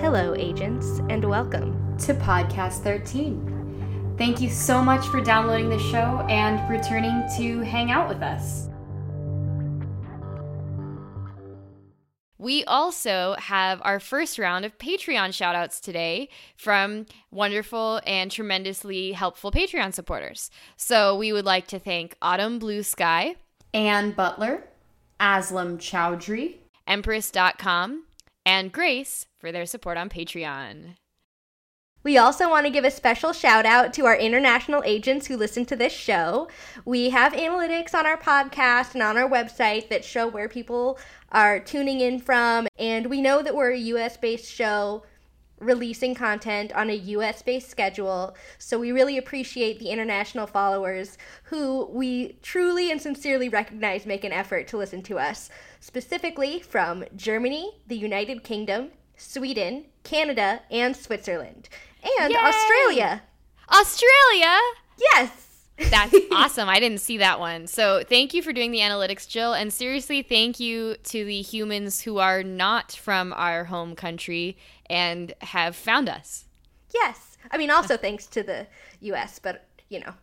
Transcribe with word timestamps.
Hello, 0.00 0.34
agents, 0.34 1.00
and 1.10 1.22
welcome 1.22 1.98
to 1.98 2.14
Podcast 2.14 2.82
13. 2.82 4.14
Thank 4.16 4.40
you 4.40 4.48
so 4.48 4.82
much 4.82 5.06
for 5.08 5.20
downloading 5.20 5.68
the 5.68 5.78
show 5.78 6.24
and 6.30 6.58
returning 6.70 7.22
to 7.36 7.60
hang 7.60 7.90
out 7.90 8.08
with 8.08 8.22
us. 8.22 8.70
We 12.38 12.64
also 12.64 13.36
have 13.38 13.82
our 13.84 14.00
first 14.00 14.38
round 14.38 14.64
of 14.64 14.78
Patreon 14.78 15.28
shoutouts 15.28 15.82
today 15.82 16.30
from 16.56 17.04
wonderful 17.30 18.00
and 18.06 18.30
tremendously 18.30 19.12
helpful 19.12 19.52
Patreon 19.52 19.92
supporters. 19.92 20.50
So 20.78 21.14
we 21.14 21.30
would 21.30 21.44
like 21.44 21.66
to 21.68 21.78
thank 21.78 22.16
Autumn 22.22 22.58
Blue 22.58 22.82
Sky, 22.82 23.34
Ann 23.74 24.12
Butler, 24.12 24.64
Aslam 25.20 25.76
Chowdhury, 25.76 26.56
Empress.com, 26.86 28.04
and 28.44 28.72
Grace 28.72 29.26
for 29.38 29.52
their 29.52 29.66
support 29.66 29.96
on 29.96 30.08
Patreon. 30.08 30.96
We 32.02 32.16
also 32.16 32.48
want 32.48 32.64
to 32.64 32.72
give 32.72 32.84
a 32.84 32.90
special 32.90 33.34
shout 33.34 33.66
out 33.66 33.92
to 33.94 34.06
our 34.06 34.16
international 34.16 34.82
agents 34.86 35.26
who 35.26 35.36
listen 35.36 35.66
to 35.66 35.76
this 35.76 35.92
show. 35.92 36.48
We 36.86 37.10
have 37.10 37.34
analytics 37.34 37.94
on 37.94 38.06
our 38.06 38.16
podcast 38.16 38.94
and 38.94 39.02
on 39.02 39.18
our 39.18 39.28
website 39.28 39.90
that 39.90 40.02
show 40.02 40.26
where 40.26 40.48
people 40.48 40.98
are 41.30 41.60
tuning 41.60 42.00
in 42.00 42.18
from. 42.18 42.68
And 42.78 43.10
we 43.10 43.20
know 43.20 43.42
that 43.42 43.54
we're 43.54 43.72
a 43.72 43.78
US 43.78 44.16
based 44.16 44.50
show 44.50 45.02
releasing 45.60 46.14
content 46.14 46.72
on 46.72 46.90
a 46.90 46.94
US 46.94 47.42
based 47.42 47.70
schedule. 47.70 48.34
So 48.58 48.78
we 48.78 48.90
really 48.92 49.18
appreciate 49.18 49.78
the 49.78 49.90
international 49.90 50.46
followers 50.46 51.16
who 51.44 51.84
we 51.92 52.38
truly 52.42 52.90
and 52.90 53.00
sincerely 53.00 53.48
recognize 53.48 54.06
make 54.06 54.24
an 54.24 54.32
effort 54.32 54.66
to 54.68 54.76
listen 54.76 55.02
to 55.04 55.18
us, 55.18 55.50
specifically 55.78 56.60
from 56.60 57.04
Germany, 57.14 57.72
the 57.86 57.96
United 57.96 58.42
Kingdom, 58.42 58.90
Sweden, 59.16 59.84
Canada, 60.02 60.62
and 60.70 60.96
Switzerland 60.96 61.68
and 62.18 62.32
Yay! 62.32 62.38
Australia. 62.38 63.22
Australia! 63.70 64.58
Yes. 64.98 65.46
That's 65.90 66.14
awesome. 66.30 66.68
I 66.68 66.78
didn't 66.78 67.00
see 67.00 67.18
that 67.18 67.40
one. 67.40 67.66
So 67.66 68.02
thank 68.06 68.34
you 68.34 68.42
for 68.42 68.52
doing 68.52 68.70
the 68.70 68.80
analytics, 68.80 69.26
Jill. 69.26 69.54
And 69.54 69.72
seriously, 69.72 70.20
thank 70.20 70.60
you 70.60 70.96
to 71.04 71.24
the 71.24 71.40
humans 71.40 72.02
who 72.02 72.18
are 72.18 72.42
not 72.42 72.92
from 72.92 73.32
our 73.32 73.64
home 73.64 73.96
country 73.96 74.58
and 74.90 75.32
have 75.40 75.74
found 75.74 76.08
us. 76.08 76.44
Yes. 76.92 77.38
I 77.50 77.56
mean, 77.56 77.70
also 77.70 77.96
thanks 77.96 78.26
to 78.26 78.42
the 78.42 78.66
US, 79.00 79.38
but 79.38 79.66
you 79.88 80.00
know. 80.00 80.14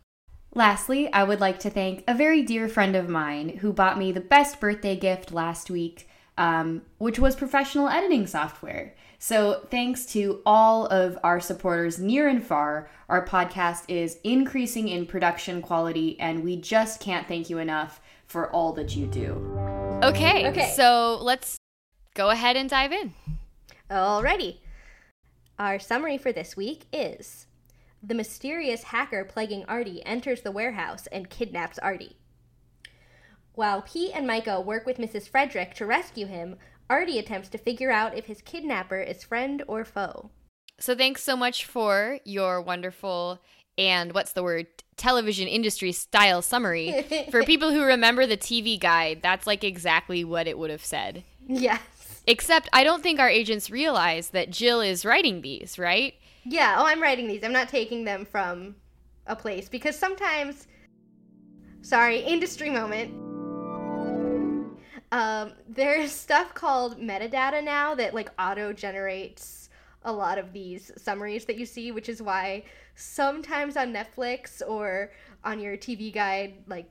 Lastly, 0.54 1.12
I 1.12 1.24
would 1.24 1.40
like 1.40 1.60
to 1.60 1.70
thank 1.70 2.04
a 2.08 2.14
very 2.14 2.42
dear 2.42 2.68
friend 2.68 2.96
of 2.96 3.10
mine 3.10 3.58
who 3.60 3.74
bought 3.74 3.98
me 3.98 4.12
the 4.12 4.22
best 4.22 4.60
birthday 4.60 4.96
gift 4.96 5.32
last 5.32 5.70
week, 5.70 6.10
um, 6.38 6.84
which 6.98 7.20
was 7.20 7.36
professional 7.36 7.90
editing 7.90 8.28
software. 8.28 8.96
So, 9.20 9.66
thanks 9.72 10.06
to 10.08 10.42
all 10.46 10.86
of 10.88 11.18
our 11.24 11.40
supporters 11.40 11.98
near 11.98 12.28
and 12.28 12.44
far, 12.44 12.90
our 13.10 13.26
podcast 13.26 13.84
is 13.88 14.20
increasing 14.24 14.90
in 14.90 15.08
production 15.08 15.62
quality, 15.62 16.20
and 16.20 16.44
we 16.44 16.56
just 16.56 17.00
can't 17.00 17.28
thank 17.28 17.50
you 17.50 17.58
enough 17.58 18.00
for 18.28 18.52
all 18.52 18.74
that 18.74 18.96
you 18.96 19.08
do. 19.08 19.32
Okay. 20.04 20.48
Okay. 20.50 20.74
So 20.76 21.18
let's 21.22 21.58
go 22.14 22.30
ahead 22.30 22.56
and 22.56 22.70
dive 22.70 22.92
in. 22.92 23.14
Alrighty. 23.90 24.58
Our 25.58 25.80
summary 25.80 26.18
for 26.18 26.34
this 26.34 26.58
week 26.58 26.86
is 26.92 27.48
The 28.04 28.14
mysterious 28.14 28.84
hacker 28.84 29.24
plaguing 29.24 29.64
Artie 29.66 30.06
enters 30.06 30.42
the 30.42 30.52
warehouse 30.52 31.08
and 31.08 31.30
kidnaps 31.30 31.80
Artie. 31.80 32.18
While 33.54 33.82
Pete 33.82 34.12
and 34.14 34.28
Myka 34.30 34.64
work 34.64 34.86
with 34.86 34.98
Mrs. 34.98 35.30
Frederic 35.30 35.74
to 35.76 35.86
rescue 35.86 36.28
him, 36.28 36.58
Artie 36.90 37.18
attempts 37.18 37.48
to 37.50 37.58
figure 37.58 37.90
out 37.90 38.16
if 38.16 38.26
his 38.26 38.42
kidnapper 38.42 39.00
is 39.00 39.24
friend 39.24 39.64
or 39.68 39.86
foe. 39.86 40.32
So 40.80 40.94
thanks 40.94 41.24
so 41.24 41.38
much 41.38 41.66
for 41.66 42.20
your 42.26 42.62
wonderful 42.62 43.40
and 43.78 44.14
what's 44.14 44.34
the 44.34 44.44
word 44.44 44.68
television 44.98 45.48
industry 45.48 45.94
style 45.94 46.42
summary. 46.42 47.04
for 47.32 47.44
people 47.44 47.72
who 47.72 47.84
remember 47.84 48.28
the 48.28 48.38
TV 48.38 48.78
guide, 48.78 49.22
that's 49.24 49.48
like 49.48 49.64
exactly 49.64 50.26
what 50.26 50.46
it 50.46 50.58
would 50.58 50.72
have 50.72 50.84
said. 50.84 51.24
Yes. 51.48 51.82
Except 52.28 52.68
I 52.74 52.84
don't 52.84 53.02
think 53.02 53.22
our 53.22 53.30
agents 53.30 53.70
realize 53.70 54.30
that 54.30 54.50
Jill 54.50 54.82
is 54.82 55.06
writing 55.06 55.42
these, 55.42 55.80
right? 55.80 56.14
Yeah, 56.44 56.76
oh, 56.78 56.86
I'm 56.86 57.02
writing 57.02 57.28
these. 57.28 57.44
I'm 57.44 57.54
not 57.54 57.70
taking 57.70 58.04
them 58.04 58.26
from 58.26 58.76
a 59.26 59.36
place 59.36 59.70
because 59.70 59.98
sometimes. 59.98 60.68
Sorry, 61.82 62.20
industry 62.20 62.70
moment. 62.70 63.14
Um, 65.14 65.54
there's 65.70 66.12
stuff 66.26 66.54
called 66.54 67.00
metadata 67.00 67.64
now 67.64 67.96
that 67.96 68.14
like 68.14 68.30
auto 68.38 68.74
generates 68.74 69.70
a 70.04 70.12
lot 70.12 70.38
of 70.38 70.52
these 70.52 70.92
summaries 70.98 71.46
that 71.46 71.58
you 71.58 71.66
see, 71.66 71.92
which 71.94 72.10
is 72.10 72.22
why 72.22 72.64
sometimes 72.96 73.78
on 73.78 73.94
Netflix 73.94 74.62
or 74.68 75.12
on 75.46 75.62
your 75.62 75.78
TV 75.78 76.14
guide, 76.14 76.56
like 76.68 76.90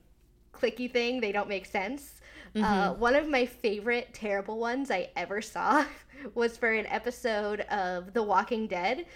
clicky 0.55 0.91
thing, 0.91 1.21
they 1.21 1.33
don't 1.33 1.49
make 1.49 1.67
sense. 1.67 2.16
Uh, 2.63 2.95
one 2.95 3.15
of 3.15 3.29
my 3.29 3.45
favorite 3.45 4.15
terrible 4.15 4.59
ones 4.59 4.91
I 4.91 5.11
ever 5.17 5.43
saw 5.43 5.85
was 6.35 6.57
for 6.57 6.73
an 6.73 6.87
episode 6.87 7.61
of 7.61 8.13
The 8.13 8.23
Walking 8.23 8.67
Dead, 8.67 9.07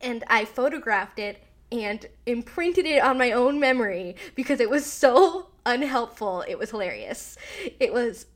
and 0.00 0.24
I 0.28 0.44
photographed 0.44 1.18
it 1.18 1.42
and 1.70 2.06
imprinted 2.26 2.86
it 2.86 3.02
on 3.02 3.16
my 3.16 3.32
own 3.32 3.60
memory 3.60 4.16
because 4.34 4.60
it 4.60 4.70
was 4.70 4.84
so 4.92 5.50
unhelpful. 5.64 6.44
It 6.48 6.58
was 6.58 6.70
hilarious. 6.70 7.36
It 7.78 7.92
was 7.92 8.26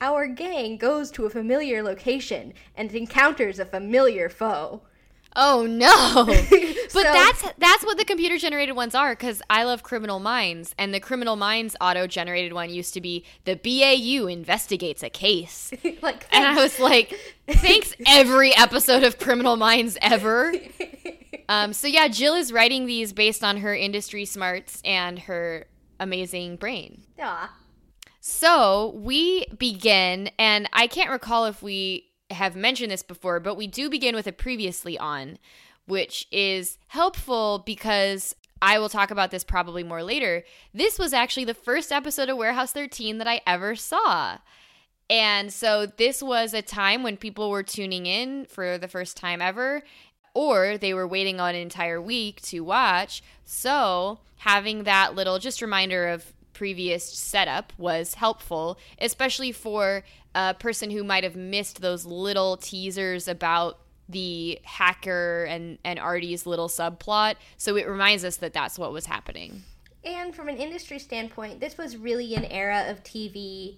our 0.00 0.26
gang 0.26 0.78
goes 0.78 1.10
to 1.10 1.26
a 1.26 1.30
familiar 1.30 1.82
location 1.82 2.54
and 2.74 2.90
encounters 2.94 3.58
a 3.58 3.66
familiar 3.66 4.30
foe. 4.30 4.82
Oh 5.36 5.66
no. 5.66 6.24
but 6.26 6.88
So- 6.90 7.02
that's 7.02 7.42
that's 7.58 7.84
what 7.84 7.98
the 7.98 8.04
computer 8.04 8.36
generated 8.36 8.74
ones 8.74 8.94
are 8.94 9.14
cuz 9.14 9.40
I 9.48 9.64
love 9.64 9.82
Criminal 9.82 10.18
Minds 10.18 10.74
and 10.76 10.92
the 10.92 11.00
Criminal 11.00 11.36
Minds 11.36 11.76
auto 11.80 12.06
generated 12.06 12.52
one 12.52 12.70
used 12.70 12.94
to 12.94 13.00
be 13.00 13.24
the 13.44 13.54
BAU 13.54 14.26
investigates 14.26 15.02
a 15.02 15.10
case. 15.10 15.72
like 16.02 16.26
And 16.32 16.44
I 16.44 16.60
was 16.60 16.78
like, 16.80 17.18
thanks 17.48 17.94
every 18.06 18.54
episode 18.56 19.04
of 19.04 19.18
Criminal 19.18 19.56
Minds 19.56 19.96
ever. 20.02 20.52
Um, 21.48 21.72
so 21.72 21.86
yeah, 21.88 22.08
Jill 22.08 22.34
is 22.34 22.52
writing 22.52 22.86
these 22.86 23.12
based 23.12 23.42
on 23.44 23.58
her 23.58 23.74
industry 23.74 24.24
smarts 24.24 24.80
and 24.84 25.18
her 25.20 25.66
amazing 25.98 26.56
brain. 26.56 27.02
Aw. 27.20 27.52
So 28.20 28.92
we 28.96 29.46
begin, 29.56 30.30
and 30.38 30.68
I 30.72 30.86
can't 30.86 31.10
recall 31.10 31.46
if 31.46 31.62
we 31.62 32.09
have 32.30 32.56
mentioned 32.56 32.90
this 32.90 33.02
before, 33.02 33.40
but 33.40 33.56
we 33.56 33.66
do 33.66 33.90
begin 33.90 34.14
with 34.14 34.26
a 34.26 34.32
previously 34.32 34.98
on, 34.98 35.38
which 35.86 36.26
is 36.30 36.78
helpful 36.88 37.62
because 37.64 38.34
I 38.62 38.78
will 38.78 38.88
talk 38.88 39.10
about 39.10 39.30
this 39.30 39.44
probably 39.44 39.82
more 39.82 40.02
later. 40.02 40.44
This 40.74 40.98
was 40.98 41.12
actually 41.12 41.46
the 41.46 41.54
first 41.54 41.90
episode 41.90 42.28
of 42.28 42.36
Warehouse 42.36 42.72
13 42.72 43.18
that 43.18 43.26
I 43.26 43.40
ever 43.46 43.74
saw. 43.74 44.38
And 45.08 45.52
so 45.52 45.86
this 45.86 46.22
was 46.22 46.54
a 46.54 46.62
time 46.62 47.02
when 47.02 47.16
people 47.16 47.50
were 47.50 47.62
tuning 47.62 48.06
in 48.06 48.44
for 48.44 48.78
the 48.78 48.86
first 48.86 49.16
time 49.16 49.42
ever, 49.42 49.82
or 50.34 50.78
they 50.78 50.94
were 50.94 51.08
waiting 51.08 51.40
on 51.40 51.54
an 51.54 51.60
entire 51.60 52.00
week 52.00 52.40
to 52.42 52.60
watch. 52.60 53.22
So 53.44 54.20
having 54.38 54.84
that 54.84 55.14
little 55.14 55.38
just 55.38 55.60
reminder 55.62 56.08
of 56.08 56.32
previous 56.52 57.04
setup 57.04 57.72
was 57.78 58.14
helpful, 58.14 58.78
especially 59.00 59.50
for 59.50 60.04
a 60.34 60.54
person 60.54 60.90
who 60.90 61.04
might 61.04 61.24
have 61.24 61.36
missed 61.36 61.80
those 61.80 62.04
little 62.06 62.56
teasers 62.56 63.28
about 63.28 63.78
the 64.08 64.58
hacker 64.64 65.44
and 65.44 65.78
and 65.84 65.98
Artie's 65.98 66.46
little 66.46 66.68
subplot. 66.68 67.36
So 67.56 67.76
it 67.76 67.88
reminds 67.88 68.24
us 68.24 68.36
that 68.38 68.52
that's 68.52 68.78
what 68.78 68.92
was 68.92 69.06
happening. 69.06 69.62
And 70.04 70.34
from 70.34 70.48
an 70.48 70.56
industry 70.56 70.98
standpoint, 70.98 71.60
this 71.60 71.76
was 71.76 71.96
really 71.96 72.34
an 72.34 72.44
era 72.46 72.86
of 72.88 73.02
TV 73.02 73.76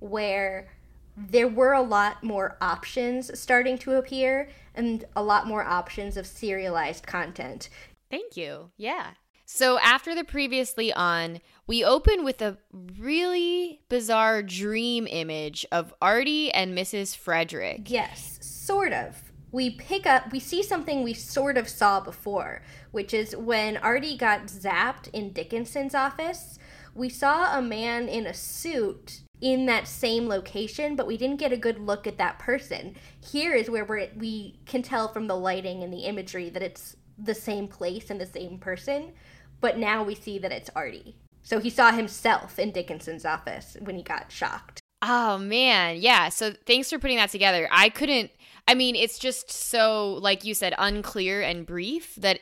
where 0.00 0.68
there 1.16 1.48
were 1.48 1.72
a 1.72 1.82
lot 1.82 2.22
more 2.22 2.56
options 2.60 3.38
starting 3.38 3.76
to 3.78 3.94
appear 3.94 4.48
and 4.74 5.04
a 5.16 5.22
lot 5.22 5.46
more 5.46 5.64
options 5.64 6.16
of 6.16 6.26
serialized 6.26 7.06
content. 7.06 7.68
Thank 8.10 8.36
you. 8.36 8.70
Yeah. 8.76 9.10
So 9.50 9.78
after 9.78 10.14
the 10.14 10.24
previously 10.24 10.92
on, 10.92 11.40
we 11.66 11.82
open 11.82 12.22
with 12.22 12.42
a 12.42 12.58
really 12.98 13.80
bizarre 13.88 14.42
dream 14.42 15.06
image 15.06 15.64
of 15.72 15.94
Artie 16.02 16.52
and 16.52 16.76
Mrs. 16.76 17.16
Frederic. 17.16 17.90
Yes, 17.90 18.38
sort 18.42 18.92
of. 18.92 19.32
We 19.50 19.70
pick 19.70 20.06
up, 20.06 20.32
we 20.32 20.38
see 20.38 20.62
something 20.62 21.02
we 21.02 21.14
sort 21.14 21.56
of 21.56 21.66
saw 21.66 21.98
before, 21.98 22.60
which 22.90 23.14
is 23.14 23.34
when 23.34 23.78
Artie 23.78 24.18
got 24.18 24.48
zapped 24.48 25.08
in 25.14 25.32
Dickinson's 25.32 25.94
office. 25.94 26.58
We 26.94 27.08
saw 27.08 27.56
a 27.56 27.62
man 27.62 28.06
in 28.06 28.26
a 28.26 28.34
suit 28.34 29.22
in 29.40 29.64
that 29.64 29.88
same 29.88 30.28
location, 30.28 30.94
but 30.94 31.06
we 31.06 31.16
didn't 31.16 31.40
get 31.40 31.52
a 31.52 31.56
good 31.56 31.78
look 31.78 32.06
at 32.06 32.18
that 32.18 32.38
person. 32.38 32.96
Here 33.24 33.54
is 33.54 33.70
where 33.70 33.86
we're, 33.86 34.10
we 34.14 34.58
can 34.66 34.82
tell 34.82 35.08
from 35.08 35.26
the 35.26 35.36
lighting 35.36 35.82
and 35.82 35.90
the 35.90 36.00
imagery 36.00 36.50
that 36.50 36.62
it's 36.62 36.96
the 37.18 37.34
same 37.34 37.66
place 37.66 38.10
and 38.10 38.20
the 38.20 38.26
same 38.26 38.58
person, 38.58 39.12
but 39.60 39.78
now 39.78 40.02
we 40.02 40.14
see 40.14 40.38
that 40.38 40.52
it's 40.52 40.70
Artie. 40.74 41.16
So 41.42 41.60
he 41.60 41.70
saw 41.70 41.92
himself 41.92 42.58
in 42.58 42.72
Dickinson's 42.72 43.24
office 43.24 43.76
when 43.80 43.96
he 43.96 44.02
got 44.02 44.30
shocked. 44.30 44.80
Oh 45.00 45.38
man, 45.38 45.96
yeah. 45.96 46.28
So 46.28 46.52
thanks 46.66 46.90
for 46.90 46.98
putting 46.98 47.16
that 47.18 47.30
together. 47.30 47.68
I 47.70 47.88
couldn't 47.88 48.30
I 48.68 48.74
mean, 48.74 48.96
it's 48.96 49.18
just 49.18 49.50
so, 49.50 50.18
like 50.20 50.44
you 50.44 50.52
said, 50.52 50.74
unclear 50.76 51.40
and 51.40 51.64
brief 51.64 52.16
that 52.16 52.40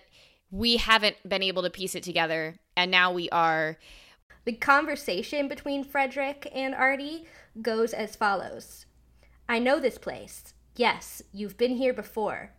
we 0.51 0.77
haven't 0.77 1.17
been 1.27 1.45
able 1.45 1.63
to 1.63 1.71
piece 1.71 1.95
it 1.95 2.03
together. 2.03 2.57
And 2.77 2.91
now 2.91 3.13
we 3.13 3.31
are. 3.31 3.79
The 4.45 4.55
conversation 4.55 5.47
between 5.47 5.85
Frederic 5.85 6.51
and 6.53 6.75
Artie 6.75 7.27
goes 7.63 7.93
as 7.93 8.17
follows 8.17 8.87
I 9.49 9.61
know 9.61 9.79
this 9.79 9.99
place. 9.99 10.53
Yes, 10.75 11.23
you've 11.33 11.57
been 11.57 11.77
here 11.77 11.93
before. 11.93 12.51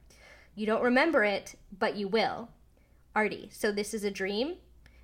You 0.56 0.66
don't 0.66 0.82
remember 0.82 1.26
it, 1.26 1.56
but 1.78 1.98
you 1.98 2.08
will. 2.08 2.48
Artie, 3.18 3.50
so 3.52 3.72
this 3.72 3.96
is 3.96 4.04
a 4.04 4.12
dream? 4.12 4.58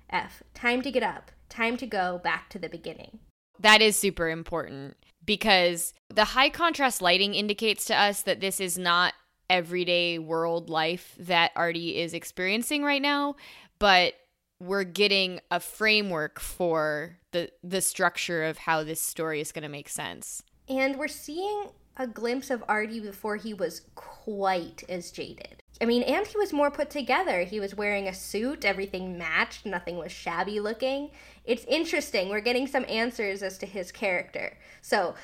F. 0.08 0.44
Time 0.54 0.82
to 0.82 0.92
get 0.92 1.02
up. 1.02 1.32
Time 1.48 1.76
to 1.76 1.84
go 1.84 2.20
back 2.22 2.48
to 2.50 2.60
the 2.60 2.68
beginning. 2.68 3.18
That 3.58 3.82
is 3.82 3.96
super 3.96 4.28
important 4.30 4.96
because 5.26 5.92
the 6.10 6.26
high 6.26 6.48
contrast 6.48 7.02
lighting 7.02 7.34
indicates 7.34 7.86
to 7.86 7.96
us 7.96 8.22
that 8.22 8.38
this 8.38 8.60
is 8.60 8.78
not 8.78 9.14
everyday 9.50 10.20
world 10.20 10.70
life 10.70 11.16
that 11.18 11.50
Artie 11.56 11.98
is 11.98 12.14
experiencing 12.14 12.84
right 12.84 13.02
now, 13.02 13.34
but 13.80 14.14
we're 14.60 14.84
getting 14.84 15.40
a 15.50 15.58
framework 15.58 16.38
for 16.38 17.18
the 17.32 17.50
the 17.64 17.80
structure 17.80 18.44
of 18.44 18.58
how 18.58 18.84
this 18.84 19.02
story 19.02 19.40
is 19.40 19.50
going 19.50 19.64
to 19.64 19.68
make 19.68 19.88
sense. 19.88 20.40
And 20.68 21.00
we're 21.00 21.08
seeing 21.08 21.70
a 21.96 22.06
glimpse 22.06 22.50
of 22.50 22.64
Artie 22.68 23.00
before 23.00 23.36
he 23.36 23.54
was 23.54 23.82
quite 23.94 24.82
as 24.88 25.10
jaded. 25.10 25.62
I 25.80 25.86
mean, 25.86 26.02
and 26.02 26.26
he 26.26 26.36
was 26.36 26.52
more 26.52 26.70
put 26.70 26.90
together. 26.90 27.42
He 27.42 27.60
was 27.60 27.74
wearing 27.74 28.06
a 28.06 28.14
suit, 28.14 28.64
everything 28.64 29.18
matched, 29.18 29.66
nothing 29.66 29.96
was 29.96 30.12
shabby 30.12 30.60
looking. 30.60 31.10
It's 31.44 31.64
interesting. 31.64 32.28
We're 32.28 32.40
getting 32.40 32.66
some 32.66 32.84
answers 32.88 33.42
as 33.42 33.58
to 33.58 33.66
his 33.66 33.90
character. 33.90 34.56
So, 34.82 35.14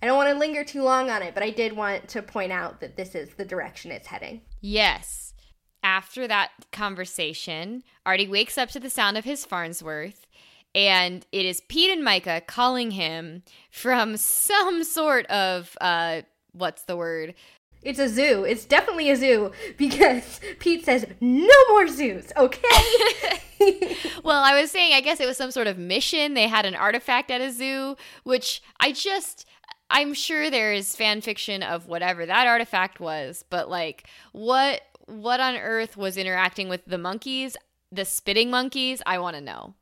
I 0.00 0.06
don't 0.06 0.16
want 0.16 0.32
to 0.32 0.38
linger 0.38 0.62
too 0.62 0.82
long 0.82 1.10
on 1.10 1.22
it, 1.22 1.34
but 1.34 1.42
I 1.42 1.50
did 1.50 1.72
want 1.72 2.08
to 2.08 2.22
point 2.22 2.52
out 2.52 2.80
that 2.80 2.96
this 2.96 3.14
is 3.14 3.30
the 3.30 3.44
direction 3.44 3.90
it's 3.90 4.06
heading. 4.06 4.42
Yes. 4.60 5.34
After 5.82 6.28
that 6.28 6.50
conversation, 6.72 7.82
Artie 8.06 8.28
wakes 8.28 8.56
up 8.56 8.68
to 8.70 8.80
the 8.80 8.90
sound 8.90 9.18
of 9.18 9.24
his 9.24 9.44
Farnsworth, 9.44 10.26
and 10.74 11.26
it 11.32 11.46
is 11.46 11.60
Pete 11.68 11.90
and 11.90 12.06
Myka 12.06 12.46
calling 12.46 12.92
him 12.92 13.42
from 13.70 14.16
some 14.16 14.84
sort 14.84 15.26
of 15.26 15.76
uh 15.80 16.22
what's 16.52 16.82
the 16.84 16.96
word? 16.96 17.34
It's 17.82 18.00
a 18.00 18.08
zoo. 18.08 18.44
It's 18.44 18.64
definitely 18.64 19.10
a 19.10 19.16
zoo 19.16 19.52
because 19.76 20.40
Pete 20.58 20.84
says 20.84 21.06
no 21.20 21.54
more 21.68 21.86
zoos, 21.86 22.32
okay? 22.36 23.36
well, 24.24 24.42
I 24.42 24.60
was 24.60 24.70
saying 24.70 24.94
I 24.94 25.00
guess 25.00 25.20
it 25.20 25.26
was 25.26 25.36
some 25.36 25.50
sort 25.50 25.66
of 25.66 25.78
mission. 25.78 26.34
They 26.34 26.48
had 26.48 26.66
an 26.66 26.74
artifact 26.74 27.30
at 27.30 27.40
a 27.40 27.52
zoo, 27.52 27.96
which 28.24 28.62
I 28.80 28.92
just 28.92 29.46
I'm 29.90 30.12
sure 30.12 30.50
there 30.50 30.72
is 30.72 30.96
fan 30.96 31.20
fiction 31.20 31.62
of 31.62 31.86
whatever 31.86 32.26
that 32.26 32.46
artifact 32.46 33.00
was, 33.00 33.44
but 33.48 33.70
like 33.70 34.06
what 34.32 34.82
what 35.06 35.40
on 35.40 35.56
earth 35.56 35.96
was 35.96 36.16
interacting 36.16 36.68
with 36.68 36.84
the 36.84 36.98
monkeys, 36.98 37.56
the 37.90 38.04
spitting 38.04 38.50
monkeys? 38.50 39.00
I 39.06 39.18
want 39.18 39.36
to 39.36 39.40
know. 39.40 39.74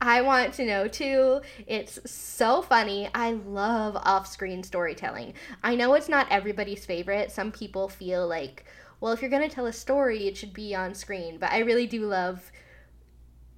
I 0.00 0.20
want 0.22 0.54
to 0.54 0.66
know 0.66 0.88
too. 0.88 1.40
It's 1.66 1.98
so 2.10 2.62
funny. 2.62 3.08
I 3.14 3.32
love 3.32 3.96
off 3.96 4.26
screen 4.26 4.62
storytelling. 4.62 5.34
I 5.62 5.74
know 5.74 5.94
it's 5.94 6.08
not 6.08 6.26
everybody's 6.30 6.86
favorite. 6.86 7.30
Some 7.30 7.52
people 7.52 7.88
feel 7.88 8.26
like, 8.26 8.64
well, 9.00 9.12
if 9.12 9.20
you're 9.20 9.30
going 9.30 9.48
to 9.48 9.54
tell 9.54 9.66
a 9.66 9.72
story, 9.72 10.26
it 10.26 10.36
should 10.36 10.52
be 10.52 10.74
on 10.74 10.94
screen. 10.94 11.38
But 11.38 11.52
I 11.52 11.58
really 11.58 11.86
do 11.86 12.06
love 12.06 12.50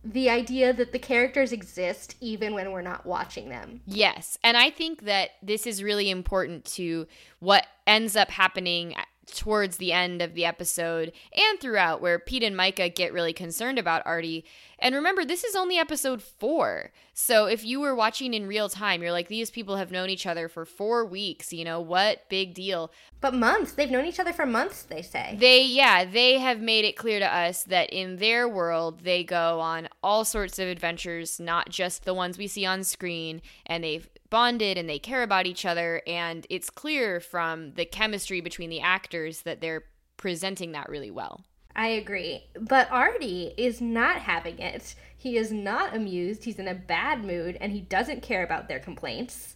the 0.05 0.31
idea 0.31 0.73
that 0.73 0.93
the 0.93 0.99
characters 0.99 1.53
exist 1.53 2.17
even 2.21 2.55
when 2.55 2.73
we're 2.73 2.83
not 2.83 3.05
watching 3.05 3.49
them. 3.49 3.81
Yes. 3.85 4.39
And 4.43 4.57
I 4.57 4.71
think 4.71 5.03
that 5.03 5.31
this 5.43 5.67
is 5.67 5.83
really 5.83 6.09
important 6.09 6.65
to 6.67 7.07
what 7.41 7.67
ends 7.87 8.17
up 8.17 8.31
happening 8.31 8.95
towards 9.35 9.77
the 9.77 9.93
end 9.93 10.23
of 10.23 10.35
the 10.35 10.45
episode 10.45 11.13
and 11.37 11.61
throughout, 11.61 12.01
where 12.01 12.19
Pete 12.19 12.43
and 12.43 12.57
Myka 12.57 12.95
get 12.95 13.13
really 13.13 13.33
concerned 13.33 13.79
about 13.79 14.07
Artie. 14.07 14.45
And 14.79 14.95
remember, 14.95 15.25
this 15.25 15.45
is 15.45 15.57
only 15.57 15.77
episode 15.77 16.23
four. 16.23 16.93
So 17.13 17.47
if 17.47 17.65
you 17.65 17.81
were 17.81 17.95
watching 17.95 18.33
in 18.33 18.47
real 18.47 18.69
time, 18.69 19.03
you're 19.03 19.13
like, 19.13 19.29
these 19.29 19.51
people 19.51 19.77
have 19.77 19.91
known 19.91 20.09
each 20.09 20.27
other 20.27 20.49
for 20.49 20.65
four 20.65 21.05
weeks. 21.05 21.53
You 21.53 21.65
know, 21.65 21.81
what 21.81 22.29
big 22.29 22.55
deal? 22.55 22.93
But 23.21 23.35
months. 23.35 23.73
They've 23.73 23.91
known 23.91 24.05
each 24.05 24.21
other 24.21 24.33
for 24.33 24.47
months, 24.47 24.83
they 24.83 25.03
say. 25.03 25.37
They, 25.39 25.63
yeah, 25.63 26.05
they 26.05 26.39
have 26.39 26.61
made 26.61 26.85
it 26.85 26.97
clear 26.97 27.19
to 27.19 27.27
us 27.27 27.65
that 27.65 27.91
in 27.91 28.17
their 28.17 28.49
world, 28.49 29.01
they 29.01 29.25
go 29.25 29.59
on 29.59 29.89
all 30.03 30.25
sorts 30.25 30.59
of 30.59 30.69
adventures, 30.69 31.41
not 31.41 31.69
just 31.71 32.05
the 32.05 32.15
ones 32.15 32.39
we 32.39 32.47
see 32.47 32.65
on 32.65 32.85
screen. 32.85 33.43
And 33.67 33.83
they've 33.83 34.09
bonded 34.31 34.79
and 34.79 34.89
they 34.89 35.01
care 35.01 35.25
about 35.25 35.47
each 35.47 35.65
other. 35.65 36.03
And 36.07 36.47
it's 36.51 36.71
clear 36.71 37.19
from 37.19 37.73
the 37.73 37.85
chemistry 37.85 38.41
between 38.41 38.71
the 38.71 38.81
actors 38.81 39.43
that 39.43 39.61
they're 39.61 39.85
presenting 40.17 40.73
that 40.73 40.89
really 40.89 41.11
well. 41.11 41.45
I 41.79 41.87
agree. 41.87 42.43
But 42.61 42.91
Artie 42.91 43.55
is 43.57 43.81
not 43.81 44.17
having 44.17 44.59
it. 44.59 44.97
He 45.17 45.37
is 45.37 45.53
not 45.53 45.95
amused. 45.95 46.43
He's 46.43 46.59
in 46.59 46.67
a 46.67 46.75
bad 46.75 47.25
mood 47.25 47.57
and 47.61 47.71
he 47.71 47.81
doesn't 47.81 48.21
care 48.21 48.43
about 48.43 48.67
their 48.67 48.81
complaints. 48.81 49.55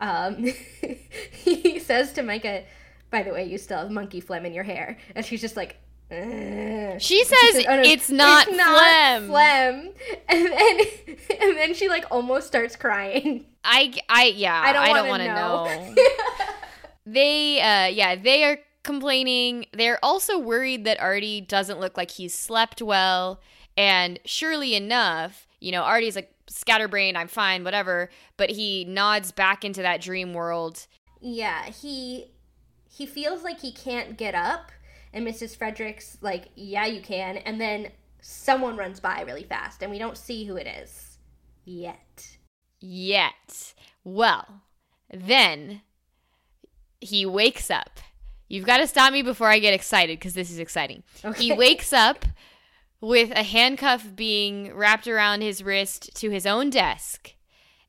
Um, 0.00 0.46
he 1.32 1.78
says 1.78 2.14
to 2.14 2.22
Myka, 2.22 2.64
by 3.10 3.22
the 3.22 3.32
way, 3.32 3.44
you 3.44 3.58
still 3.58 3.80
have 3.80 3.90
monkey 3.90 4.20
phlegm 4.20 4.46
in 4.46 4.54
your 4.54 4.64
hair. 4.64 4.96
And 5.14 5.26
she's 5.26 5.42
just 5.42 5.56
like, 5.56 5.76
Ugh. 6.10 6.98
She 6.98 7.22
says, 7.22 7.38
she 7.38 7.52
says 7.52 7.66
oh, 7.68 7.76
no, 7.76 7.82
it's 7.82 8.08
not 8.08 8.48
it's 8.48 8.56
phlegm. 8.56 9.26
phlegm. 9.26 9.90
And 10.26 10.46
then 10.46 10.80
and 11.42 11.56
then 11.58 11.74
she 11.74 11.90
like 11.90 12.06
almost 12.10 12.46
starts 12.46 12.76
crying. 12.76 13.44
I 13.62 13.92
I 14.08 14.32
yeah, 14.34 14.58
I 14.58 14.72
don't, 14.72 14.94
don't 14.94 15.08
want 15.08 15.22
to 15.22 15.28
know. 15.28 15.64
know. 15.66 15.94
they 17.06 17.60
uh 17.60 17.88
yeah, 17.88 18.16
they 18.16 18.44
are 18.44 18.58
complaining. 18.88 19.66
They're 19.74 20.02
also 20.02 20.38
worried 20.38 20.86
that 20.86 20.98
Artie 20.98 21.42
doesn't 21.42 21.78
look 21.78 21.98
like 21.98 22.12
he's 22.12 22.32
slept 22.32 22.80
well, 22.80 23.38
and 23.76 24.18
surely 24.24 24.74
enough, 24.74 25.46
you 25.60 25.72
know, 25.72 25.82
Artie's 25.82 26.16
like 26.16 26.32
scatterbrained, 26.46 27.18
I'm 27.18 27.28
fine, 27.28 27.64
whatever, 27.64 28.08
but 28.38 28.48
he 28.48 28.86
nods 28.86 29.30
back 29.30 29.62
into 29.62 29.82
that 29.82 30.00
dream 30.00 30.32
world. 30.32 30.86
Yeah, 31.20 31.66
he 31.66 32.30
he 32.88 33.04
feels 33.04 33.44
like 33.44 33.60
he 33.60 33.72
can't 33.72 34.16
get 34.16 34.34
up 34.34 34.72
and 35.12 35.26
Mrs. 35.26 35.54
Fredericks 35.54 36.16
like, 36.22 36.48
"Yeah, 36.54 36.86
you 36.86 37.02
can." 37.02 37.36
And 37.36 37.60
then 37.60 37.90
someone 38.22 38.78
runs 38.78 39.00
by 39.00 39.20
really 39.20 39.44
fast 39.44 39.82
and 39.82 39.92
we 39.92 39.98
don't 39.98 40.16
see 40.16 40.46
who 40.46 40.56
it 40.56 40.66
is 40.66 41.18
yet. 41.66 42.38
Yet. 42.80 43.74
Well, 44.02 44.62
then 45.12 45.82
he 47.02 47.26
wakes 47.26 47.70
up. 47.70 48.00
You've 48.48 48.66
got 48.66 48.78
to 48.78 48.86
stop 48.86 49.12
me 49.12 49.22
before 49.22 49.48
I 49.48 49.58
get 49.58 49.74
excited 49.74 50.18
because 50.18 50.34
this 50.34 50.50
is 50.50 50.58
exciting. 50.58 51.02
Okay. 51.24 51.44
He 51.44 51.52
wakes 51.52 51.92
up 51.92 52.24
with 53.00 53.30
a 53.32 53.42
handcuff 53.42 54.16
being 54.16 54.74
wrapped 54.74 55.06
around 55.06 55.42
his 55.42 55.62
wrist 55.62 56.10
to 56.16 56.30
his 56.30 56.46
own 56.46 56.70
desk, 56.70 57.34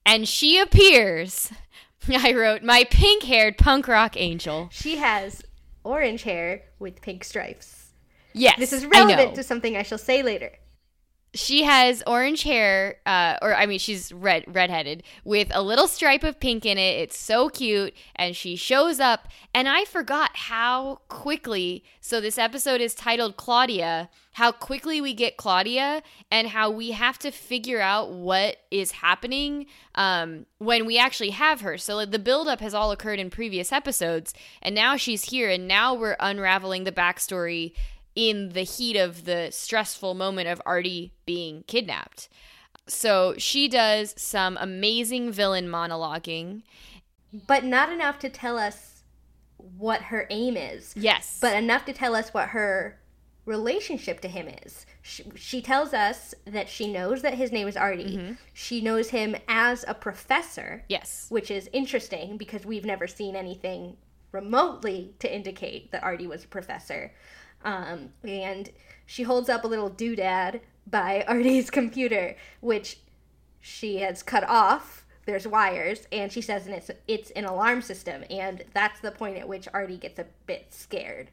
and 0.05 0.27
she 0.27 0.59
appears. 0.59 1.51
I 2.09 2.33
wrote, 2.33 2.63
My 2.63 2.85
pink 2.89 3.23
haired 3.23 3.57
punk 3.57 3.87
rock 3.87 4.15
angel. 4.17 4.69
She 4.71 4.97
has 4.97 5.43
orange 5.83 6.23
hair 6.23 6.63
with 6.79 7.01
pink 7.01 7.23
stripes. 7.23 7.91
Yes. 8.33 8.57
This 8.57 8.73
is 8.73 8.85
relevant 8.85 9.35
to 9.35 9.43
something 9.43 9.75
I 9.75 9.83
shall 9.83 9.97
say 9.97 10.23
later 10.23 10.51
she 11.33 11.63
has 11.63 12.01
orange 12.07 12.43
hair, 12.43 12.97
uh, 13.05 13.37
or 13.41 13.53
I 13.55 13.65
mean, 13.67 13.77
she's 13.77 14.11
red, 14.11 14.43
redheaded 14.47 15.03
with 15.23 15.49
a 15.53 15.61
little 15.61 15.87
stripe 15.87 16.23
of 16.23 16.39
pink 16.39 16.65
in 16.65 16.77
it. 16.77 16.99
It's 16.99 17.17
so 17.17 17.49
cute, 17.49 17.93
and 18.15 18.35
she 18.35 18.55
shows 18.55 18.99
up, 18.99 19.27
and 19.53 19.69
I 19.69 19.85
forgot 19.85 20.31
how 20.33 21.01
quickly. 21.07 21.83
So 22.01 22.19
this 22.19 22.37
episode 22.39 22.81
is 22.81 22.95
titled 22.95 23.37
Claudia. 23.37 24.09
How 24.33 24.51
quickly 24.51 25.01
we 25.01 25.13
get 25.13 25.37
Claudia, 25.37 26.01
and 26.31 26.47
how 26.47 26.71
we 26.71 26.91
have 26.91 27.19
to 27.19 27.29
figure 27.29 27.81
out 27.81 28.11
what 28.11 28.57
is 28.71 28.91
happening 28.91 29.67
um, 29.95 30.45
when 30.57 30.85
we 30.85 30.97
actually 30.97 31.31
have 31.31 31.61
her. 31.61 31.77
So 31.77 32.05
the 32.05 32.19
buildup 32.19 32.59
has 32.61 32.73
all 32.73 32.91
occurred 32.91 33.19
in 33.19 33.29
previous 33.29 33.71
episodes, 33.71 34.33
and 34.61 34.73
now 34.73 34.95
she's 34.95 35.25
here, 35.25 35.49
and 35.49 35.67
now 35.67 35.93
we're 35.93 36.15
unraveling 36.19 36.85
the 36.85 36.91
backstory 36.91 37.73
in 38.19 38.49
the 38.49 38.63
heat 38.63 38.97
of 38.97 39.23
the 39.23 39.47
stressful 39.49 40.13
moment 40.13 40.49
of 40.49 40.61
Artie 40.65 41.13
being 41.25 41.63
kidnapped. 41.67 42.27
So 42.85 43.33
she 43.37 43.69
does 43.69 44.13
some 44.17 44.57
amazing 44.59 45.31
villain 45.31 45.67
monologuing. 45.67 46.63
But 47.47 47.63
not 47.63 47.89
enough 47.89 48.19
to 48.19 48.29
tell 48.29 48.57
us 48.57 49.03
what 49.77 50.01
her 50.03 50.27
aim 50.29 50.57
is. 50.57 50.93
Yes. 50.97 51.37
But 51.39 51.55
enough 51.55 51.85
to 51.85 51.93
tell 51.93 52.13
us 52.13 52.33
what 52.33 52.49
her 52.49 52.99
relationship 53.45 54.19
to 54.19 54.27
him 54.27 54.49
is. 54.65 54.85
She, 55.01 55.23
she 55.35 55.61
tells 55.61 55.93
us 55.93 56.35
that 56.45 56.67
she 56.67 56.91
knows 56.91 57.21
that 57.21 57.35
his 57.35 57.53
name 57.53 57.69
is 57.69 57.77
Artie. 57.77 58.17
Mm-hmm. 58.17 58.33
She 58.53 58.81
knows 58.81 59.11
him 59.11 59.37
as 59.47 59.85
a 59.87 59.93
professor. 59.93 60.83
Yes. 60.89 61.27
Which 61.29 61.49
is 61.49 61.69
interesting 61.71 62.35
because 62.35 62.65
we've 62.65 62.85
never 62.85 63.07
seen 63.07 63.37
anything 63.37 63.95
remotely 64.33 65.15
to 65.19 65.33
indicate 65.33 65.91
that 65.91 66.03
Artie 66.03 66.27
was 66.27 66.43
a 66.43 66.47
professor. 66.47 67.13
Um, 67.63 68.09
and 68.23 68.69
she 69.05 69.23
holds 69.23 69.49
up 69.49 69.63
a 69.63 69.67
little 69.67 69.89
doodad 69.89 70.61
by 70.87 71.23
Artie's 71.27 71.69
computer, 71.69 72.35
which 72.61 72.99
she 73.59 73.97
has 73.97 74.23
cut 74.23 74.43
off 74.47 75.05
there's 75.29 75.47
wires, 75.47 76.07
and 76.11 76.31
she 76.31 76.41
says 76.41 76.65
and 76.65 76.73
it's 76.73 76.89
it's 77.07 77.29
an 77.31 77.45
alarm 77.45 77.81
system, 77.81 78.23
and 78.29 78.63
that's 78.73 78.99
the 78.99 79.11
point 79.11 79.37
at 79.37 79.47
which 79.47 79.67
Artie 79.73 79.97
gets 79.97 80.17
a 80.17 80.25
bit 80.47 80.67
scared. 80.71 81.29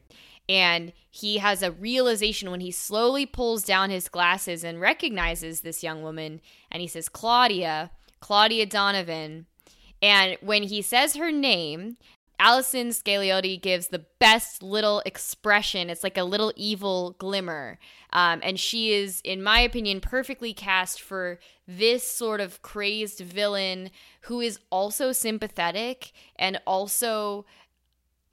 And 0.48 0.92
he 1.10 1.38
has 1.38 1.62
a 1.62 1.72
realization 1.72 2.50
when 2.50 2.60
he 2.60 2.70
slowly 2.70 3.26
pulls 3.26 3.64
down 3.64 3.90
his 3.90 4.08
glasses 4.08 4.62
and 4.62 4.80
recognizes 4.80 5.60
this 5.60 5.82
young 5.82 6.02
woman, 6.02 6.40
and 6.70 6.80
he 6.80 6.86
says, 6.86 7.08
Claudia, 7.08 7.90
Claudia 8.20 8.66
Donovan. 8.66 9.46
And 10.02 10.36
when 10.40 10.64
he 10.64 10.82
says 10.82 11.16
her 11.16 11.32
name, 11.32 11.96
Allison 12.38 12.88
Scagliotti 12.88 13.60
gives 13.60 13.88
the 13.88 14.04
best 14.18 14.62
little 14.62 15.00
expression. 15.06 15.88
It's 15.88 16.04
like 16.04 16.18
a 16.18 16.24
little 16.24 16.52
evil 16.56 17.16
glimmer. 17.18 17.78
Um, 18.12 18.40
and 18.42 18.60
she 18.60 18.92
is, 18.92 19.20
in 19.24 19.42
my 19.42 19.60
opinion, 19.60 20.00
perfectly 20.00 20.52
cast 20.52 21.00
for 21.00 21.38
this 21.66 22.04
sort 22.04 22.40
of 22.40 22.62
crazed 22.62 23.20
villain 23.20 23.90
who 24.22 24.40
is 24.40 24.58
also 24.70 25.12
sympathetic 25.12 26.12
and 26.36 26.60
also 26.66 27.46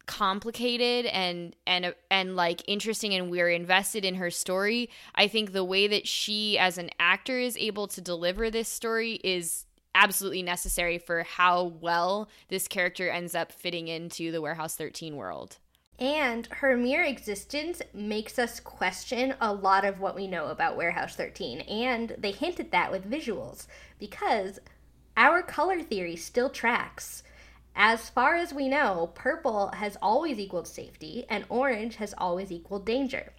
complicated 0.05 1.05
and 1.05 1.55
and 1.65 1.95
and 2.11 2.35
like 2.35 2.61
interesting 2.67 3.13
and 3.13 3.31
we're 3.31 3.49
invested 3.49 4.03
in 4.03 4.15
her 4.15 4.29
story 4.29 4.89
i 5.15 5.29
think 5.29 5.53
the 5.53 5.63
way 5.63 5.87
that 5.87 6.05
she 6.05 6.57
as 6.57 6.77
an 6.77 6.89
actor 6.99 7.39
is 7.39 7.55
able 7.55 7.87
to 7.87 8.01
deliver 8.01 8.51
this 8.51 8.67
story 8.67 9.13
is 9.23 9.65
absolutely 9.95 10.43
necessary 10.43 10.97
for 10.97 11.23
how 11.23 11.63
well 11.79 12.29
this 12.49 12.67
character 12.67 13.09
ends 13.09 13.35
up 13.35 13.51
fitting 13.51 13.87
into 13.87 14.31
the 14.31 14.41
warehouse 14.41 14.75
13 14.75 15.15
world 15.15 15.57
and 15.99 16.47
her 16.47 16.75
mere 16.75 17.03
existence 17.03 17.81
makes 17.93 18.39
us 18.39 18.59
question 18.59 19.35
a 19.39 19.53
lot 19.53 19.85
of 19.85 19.99
what 19.99 20.15
we 20.15 20.27
know 20.27 20.47
about 20.47 20.75
Warehouse 20.75 21.15
13, 21.15 21.61
and 21.61 22.15
they 22.17 22.31
hint 22.31 22.59
at 22.59 22.71
that 22.71 22.91
with 22.91 23.09
visuals, 23.09 23.67
because 23.99 24.59
our 25.15 25.43
color 25.43 25.81
theory 25.81 26.15
still 26.15 26.49
tracks. 26.49 27.23
As 27.75 28.09
far 28.09 28.35
as 28.35 28.53
we 28.53 28.67
know, 28.67 29.11
purple 29.13 29.69
has 29.75 29.97
always 30.01 30.39
equaled 30.39 30.67
safety, 30.67 31.25
and 31.29 31.45
orange 31.47 31.97
has 31.97 32.13
always 32.17 32.51
equaled 32.51 32.85
danger. 32.85 33.33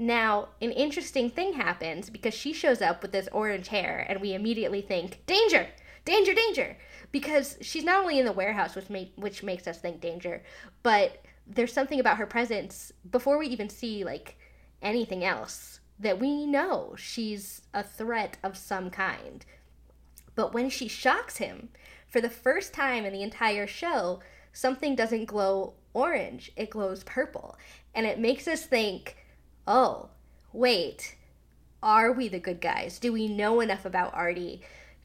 Now, 0.00 0.48
an 0.62 0.72
interesting 0.72 1.28
thing 1.28 1.52
happens 1.52 2.08
because 2.08 2.32
she 2.32 2.54
shows 2.54 2.80
up 2.80 3.02
with 3.02 3.12
this 3.12 3.28
orange 3.32 3.68
hair, 3.68 4.06
and 4.08 4.18
we 4.18 4.32
immediately 4.32 4.80
think, 4.80 5.20
danger, 5.26 5.66
danger, 6.06 6.32
danger, 6.32 6.78
because 7.12 7.58
she's 7.60 7.84
not 7.84 8.00
only 8.00 8.18
in 8.18 8.24
the 8.24 8.32
warehouse, 8.32 8.74
which, 8.74 8.88
make, 8.88 9.12
which 9.16 9.42
makes 9.42 9.66
us 9.66 9.78
think 9.78 10.00
danger, 10.00 10.42
but 10.82 11.22
there's 11.46 11.74
something 11.74 12.00
about 12.00 12.16
her 12.16 12.24
presence 12.24 12.92
before 13.10 13.36
we 13.36 13.46
even 13.48 13.68
see 13.68 14.02
like 14.02 14.38
anything 14.80 15.22
else 15.22 15.80
that 15.98 16.18
we 16.18 16.46
know 16.46 16.94
she's 16.96 17.60
a 17.74 17.82
threat 17.82 18.38
of 18.42 18.56
some 18.56 18.88
kind. 18.88 19.44
But 20.34 20.54
when 20.54 20.70
she 20.70 20.88
shocks 20.88 21.36
him, 21.36 21.68
for 22.08 22.22
the 22.22 22.30
first 22.30 22.72
time 22.72 23.04
in 23.04 23.12
the 23.12 23.22
entire 23.22 23.66
show, 23.66 24.20
something 24.54 24.96
doesn't 24.96 25.26
glow 25.26 25.74
orange, 25.92 26.52
it 26.56 26.70
glows 26.70 27.04
purple. 27.04 27.58
And 27.94 28.06
it 28.06 28.18
makes 28.18 28.48
us 28.48 28.64
think, 28.64 29.18
oh, 29.70 30.08
wait, 30.52 31.14
are 31.80 32.12
we 32.12 32.28
the 32.28 32.40
good 32.40 32.60
guys? 32.60 32.98
Do 32.98 33.12
we 33.12 33.28
know 33.28 33.60
enough 33.60 33.84
about 33.84 34.12
Artie 34.12 34.62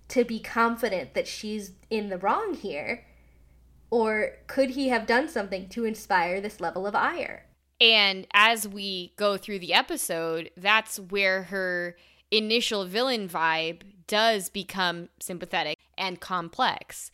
to 0.08 0.26
be 0.26 0.40
confident 0.40 1.14
that 1.14 1.28
she's 1.28 1.74
in 1.92 2.10
the 2.10 2.18
wrong 2.18 2.56
here? 2.56 3.06
Or 3.92 4.32
could 4.48 4.72
he 4.72 4.90
have 4.90 5.06
done 5.06 5.30
something 5.30 5.70
to 5.70 5.86
inspire 5.86 6.42
this 6.42 6.60
level 6.60 6.88
of 6.88 6.96
ire? 6.96 7.46
And 7.80 8.26
as 8.34 8.68
we 8.68 9.14
go 9.18 9.38
through 9.38 9.60
the 9.60 9.74
episode, 9.74 10.50
that's 10.58 11.00
where 11.00 11.44
her 11.44 11.96
initial 12.32 12.86
villain 12.86 13.30
vibe 13.30 13.82
does 14.08 14.50
become 14.50 15.10
sympathetic 15.20 15.78
and 15.96 16.20
complex. 16.20 17.12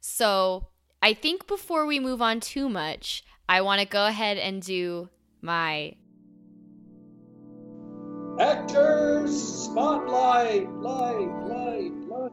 So 0.00 0.66
I 1.00 1.14
think 1.14 1.46
before 1.46 1.86
we 1.86 2.00
move 2.00 2.20
on 2.20 2.40
too 2.40 2.68
much, 2.68 3.22
I 3.48 3.60
want 3.60 3.80
to 3.80 3.86
go 3.86 4.06
ahead 4.06 4.36
and 4.36 4.60
do 4.60 5.10
my 5.40 5.94
actors 8.40 9.64
spotlight, 9.64 10.70
light, 10.74 11.28
light, 11.44 11.92
light. 12.08 12.32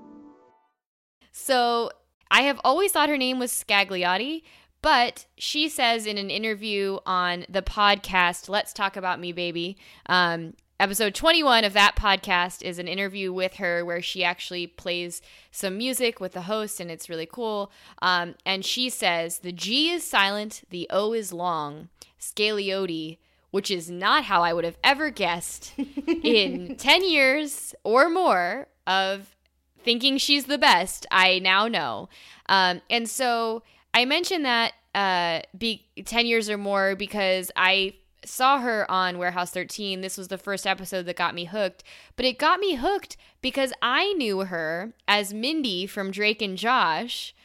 So 1.31 1.91
I 2.29 2.41
have 2.41 2.59
always 2.63 2.91
thought 2.91 3.09
her 3.09 3.17
name 3.17 3.39
was 3.39 3.51
Scagliotti, 3.51 4.43
but 4.81 5.25
she 5.38 5.67
says 5.67 6.05
in 6.05 6.17
an 6.17 6.29
interview 6.29 7.00
on 7.05 7.45
the 7.50 7.62
podcast 7.62 8.50
Let's 8.50 8.71
Talk 8.71 8.95
About 8.95 9.19
Me 9.19 9.31
Baby, 9.31 9.77
um, 10.05 10.53
episode 10.79 11.15
21 11.15 11.63
of 11.63 11.74
that 11.74 11.95
podcast 11.95 12.62
is 12.62 12.77
an 12.77 12.88
interview 12.88 13.33
with 13.33 13.55
her 13.55 13.83
where 13.83 14.01
she 14.01 14.24
actually 14.24 14.67
plays 14.67 15.21
some 15.50 15.77
music 15.77 16.19
with 16.19 16.33
the 16.33 16.43
host 16.43 16.79
and 16.79 16.91
it's 16.91 17.09
really 17.09 17.25
cool 17.25 17.71
um, 18.01 18.35
and 18.45 18.65
she 18.65 18.89
says 18.89 19.39
the 19.39 19.53
g 19.53 19.89
is 19.89 20.03
silent 20.03 20.63
the 20.71 20.85
o 20.89 21.13
is 21.13 21.31
long 21.31 21.88
scaliotti 22.19 23.17
which 23.55 23.71
is 23.71 23.89
not 23.89 24.25
how 24.25 24.43
i 24.43 24.51
would 24.51 24.65
have 24.65 24.77
ever 24.83 25.09
guessed 25.09 25.71
in 26.24 26.75
10 26.75 27.09
years 27.09 27.74
or 27.85 28.09
more 28.09 28.67
of 28.85 29.33
thinking 29.81 30.17
she's 30.17 30.43
the 30.43 30.57
best 30.57 31.05
i 31.09 31.39
now 31.39 31.65
know 31.65 32.09
um, 32.50 32.81
and 32.89 33.09
so 33.09 33.63
i 33.93 34.03
mentioned 34.03 34.43
that 34.43 34.74
uh, 34.93 35.39
be 35.57 35.88
10 36.03 36.25
years 36.25 36.50
or 36.50 36.57
more 36.57 36.97
because 36.97 37.50
i 37.55 37.93
saw 38.25 38.59
her 38.59 38.89
on 38.89 39.19
Warehouse 39.19 39.51
13. 39.51 40.01
This 40.01 40.17
was 40.17 40.29
the 40.29 40.39
first 40.39 40.65
episode 40.65 41.05
that 41.05 41.15
got 41.15 41.35
me 41.35 41.45
hooked. 41.45 41.83
But 42.15 42.25
it 42.25 42.39
got 42.39 42.59
me 42.59 42.74
hooked 42.74 43.17
because 43.39 43.71
I 43.83 44.13
knew 44.13 44.45
her 44.45 44.93
as 45.07 45.31
Mindy 45.31 45.85
from 45.85 46.09
Drake 46.09 46.41
and 46.41 46.57
Josh, 46.57 47.35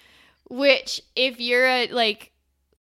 which 0.49 1.03
if 1.15 1.39
you're 1.39 1.67
a 1.67 1.87
like 1.89 2.33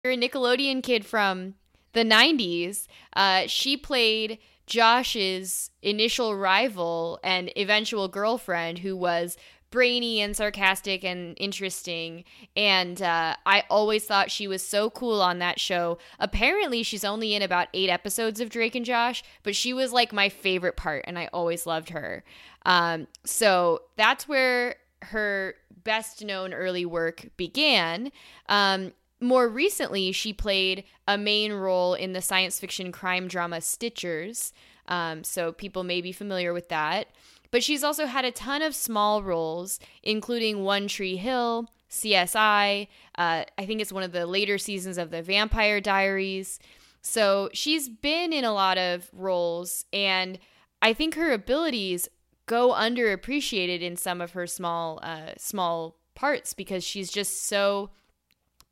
you're 0.03 0.15
a 0.15 0.17
Nickelodeon 0.17 0.83
kid 0.83 1.07
from 1.07 1.55
the 1.95 2.05
90s, 2.05 2.87
uh, 3.17 3.47
she 3.47 3.77
played 3.77 4.39
Josh's 4.67 5.71
initial 5.83 6.37
rival 6.37 7.19
and 7.23 7.51
eventual 7.57 8.09
girlfriend 8.09 8.79
who 8.79 8.97
was 8.97 9.37
brainy 9.75 10.21
and 10.21 10.37
sarcastic 10.37 11.03
and 11.05 11.37
interesting. 11.37 12.23
And 12.57 13.03
uh, 13.03 13.35
I 13.45 13.65
always 13.69 14.05
thought 14.05 14.31
she 14.31 14.47
was 14.47 14.63
so 14.63 14.89
cool 14.89 15.21
on 15.21 15.41
that 15.41 15.59
show. 15.59 15.99
Apparently, 16.21 16.85
she's 16.85 17.05
only 17.05 17.35
in 17.35 17.43
about 17.43 17.69
eight 17.75 17.91
episodes 17.91 18.41
of 18.41 18.51
Drake 18.51 18.77
and 18.77 18.85
Josh, 18.85 19.25
but 19.43 19.57
she 19.57 19.73
was 19.73 19.93
like 19.93 20.13
my 20.13 20.29
favorite 20.29 20.77
part, 20.77 21.05
and 21.09 21.19
I 21.19 21.29
always 21.33 21.67
loved 21.67 21.91
her. 21.91 22.23
Um, 22.65 23.09
so 23.25 23.83
that's 23.97 24.29
where 24.29 24.77
her 25.03 25.57
best 25.83 26.25
known 26.25 26.55
early 26.55 26.87
work 26.87 27.27
began. 27.37 28.13
Um, 28.49 28.93
more 29.21 29.49
recently, 29.49 30.13
she 30.13 30.33
played 30.33 30.85
a 31.07 31.17
main 31.17 31.53
role 31.53 31.95
in 31.95 32.13
the 32.13 32.23
science 32.23 32.59
fiction 32.59 32.93
crime 32.93 33.29
drama 33.29 33.57
Stitchers. 33.57 34.53
Um, 34.87 35.25
so 35.25 35.53
people 35.53 35.85
may 35.85 36.01
be 36.01 36.13
familiar 36.13 36.53
with 36.53 36.69
that. 36.69 37.09
But 37.51 37.63
she's 37.63 37.85
also 37.85 38.07
had 38.07 38.25
a 38.25 38.33
ton 38.33 38.63
of 38.63 38.75
small 38.75 39.23
roles, 39.23 39.79
including 40.03 40.65
One 40.65 40.89
Tree 40.89 41.17
Hill, 41.17 41.69
CSI. 41.89 42.89
Uh, 43.17 43.45
I 43.57 43.67
think 43.67 43.81
it's 43.81 43.93
one 43.93 44.03
of 44.03 44.13
the 44.13 44.27
later 44.27 44.59
seasons 44.59 44.99
of 44.99 45.11
the 45.11 45.23
Vampire 45.23 45.81
Diaries. 45.81 46.59
So 47.01 47.51
she's 47.53 47.89
been 47.89 48.33
in 48.33 48.45
a 48.45 48.53
lot 48.53 48.79
of 48.79 49.09
roles, 49.13 49.85
and 49.93 50.39
I 50.83 50.95
think 50.95 51.15
her 51.15 51.33
abilities 51.33 52.09
go 52.47 52.73
underappreciated 52.73 53.81
in 53.81 53.97
some 53.97 54.21
of 54.21 54.33
her 54.33 54.47
small, 54.47 54.99
uh, 55.03 55.33
small 55.39 55.99
parts 56.15 56.55
because 56.55 56.83
she's 56.83 57.11
just 57.11 57.47
so 57.47 57.91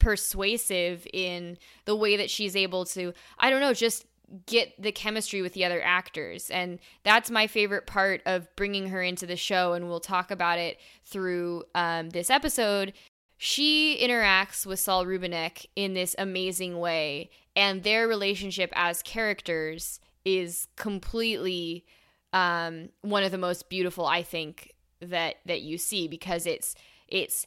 persuasive 0.02 1.06
in 1.12 1.56
the 1.84 1.94
way 1.94 2.16
that 2.16 2.28
she's 2.28 2.56
able 2.56 2.84
to, 2.86 3.12
I 3.38 3.50
don't 3.50 3.60
know, 3.60 3.72
just 3.72 4.04
get 4.46 4.80
the 4.80 4.90
chemistry 4.90 5.42
with 5.42 5.52
the 5.52 5.64
other 5.64 5.80
actors. 5.80 6.50
And 6.50 6.80
that's 7.04 7.30
my 7.30 7.46
favorite 7.46 7.86
part 7.86 8.20
of 8.26 8.48
bringing 8.56 8.88
her 8.88 9.00
into 9.00 9.26
the 9.26 9.36
show. 9.36 9.74
And 9.74 9.88
we'll 9.88 10.00
talk 10.00 10.30
about 10.32 10.58
it 10.58 10.78
through 11.04 11.62
um, 11.74 12.10
this 12.10 12.30
episode. 12.30 12.94
She 13.38 13.98
interacts 14.02 14.66
with 14.66 14.80
Saul 14.80 15.04
Rubinek 15.06 15.66
in 15.76 15.94
this 15.94 16.16
amazing 16.18 16.80
way. 16.80 17.30
And 17.54 17.84
their 17.84 18.08
relationship 18.08 18.72
as 18.74 19.02
characters 19.02 20.00
is 20.24 20.66
completely 20.76 21.84
um, 22.32 22.88
one 23.02 23.22
of 23.22 23.30
the 23.30 23.38
most 23.38 23.68
beautiful, 23.68 24.06
I 24.06 24.22
think, 24.22 24.74
that 25.00 25.36
that 25.46 25.62
you 25.62 25.78
see 25.78 26.08
because 26.08 26.46
it's 26.46 26.74
it's 27.12 27.46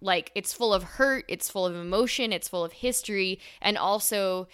like 0.00 0.30
it's 0.34 0.54
full 0.54 0.72
of 0.72 0.84
hurt 0.84 1.24
it's 1.28 1.50
full 1.50 1.66
of 1.66 1.74
emotion 1.74 2.32
it's 2.32 2.48
full 2.48 2.64
of 2.64 2.72
history 2.72 3.38
and 3.60 3.76
also 3.76 4.46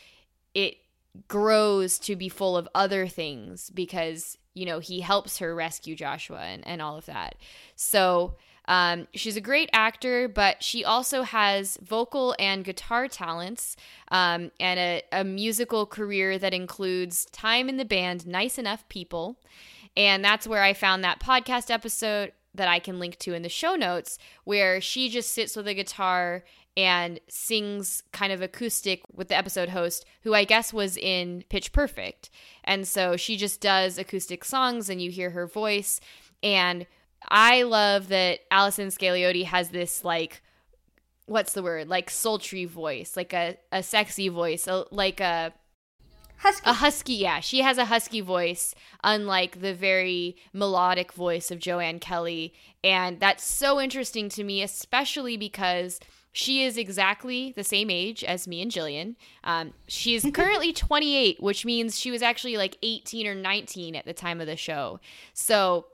it 0.55 0.78
grows 1.26 1.99
to 1.99 2.17
be 2.17 2.28
full 2.28 2.57
of 2.57 2.69
other 2.75 3.07
things 3.07 3.71
because 3.71 4.38
you 4.55 4.64
know 4.64 4.78
he 4.78 5.00
helps 5.00 5.38
her 5.38 5.55
rescue 5.55 5.95
joshua 5.95 6.40
and, 6.40 6.67
and 6.67 6.81
all 6.81 6.97
of 6.97 7.07
that. 7.07 7.35
So 7.76 8.37
um, 8.67 9.09
she's 9.14 9.37
a 9.37 9.40
great 9.40 9.71
actor 9.73 10.28
but 10.28 10.62
she 10.62 10.85
also 10.85 11.23
has 11.23 11.78
vocal 11.83 12.35
and 12.38 12.64
guitar 12.64 13.09
talents 13.09 13.76
um, 14.11 14.50
and 14.61 14.78
a, 14.78 15.02
a 15.12 15.25
musical 15.25 15.87
career 15.87 16.38
that 16.38 16.55
includes 16.55 17.25
time 17.26 17.69
in 17.69 17.76
the 17.76 17.85
band 17.85 18.26
nice 18.26 18.59
enough 18.59 18.88
people. 18.88 19.37
And 19.97 20.25
that's 20.25 20.47
where 20.47 20.62
i 20.62 20.73
found 20.73 21.02
that 21.02 21.21
podcast 21.21 21.71
episode 21.71 22.33
that 22.55 22.69
I 22.69 22.78
can 22.78 22.99
link 22.99 23.19
to 23.19 23.35
in 23.35 23.43
the 23.43 23.49
show 23.49 23.75
notes 23.75 24.19
where 24.45 24.81
she 24.81 25.09
just 25.09 25.33
sits 25.33 25.57
with 25.57 25.69
a 25.69 25.75
guitar 25.75 26.45
and 26.76 27.19
sings 27.28 28.02
kind 28.12 28.33
of 28.33 28.40
acoustic 28.40 29.02
with 29.12 29.28
the 29.28 29.37
episode 29.37 29.71
host, 29.71 30.05
who 30.23 30.35
I 30.35 30.45
guess 30.45 30.73
was 30.73 30.97
in 30.97 31.45
Pitch 31.49 31.73
Perfect. 31.73 32.31
And 32.64 32.87
so 32.87 33.17
she 33.17 33.37
just 33.37 33.61
does 33.61 33.99
acoustic 33.99 34.45
songs 34.45 34.88
and 34.88 35.02
you 35.02 35.11
hear 35.11 35.31
her 35.31 35.47
voice. 35.47 36.00
And 36.43 36.87
I 37.28 37.62
love 37.62 38.09
that 38.09 38.40
Allison 38.50 38.88
Scagliotti 38.88 39.45
has 39.45 39.71
this 39.71 40.05
like 40.05 40.43
what's 41.28 41.52
the 41.52 41.62
word? 41.62 41.88
Like 41.88 42.11
sultry 42.11 42.64
voice, 42.64 43.17
like 43.17 43.33
a, 43.33 43.57
a 43.71 43.83
sexy 43.83 44.28
voice, 44.28 44.67
a, 44.67 44.85
like 44.90 45.21
a 45.21 45.52
Husky. 46.38 46.71
a 46.71 46.73
husky, 46.73 47.14
yeah. 47.14 47.40
She 47.40 47.62
has 47.62 47.78
a 47.78 47.87
husky 47.87 48.21
voice, 48.21 48.75
unlike 49.02 49.61
the 49.61 49.75
very 49.75 50.37
melodic 50.52 51.12
voice 51.12 51.50
of 51.50 51.59
Joanne 51.59 51.99
Kelly. 51.99 52.54
And 52.85 53.18
that's 53.21 53.45
so 53.45 53.80
interesting 53.80 54.28
to 54.30 54.45
me, 54.45 54.62
especially 54.62 55.37
because 55.37 55.99
she 56.33 56.62
is 56.62 56.78
exactly 56.78 57.52
the 57.57 57.64
same 57.64 57.90
age 57.90 58.23
as 58.23 58.47
me 58.47 58.62
and 58.62 58.71
Jillian. 58.71 59.16
Um, 59.42 59.73
she 59.88 60.14
is 60.14 60.26
currently 60.35 60.73
28, 60.73 61.42
which 61.42 61.64
means 61.64 61.99
she 61.99 62.11
was 62.11 62.23
actually 62.23 62.57
like 62.57 62.78
18 62.83 63.26
or 63.26 63.35
19 63.35 63.97
at 63.97 64.04
the 64.04 64.12
time 64.12 64.40
of 64.40 64.47
the 64.47 64.57
show. 64.57 65.00
So 65.35 65.87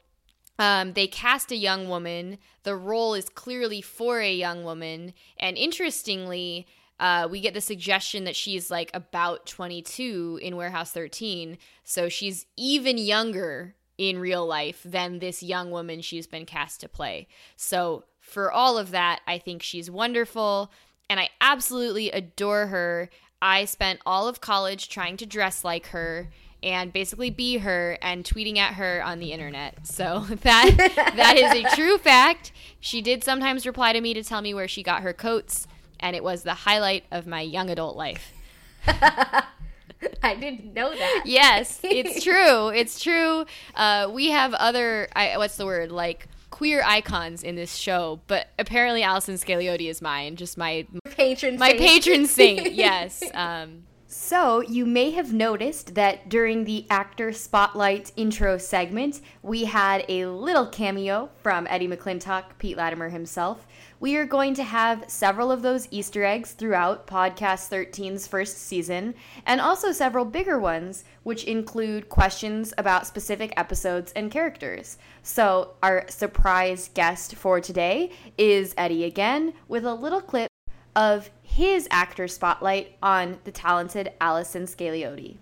um, 0.58 0.92
they 0.92 1.06
cast 1.06 1.50
a 1.50 1.56
young 1.56 1.88
woman. 1.88 2.38
The 2.62 2.76
role 2.76 3.14
is 3.14 3.28
clearly 3.28 3.80
for 3.80 4.20
a 4.20 4.32
young 4.32 4.64
woman. 4.64 5.14
And 5.38 5.56
interestingly, 5.56 6.66
uh, 7.00 7.28
we 7.30 7.40
get 7.40 7.54
the 7.54 7.60
suggestion 7.60 8.24
that 8.24 8.36
she's 8.36 8.70
like 8.70 8.90
about 8.94 9.46
22 9.46 10.38
in 10.42 10.56
Warehouse 10.56 10.92
13. 10.92 11.58
So 11.82 12.08
she's 12.08 12.46
even 12.56 12.98
younger 12.98 13.74
in 13.98 14.18
real 14.18 14.46
life 14.46 14.80
than 14.84 15.18
this 15.18 15.42
young 15.42 15.70
woman 15.70 16.00
she's 16.00 16.26
been 16.26 16.46
cast 16.46 16.80
to 16.80 16.88
play. 16.88 17.28
So 17.56 18.04
for 18.20 18.50
all 18.50 18.78
of 18.78 18.90
that, 18.92 19.20
I 19.26 19.38
think 19.38 19.62
she's 19.62 19.90
wonderful 19.90 20.70
and 21.10 21.20
I 21.20 21.30
absolutely 21.40 22.10
adore 22.10 22.68
her. 22.68 23.10
I 23.42 23.66
spent 23.66 24.00
all 24.06 24.26
of 24.26 24.40
college 24.40 24.88
trying 24.88 25.16
to 25.18 25.26
dress 25.26 25.64
like 25.64 25.88
her 25.88 26.30
and 26.62 26.92
basically 26.92 27.28
be 27.28 27.58
her 27.58 27.98
and 28.00 28.24
tweeting 28.24 28.56
at 28.56 28.74
her 28.74 29.04
on 29.04 29.18
the 29.18 29.32
internet. 29.32 29.86
So 29.86 30.20
that 30.42 31.12
that 31.14 31.36
is 31.36 31.52
a 31.52 31.76
true 31.76 31.98
fact. 31.98 32.52
She 32.80 33.02
did 33.02 33.22
sometimes 33.22 33.66
reply 33.66 33.92
to 33.92 34.00
me 34.00 34.14
to 34.14 34.24
tell 34.24 34.40
me 34.40 34.54
where 34.54 34.68
she 34.68 34.82
got 34.82 35.02
her 35.02 35.12
coats 35.12 35.66
and 36.04 36.14
it 36.14 36.22
was 36.22 36.42
the 36.42 36.52
highlight 36.54 37.04
of 37.10 37.26
my 37.26 37.40
young 37.40 37.70
adult 37.70 37.96
life. 37.96 38.32
I 38.86 40.34
didn't 40.34 40.74
know 40.74 40.94
that. 40.94 41.22
Yes, 41.24 41.80
it's 41.82 42.22
true. 42.28 42.68
It's 42.68 43.00
true. 43.02 43.46
Uh, 43.74 44.10
we 44.12 44.30
have 44.30 44.52
other, 44.54 45.08
I, 45.16 45.38
what's 45.38 45.56
the 45.56 45.64
word? 45.64 45.90
Like 45.90 46.28
queer 46.50 46.82
icons 46.84 47.42
in 47.42 47.56
this 47.56 47.74
show, 47.74 48.20
but 48.26 48.48
apparently 48.58 49.02
Allison 49.02 49.34
Scagliotti 49.36 49.88
is 49.88 50.02
mine. 50.02 50.36
Just 50.36 50.58
my 50.58 50.86
Patron 51.10 51.58
my 51.58 51.70
saint. 51.70 51.80
patron 51.80 52.26
saint. 52.26 52.72
Yes. 52.74 53.22
Um, 53.32 53.84
So, 54.06 54.60
you 54.60 54.86
may 54.86 55.10
have 55.12 55.32
noticed 55.32 55.94
that 55.96 56.28
during 56.28 56.64
the 56.64 56.86
actor 56.90 57.32
spotlight 57.32 58.12
intro 58.14 58.58
segment, 58.58 59.20
we 59.42 59.64
had 59.64 60.04
a 60.08 60.26
little 60.26 60.66
cameo 60.66 61.30
from 61.42 61.66
Eddie 61.68 61.88
McClintock, 61.88 62.44
Pete 62.58 62.76
Lattimer 62.76 63.08
himself. 63.08 63.66
We 64.04 64.16
are 64.16 64.26
going 64.26 64.52
to 64.56 64.64
have 64.64 65.06
several 65.08 65.50
of 65.50 65.62
those 65.62 65.88
Easter 65.90 66.24
eggs 66.24 66.52
throughout 66.52 67.06
Podcast 67.06 67.70
13's 67.70 68.26
first 68.26 68.58
season, 68.58 69.14
and 69.46 69.62
also 69.62 69.92
several 69.92 70.26
bigger 70.26 70.58
ones, 70.58 71.04
which 71.22 71.44
include 71.44 72.10
questions 72.10 72.74
about 72.76 73.06
specific 73.06 73.54
episodes 73.56 74.12
and 74.12 74.30
characters. 74.30 74.98
So, 75.22 75.76
our 75.82 76.04
surprise 76.10 76.90
guest 76.92 77.36
for 77.36 77.62
today 77.62 78.10
is 78.36 78.74
Eddie 78.76 79.04
again, 79.04 79.54
with 79.68 79.86
a 79.86 79.94
little 79.94 80.20
clip 80.20 80.50
of 80.94 81.30
his 81.40 81.88
actor 81.90 82.28
spotlight 82.28 82.98
on 83.02 83.38
the 83.44 83.52
talented 83.52 84.12
Allison 84.20 84.64
Scagliotti. 84.64 85.38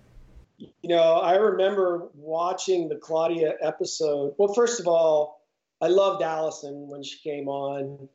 You 0.59 0.71
know, 0.85 1.15
I 1.15 1.35
remember 1.35 2.11
watching 2.15 2.89
the 2.89 2.95
Claudia 2.95 3.55
episode. 3.61 4.35
Well, 4.39 4.55
first 4.55 4.79
of 4.79 4.87
all, 4.87 5.43
I 5.81 5.89
loved 5.89 6.23
Allison 6.23 6.87
when 6.89 7.03
she 7.03 7.19
came 7.29 7.49
on. 7.49 8.09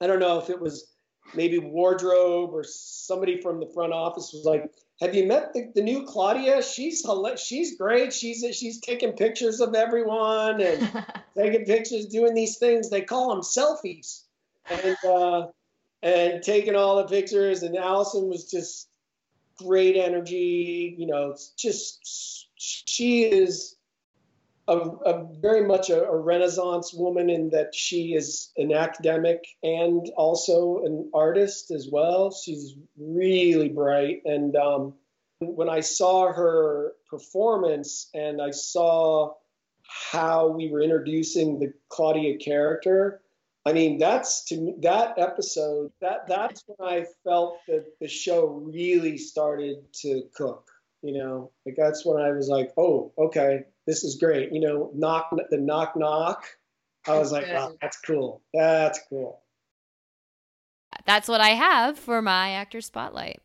I 0.00 0.06
don't 0.06 0.20
know 0.20 0.38
if 0.38 0.50
it 0.50 0.60
was 0.60 0.94
maybe 1.34 1.58
wardrobe 1.58 2.50
or 2.52 2.64
somebody 2.64 3.40
from 3.40 3.60
the 3.60 3.70
front 3.74 3.92
office 3.92 4.30
was 4.32 4.44
like, 4.44 4.70
"Have 5.00 5.14
you 5.14 5.26
met 5.26 5.52
the, 5.52 5.70
the 5.74 5.82
new 5.82 6.04
Claudia? 6.06 6.62
She's 6.62 7.06
she's 7.36 7.76
great. 7.76 8.12
She's 8.12 8.44
she's 8.56 8.80
taking 8.80 9.12
pictures 9.12 9.60
of 9.60 9.74
everyone 9.74 10.60
and 10.60 11.04
taking 11.36 11.64
pictures, 11.64 12.06
doing 12.06 12.34
these 12.34 12.58
things. 12.58 12.90
They 12.90 13.02
call 13.02 13.30
them 13.30 13.42
selfies." 13.42 14.24
And 14.70 14.96
uh, 15.04 15.46
and 16.02 16.42
taking 16.42 16.76
all 16.76 16.96
the 16.96 17.08
pictures. 17.08 17.62
And 17.62 17.76
Allison 17.76 18.28
was 18.28 18.50
just 18.50 18.88
great 19.58 19.96
energy. 19.96 20.94
You 20.98 21.06
know, 21.06 21.30
it's 21.30 21.50
just 21.50 22.48
she 22.56 23.24
is 23.24 23.76
a, 24.70 24.78
a 24.78 25.26
very 25.40 25.66
much 25.66 25.90
a, 25.90 26.04
a 26.04 26.16
Renaissance 26.16 26.94
woman 26.94 27.28
in 27.28 27.50
that 27.50 27.74
she 27.74 28.14
is 28.14 28.52
an 28.56 28.72
academic 28.72 29.44
and 29.62 30.10
also 30.16 30.84
an 30.84 31.10
artist 31.12 31.72
as 31.72 31.88
well. 31.90 32.30
She's 32.30 32.76
really 32.96 33.68
bright. 33.68 34.22
And 34.24 34.54
um, 34.54 34.94
when 35.40 35.68
I 35.68 35.80
saw 35.80 36.32
her 36.32 36.92
performance 37.08 38.08
and 38.14 38.40
I 38.40 38.52
saw 38.52 39.34
how 40.12 40.48
we 40.48 40.70
were 40.70 40.82
introducing 40.82 41.58
the 41.58 41.72
Claudia 41.88 42.38
character, 42.38 43.20
I 43.66 43.72
mean, 43.72 43.98
that's 43.98 44.44
to 44.46 44.56
me, 44.56 44.76
that 44.82 45.18
episode, 45.18 45.90
that 46.00 46.28
that's 46.28 46.62
when 46.66 46.88
I 46.88 47.06
felt 47.24 47.58
that 47.66 47.86
the 48.00 48.08
show 48.08 48.46
really 48.46 49.18
started 49.18 49.92
to 50.02 50.22
cook. 50.34 50.69
You 51.02 51.18
know, 51.18 51.50
like 51.64 51.76
that's 51.76 52.04
when 52.04 52.20
I 52.20 52.30
was 52.32 52.48
like, 52.48 52.72
oh, 52.76 53.12
okay, 53.18 53.64
this 53.86 54.04
is 54.04 54.16
great. 54.16 54.52
You 54.52 54.60
know, 54.60 54.90
knock 54.94 55.30
the 55.50 55.56
knock 55.56 55.96
knock. 55.96 56.44
I 57.06 57.18
was 57.18 57.32
like, 57.32 57.46
wow, 57.46 57.72
that's 57.80 57.98
cool. 58.00 58.42
That's 58.52 59.00
cool. 59.08 59.42
that's 61.06 61.28
what 61.28 61.40
I 61.40 61.50
have 61.50 61.98
for 61.98 62.20
my 62.20 62.50
actor 62.50 62.82
spotlight. 62.82 63.40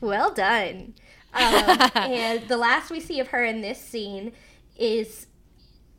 Well 0.00 0.32
done. 0.32 0.94
Um, 1.32 1.90
and 1.94 2.48
the 2.48 2.56
last 2.56 2.90
we 2.90 3.00
see 3.00 3.20
of 3.20 3.28
her 3.28 3.44
in 3.44 3.60
this 3.60 3.80
scene 3.80 4.32
is 4.76 5.26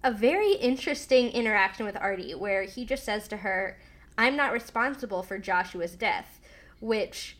a 0.03 0.11
very 0.11 0.53
interesting 0.53 1.29
interaction 1.31 1.85
with 1.85 1.95
Artie, 1.97 2.35
where 2.35 2.63
he 2.63 2.85
just 2.85 3.03
says 3.03 3.27
to 3.29 3.37
her, 3.37 3.77
I'm 4.17 4.35
not 4.35 4.51
responsible 4.51 5.23
for 5.23 5.37
Joshua's 5.37 5.95
death, 5.95 6.39
which 6.79 7.37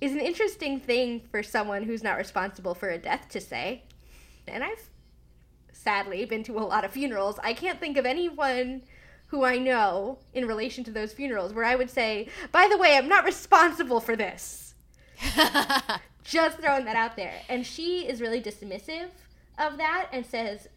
is 0.00 0.12
an 0.12 0.20
interesting 0.20 0.78
thing 0.78 1.22
for 1.30 1.42
someone 1.42 1.84
who's 1.84 2.02
not 2.02 2.18
responsible 2.18 2.74
for 2.74 2.90
a 2.90 2.98
death 2.98 3.28
to 3.30 3.40
say. 3.40 3.82
And 4.46 4.62
I've 4.62 4.90
sadly 5.72 6.24
been 6.24 6.44
to 6.44 6.58
a 6.58 6.60
lot 6.60 6.84
of 6.84 6.92
funerals. 6.92 7.38
I 7.42 7.54
can't 7.54 7.80
think 7.80 7.96
of 7.96 8.06
anyone 8.06 8.82
who 9.28 9.44
I 9.44 9.58
know 9.58 10.18
in 10.34 10.46
relation 10.46 10.84
to 10.84 10.90
those 10.90 11.12
funerals 11.12 11.52
where 11.52 11.64
I 11.64 11.74
would 11.74 11.90
say, 11.90 12.28
by 12.52 12.68
the 12.70 12.78
way, 12.78 12.96
I'm 12.96 13.08
not 13.08 13.24
responsible 13.24 14.00
for 14.00 14.16
this. 14.16 14.74
Just 16.24 16.58
throwing 16.58 16.84
that 16.84 16.96
out 16.96 17.16
there. 17.16 17.34
And 17.48 17.66
she 17.66 18.06
is 18.06 18.20
really 18.20 18.40
dismissive 18.40 19.08
of 19.58 19.78
that 19.78 20.08
and 20.12 20.26
says, 20.26 20.68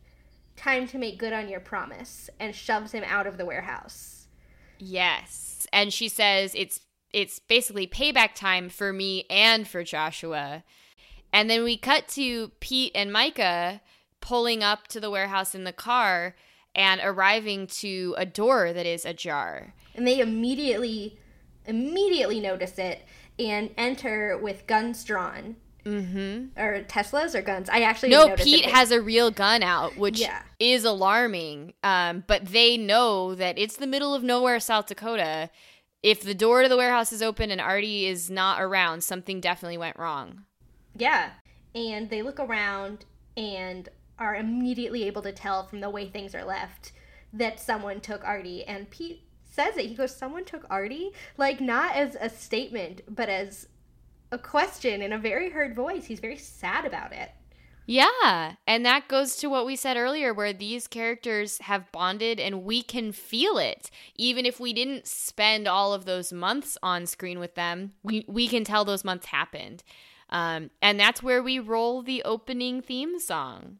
time 0.60 0.88
to 0.88 0.98
make 0.98 1.18
good 1.18 1.34
on 1.34 1.50
your 1.50 1.60
promise, 1.60 2.30
and 2.40 2.54
shoves 2.54 2.92
him 2.92 3.04
out 3.06 3.26
of 3.26 3.38
the 3.38 3.46
warehouse. 3.46 4.28
Yes. 4.78 5.66
And 5.72 5.94
she 5.94 6.10
says 6.10 6.54
it's 6.56 6.82
it's 7.14 7.40
basically 7.40 7.88
payback 7.88 8.34
time 8.36 8.70
for 8.70 8.94
me 8.94 9.26
and 9.30 9.68
for 9.68 9.84
Joshua. 9.84 10.64
And 11.34 11.50
then 11.50 11.64
we 11.64 11.78
cut 11.78 12.08
to 12.10 12.50
Pete 12.60 12.92
and 12.96 13.12
Myka 13.12 13.82
pulling 14.22 14.64
up 14.64 14.88
to 14.90 15.00
the 15.00 15.10
warehouse 15.10 15.54
in 15.56 15.64
the 15.64 15.74
car 15.74 16.36
and 16.76 17.00
arriving 17.04 17.68
to 17.68 18.16
a 18.18 18.26
door 18.26 18.74
that 18.74 18.86
is 18.86 19.06
ajar. 19.06 19.74
And 19.96 20.06
they 20.08 20.20
immediately, 20.20 21.18
immediately 21.66 22.40
notice 22.40 22.78
it 22.78 23.06
and 23.38 23.70
enter 23.78 24.38
with 24.38 24.68
guns 24.68 25.04
drawn. 25.04 25.56
Mm-hmm. 25.86 26.60
Or 26.60 26.84
Teslas 26.84 27.34
or 27.34 27.42
guns. 27.42 27.70
I 27.70 27.82
actually 27.82 28.10
No, 28.10 28.36
Pete 28.36 28.66
they- 28.66 28.72
has 28.72 28.92
a 28.92 29.02
real 29.02 29.32
gun 29.32 29.64
out, 29.64 29.98
which 29.98 30.20
Yeah. 30.20 30.42
is 30.60 30.84
alarming. 30.84 31.74
Um, 31.84 32.24
but 32.28 32.46
they 32.46 32.78
know 32.78 33.34
that 33.36 33.58
it's 33.58 33.78
the 33.78 33.88
middle 33.88 34.14
of 34.14 34.22
nowhere, 34.24 34.60
South 34.60 34.88
Dakota. 34.88 35.50
If 36.02 36.22
the 36.22 36.34
door 36.34 36.64
to 36.64 36.70
the 36.70 36.78
warehouse 36.78 37.12
is 37.12 37.22
open 37.22 37.52
and 37.52 37.60
Artie 37.60 38.06
is 38.06 38.30
not 38.30 38.62
around, 38.62 39.04
something 39.04 39.42
definitely 39.42 39.78
went 39.78 40.00
wrong. 40.00 40.46
Yeah. 40.96 41.32
And 41.76 42.10
they 42.10 42.22
look 42.22 42.40
around 42.40 43.06
and 43.36 43.90
are 44.18 44.36
immediately 44.36 45.04
able 45.04 45.22
to 45.24 45.32
tell 45.32 45.66
from 45.66 45.82
the 45.82 45.90
way 45.90 46.08
things 46.08 46.34
are 46.34 46.44
left 46.44 46.94
that 47.34 47.60
someone 47.60 48.00
took 48.00 48.24
Artie. 48.24 48.64
And 48.64 48.90
Pete 48.90 49.24
says 49.44 49.78
it. 49.78 49.88
He 49.88 49.96
goes, 49.96 50.16
Someone 50.16 50.46
took 50.46 50.66
Artie? 50.70 51.12
Like, 51.38 51.60
not 51.60 51.96
as 51.96 52.16
a 52.20 52.30
statement, 52.30 53.02
but 53.10 53.30
as 53.30 53.68
a 54.32 54.38
question 54.38 55.02
in 55.02 55.12
a 55.12 55.18
very 55.18 55.50
hurt 55.50 55.76
voice. 55.76 56.06
He's 56.06 56.20
very 56.20 56.38
sad 56.38 56.86
about 56.86 57.12
it. 57.12 57.32
Yeah. 57.90 58.54
And 58.68 58.86
that 58.86 59.08
goes 59.08 59.36
to 59.38 59.48
what 59.48 59.66
we 59.66 59.76
said 59.76 59.98
earlier, 59.98 60.32
where 60.32 60.54
these 60.54 60.86
characters 60.86 61.58
have 61.62 61.92
bonded 61.92 62.40
and 62.40 62.64
we 62.64 62.84
can 62.84 63.12
feel 63.12 63.58
it. 63.58 63.90
Even 64.16 64.46
if 64.46 64.60
we 64.60 64.74
didn't 64.74 65.08
spend 65.08 65.68
all 65.68 65.92
of 65.92 66.06
those 66.06 66.32
months 66.32 66.78
on 66.84 67.08
screen 67.08 67.40
with 67.40 67.56
them, 67.56 67.94
we, 68.04 68.26
we 68.28 68.48
can 68.48 68.64
tell 68.64 68.86
those 68.86 69.04
months 69.04 69.26
happened. 69.26 69.82
Um, 70.30 70.70
and 70.84 71.00
that's 71.00 71.24
where 71.24 71.42
we 71.42 71.58
roll 71.58 72.04
the 72.04 72.22
opening 72.26 72.84
theme 72.84 73.20
song. 73.20 73.78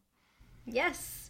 Yes. 0.66 1.30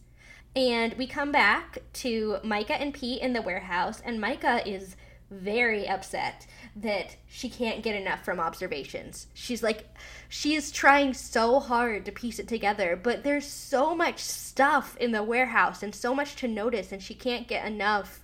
And 0.55 0.93
we 0.93 1.05
come 1.05 1.33
back 1.33 1.79
to 1.95 2.37
Myka 2.45 2.79
and 2.79 2.93
Pete 2.93 3.21
in 3.21 3.33
the 3.33 3.41
warehouse, 3.41 4.01
and 4.05 4.23
Myka 4.23 4.65
is 4.65 4.95
very 5.31 5.87
upset 5.87 6.47
that 6.75 7.15
she 7.27 7.49
can't 7.49 7.83
get 7.83 7.95
enough 7.95 8.23
from 8.25 8.39
observations. 8.39 9.27
She's 9.33 9.61
like, 9.61 9.87
she's 10.27 10.71
trying 10.71 11.13
so 11.13 11.59
hard 11.59 12.05
to 12.05 12.11
piece 12.11 12.39
it 12.39 12.47
together, 12.47 12.99
but 13.01 13.23
there's 13.23 13.45
so 13.45 13.95
much 13.95 14.19
stuff 14.19 14.97
in 14.97 15.11
the 15.11 15.23
warehouse 15.23 15.83
and 15.83 15.93
so 15.93 16.15
much 16.15 16.35
to 16.37 16.47
notice, 16.47 16.91
and 16.91 17.01
she 17.01 17.13
can't 17.13 17.47
get 17.47 17.65
enough. 17.65 18.23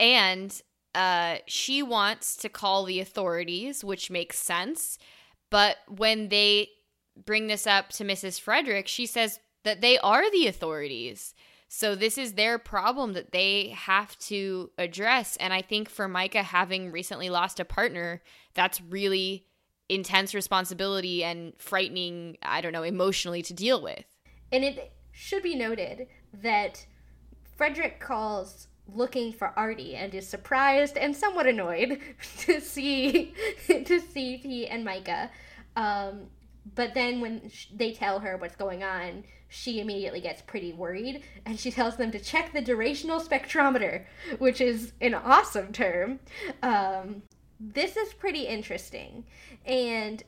And 0.00 0.60
uh, 0.94 1.36
she 1.46 1.82
wants 1.82 2.36
to 2.36 2.48
call 2.48 2.84
the 2.84 3.00
authorities, 3.00 3.84
which 3.84 4.10
makes 4.10 4.38
sense. 4.38 4.98
But 5.50 5.76
when 5.88 6.28
they 6.28 6.70
bring 7.24 7.46
this 7.46 7.66
up 7.66 7.90
to 7.90 8.04
Mrs. 8.04 8.40
Frederic, 8.40 8.88
she 8.88 9.06
says 9.06 9.40
that 9.64 9.80
they 9.80 9.98
are 9.98 10.30
the 10.30 10.46
authorities. 10.46 11.34
So 11.76 11.96
this 11.96 12.18
is 12.18 12.34
their 12.34 12.56
problem 12.56 13.14
that 13.14 13.32
they 13.32 13.70
have 13.76 14.16
to 14.20 14.70
address. 14.78 15.34
And 15.38 15.52
I 15.52 15.60
think 15.60 15.88
for 15.88 16.08
Myka, 16.08 16.44
having 16.44 16.92
recently 16.92 17.30
lost 17.30 17.58
a 17.58 17.64
partner, 17.64 18.22
that's 18.54 18.80
really 18.80 19.46
intense 19.88 20.36
responsibility 20.36 21.24
and 21.24 21.52
frightening, 21.58 22.36
I 22.42 22.60
don't 22.60 22.70
know, 22.70 22.84
emotionally 22.84 23.42
to 23.42 23.52
deal 23.52 23.82
with. 23.82 24.04
And 24.52 24.62
it 24.62 24.92
should 25.10 25.42
be 25.42 25.56
noted 25.56 26.06
that 26.32 26.86
Frederic 27.56 27.98
calls 27.98 28.68
looking 28.86 29.32
for 29.32 29.52
Artie 29.58 29.96
and 29.96 30.14
is 30.14 30.28
surprised 30.28 30.96
and 30.96 31.16
somewhat 31.16 31.48
annoyed 31.48 31.98
to 32.38 32.60
see 32.60 33.34
to 33.66 33.98
see 33.98 34.38
Pete 34.38 34.68
and 34.70 34.86
Myka. 34.86 35.28
Um, 35.74 36.28
but 36.74 36.94
then 36.94 37.20
when 37.20 37.50
they 37.74 37.92
tell 37.92 38.20
her 38.20 38.36
what's 38.36 38.56
going 38.56 38.82
on, 38.82 39.24
she 39.48 39.80
immediately 39.80 40.20
gets 40.20 40.42
pretty 40.42 40.72
worried 40.72 41.22
and 41.46 41.60
she 41.60 41.70
tells 41.70 41.96
them 41.96 42.10
to 42.10 42.18
check 42.18 42.52
the 42.52 42.62
durational 42.62 43.24
spectrometer, 43.24 44.04
which 44.38 44.60
is 44.60 44.92
an 45.00 45.14
awesome 45.14 45.72
term. 45.72 46.20
Um, 46.62 47.22
this 47.60 47.96
is 47.96 48.12
pretty 48.14 48.46
interesting. 48.46 49.24
And 49.64 50.22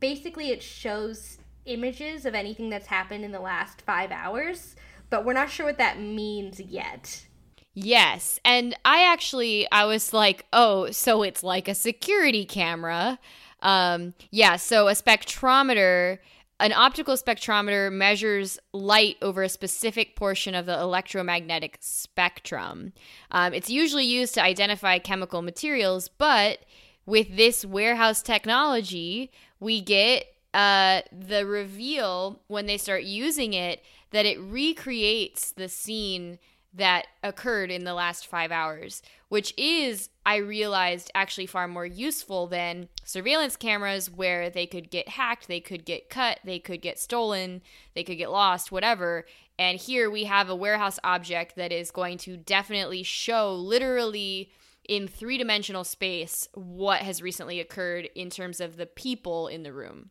basically, 0.00 0.50
it 0.50 0.62
shows 0.62 1.38
images 1.64 2.24
of 2.24 2.34
anything 2.34 2.70
that's 2.70 2.86
happened 2.86 3.24
in 3.24 3.32
the 3.32 3.40
last 3.40 3.82
five 3.82 4.10
hours, 4.10 4.74
but 5.10 5.24
we're 5.24 5.32
not 5.32 5.50
sure 5.50 5.66
what 5.66 5.78
that 5.78 6.00
means 6.00 6.58
yet. 6.60 7.26
Yes. 7.74 8.38
And 8.44 8.76
I 8.84 9.04
actually 9.04 9.70
I 9.70 9.84
was 9.84 10.12
like, 10.12 10.46
"Oh, 10.52 10.90
so 10.90 11.22
it's 11.22 11.42
like 11.42 11.68
a 11.68 11.74
security 11.74 12.44
camera." 12.44 13.18
Um 13.62 14.14
yeah, 14.30 14.56
so 14.56 14.88
a 14.88 14.92
spectrometer 14.92 16.18
an 16.62 16.72
optical 16.72 17.16
spectrometer 17.16 17.92
measures 17.92 18.56
light 18.72 19.16
over 19.20 19.42
a 19.42 19.48
specific 19.48 20.14
portion 20.14 20.54
of 20.54 20.64
the 20.64 20.78
electromagnetic 20.78 21.76
spectrum. 21.80 22.92
Um, 23.32 23.52
it's 23.52 23.68
usually 23.68 24.04
used 24.04 24.34
to 24.34 24.42
identify 24.42 25.00
chemical 25.00 25.42
materials, 25.42 26.08
but 26.08 26.60
with 27.04 27.36
this 27.36 27.64
warehouse 27.64 28.22
technology, 28.22 29.32
we 29.58 29.80
get 29.80 30.26
uh, 30.54 31.02
the 31.10 31.44
reveal 31.44 32.40
when 32.46 32.66
they 32.66 32.78
start 32.78 33.02
using 33.02 33.54
it 33.54 33.82
that 34.10 34.24
it 34.24 34.38
recreates 34.38 35.50
the 35.50 35.68
scene 35.68 36.38
that 36.74 37.06
occurred 37.22 37.70
in 37.70 37.84
the 37.84 37.94
last 37.94 38.26
five 38.26 38.50
hours, 38.50 39.02
which 39.28 39.52
is, 39.58 40.08
I 40.24 40.36
realized, 40.36 41.10
actually 41.14 41.46
far 41.46 41.68
more 41.68 41.84
useful 41.84 42.46
than 42.46 42.88
surveillance 43.04 43.56
cameras 43.56 44.10
where 44.10 44.48
they 44.48 44.66
could 44.66 44.90
get 44.90 45.10
hacked, 45.10 45.48
they 45.48 45.60
could 45.60 45.84
get 45.84 46.08
cut, 46.08 46.40
they 46.44 46.58
could 46.58 46.80
get 46.80 46.98
stolen, 46.98 47.62
they 47.94 48.04
could 48.04 48.16
get 48.16 48.30
lost, 48.30 48.72
whatever. 48.72 49.26
And 49.58 49.78
here 49.78 50.10
we 50.10 50.24
have 50.24 50.48
a 50.48 50.56
warehouse 50.56 50.98
object 51.04 51.56
that 51.56 51.72
is 51.72 51.90
going 51.90 52.18
to 52.18 52.36
definitely 52.36 53.02
show 53.02 53.54
literally 53.54 54.50
in 54.88 55.06
three 55.06 55.38
dimensional 55.38 55.84
space 55.84 56.48
what 56.54 57.02
has 57.02 57.22
recently 57.22 57.60
occurred 57.60 58.08
in 58.14 58.30
terms 58.30 58.60
of 58.60 58.76
the 58.76 58.86
people 58.86 59.46
in 59.46 59.62
the 59.62 59.72
room. 59.72 60.10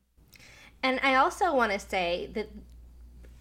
And 0.84 1.00
I 1.04 1.15
also 1.15 1.54
want 1.54 1.71
to 1.71 1.80
say 1.80 2.30
that 2.34 2.50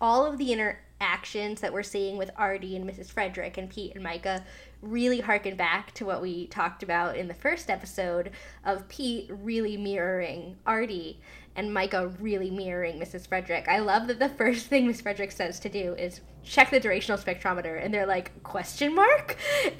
all 0.00 0.26
of 0.26 0.38
the 0.38 0.52
inner 0.52 0.80
actions 1.00 1.60
that 1.60 1.72
we're 1.72 1.82
seeing 1.82 2.16
with 2.16 2.30
Artie 2.36 2.76
and 2.76 2.88
Mrs. 2.88 3.10
Frederic 3.10 3.58
and 3.58 3.68
Pete 3.68 3.94
and 3.94 4.04
Myka 4.04 4.42
really 4.82 5.20
harken 5.20 5.56
back 5.56 5.92
to 5.94 6.06
what 6.06 6.22
we 6.22 6.46
talked 6.46 6.82
about 6.82 7.16
in 7.16 7.28
the 7.28 7.34
first 7.34 7.68
episode 7.70 8.30
of 8.64 8.88
Pete 8.88 9.30
really 9.30 9.76
mirroring 9.76 10.56
Artie 10.66 11.20
and 11.56 11.70
Myka 11.70 12.14
really 12.20 12.50
mirroring 12.50 12.98
Mrs. 12.98 13.26
Frederic. 13.26 13.68
I 13.68 13.80
love 13.80 14.06
that 14.06 14.18
the 14.18 14.28
first 14.28 14.66
thing 14.66 14.86
Miss 14.86 15.00
Frederic 15.00 15.32
says 15.32 15.58
to 15.60 15.68
do 15.68 15.94
is 15.94 16.20
check 16.42 16.70
the 16.70 16.80
durational 16.80 17.22
spectrometer 17.22 17.82
and 17.82 17.92
they're 17.92 18.06
like 18.06 18.42
question 18.42 18.94
mark 18.94 19.36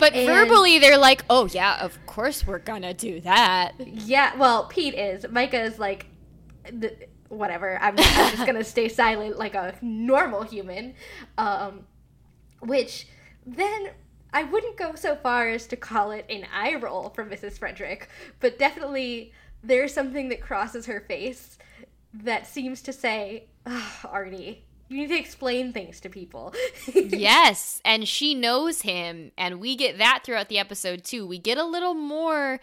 but 0.00 0.14
and, 0.14 0.26
verbally 0.26 0.78
they're 0.78 0.96
like 0.96 1.22
oh 1.28 1.46
yeah 1.52 1.78
of 1.84 1.98
course 2.06 2.46
we're 2.46 2.58
gonna 2.58 2.94
do 2.94 3.20
that 3.20 3.72
yeah 3.78 4.34
well 4.38 4.64
pete 4.64 4.94
is 4.94 5.24
myka 5.24 5.62
is 5.62 5.78
like 5.78 6.06
the, 6.72 6.96
whatever. 7.36 7.78
I'm, 7.80 7.94
I'm 7.98 8.30
just 8.32 8.46
gonna 8.46 8.64
stay 8.64 8.88
silent 8.88 9.38
like 9.38 9.54
a 9.54 9.74
normal 9.80 10.42
human. 10.42 10.94
Um, 11.38 11.86
which 12.60 13.06
then 13.44 13.90
I 14.32 14.44
wouldn't 14.44 14.76
go 14.76 14.94
so 14.94 15.16
far 15.16 15.48
as 15.48 15.66
to 15.68 15.76
call 15.76 16.12
it 16.12 16.26
an 16.30 16.46
eye 16.52 16.76
roll 16.76 17.10
from 17.10 17.28
Mrs. 17.28 17.58
Frederic, 17.58 18.08
but 18.40 18.58
definitely 18.58 19.32
there's 19.62 19.92
something 19.92 20.28
that 20.28 20.40
crosses 20.40 20.86
her 20.86 21.00
face 21.00 21.58
that 22.14 22.46
seems 22.46 22.82
to 22.82 22.92
say, 22.92 23.46
oh, 23.66 24.00
Artie, 24.04 24.64
you 24.88 24.98
need 24.98 25.08
to 25.08 25.18
explain 25.18 25.72
things 25.72 26.00
to 26.00 26.08
people. 26.08 26.54
yes, 26.94 27.80
and 27.84 28.06
she 28.06 28.34
knows 28.34 28.82
him, 28.82 29.32
and 29.36 29.60
we 29.60 29.76
get 29.76 29.98
that 29.98 30.22
throughout 30.24 30.48
the 30.48 30.58
episode 30.58 31.04
too. 31.04 31.26
We 31.26 31.38
get 31.38 31.58
a 31.58 31.64
little 31.64 31.94
more 31.94 32.60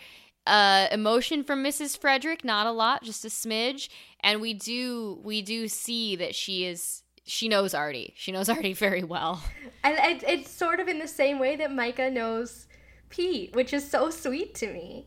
uh, 0.49 0.87
emotion 0.91 1.43
from 1.43 1.63
Mrs. 1.63 1.97
Frederic, 1.97 2.43
not 2.43 2.67
a 2.67 2.71
lot, 2.71 3.03
just 3.03 3.23
a 3.23 3.29
smidge. 3.29 3.89
And 4.21 4.41
we 4.41 4.53
do 4.53 5.19
we 5.23 5.41
do 5.41 5.67
see 5.67 6.15
that 6.15 6.35
she 6.35 6.65
is 6.65 7.03
she 7.23 7.47
knows 7.47 7.73
Artie. 7.73 8.13
She 8.17 8.31
knows 8.31 8.49
Artie 8.55 8.73
very 8.73 9.03
well. 9.03 9.41
And 9.83 9.97
it's 10.23 10.49
sort 10.49 10.79
of 10.79 10.87
in 10.87 10.99
the 10.99 11.07
same 11.07 11.39
way 11.39 11.55
that 11.55 11.69
Myka 11.69 12.11
knows 12.11 12.67
Pete, 13.09 13.55
which 13.55 13.73
is 13.73 13.89
so 13.89 14.09
sweet 14.09 14.55
to 14.55 14.73
me. 14.73 15.05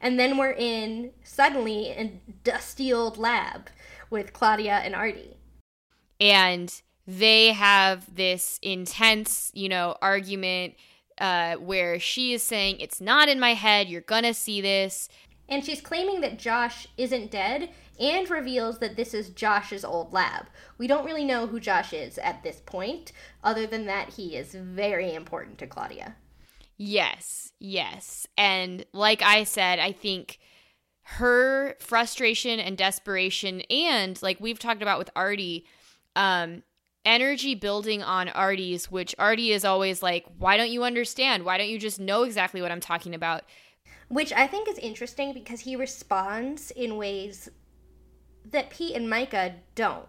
And 0.00 0.18
then 0.18 0.36
we're 0.36 0.52
in 0.52 1.12
suddenly 1.22 1.88
a 1.90 2.20
dusty 2.42 2.92
old 2.92 3.16
lab 3.16 3.70
with 4.10 4.32
Claudia 4.32 4.78
and 4.84 4.94
Artie. 4.94 5.36
And 6.20 6.72
they 7.06 7.52
have 7.52 8.14
this 8.14 8.58
intense, 8.62 9.50
you 9.54 9.68
know, 9.68 9.96
argument 10.02 10.74
uh, 11.18 11.56
where 11.56 11.98
she 11.98 12.32
is 12.32 12.42
saying, 12.42 12.80
It's 12.80 13.00
not 13.00 13.28
in 13.28 13.40
my 13.40 13.54
head, 13.54 13.88
you're 13.88 14.00
gonna 14.00 14.34
see 14.34 14.60
this. 14.60 15.08
And 15.48 15.64
she's 15.64 15.80
claiming 15.80 16.20
that 16.22 16.38
Josh 16.38 16.86
isn't 16.96 17.30
dead 17.30 17.70
and 18.00 18.28
reveals 18.30 18.78
that 18.78 18.96
this 18.96 19.12
is 19.14 19.28
Josh's 19.28 19.84
old 19.84 20.12
lab. 20.12 20.46
We 20.78 20.86
don't 20.86 21.04
really 21.04 21.24
know 21.24 21.46
who 21.46 21.60
Josh 21.60 21.92
is 21.92 22.18
at 22.18 22.42
this 22.42 22.60
point, 22.64 23.12
other 23.42 23.66
than 23.66 23.86
that 23.86 24.14
he 24.14 24.36
is 24.36 24.54
very 24.54 25.14
important 25.14 25.58
to 25.58 25.66
Claudia. 25.66 26.16
Yes, 26.76 27.52
yes. 27.60 28.26
And 28.36 28.84
like 28.92 29.22
I 29.22 29.44
said, 29.44 29.78
I 29.78 29.92
think 29.92 30.38
her 31.02 31.76
frustration 31.78 32.58
and 32.58 32.76
desperation, 32.76 33.60
and 33.70 34.20
like 34.22 34.40
we've 34.40 34.58
talked 34.58 34.82
about 34.82 34.98
with 34.98 35.10
Artie, 35.14 35.66
um, 36.16 36.62
energy 37.04 37.54
building 37.54 38.02
on 38.02 38.28
Artie's, 38.28 38.90
which 38.90 39.14
Artie 39.18 39.52
is 39.52 39.64
always 39.64 40.02
like, 40.02 40.24
why 40.38 40.56
don't 40.56 40.70
you 40.70 40.84
understand? 40.84 41.44
Why 41.44 41.58
don't 41.58 41.68
you 41.68 41.78
just 41.78 42.00
know 42.00 42.22
exactly 42.22 42.62
what 42.62 42.72
I'm 42.72 42.80
talking 42.80 43.14
about? 43.14 43.44
Which 44.08 44.32
I 44.32 44.46
think 44.46 44.68
is 44.68 44.78
interesting 44.78 45.32
because 45.32 45.60
he 45.60 45.76
responds 45.76 46.70
in 46.70 46.96
ways 46.96 47.48
that 48.50 48.70
Pete 48.70 48.94
and 48.94 49.06
Myka 49.06 49.54
don't 49.74 50.08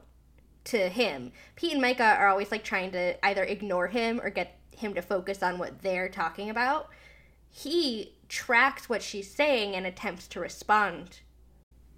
to 0.66 0.90
him. 0.90 1.32
Pete 1.56 1.74
and 1.74 1.82
Myka 1.82 2.18
are 2.18 2.28
always 2.28 2.52
like 2.52 2.64
trying 2.64 2.92
to 2.92 3.26
either 3.26 3.44
ignore 3.44 3.88
him 3.88 4.20
or 4.22 4.30
get 4.30 4.60
him 4.72 4.94
to 4.94 5.02
focus 5.02 5.42
on 5.42 5.58
what 5.58 5.82
they're 5.82 6.10
talking 6.10 6.50
about. 6.50 6.90
He 7.50 8.16
tracks 8.28 8.90
what 8.90 9.02
she's 9.02 9.34
saying 9.34 9.76
and 9.76 9.86
attempts 9.86 10.28
to 10.30 10.40
respond. 10.40 11.20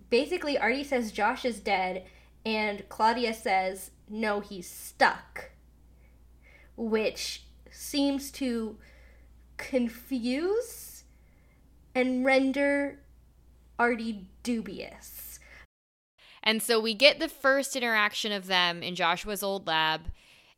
Basically, 0.10 0.57
Artie 0.57 0.83
says 0.83 1.12
Josh 1.12 1.43
is 1.43 1.60
dead, 1.60 2.05
and 2.45 2.88
Claudia 2.89 3.33
says 3.33 3.91
no, 4.10 4.39
he's 4.39 4.70
stuck, 4.70 5.52
which 6.76 7.43
seems 7.70 8.32
to 8.32 8.78
confuse 9.58 11.04
and 11.93 12.26
render 12.26 13.00
Artie 13.80 14.28
dubious. 14.43 15.39
And 16.43 16.62
so 16.63 16.80
we 16.80 16.93
get 16.93 17.20
the 17.20 17.28
first 17.28 17.76
interaction 17.76 18.32
of 18.32 18.48
them 18.48 18.82
in 18.82 18.96
Joshua's 18.96 19.43
old 19.43 19.67
lab, 19.67 20.02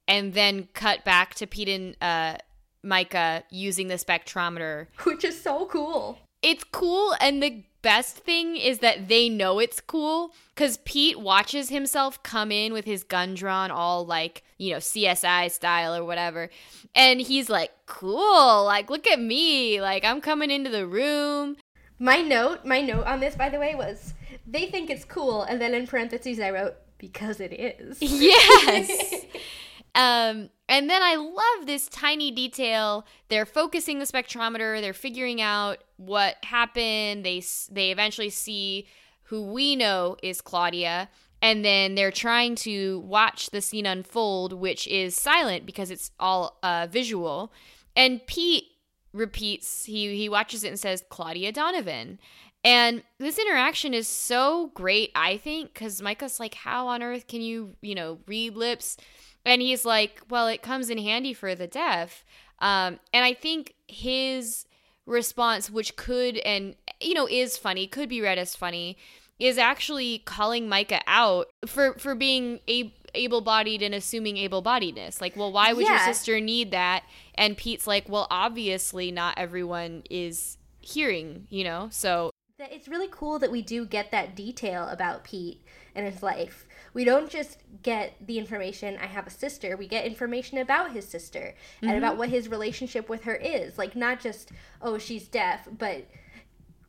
and 0.07 0.33
then 0.33 0.67
cut 0.73 1.03
back 1.03 1.33
to 1.35 1.47
Pete 1.47 1.69
and 1.69 1.95
uh, 2.01 2.37
Myka 2.85 3.43
using 3.49 3.87
the 3.87 3.95
spectrometer. 3.95 4.87
Which 5.03 5.23
is 5.23 5.41
so 5.41 5.65
cool. 5.65 6.19
It's 6.41 6.63
cool, 6.63 7.15
and 7.19 7.41
the 7.41 7.63
best 7.81 8.17
thing 8.17 8.55
is 8.55 8.79
that 8.79 9.07
they 9.07 9.29
know 9.29 9.59
it's 9.59 9.81
cool 9.81 10.33
because 10.53 10.77
Pete 10.77 11.19
watches 11.19 11.69
himself 11.69 12.21
come 12.23 12.51
in 12.51 12.73
with 12.73 12.85
his 12.85 13.03
gun 13.03 13.33
drawn, 13.33 13.71
all 13.71 14.05
like, 14.05 14.43
you 14.57 14.71
know, 14.71 14.77
CSI 14.77 15.51
style 15.51 15.95
or 15.95 16.03
whatever. 16.03 16.49
And 16.95 17.21
he's 17.21 17.49
like, 17.49 17.71
cool, 17.85 18.65
like, 18.65 18.89
look 18.89 19.07
at 19.07 19.19
me. 19.19 19.81
Like, 19.81 20.03
I'm 20.03 20.21
coming 20.21 20.51
into 20.51 20.69
the 20.69 20.85
room. 20.85 21.57
My 21.97 22.21
note, 22.21 22.65
my 22.65 22.81
note 22.81 23.05
on 23.05 23.19
this, 23.19 23.35
by 23.35 23.49
the 23.49 23.59
way, 23.59 23.75
was 23.75 24.13
they 24.47 24.67
think 24.67 24.89
it's 24.89 25.05
cool. 25.05 25.43
And 25.43 25.61
then 25.61 25.73
in 25.73 25.87
parentheses, 25.87 26.39
I 26.39 26.51
wrote, 26.51 26.75
because 26.97 27.39
it 27.39 27.53
is. 27.53 27.97
Yes. 28.01 29.25
Um, 29.95 30.51
and 30.69 30.87
then 30.87 31.01
I 31.01 31.15
love 31.15 31.65
this 31.65 31.89
tiny 31.89 32.29
detail. 32.29 33.05
They're 33.27 33.47
focusing 33.47 33.97
the 33.97 34.05
spectrometer. 34.05 34.79
They're 34.79 34.93
figuring 34.93 35.41
out 35.41 35.83
what 35.97 36.35
happened. 36.43 37.25
They 37.25 37.43
they 37.71 37.89
eventually 37.89 38.29
see 38.29 38.87
who 39.23 39.51
we 39.51 39.75
know 39.75 40.15
is 40.21 40.41
Claudia, 40.41 41.09
and 41.41 41.65
then 41.65 41.95
they're 41.95 42.11
trying 42.11 42.53
to 42.57 42.99
watch 42.99 43.49
the 43.49 43.61
scene 43.61 43.87
unfold, 43.87 44.53
which 44.53 44.87
is 44.87 45.15
silent 45.15 45.65
because 45.65 45.89
it's 45.89 46.11
all 46.19 46.59
uh, 46.61 46.87
visual. 46.89 47.51
And 47.95 48.25
Pete 48.27 48.65
repeats. 49.11 49.85
He 49.85 50.15
he 50.15 50.29
watches 50.29 50.63
it 50.63 50.67
and 50.67 50.79
says 50.79 51.03
Claudia 51.09 51.51
Donovan. 51.51 52.19
And 52.63 53.03
this 53.19 53.39
interaction 53.39 53.93
is 53.93 54.07
so 54.07 54.71
great, 54.73 55.11
I 55.15 55.37
think, 55.37 55.73
because 55.73 56.01
Myka's 56.01 56.39
like, 56.39 56.53
How 56.53 56.87
on 56.87 57.01
earth 57.01 57.27
can 57.27 57.41
you, 57.41 57.75
you 57.81 57.95
know, 57.95 58.19
read 58.27 58.55
lips? 58.55 58.97
And 59.45 59.61
he's 59.61 59.85
like, 59.85 60.21
well, 60.29 60.47
it 60.47 60.61
comes 60.61 60.89
in 60.89 60.97
handy 60.97 61.33
for 61.33 61.55
the 61.55 61.67
deaf. 61.67 62.25
Um, 62.59 62.99
and 63.13 63.23
I 63.25 63.33
think 63.33 63.75
his 63.87 64.65
response, 65.05 65.69
which 65.69 65.95
could 65.95 66.37
and, 66.37 66.75
you 66.99 67.13
know, 67.13 67.27
is 67.27 67.57
funny, 67.57 67.87
could 67.87 68.09
be 68.09 68.21
read 68.21 68.37
as 68.37 68.55
funny, 68.55 68.97
is 69.39 69.57
actually 69.57 70.19
calling 70.19 70.67
Myka 70.67 71.01
out 71.07 71.47
for, 71.65 71.93
for 71.93 72.15
being 72.15 72.59
a, 72.69 72.93
able-bodied 73.13 73.81
and 73.81 73.95
assuming 73.95 74.37
able-bodiedness 74.37 75.21
like 75.21 75.35
well 75.35 75.51
why 75.51 75.73
would 75.73 75.83
yeah. 75.83 76.05
your 76.05 76.13
sister 76.13 76.39
need 76.39 76.69
that 76.71 77.03
and 77.35 77.57
pete's 77.57 77.87
like 77.87 78.07
well 78.07 78.27
obviously 78.29 79.11
not 79.11 79.33
everyone 79.37 80.03
is 80.09 80.57
hearing 80.79 81.47
you 81.49 81.63
know 81.63 81.87
so 81.91 82.31
it's 82.59 82.87
really 82.87 83.09
cool 83.09 83.39
that 83.39 83.51
we 83.51 83.61
do 83.61 83.85
get 83.85 84.11
that 84.11 84.35
detail 84.35 84.87
about 84.87 85.23
pete 85.23 85.61
and 85.95 86.05
his 86.05 86.21
life 86.21 86.67
we 86.93 87.03
don't 87.03 87.29
just 87.29 87.59
get 87.83 88.15
the 88.25 88.37
information 88.37 88.97
I 89.01 89.05
have 89.07 89.27
a 89.27 89.31
sister, 89.31 89.77
we 89.77 89.87
get 89.87 90.05
information 90.05 90.57
about 90.57 90.91
his 90.91 91.07
sister 91.07 91.55
mm-hmm. 91.77 91.87
and 91.87 91.97
about 91.97 92.17
what 92.17 92.29
his 92.29 92.49
relationship 92.49 93.09
with 93.09 93.23
her 93.23 93.35
is. 93.35 93.77
Like 93.77 93.95
not 93.95 94.19
just 94.19 94.51
oh 94.81 94.97
she's 94.97 95.27
deaf, 95.27 95.67
but 95.77 96.05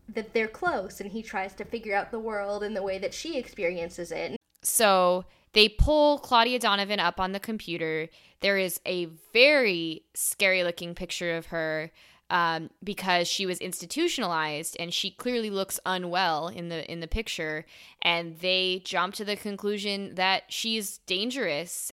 that 0.08 0.32
they're 0.32 0.48
close 0.48 1.00
and 1.00 1.12
he 1.12 1.22
tries 1.22 1.54
to 1.54 1.64
figure 1.64 1.94
out 1.94 2.10
the 2.10 2.18
world 2.18 2.62
in 2.62 2.74
the 2.74 2.82
way 2.82 2.98
that 2.98 3.14
she 3.14 3.38
experiences 3.38 4.10
it. 4.10 4.36
So 4.62 5.24
they 5.52 5.68
pull 5.68 6.18
Claudia 6.18 6.58
Donovan 6.58 7.00
up 7.00 7.20
on 7.20 7.32
the 7.32 7.40
computer. 7.40 8.08
There 8.40 8.58
is 8.58 8.80
a 8.86 9.06
very 9.32 10.02
scary 10.14 10.64
looking 10.64 10.94
picture 10.94 11.36
of 11.36 11.46
her 11.46 11.90
um, 12.30 12.70
because 12.82 13.28
she 13.28 13.44
was 13.44 13.58
institutionalized 13.58 14.76
and 14.78 14.94
she 14.94 15.10
clearly 15.10 15.50
looks 15.50 15.78
unwell 15.84 16.48
in 16.48 16.68
the 16.68 16.90
in 16.90 17.00
the 17.00 17.08
picture 17.08 17.66
and 18.00 18.38
they 18.38 18.80
jump 18.84 19.14
to 19.14 19.24
the 19.24 19.36
conclusion 19.36 20.14
that 20.14 20.44
she's 20.48 20.98
dangerous 20.98 21.92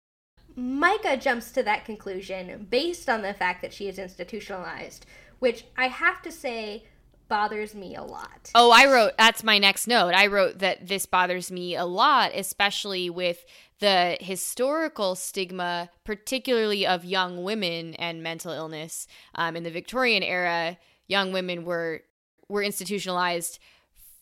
myka 0.57 1.21
jumps 1.21 1.51
to 1.51 1.63
that 1.63 1.85
conclusion 1.85 2.67
based 2.71 3.09
on 3.09 3.23
the 3.23 3.35
fact 3.35 3.63
that 3.63 3.73
she 3.73 3.89
is 3.89 3.99
institutionalized 3.99 5.07
which 5.39 5.65
i 5.77 5.89
have 5.89 6.23
to 6.23 6.31
say 6.31 6.85
bothers 7.29 7.75
me 7.75 7.95
a 7.97 8.03
lot. 8.03 8.51
Oh, 8.55 8.71
I 8.71 8.91
wrote 8.91 9.13
that's 9.19 9.43
my 9.43 9.59
next 9.59 9.87
note. 9.87 10.15
I 10.15 10.27
wrote 10.27 10.61
that 10.61 10.87
this 10.87 11.07
bothers 11.07 11.51
me 11.51 11.75
a 11.75 11.85
lot, 11.85 12.33
especially 12.35 13.11
with 13.11 13.45
the 13.79 14.17
historical 14.21 15.15
stigma, 15.15 15.91
particularly 16.05 16.87
of 16.87 17.05
young 17.05 17.43
women 17.43 17.95
and 17.95 18.23
mental 18.23 18.53
illness. 18.53 19.07
Um, 19.35 19.57
in 19.57 19.63
the 19.63 19.71
Victorian 19.71 20.23
era, 20.23 20.79
young 21.07 21.33
women 21.33 21.65
were 21.65 22.03
were 22.49 22.63
institutionalized 22.63 23.59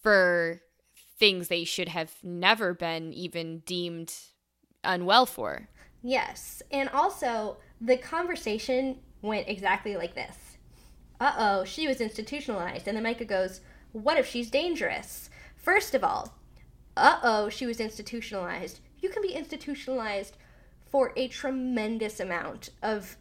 for 0.03 0.63
things 1.19 1.49
they 1.49 1.65
should 1.65 1.89
have 1.89 2.13
never 2.23 2.75
been 2.75 3.13
even 3.13 3.59
deemed 3.61 4.15
unwell 4.83 5.27
for. 5.27 5.69
Yes, 6.03 6.63
and 6.71 6.89
also 6.91 7.59
the 7.81 7.97
conversation 7.97 8.99
went 9.23 9.49
exactly 9.49 9.97
like 9.97 10.15
this. 10.15 10.37
Uh 11.21 11.35
oh, 11.39 11.65
she 11.65 11.87
was 11.87 12.01
institutionalized, 12.01 12.89
and 12.89 12.97
then 12.97 13.05
Myka 13.05 13.27
goes, 13.27 13.61
"What 13.93 14.19
if 14.19 14.29
she's 14.29 14.51
dangerous?" 14.51 15.31
First 15.57 15.95
of 15.95 16.03
all, 16.03 16.35
uh 16.97 17.21
oh, 17.23 17.49
she 17.49 17.67
was 17.67 17.81
institutionalized 17.81 18.81
you 19.05 19.11
can 19.11 19.23
be 19.23 19.33
institutionalized 19.33 20.39
for 20.91 21.13
a 21.15 21.29
tremendous 21.29 22.19
amount 22.19 22.71
of 22.83 23.17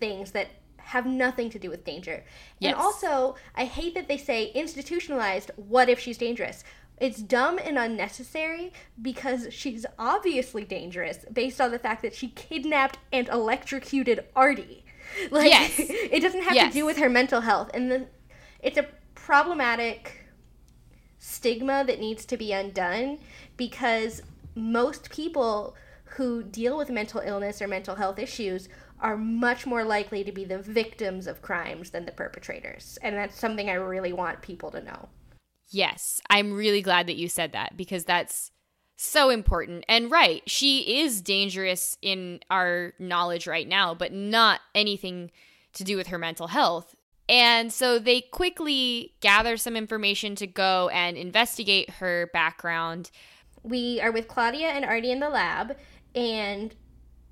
things 0.00 0.30
that 0.30 0.48
have 0.78 1.04
nothing 1.04 1.50
to 1.50 1.58
do 1.58 1.68
with 1.68 1.84
danger. 1.84 2.24
Yes. 2.58 2.72
And 2.72 2.80
also, 2.80 3.36
I 3.54 3.66
hate 3.66 3.94
that 3.94 4.08
they 4.08 4.16
say 4.16 4.50
institutionalized, 4.52 5.50
what 5.56 5.90
if 5.90 6.00
she's 6.00 6.16
dangerous? 6.16 6.64
It's 6.98 7.20
dumb 7.20 7.58
and 7.58 7.76
unnecessary 7.76 8.72
because 9.02 9.48
she's 9.52 9.84
obviously 9.98 10.64
dangerous 10.64 11.26
based 11.30 11.60
on 11.60 11.70
the 11.70 11.78
fact 11.78 12.00
that 12.00 12.14
she 12.14 12.28
kidnapped 12.28 12.98
and 13.12 13.28
electrocuted 13.28 14.24
Artie. 14.34 14.82
Like 15.30 15.50
yes. 15.50 15.74
it 15.78 16.20
doesn't 16.20 16.42
have 16.42 16.56
yes. 16.56 16.72
to 16.72 16.80
do 16.80 16.84
with 16.84 16.96
her 16.98 17.08
mental 17.08 17.40
health 17.40 17.70
and 17.72 17.92
then 17.92 18.08
it's 18.60 18.76
a 18.76 18.88
problematic 19.14 20.26
stigma 21.20 21.84
that 21.86 22.00
needs 22.00 22.24
to 22.26 22.36
be 22.36 22.52
undone 22.52 23.18
because 23.56 24.22
most 24.56 25.10
people 25.10 25.76
who 26.16 26.42
deal 26.42 26.76
with 26.76 26.88
mental 26.90 27.20
illness 27.20 27.60
or 27.60 27.68
mental 27.68 27.96
health 27.96 28.18
issues 28.18 28.68
are 29.00 29.16
much 29.16 29.66
more 29.66 29.84
likely 29.84 30.24
to 30.24 30.32
be 30.32 30.44
the 30.44 30.58
victims 30.58 31.26
of 31.26 31.42
crimes 31.42 31.90
than 31.90 32.06
the 32.06 32.12
perpetrators. 32.12 32.98
And 33.02 33.14
that's 33.14 33.38
something 33.38 33.68
I 33.68 33.74
really 33.74 34.12
want 34.12 34.40
people 34.40 34.70
to 34.70 34.82
know. 34.82 35.08
Yes, 35.68 36.20
I'm 36.30 36.52
really 36.52 36.80
glad 36.80 37.06
that 37.08 37.16
you 37.16 37.28
said 37.28 37.52
that 37.52 37.76
because 37.76 38.04
that's 38.04 38.50
so 38.96 39.28
important. 39.28 39.84
And 39.88 40.10
right, 40.10 40.42
she 40.46 41.00
is 41.00 41.20
dangerous 41.20 41.98
in 42.00 42.40
our 42.50 42.94
knowledge 42.98 43.46
right 43.46 43.68
now, 43.68 43.94
but 43.94 44.12
not 44.12 44.60
anything 44.74 45.30
to 45.74 45.84
do 45.84 45.96
with 45.96 46.06
her 46.06 46.18
mental 46.18 46.46
health. 46.46 46.94
And 47.28 47.72
so 47.72 47.98
they 47.98 48.20
quickly 48.20 49.14
gather 49.20 49.56
some 49.56 49.76
information 49.76 50.36
to 50.36 50.46
go 50.46 50.88
and 50.90 51.16
investigate 51.16 51.90
her 51.90 52.30
background 52.32 53.10
we 53.66 54.00
are 54.00 54.12
with 54.12 54.28
Claudia 54.28 54.68
and 54.68 54.84
Artie 54.84 55.10
in 55.10 55.20
the 55.20 55.28
lab, 55.28 55.76
and 56.14 56.74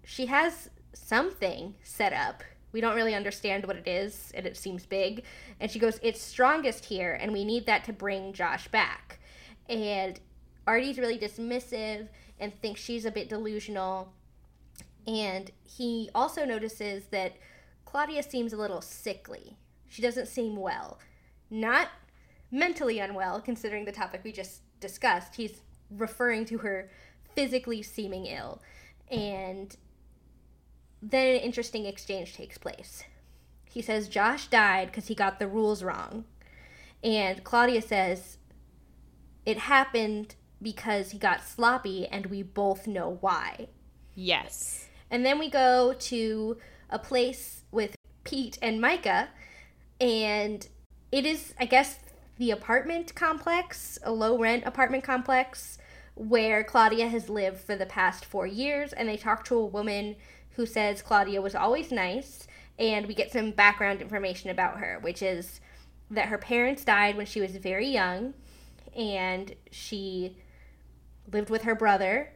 she 0.04 0.26
has 0.26 0.68
something 0.92 1.74
set 1.82 2.12
up. 2.12 2.42
We 2.72 2.80
don't 2.80 2.96
really 2.96 3.14
understand 3.14 3.66
what 3.66 3.76
it 3.76 3.86
is, 3.86 4.32
and 4.34 4.44
it 4.44 4.56
seems 4.56 4.84
big. 4.84 5.22
And 5.60 5.70
she 5.70 5.78
goes, 5.78 6.00
It's 6.02 6.20
strongest 6.20 6.86
here, 6.86 7.14
and 7.14 7.32
we 7.32 7.44
need 7.44 7.66
that 7.66 7.84
to 7.84 7.92
bring 7.92 8.32
Josh 8.32 8.66
back. 8.68 9.20
And 9.68 10.18
Artie's 10.66 10.98
really 10.98 11.18
dismissive 11.18 12.08
and 12.40 12.60
thinks 12.60 12.80
she's 12.80 13.04
a 13.04 13.12
bit 13.12 13.28
delusional. 13.28 14.12
And 15.06 15.52
he 15.62 16.10
also 16.14 16.44
notices 16.44 17.06
that 17.06 17.36
Claudia 17.84 18.24
seems 18.24 18.52
a 18.52 18.56
little 18.56 18.80
sickly. 18.80 19.56
She 19.88 20.02
doesn't 20.02 20.26
seem 20.26 20.56
well. 20.56 20.98
Not 21.48 21.90
mentally 22.50 22.98
unwell, 22.98 23.40
considering 23.40 23.84
the 23.84 23.92
topic 23.92 24.22
we 24.24 24.32
just 24.32 24.62
discussed. 24.80 25.36
He's 25.36 25.60
referring 25.96 26.44
to 26.46 26.58
her 26.58 26.90
physically 27.34 27.82
seeming 27.82 28.26
ill. 28.26 28.62
And 29.10 29.76
then 31.02 31.36
an 31.36 31.40
interesting 31.40 31.86
exchange 31.86 32.34
takes 32.34 32.58
place. 32.58 33.04
He 33.70 33.82
says 33.82 34.08
Josh 34.08 34.46
died 34.46 34.88
because 34.88 35.08
he 35.08 35.14
got 35.14 35.38
the 35.38 35.48
rules 35.48 35.82
wrong. 35.82 36.24
And 37.02 37.44
Claudia 37.44 37.82
says 37.82 38.38
it 39.44 39.58
happened 39.58 40.36
because 40.62 41.10
he 41.10 41.18
got 41.18 41.42
sloppy 41.42 42.06
and 42.06 42.26
we 42.26 42.42
both 42.42 42.86
know 42.86 43.18
why. 43.20 43.68
Yes. 44.14 44.88
And 45.10 45.24
then 45.24 45.38
we 45.38 45.50
go 45.50 45.94
to 45.98 46.56
a 46.88 46.98
place 46.98 47.64
with 47.70 47.96
Pete 48.24 48.58
and 48.62 48.80
Myka, 48.80 49.28
and 50.00 50.66
it 51.12 51.26
is, 51.26 51.52
I 51.60 51.66
guess, 51.66 51.98
the 52.38 52.50
apartment 52.50 53.14
complex, 53.14 53.98
a 54.02 54.12
low 54.12 54.38
rent 54.38 54.64
apartment 54.64 55.04
complex 55.04 55.78
where 56.14 56.62
Claudia 56.62 57.08
has 57.08 57.28
lived 57.28 57.58
for 57.58 57.76
the 57.76 57.86
past 57.86 58.24
four 58.24 58.46
years. 58.46 58.92
And 58.92 59.08
they 59.08 59.16
talk 59.16 59.44
to 59.46 59.56
a 59.56 59.66
woman 59.66 60.16
who 60.50 60.66
says 60.66 61.02
Claudia 61.02 61.42
was 61.42 61.54
always 61.54 61.90
nice. 61.90 62.46
And 62.78 63.06
we 63.06 63.14
get 63.14 63.32
some 63.32 63.50
background 63.50 64.00
information 64.00 64.50
about 64.50 64.78
her, 64.78 64.98
which 65.00 65.22
is 65.22 65.60
that 66.10 66.28
her 66.28 66.38
parents 66.38 66.84
died 66.84 67.16
when 67.16 67.26
she 67.26 67.40
was 67.40 67.56
very 67.56 67.88
young. 67.88 68.34
And 68.96 69.54
she 69.70 70.36
lived 71.32 71.50
with 71.50 71.62
her 71.62 71.74
brother. 71.74 72.32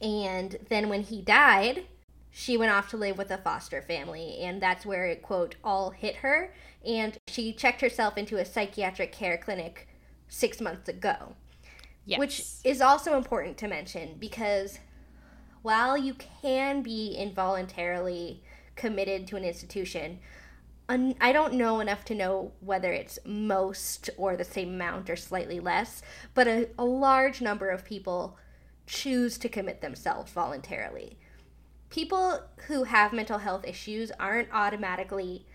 And 0.00 0.56
then 0.68 0.88
when 0.88 1.02
he 1.02 1.22
died, 1.22 1.84
she 2.30 2.56
went 2.56 2.72
off 2.72 2.88
to 2.90 2.96
live 2.96 3.18
with 3.18 3.30
a 3.30 3.38
foster 3.38 3.82
family. 3.82 4.38
And 4.40 4.60
that's 4.60 4.86
where 4.86 5.06
it, 5.06 5.22
quote, 5.22 5.56
all 5.62 5.90
hit 5.90 6.16
her. 6.16 6.54
And 6.84 7.18
she 7.28 7.52
checked 7.52 7.82
herself 7.82 8.16
into 8.16 8.38
a 8.38 8.44
psychiatric 8.44 9.12
care 9.12 9.36
clinic 9.36 9.86
six 10.28 10.60
months 10.60 10.88
ago. 10.88 11.36
Yes. 12.04 12.18
Which 12.18 12.44
is 12.64 12.80
also 12.80 13.16
important 13.16 13.56
to 13.58 13.68
mention 13.68 14.16
because 14.18 14.78
while 15.62 15.96
you 15.96 16.14
can 16.14 16.82
be 16.82 17.14
involuntarily 17.14 18.42
committed 18.74 19.26
to 19.28 19.36
an 19.36 19.44
institution, 19.44 20.18
un- 20.88 21.14
I 21.20 21.32
don't 21.32 21.54
know 21.54 21.80
enough 21.80 22.04
to 22.06 22.14
know 22.14 22.52
whether 22.60 22.92
it's 22.92 23.18
most 23.24 24.10
or 24.16 24.36
the 24.36 24.44
same 24.44 24.70
amount 24.70 25.08
or 25.08 25.16
slightly 25.16 25.60
less, 25.60 26.02
but 26.34 26.48
a, 26.48 26.68
a 26.78 26.84
large 26.84 27.40
number 27.40 27.70
of 27.70 27.84
people 27.84 28.36
choose 28.86 29.38
to 29.38 29.48
commit 29.48 29.80
themselves 29.80 30.32
voluntarily. 30.32 31.18
People 31.90 32.40
who 32.66 32.84
have 32.84 33.12
mental 33.12 33.38
health 33.38 33.64
issues 33.66 34.10
aren't 34.18 34.52
automatically 34.52 35.46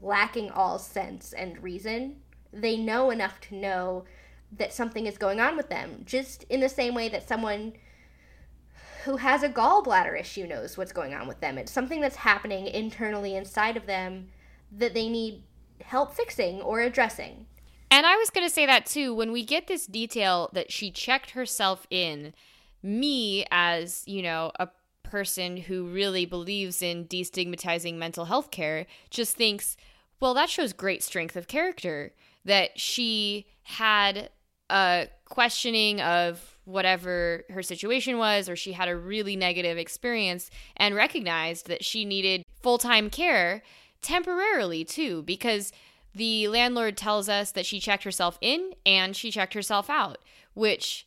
lacking 0.00 0.50
all 0.50 0.78
sense 0.78 1.32
and 1.32 1.62
reason. 1.62 2.16
They 2.52 2.76
know 2.76 3.10
enough 3.10 3.40
to 3.42 3.56
know 3.56 4.04
that 4.56 4.72
something 4.72 5.06
is 5.06 5.18
going 5.18 5.40
on 5.40 5.56
with 5.56 5.68
them, 5.68 6.02
just 6.04 6.44
in 6.44 6.60
the 6.60 6.68
same 6.68 6.94
way 6.94 7.08
that 7.08 7.28
someone 7.28 7.74
who 9.04 9.16
has 9.16 9.42
a 9.42 9.48
gallbladder 9.48 10.18
issue 10.18 10.46
knows 10.46 10.76
what's 10.76 10.92
going 10.92 11.14
on 11.14 11.28
with 11.28 11.40
them. 11.40 11.58
It's 11.58 11.72
something 11.72 12.00
that's 12.00 12.16
happening 12.16 12.66
internally 12.66 13.36
inside 13.36 13.76
of 13.76 13.86
them 13.86 14.28
that 14.72 14.94
they 14.94 15.08
need 15.08 15.44
help 15.82 16.14
fixing 16.14 16.60
or 16.60 16.80
addressing. 16.80 17.46
And 17.90 18.04
I 18.04 18.16
was 18.16 18.30
going 18.30 18.46
to 18.46 18.52
say 18.52 18.66
that 18.66 18.86
too. 18.86 19.14
When 19.14 19.32
we 19.32 19.44
get 19.44 19.66
this 19.66 19.86
detail 19.86 20.50
that 20.52 20.70
she 20.72 20.90
checked 20.90 21.30
herself 21.30 21.86
in, 21.90 22.34
me 22.82 23.46
as, 23.50 24.02
you 24.06 24.22
know, 24.22 24.52
a 24.58 24.68
person 25.02 25.56
who 25.56 25.86
really 25.86 26.26
believes 26.26 26.82
in 26.82 27.06
destigmatizing 27.06 27.94
mental 27.94 28.26
health 28.26 28.50
care 28.50 28.86
just 29.10 29.36
thinks, 29.36 29.76
well, 30.20 30.34
that 30.34 30.50
shows 30.50 30.72
great 30.72 31.02
strength 31.02 31.34
of 31.34 31.48
character 31.48 32.12
that 32.44 32.78
she 32.78 33.46
had 33.62 34.30
a 34.70 35.08
questioning 35.24 36.00
of 36.00 36.58
whatever 36.64 37.44
her 37.50 37.62
situation 37.62 38.18
was, 38.18 38.48
or 38.48 38.56
she 38.56 38.72
had 38.72 38.88
a 38.88 38.96
really 38.96 39.36
negative 39.36 39.78
experience 39.78 40.50
and 40.76 40.94
recognized 40.94 41.66
that 41.68 41.84
she 41.84 42.04
needed 42.04 42.44
full 42.60 42.78
time 42.78 43.08
care 43.10 43.62
temporarily 44.02 44.84
too, 44.84 45.22
because 45.22 45.72
the 46.14 46.48
landlord 46.48 46.96
tells 46.96 47.28
us 47.28 47.52
that 47.52 47.66
she 47.66 47.80
checked 47.80 48.04
herself 48.04 48.38
in 48.40 48.72
and 48.84 49.16
she 49.16 49.30
checked 49.30 49.54
herself 49.54 49.88
out, 49.88 50.18
which 50.54 51.06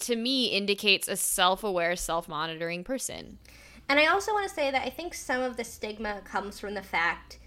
to 0.00 0.16
me 0.16 0.46
indicates 0.46 1.08
a 1.08 1.16
self 1.16 1.64
aware, 1.64 1.96
self 1.96 2.28
monitoring 2.28 2.84
person. 2.84 3.38
And 3.88 3.98
I 3.98 4.06
also 4.06 4.32
want 4.32 4.48
to 4.48 4.54
say 4.54 4.70
that 4.70 4.86
I 4.86 4.90
think 4.90 5.14
some 5.14 5.42
of 5.42 5.56
the 5.56 5.64
stigma 5.64 6.20
comes 6.24 6.58
from 6.58 6.74
the 6.74 6.82
fact, 6.82 7.38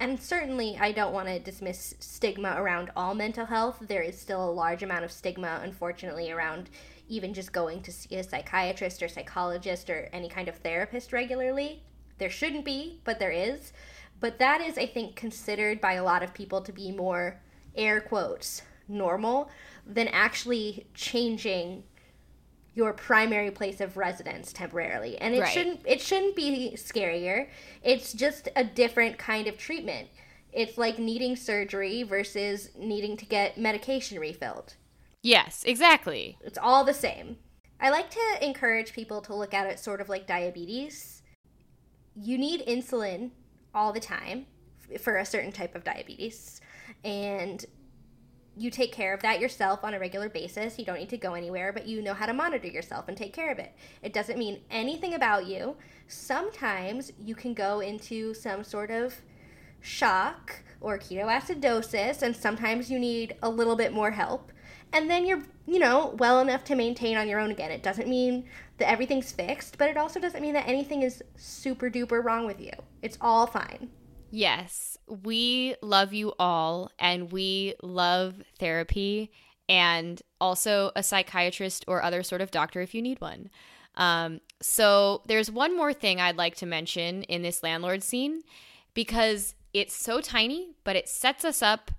and 0.00 0.20
certainly 0.20 0.76
I 0.80 0.92
don't 0.92 1.12
want 1.12 1.28
to 1.28 1.38
dismiss 1.38 1.94
stigma 1.98 2.54
around 2.56 2.90
all 2.96 3.14
mental 3.14 3.46
health. 3.46 3.78
There 3.80 4.02
is 4.02 4.18
still 4.18 4.48
a 4.48 4.50
large 4.50 4.82
amount 4.82 5.04
of 5.04 5.10
stigma, 5.10 5.60
unfortunately, 5.62 6.30
around 6.30 6.70
even 7.08 7.34
just 7.34 7.52
going 7.52 7.82
to 7.82 7.92
see 7.92 8.16
a 8.16 8.22
psychiatrist 8.22 9.02
or 9.02 9.08
psychologist 9.08 9.90
or 9.90 10.08
any 10.12 10.28
kind 10.28 10.48
of 10.48 10.56
therapist 10.56 11.12
regularly. 11.12 11.82
There 12.18 12.30
shouldn't 12.30 12.64
be, 12.64 13.00
but 13.04 13.18
there 13.18 13.32
is. 13.32 13.72
But 14.20 14.38
that 14.38 14.60
is, 14.60 14.78
I 14.78 14.86
think, 14.86 15.16
considered 15.16 15.80
by 15.80 15.94
a 15.94 16.04
lot 16.04 16.22
of 16.22 16.34
people 16.34 16.60
to 16.62 16.72
be 16.72 16.92
more 16.92 17.40
air 17.74 18.00
quotes 18.00 18.62
normal 18.88 19.50
than 19.86 20.08
actually 20.08 20.86
changing 20.94 21.84
your 22.78 22.92
primary 22.92 23.50
place 23.50 23.80
of 23.80 23.96
residence 23.96 24.52
temporarily. 24.52 25.18
And 25.18 25.34
it 25.34 25.40
Right. 25.40 25.52
shouldn't 25.52 25.80
it 25.84 26.00
shouldn't 26.00 26.36
be 26.36 26.74
scarier. 26.76 27.48
It's 27.82 28.12
just 28.12 28.48
a 28.54 28.62
different 28.62 29.18
kind 29.18 29.48
of 29.48 29.58
treatment. 29.58 30.10
It's 30.52 30.78
like 30.78 30.96
needing 30.96 31.34
surgery 31.34 32.04
versus 32.04 32.70
needing 32.76 33.16
to 33.16 33.26
get 33.26 33.58
medication 33.58 34.20
refilled. 34.20 34.74
Yes, 35.24 35.64
exactly. 35.66 36.38
It's 36.40 36.56
all 36.56 36.84
the 36.84 36.94
same. 36.94 37.38
I 37.80 37.90
like 37.90 38.10
to 38.10 38.38
encourage 38.40 38.92
people 38.92 39.20
to 39.22 39.34
look 39.34 39.52
at 39.52 39.66
it 39.66 39.80
sort 39.80 40.00
of 40.00 40.08
like 40.08 40.28
diabetes. 40.28 41.22
You 42.14 42.38
need 42.38 42.64
insulin 42.64 43.32
all 43.74 43.92
the 43.92 44.00
time 44.00 44.46
for 45.00 45.16
a 45.16 45.24
certain 45.24 45.50
type 45.50 45.74
of 45.74 45.82
diabetes. 45.82 46.60
And 47.04 47.66
you 48.58 48.70
take 48.70 48.92
care 48.92 49.14
of 49.14 49.22
that 49.22 49.40
yourself 49.40 49.84
on 49.84 49.94
a 49.94 49.98
regular 49.98 50.28
basis. 50.28 50.78
You 50.78 50.84
don't 50.84 50.98
need 50.98 51.08
to 51.10 51.16
go 51.16 51.34
anywhere, 51.34 51.72
but 51.72 51.86
you 51.86 52.02
know 52.02 52.14
how 52.14 52.26
to 52.26 52.32
monitor 52.32 52.68
yourself 52.68 53.08
and 53.08 53.16
take 53.16 53.32
care 53.32 53.52
of 53.52 53.58
it. 53.58 53.72
It 54.02 54.12
doesn't 54.12 54.38
mean 54.38 54.60
anything 54.70 55.14
about 55.14 55.46
you. 55.46 55.76
Sometimes 56.08 57.12
you 57.22 57.34
can 57.34 57.54
go 57.54 57.80
into 57.80 58.34
some 58.34 58.64
sort 58.64 58.90
of 58.90 59.14
shock 59.80 60.60
or 60.80 60.98
ketoacidosis, 60.98 62.22
and 62.22 62.36
sometimes 62.36 62.90
you 62.90 62.98
need 62.98 63.36
a 63.42 63.48
little 63.48 63.76
bit 63.76 63.92
more 63.92 64.10
help. 64.10 64.52
And 64.92 65.10
then 65.10 65.26
you're, 65.26 65.42
you 65.66 65.78
know, 65.78 66.14
well 66.18 66.40
enough 66.40 66.64
to 66.64 66.74
maintain 66.74 67.16
on 67.16 67.28
your 67.28 67.40
own 67.40 67.50
again. 67.50 67.70
It 67.70 67.82
doesn't 67.82 68.08
mean 68.08 68.44
that 68.78 68.90
everything's 68.90 69.32
fixed, 69.32 69.76
but 69.76 69.90
it 69.90 69.96
also 69.96 70.18
doesn't 70.18 70.40
mean 70.40 70.54
that 70.54 70.66
anything 70.66 71.02
is 71.02 71.22
super 71.36 71.90
duper 71.90 72.24
wrong 72.24 72.46
with 72.46 72.60
you. 72.60 72.72
It's 73.02 73.18
all 73.20 73.46
fine. 73.46 73.90
Yes, 74.30 74.98
we 75.06 75.74
love 75.80 76.12
you 76.12 76.34
all, 76.38 76.90
and 76.98 77.32
we 77.32 77.74
love 77.82 78.42
therapy 78.58 79.30
and 79.68 80.20
also 80.40 80.90
a 80.96 81.02
psychiatrist 81.02 81.84
or 81.88 82.02
other 82.02 82.22
sort 82.22 82.40
of 82.40 82.50
doctor 82.50 82.80
if 82.80 82.94
you 82.94 83.02
need 83.02 83.20
one. 83.20 83.50
Um, 83.96 84.40
so, 84.60 85.22
there's 85.26 85.50
one 85.50 85.76
more 85.76 85.92
thing 85.92 86.20
I'd 86.20 86.36
like 86.36 86.56
to 86.56 86.66
mention 86.66 87.22
in 87.24 87.42
this 87.42 87.62
landlord 87.62 88.02
scene 88.02 88.42
because 88.94 89.54
it's 89.72 89.94
so 89.94 90.20
tiny, 90.20 90.70
but 90.84 90.96
it 90.96 91.08
sets 91.08 91.44
us 91.44 91.62
up 91.62 91.90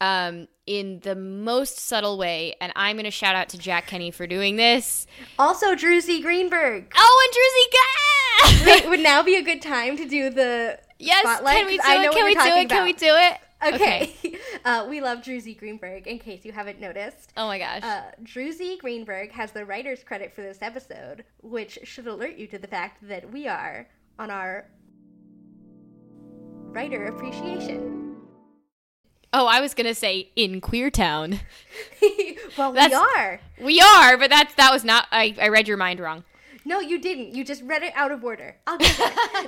um, 0.00 0.48
in 0.66 1.00
the 1.00 1.14
most 1.16 1.78
subtle 1.78 2.18
way. 2.18 2.54
And 2.60 2.72
I'm 2.76 2.96
going 2.96 3.04
to 3.04 3.10
shout 3.10 3.34
out 3.34 3.48
to 3.50 3.58
Jack 3.58 3.86
Kenny 3.88 4.10
for 4.10 4.26
doing 4.26 4.56
this. 4.56 5.06
Also, 5.38 5.76
Z. 5.76 6.22
Greenberg. 6.22 6.92
Oh, 6.96 7.24
and 7.24 8.64
Druzy 8.64 8.66
Gah! 8.66 8.72
Wait, 8.72 8.88
would 8.88 9.00
now 9.00 9.22
be 9.22 9.36
a 9.36 9.42
good 9.42 9.62
time 9.62 9.96
to 9.96 10.06
do 10.06 10.30
the 10.30 10.78
Yes, 10.98 11.20
spotlight? 11.22 11.56
can 11.58 11.66
we 11.66 11.76
do 11.76 11.82
I 11.84 11.96
know 12.02 12.10
it? 12.10 12.12
Can 12.12 12.24
we 12.24 12.34
do 12.34 12.40
it? 12.40 12.68
Can 12.68 12.84
we 12.84 12.92
do 12.92 13.14
it? 13.14 13.38
Okay. 13.74 14.14
Uh, 14.64 14.86
we 14.90 15.00
love 15.00 15.22
Drew 15.22 15.38
Z. 15.40 15.54
Greenberg, 15.54 16.06
in 16.06 16.18
case 16.18 16.44
you 16.44 16.52
haven't 16.52 16.80
noticed. 16.80 17.32
Oh 17.36 17.46
my 17.46 17.58
gosh. 17.58 17.82
Uh, 17.82 18.02
Z. 18.26 18.78
Greenberg 18.80 19.30
has 19.30 19.52
the 19.52 19.64
writer's 19.64 20.02
credit 20.02 20.34
for 20.34 20.42
this 20.42 20.58
episode, 20.60 21.24
which 21.42 21.78
should 21.84 22.06
alert 22.06 22.36
you 22.36 22.46
to 22.48 22.58
the 22.58 22.66
fact 22.66 23.06
that 23.08 23.32
we 23.32 23.46
are 23.46 23.86
on 24.18 24.30
our 24.30 24.66
writer 26.12 27.06
appreciation. 27.06 28.16
oh, 29.32 29.46
I 29.46 29.60
was 29.60 29.74
gonna 29.74 29.94
say 29.94 30.30
in 30.36 30.60
Queer 30.60 30.90
Town. 30.90 31.40
well, 32.58 32.72
we 32.72 32.78
That's- 32.78 33.00
are. 33.16 33.40
We 33.60 33.80
are, 33.80 34.18
but 34.18 34.28
that's 34.30 34.54
that 34.54 34.72
was 34.72 34.84
not. 34.84 35.06
I, 35.10 35.34
I 35.40 35.48
read 35.48 35.68
your 35.68 35.76
mind 35.76 36.00
wrong. 36.00 36.24
No, 36.68 36.80
you 36.80 36.98
didn't. 37.00 37.34
You 37.34 37.44
just 37.44 37.62
read 37.62 37.82
it 37.82 37.94
out 37.96 38.12
of 38.12 38.22
order. 38.22 38.56
I'll 38.66 38.76
get 38.76 38.94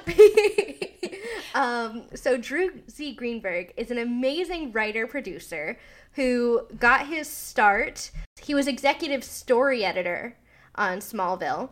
there. 0.07 1.11
um, 1.55 2.05
so 2.15 2.39
Drew 2.39 2.81
Z. 2.89 3.13
Greenberg 3.13 3.75
is 3.77 3.91
an 3.91 3.99
amazing 3.99 4.73
writer 4.73 5.07
producer 5.07 5.79
who 6.13 6.67
got 6.79 7.09
his 7.09 7.29
start. 7.29 8.11
He 8.41 8.55
was 8.55 8.67
executive 8.67 9.23
story 9.23 9.85
editor 9.85 10.39
on 10.77 11.01
Smallville. 11.01 11.69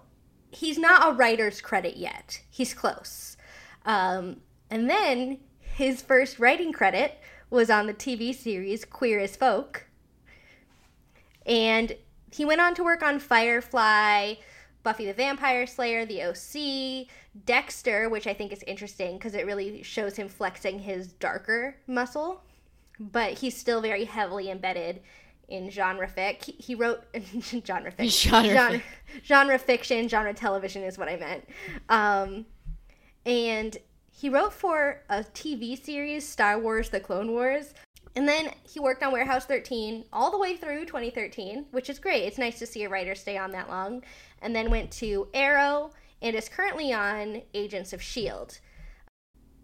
He's 0.51 0.77
not 0.77 1.09
a 1.09 1.17
writer's 1.17 1.63
credit 1.63 1.97
yet. 1.97 2.43
He's 2.51 2.75
close. 2.75 3.39
Um, 3.87 4.43
and 4.69 4.91
then 4.91 5.39
his 5.61 6.03
first 6.03 6.39
writing 6.39 6.75
credit 6.75 7.23
was 7.49 7.71
on 7.71 7.87
the 7.87 7.95
TV 7.95 8.35
series 8.35 8.85
Queer 8.85 9.21
as 9.21 9.35
Folk. 9.35 9.87
And 11.47 11.97
he 12.31 12.45
went 12.45 12.61
on 12.61 12.75
to 12.75 12.85
work 12.85 13.03
on 13.03 13.19
Firefly, 13.19 14.35
Buffy 14.89 15.05
the 15.05 15.13
Vampire 15.13 15.67
Slayer, 15.67 16.07
The 16.07 16.23
OC, 16.23 17.09
Dexter, 17.45 18.09
which 18.09 18.27
I 18.27 18.33
think 18.33 18.55
is 18.55 18.63
interesting 18.63 19.19
because 19.19 19.35
it 19.35 19.45
really 19.45 19.83
shows 19.83 20.17
him 20.17 20.31
flexing 20.31 20.79
his 20.79 21.09
darker 21.09 21.77
muscle. 21.87 22.43
But 22.99 23.35
he's 23.35 23.55
still 23.55 23.83
very 23.83 24.07
heavily 24.07 24.51
embedded 24.51 25.03
in 25.47 25.69
genre 25.69 26.09
fic. 26.09 26.43
He, 26.43 26.53
he 26.53 26.75
wrote 26.75 27.05
genre 27.67 27.93
fic. 27.93 28.09
Genre 28.11 28.51
genre, 28.51 28.83
genre 29.23 29.59
fiction, 29.59 30.09
genre 30.09 30.33
television 30.33 30.83
is 30.83 30.97
what 30.97 31.11
I 31.11 31.17
meant. 31.17 31.47
Um, 31.91 32.47
and 33.27 33.77
he 34.11 34.31
wrote 34.31 34.55
for 34.55 35.03
a 35.11 35.19
TV 35.19 35.79
series, 35.79 36.27
Star 36.27 36.59
Wars: 36.59 36.89
The 36.89 37.01
Clone 37.01 37.33
Wars. 37.33 37.75
And 38.17 38.29
then 38.29 38.53
he 38.63 38.81
worked 38.81 39.03
on 39.03 39.13
Warehouse 39.13 39.45
13 39.45 40.05
all 40.13 40.31
the 40.31 40.39
way 40.39 40.57
through 40.57 40.87
2013, 40.87 41.67
which 41.71 41.91
is 41.91 41.99
great. 41.99 42.25
It's 42.25 42.39
nice 42.39 42.59
to 42.59 42.67
see 42.67 42.85
a 42.85 42.89
writer 42.89 43.15
stay 43.15 43.37
on 43.37 43.53
that 43.53 43.69
long. 43.69 44.03
And 44.43 44.55
then 44.55 44.71
went 44.71 44.91
to 44.93 45.29
Arrow 45.35 45.93
and 46.21 46.35
is 46.35 46.49
currently 46.49 46.93
on 46.93 47.43
Agents 47.55 47.93
of 47.93 48.01
S.H.I.E.L.D. 48.01 48.57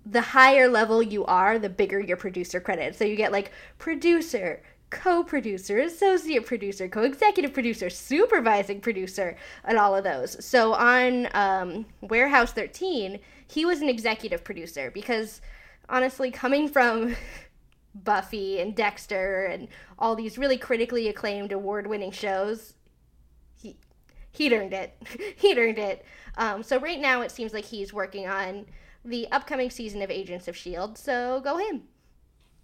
The 0.06 0.20
higher 0.20 0.68
level 0.68 1.02
you 1.02 1.24
are, 1.24 1.58
the 1.58 1.70
bigger 1.70 1.98
your 1.98 2.16
producer 2.16 2.60
credit. 2.60 2.94
So 2.94 3.04
you 3.04 3.16
get 3.16 3.32
like 3.32 3.50
producer, 3.78 4.62
co-producer, 4.90 5.78
associate 5.78 6.46
producer, 6.46 6.88
co-executive 6.88 7.52
producer, 7.52 7.90
supervising 7.90 8.80
producer, 8.80 9.36
and 9.64 9.78
all 9.78 9.96
of 9.96 10.04
those. 10.04 10.44
So 10.44 10.74
on 10.74 11.28
um, 11.34 11.86
Warehouse 12.02 12.52
13, 12.52 13.18
he 13.48 13.64
was 13.64 13.80
an 13.80 13.88
executive 13.88 14.44
producer 14.44 14.90
because 14.90 15.40
honestly, 15.88 16.30
coming 16.30 16.68
from 16.68 17.16
Buffy 17.94 18.60
and 18.60 18.74
Dexter 18.74 19.44
and 19.44 19.68
all 19.98 20.16
these 20.16 20.38
really 20.38 20.58
critically 20.58 21.08
acclaimed 21.08 21.52
award-winning 21.52 22.10
shows, 22.10 22.74
he 23.56 23.76
he'd 24.32 24.52
earned 24.52 24.72
it. 24.72 24.96
he'd 25.36 25.58
earned 25.58 25.78
it. 25.78 26.04
Um, 26.36 26.62
so 26.62 26.78
right 26.78 27.00
now, 27.00 27.22
it 27.22 27.30
seems 27.30 27.52
like 27.52 27.66
he's 27.66 27.92
working 27.92 28.26
on 28.26 28.66
the 29.04 29.30
upcoming 29.30 29.70
season 29.70 30.02
of 30.02 30.10
Agents 30.10 30.48
of 30.48 30.56
Shield. 30.56 30.98
So 30.98 31.40
go 31.44 31.58
him. 31.58 31.82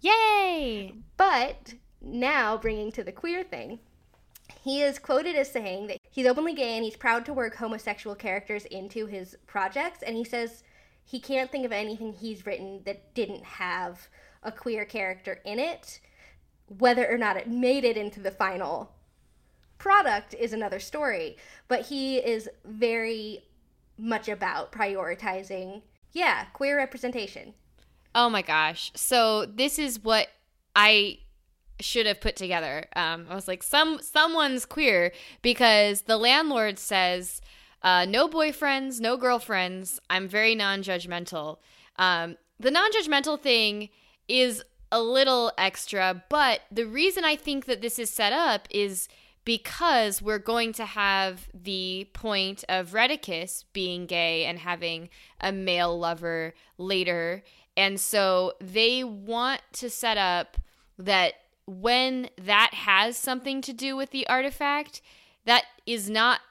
Yay! 0.01 0.95
But 1.15 1.75
now, 2.01 2.57
bringing 2.57 2.91
to 2.93 3.03
the 3.03 3.11
queer 3.11 3.43
thing, 3.43 3.79
he 4.63 4.81
is 4.81 4.99
quoted 4.99 5.35
as 5.35 5.51
saying 5.51 5.87
that 5.87 5.99
he's 6.09 6.25
openly 6.25 6.53
gay 6.53 6.75
and 6.75 6.83
he's 6.83 6.95
proud 6.97 7.25
to 7.25 7.33
work 7.33 7.55
homosexual 7.55 8.15
characters 8.15 8.65
into 8.65 9.05
his 9.05 9.37
projects. 9.47 10.01
And 10.01 10.15
he 10.15 10.23
says 10.23 10.63
he 11.03 11.19
can't 11.19 11.51
think 11.51 11.65
of 11.65 11.71
anything 11.71 12.13
he's 12.13 12.45
written 12.45 12.81
that 12.85 13.13
didn't 13.13 13.43
have 13.43 14.07
a 14.43 14.51
queer 14.51 14.85
character 14.85 15.39
in 15.45 15.59
it. 15.59 15.99
Whether 16.67 17.09
or 17.09 17.17
not 17.17 17.37
it 17.37 17.49
made 17.49 17.83
it 17.83 17.97
into 17.97 18.19
the 18.19 18.31
final 18.31 18.93
product 19.77 20.33
is 20.33 20.53
another 20.53 20.79
story. 20.79 21.37
But 21.67 21.87
he 21.87 22.17
is 22.17 22.49
very 22.63 23.43
much 23.97 24.29
about 24.29 24.71
prioritizing, 24.71 25.81
yeah, 26.11 26.45
queer 26.53 26.77
representation. 26.77 27.53
Oh 28.13 28.29
my 28.29 28.41
gosh. 28.41 28.91
So 28.95 29.45
this 29.45 29.79
is 29.79 30.03
what 30.03 30.27
I 30.75 31.19
should 31.79 32.05
have 32.05 32.21
put 32.21 32.35
together. 32.35 32.85
Um, 32.95 33.25
I 33.29 33.35
was 33.35 33.47
like, 33.47 33.63
some 33.63 33.99
someone's 34.01 34.65
queer 34.65 35.11
because 35.41 36.03
the 36.03 36.17
landlord 36.17 36.77
says, 36.79 37.41
uh, 37.81 38.05
no 38.05 38.27
boyfriends, 38.29 38.99
no 38.99 39.17
girlfriends. 39.17 39.99
I'm 40.09 40.27
very 40.27 40.53
non-judgmental. 40.55 41.57
Um, 41.97 42.37
the 42.59 42.71
non-judgmental 42.71 43.39
thing 43.39 43.89
is 44.31 44.63
a 44.91 45.01
little 45.01 45.51
extra, 45.57 46.23
but 46.29 46.61
the 46.71 46.85
reason 46.85 47.23
I 47.23 47.35
think 47.35 47.65
that 47.65 47.81
this 47.81 47.99
is 47.99 48.09
set 48.09 48.33
up 48.33 48.67
is 48.69 49.07
because 49.43 50.21
we're 50.21 50.39
going 50.39 50.73
to 50.73 50.85
have 50.85 51.49
the 51.53 52.07
point 52.13 52.63
of 52.69 52.93
Rheticus 52.93 53.65
being 53.73 54.05
gay 54.05 54.45
and 54.45 54.59
having 54.59 55.09
a 55.39 55.51
male 55.51 55.97
lover 55.97 56.53
later. 56.77 57.43
And 57.75 57.99
so 57.99 58.53
they 58.59 59.03
want 59.03 59.61
to 59.73 59.89
set 59.89 60.17
up 60.17 60.57
that 60.97 61.33
when 61.65 62.29
that 62.39 62.73
has 62.73 63.17
something 63.17 63.61
to 63.61 63.73
do 63.73 63.95
with 63.95 64.11
the 64.11 64.27
artifact, 64.27 65.01
that 65.45 65.63
is 65.85 66.09
not 66.09 66.41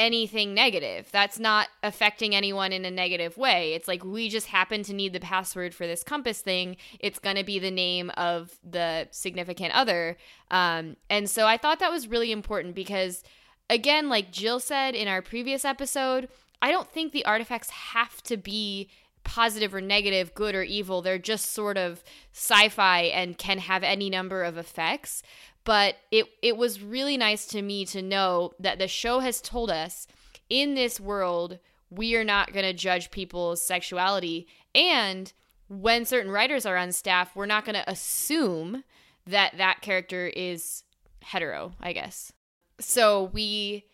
anything 0.00 0.54
negative. 0.54 1.10
That's 1.12 1.38
not 1.38 1.68
affecting 1.82 2.34
anyone 2.34 2.72
in 2.72 2.86
a 2.86 2.90
negative 2.90 3.36
way. 3.36 3.74
It's 3.74 3.86
like 3.86 4.02
we 4.02 4.30
just 4.30 4.46
happen 4.46 4.82
to 4.84 4.94
need 4.94 5.12
the 5.12 5.20
password 5.20 5.74
for 5.74 5.86
this 5.86 6.02
compass 6.02 6.40
thing. 6.40 6.78
It's 6.98 7.18
going 7.18 7.36
to 7.36 7.44
be 7.44 7.58
the 7.58 7.70
name 7.70 8.10
of 8.16 8.58
the 8.64 9.08
significant 9.10 9.74
other. 9.74 10.16
Um, 10.50 10.96
and 11.10 11.28
so 11.28 11.46
I 11.46 11.58
thought 11.58 11.80
that 11.80 11.92
was 11.92 12.08
really 12.08 12.32
important 12.32 12.74
because, 12.74 13.22
again, 13.68 14.08
like 14.08 14.32
Jill 14.32 14.58
said 14.58 14.94
in 14.94 15.06
our 15.06 15.20
previous 15.20 15.66
episode, 15.66 16.30
I 16.62 16.72
don't 16.72 16.90
think 16.90 17.12
the 17.12 17.26
artifacts 17.26 17.68
have 17.70 18.22
to 18.22 18.38
be 18.38 18.88
positive 19.22 19.74
or 19.74 19.82
negative, 19.82 20.34
good 20.34 20.54
or 20.54 20.62
evil. 20.62 21.02
They're 21.02 21.18
just 21.18 21.52
sort 21.52 21.76
of 21.76 22.02
sci-fi 22.32 23.02
and 23.02 23.36
can 23.36 23.58
have 23.58 23.82
any 23.82 24.08
number 24.08 24.42
of 24.42 24.56
effects. 24.56 25.22
But 25.70 25.98
it 26.10 26.26
it 26.42 26.56
was 26.56 26.82
really 26.82 27.16
nice 27.16 27.46
to 27.46 27.62
me 27.62 27.84
to 27.86 28.02
know 28.02 28.54
that 28.58 28.80
the 28.80 28.88
show 28.88 29.20
has 29.20 29.40
told 29.40 29.70
us 29.70 30.08
in 30.48 30.74
this 30.74 30.98
world 30.98 31.60
we 31.90 32.16
are 32.16 32.24
not 32.24 32.52
going 32.52 32.64
to 32.64 32.72
judge 32.72 33.12
people's 33.12 33.62
sexuality 33.62 34.48
and 34.74 35.32
when 35.68 36.04
certain 36.04 36.32
writers 36.32 36.66
are 36.66 36.76
on 36.76 36.90
staff, 36.90 37.36
we're 37.36 37.46
not 37.46 37.64
going 37.64 37.76
to 37.76 37.88
assume 37.88 38.82
that 39.28 39.58
that 39.58 39.80
character 39.80 40.26
is 40.26 40.82
hetero, 41.22 41.70
I 41.80 41.92
guess. 41.92 42.32
So 42.80 43.30
we 43.32 43.84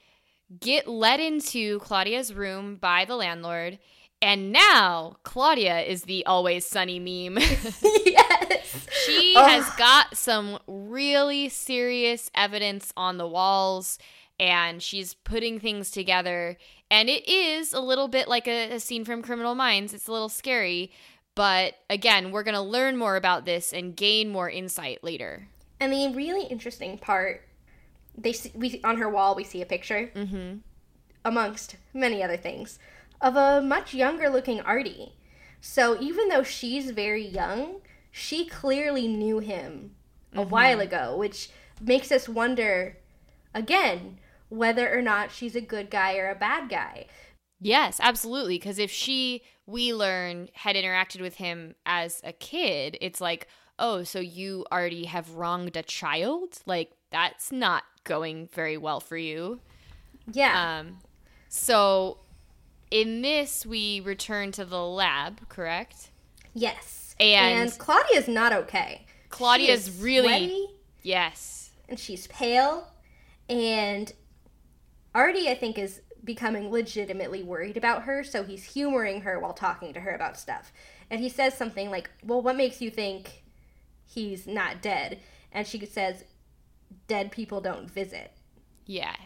get 0.58 0.88
led 0.88 1.20
into 1.20 1.78
Claudia's 1.80 2.32
room 2.32 2.76
by 2.76 3.04
the 3.04 3.16
landlord 3.16 3.78
and 4.22 4.50
now 4.50 5.18
Claudia 5.24 5.80
is 5.80 6.04
the 6.04 6.24
always 6.24 6.64
sunny 6.64 6.98
meme. 6.98 7.36
yes. 8.06 8.25
She 9.04 9.34
oh. 9.36 9.44
has 9.44 9.68
got 9.76 10.16
some 10.16 10.58
really 10.66 11.48
serious 11.48 12.30
evidence 12.34 12.92
on 12.96 13.18
the 13.18 13.26
walls 13.26 13.98
and 14.38 14.82
she's 14.82 15.14
putting 15.14 15.58
things 15.58 15.90
together. 15.90 16.56
And 16.90 17.08
it 17.08 17.28
is 17.28 17.72
a 17.72 17.80
little 17.80 18.08
bit 18.08 18.28
like 18.28 18.46
a, 18.46 18.72
a 18.72 18.80
scene 18.80 19.04
from 19.04 19.22
Criminal 19.22 19.54
Minds. 19.54 19.94
It's 19.94 20.08
a 20.08 20.12
little 20.12 20.28
scary. 20.28 20.92
But 21.34 21.74
again, 21.90 22.30
we're 22.32 22.42
going 22.42 22.54
to 22.54 22.60
learn 22.60 22.96
more 22.96 23.16
about 23.16 23.44
this 23.44 23.72
and 23.72 23.96
gain 23.96 24.30
more 24.30 24.48
insight 24.48 25.04
later. 25.04 25.48
And 25.78 25.92
the 25.92 26.12
really 26.14 26.46
interesting 26.46 26.98
part, 26.98 27.46
they 28.16 28.32
see, 28.32 28.52
we 28.54 28.80
on 28.82 28.96
her 28.96 29.08
wall 29.10 29.34
we 29.34 29.44
see 29.44 29.60
a 29.60 29.66
picture, 29.66 30.10
mm-hmm. 30.14 30.58
amongst 31.24 31.76
many 31.92 32.22
other 32.22 32.38
things 32.38 32.78
of 33.20 33.36
a 33.36 33.60
much 33.60 33.92
younger 33.94 34.30
looking 34.30 34.60
Artie. 34.60 35.12
So 35.60 36.00
even 36.00 36.28
though 36.28 36.42
she's 36.42 36.90
very 36.90 37.26
young, 37.26 37.80
she 38.16 38.46
clearly 38.46 39.06
knew 39.06 39.40
him 39.40 39.90
a 40.32 40.38
mm-hmm. 40.38 40.48
while 40.48 40.80
ago, 40.80 41.14
which 41.18 41.50
makes 41.82 42.10
us 42.10 42.26
wonder 42.26 42.96
again 43.52 44.16
whether 44.48 44.90
or 44.90 45.02
not 45.02 45.30
she's 45.30 45.54
a 45.54 45.60
good 45.60 45.90
guy 45.90 46.16
or 46.16 46.30
a 46.30 46.34
bad 46.34 46.70
guy. 46.70 47.04
Yes, 47.60 48.00
absolutely. 48.02 48.56
Because 48.56 48.78
if 48.78 48.90
she, 48.90 49.42
we 49.66 49.92
learn, 49.92 50.48
had 50.54 50.76
interacted 50.76 51.20
with 51.20 51.34
him 51.34 51.74
as 51.84 52.22
a 52.24 52.32
kid, 52.32 52.96
it's 53.02 53.20
like, 53.20 53.48
oh, 53.78 54.02
so 54.02 54.18
you 54.18 54.64
already 54.72 55.04
have 55.04 55.34
wronged 55.34 55.76
a 55.76 55.82
child? 55.82 56.60
Like, 56.64 56.92
that's 57.10 57.52
not 57.52 57.84
going 58.04 58.48
very 58.50 58.78
well 58.78 59.00
for 59.00 59.18
you. 59.18 59.60
Yeah. 60.32 60.78
Um, 60.78 61.00
so 61.50 62.18
in 62.90 63.20
this, 63.20 63.66
we 63.66 64.00
return 64.00 64.52
to 64.52 64.64
the 64.64 64.82
lab, 64.82 65.50
correct? 65.50 66.12
Yes. 66.54 67.05
And, 67.18 67.70
and 67.70 67.78
Claudia's 67.78 68.28
not 68.28 68.52
okay. 68.52 69.06
Claudia's 69.28 69.90
really 69.90 70.26
sweaty, 70.26 70.66
yes, 71.02 71.70
and 71.88 71.98
she's 71.98 72.26
pale, 72.28 72.88
and 73.48 74.12
Artie, 75.14 75.48
I 75.48 75.54
think, 75.54 75.78
is 75.78 76.00
becoming 76.24 76.70
legitimately 76.70 77.42
worried 77.42 77.76
about 77.76 78.02
her. 78.02 78.24
So 78.24 78.42
he's 78.44 78.64
humoring 78.64 79.22
her 79.22 79.38
while 79.38 79.52
talking 79.54 79.92
to 79.94 80.00
her 80.00 80.14
about 80.14 80.38
stuff, 80.38 80.72
and 81.10 81.20
he 81.20 81.28
says 81.28 81.54
something 81.54 81.90
like, 81.90 82.10
"Well, 82.24 82.42
what 82.42 82.56
makes 82.56 82.80
you 82.80 82.90
think 82.90 83.44
he's 84.04 84.46
not 84.46 84.82
dead?" 84.82 85.20
And 85.52 85.66
she 85.66 85.84
says, 85.86 86.24
"Dead 87.08 87.32
people 87.32 87.60
don't 87.60 87.90
visit." 87.90 88.32
Yeah. 88.84 89.16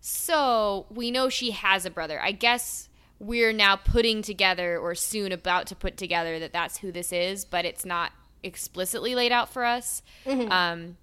So 0.00 0.86
we 0.90 1.10
know 1.10 1.28
she 1.28 1.52
has 1.52 1.84
a 1.86 1.90
brother. 1.90 2.20
I 2.20 2.32
guess 2.32 2.88
we're 3.22 3.52
now 3.52 3.76
putting 3.76 4.20
together 4.20 4.76
or 4.76 4.96
soon 4.96 5.30
about 5.30 5.68
to 5.68 5.76
put 5.76 5.96
together 5.96 6.40
that 6.40 6.52
that's 6.52 6.78
who 6.78 6.90
this 6.90 7.12
is, 7.12 7.44
but 7.44 7.64
it's 7.64 7.84
not 7.84 8.10
explicitly 8.42 9.14
laid 9.14 9.30
out 9.30 9.48
for 9.48 9.64
us. 9.64 10.02
Mm-hmm. 10.26 10.50
Um, 10.50 10.96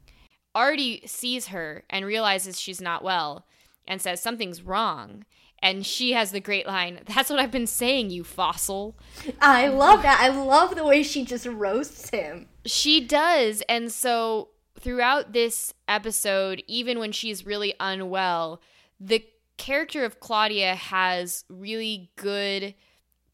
Artie 0.53 1.01
sees 1.05 1.47
her 1.47 1.85
and 1.89 2.05
realizes 2.05 2.59
she's 2.59 2.81
not 2.81 3.05
well 3.05 3.45
and 3.87 4.01
says 4.01 4.21
something's 4.21 4.61
wrong. 4.61 5.23
And 5.61 5.85
she 5.85 6.11
has 6.11 6.31
the 6.31 6.41
great 6.41 6.67
line, 6.67 6.99
That's 7.05 7.29
what 7.29 7.39
I've 7.39 7.51
been 7.51 7.67
saying, 7.67 8.09
you 8.09 8.25
fossil. 8.25 8.97
I 9.41 9.67
love 9.67 10.01
that. 10.01 10.19
I 10.21 10.27
love 10.27 10.75
the 10.75 10.85
way 10.85 11.03
she 11.03 11.23
just 11.23 11.45
roasts 11.45 12.09
him. 12.09 12.47
She 12.65 13.05
does. 13.05 13.63
And 13.69 13.91
so 13.91 14.49
throughout 14.77 15.31
this 15.31 15.73
episode, 15.87 16.63
even 16.67 16.99
when 16.99 17.13
she's 17.13 17.45
really 17.45 17.73
unwell, 17.79 18.61
the 18.99 19.25
character 19.59 20.03
of 20.05 20.19
Claudia 20.19 20.73
has 20.73 21.43
really 21.49 22.09
good 22.15 22.73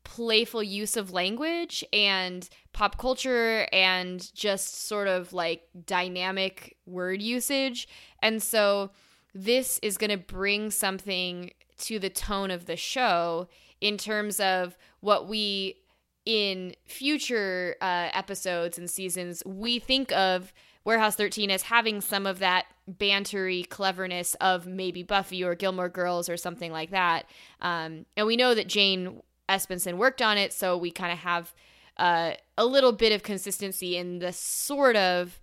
playful 0.03 0.61
use 0.61 0.97
of 0.97 1.11
language 1.11 1.83
and 1.93 2.49
pop 2.73 2.97
culture 2.97 3.67
and 3.71 4.33
just 4.35 4.87
sort 4.87 5.07
of 5.07 5.33
like 5.33 5.63
dynamic 5.85 6.75
word 6.85 7.21
usage. 7.21 7.87
And 8.21 8.41
so 8.41 8.91
this 9.33 9.79
is 9.81 9.97
going 9.97 10.11
to 10.11 10.17
bring 10.17 10.71
something 10.71 11.51
to 11.79 11.99
the 11.99 12.09
tone 12.09 12.51
of 12.51 12.65
the 12.65 12.75
show 12.75 13.47
in 13.79 13.97
terms 13.97 14.39
of 14.39 14.77
what 15.01 15.27
we 15.27 15.77
in 16.25 16.73
future 16.85 17.75
uh, 17.81 18.09
episodes 18.11 18.79
and 18.79 18.89
seasons 18.89 19.43
we 19.45 19.77
think 19.77 20.11
of 20.13 20.51
Warehouse 20.85 21.15
13 21.15 21.49
as 21.49 21.63
having 21.63 21.99
some 21.99 22.25
of 22.25 22.39
that 22.39 22.65
bantery 22.89 23.67
cleverness 23.67 24.35
of 24.35 24.67
maybe 24.67 25.01
Buffy 25.03 25.43
or 25.43 25.55
Gilmore 25.55 25.89
Girls 25.89 26.29
or 26.29 26.37
something 26.37 26.71
like 26.71 26.91
that. 26.91 27.25
Um, 27.59 28.05
and 28.15 28.27
we 28.27 28.37
know 28.37 28.53
that 28.53 28.67
Jane 28.67 29.21
Espenson 29.49 29.97
worked 29.97 30.21
on 30.21 30.37
it, 30.37 30.53
so 30.53 30.77
we 30.77 30.91
kind 30.91 31.11
of 31.11 31.19
have 31.19 31.53
uh, 31.97 32.33
a 32.57 32.65
little 32.65 32.91
bit 32.91 33.11
of 33.11 33.23
consistency 33.23 33.97
in 33.97 34.19
the 34.19 34.31
sort 34.31 34.95
of 34.95 35.39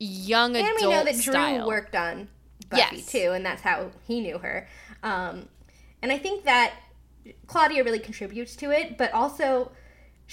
young 0.00 0.56
and 0.56 0.66
adult 0.66 0.82
we 0.82 0.88
know 0.88 1.04
that 1.04 1.14
style. 1.14 1.58
Drew 1.58 1.66
worked 1.68 1.94
on 1.94 2.28
Buffy 2.68 2.96
Yes. 2.96 3.06
too, 3.06 3.30
and 3.32 3.46
that's 3.46 3.62
how 3.62 3.90
he 4.06 4.20
knew 4.20 4.38
her. 4.38 4.68
Um, 5.02 5.48
and 6.02 6.10
I 6.10 6.18
think 6.18 6.44
that 6.44 6.74
Claudia 7.46 7.84
really 7.84 7.98
contributes 7.98 8.56
to 8.56 8.70
it, 8.70 8.98
but 8.98 9.12
also 9.12 9.70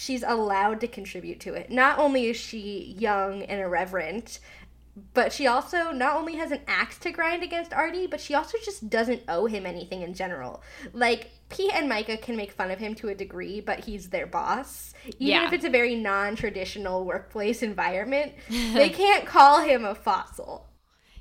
she's 0.02 0.24
allowed 0.24 0.82
to 0.82 0.88
contribute 0.88 1.40
to 1.42 1.54
it. 1.54 1.70
Not 1.70 2.00
only 2.00 2.26
is 2.28 2.36
she 2.38 2.96
young 2.98 3.44
and 3.44 3.62
irreverent, 3.62 4.40
but 5.14 5.32
she 5.32 5.46
also 5.48 5.92
not 5.92 6.16
only 6.16 6.36
has 6.36 6.52
an 6.52 6.62
axe 6.68 6.98
to 7.00 7.12
grind 7.12 7.44
against 7.44 7.72
Artie, 7.72 8.08
but 8.08 8.20
she 8.20 8.34
also 8.34 8.58
just 8.66 8.90
doesn't 8.90 9.22
owe 9.28 9.46
him 9.46 9.66
anything 9.66 10.02
in 10.02 10.14
general. 10.14 10.64
Like 10.92 11.30
Pete 11.50 11.72
and 11.74 11.90
Myka 11.90 12.20
can 12.22 12.36
make 12.36 12.52
fun 12.52 12.72
of 12.72 12.80
him 12.80 12.96
to 12.96 13.10
a 13.10 13.16
degree, 13.16 13.62
but 13.62 13.82
he's 13.86 14.10
their 14.10 14.26
boss. 14.26 14.94
Even 15.06 15.16
Yeah. 15.20 15.46
if 15.46 15.54
it's 15.54 15.66
a 15.66 15.70
very 15.70 15.96
non-traditional 15.96 17.06
workplace 17.06 17.62
environment, 17.62 18.34
they 18.50 18.90
can't 18.90 19.26
call 19.26 19.62
him 19.62 19.86
a 19.86 19.94
fossil. 19.96 20.68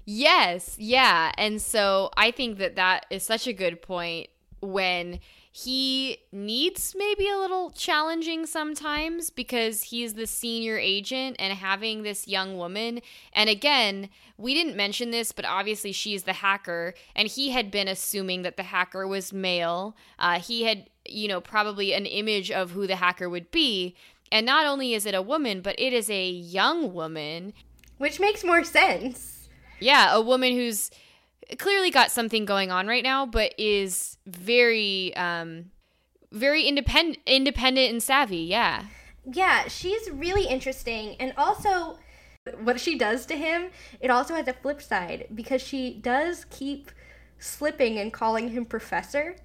Yes, 0.06 0.76
yeah. 0.78 1.30
And 1.36 1.60
so 1.60 2.10
I 2.16 2.30
think 2.30 2.58
that 2.58 2.76
that 2.76 3.06
is 3.10 3.22
such 3.22 3.46
a 3.46 3.52
good 3.52 3.82
point 3.82 4.28
when 4.60 5.20
he 5.52 6.18
needs 6.30 6.94
maybe 6.96 7.28
a 7.28 7.36
little 7.36 7.70
challenging 7.70 8.46
sometimes 8.46 9.30
because 9.30 9.82
he's 9.84 10.14
the 10.14 10.26
senior 10.26 10.78
agent 10.78 11.36
and 11.40 11.52
having 11.54 12.02
this 12.02 12.28
young 12.28 12.56
woman. 12.56 13.00
And 13.32 13.50
again, 13.50 14.10
we 14.38 14.54
didn't 14.54 14.76
mention 14.76 15.10
this, 15.10 15.32
but 15.32 15.44
obviously 15.44 15.90
she's 15.90 16.22
the 16.22 16.34
hacker, 16.34 16.94
and 17.16 17.26
he 17.26 17.50
had 17.50 17.70
been 17.70 17.88
assuming 17.88 18.42
that 18.42 18.56
the 18.56 18.62
hacker 18.62 19.06
was 19.08 19.32
male. 19.32 19.96
Uh, 20.20 20.38
he 20.38 20.62
had, 20.62 20.88
you 21.04 21.26
know, 21.26 21.40
probably 21.40 21.94
an 21.94 22.06
image 22.06 22.50
of 22.52 22.70
who 22.70 22.86
the 22.86 22.96
hacker 22.96 23.28
would 23.28 23.50
be. 23.50 23.96
And 24.30 24.46
not 24.46 24.66
only 24.66 24.94
is 24.94 25.04
it 25.04 25.14
a 25.16 25.22
woman, 25.22 25.62
but 25.62 25.74
it 25.78 25.92
is 25.92 26.08
a 26.08 26.28
young 26.28 26.94
woman 26.94 27.52
Which 27.98 28.20
makes 28.20 28.44
more 28.44 28.62
sense. 28.62 29.48
yeah, 29.80 30.14
a 30.14 30.20
woman 30.20 30.52
who's 30.52 30.92
clearly 31.58 31.90
got 31.90 32.10
something 32.10 32.44
going 32.44 32.70
on 32.70 32.86
right 32.86 33.02
now, 33.02 33.26
but 33.26 33.54
is 33.58 34.16
very, 34.26 35.14
um, 35.16 35.70
very 36.32 36.64
independent, 36.64 37.18
independent 37.26 37.90
and 37.90 38.02
savvy. 38.02 38.38
Yeah, 38.38 38.84
Yeah, 39.24 39.68
she's 39.68 40.10
really 40.10 40.46
interesting. 40.46 41.16
And 41.20 41.32
also, 41.36 41.98
what 42.62 42.80
she 42.80 42.96
does 42.96 43.26
to 43.26 43.36
him, 43.36 43.70
it 44.00 44.10
also 44.10 44.34
has 44.34 44.48
a 44.48 44.52
flip 44.52 44.80
side 44.80 45.28
because 45.34 45.62
she 45.62 45.94
does 45.94 46.46
keep 46.50 46.90
slipping 47.38 47.98
and 47.98 48.12
calling 48.12 48.48
him 48.48 48.64
professor, 48.64 49.36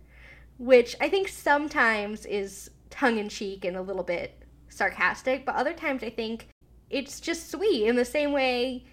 which 0.58 0.96
I 1.02 1.10
think 1.10 1.28
sometimes 1.28 2.26
is 2.26 2.72
tongue 2.90 3.18
in 3.18 3.30
cheek 3.30 3.66
and 3.66 3.76
a 3.76 3.82
little 3.82 4.04
bit 4.04 4.44
sarcastic, 4.70 5.46
but 5.46 5.56
other 5.56 5.74
times 5.74 6.04
I 6.04 6.10
think 6.10 6.48
it's 6.90 7.20
just 7.20 7.52
sweet 7.52 7.88
in 7.88 7.96
the 7.96 8.06
same 8.06 8.32
way 8.32 8.86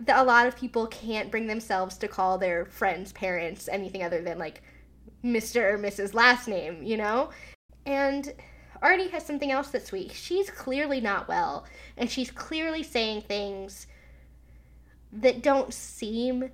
that 0.00 0.18
a 0.18 0.24
lot 0.24 0.46
of 0.46 0.56
people 0.56 0.86
can't 0.86 1.30
bring 1.30 1.46
themselves 1.46 1.96
to 1.98 2.08
call 2.08 2.38
their 2.38 2.64
friends' 2.66 3.12
parents 3.12 3.68
anything 3.68 4.02
other 4.02 4.22
than 4.22 4.38
like 4.38 4.62
Mr. 5.24 5.72
or 5.72 5.78
Mrs. 5.78 6.14
last 6.14 6.46
name, 6.46 6.82
you 6.82 6.96
know? 6.96 7.30
And 7.84 8.32
Artie 8.80 9.08
has 9.08 9.24
something 9.24 9.50
else 9.50 9.68
that's 9.68 9.88
sweet. 9.88 10.12
She's 10.12 10.50
clearly 10.50 11.00
not 11.00 11.26
well, 11.26 11.66
and 11.96 12.10
she's 12.10 12.30
clearly 12.30 12.82
saying 12.82 13.22
things 13.22 13.86
that 15.12 15.42
don't 15.42 15.74
seem 15.74 16.50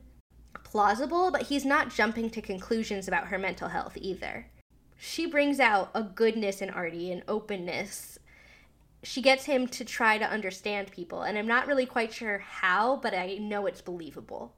plausible, 0.62 1.30
but 1.30 1.42
he's 1.42 1.64
not 1.64 1.94
jumping 1.94 2.30
to 2.30 2.40
conclusions 2.40 3.08
about 3.08 3.28
her 3.28 3.38
mental 3.38 3.68
health 3.68 3.96
either. 4.00 4.46
She 4.96 5.26
brings 5.26 5.60
out 5.60 5.90
a 5.94 6.02
goodness 6.02 6.62
in 6.62 6.70
Artie, 6.70 7.12
an 7.12 7.22
openness. 7.28 8.18
She 9.04 9.22
gets 9.22 9.44
him 9.44 9.66
to 9.68 9.84
try 9.84 10.18
to 10.18 10.24
understand 10.24 10.90
people, 10.90 11.22
and 11.22 11.38
I'm 11.38 11.46
not 11.46 11.66
really 11.66 11.86
quite 11.86 12.12
sure 12.12 12.38
how, 12.38 12.96
but 12.96 13.14
I 13.14 13.36
know 13.40 13.66
it's 13.66 13.82
believable. 13.82 14.54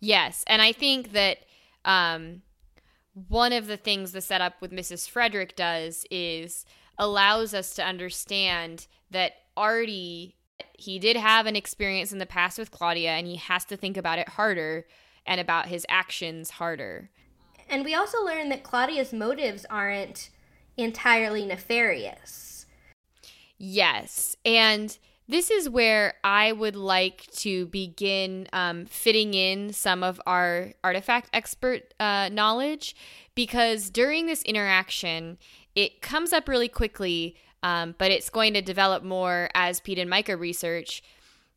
yes, 0.00 0.44
and 0.46 0.62
I 0.62 0.72
think 0.72 1.12
that 1.12 1.38
um, 1.84 2.42
one 3.28 3.52
of 3.52 3.66
the 3.66 3.76
things 3.76 4.12
the 4.12 4.20
setup 4.20 4.60
with 4.60 4.70
Mrs. 4.70 5.08
Frederic 5.08 5.56
does 5.56 6.04
is 6.10 6.64
allows 6.98 7.54
us 7.54 7.74
to 7.74 7.84
understand 7.84 8.86
that 9.10 9.32
Artie 9.56 10.36
he 10.78 10.98
did 10.98 11.16
have 11.16 11.46
an 11.46 11.56
experience 11.56 12.12
in 12.12 12.18
the 12.18 12.26
past 12.26 12.58
with 12.58 12.70
Claudia, 12.70 13.10
and 13.10 13.26
he 13.26 13.36
has 13.36 13.64
to 13.66 13.76
think 13.76 13.96
about 13.96 14.18
it 14.18 14.30
harder 14.30 14.86
and 15.26 15.40
about 15.40 15.68
his 15.68 15.86
actions 15.88 16.50
harder. 16.50 17.10
And 17.68 17.84
we 17.84 17.94
also 17.94 18.24
learn 18.24 18.48
that 18.50 18.62
Claudia's 18.62 19.12
motives 19.12 19.66
aren't 19.68 20.30
entirely 20.76 21.44
nefarious. 21.44 22.55
Yes. 23.58 24.36
And 24.44 24.96
this 25.28 25.50
is 25.50 25.68
where 25.68 26.14
I 26.22 26.52
would 26.52 26.76
like 26.76 27.26
to 27.38 27.66
begin 27.66 28.46
um, 28.52 28.86
fitting 28.86 29.34
in 29.34 29.72
some 29.72 30.02
of 30.02 30.20
our 30.26 30.72
artifact 30.84 31.30
expert 31.32 31.94
uh, 31.98 32.28
knowledge 32.32 32.94
because 33.34 33.90
during 33.90 34.26
this 34.26 34.42
interaction, 34.42 35.38
it 35.74 36.00
comes 36.00 36.32
up 36.32 36.48
really 36.48 36.68
quickly, 36.68 37.36
um, 37.62 37.94
but 37.98 38.12
it's 38.12 38.30
going 38.30 38.54
to 38.54 38.62
develop 38.62 39.02
more 39.02 39.48
as 39.54 39.80
Pete 39.80 39.98
and 39.98 40.10
Myka 40.10 40.38
research. 40.38 41.02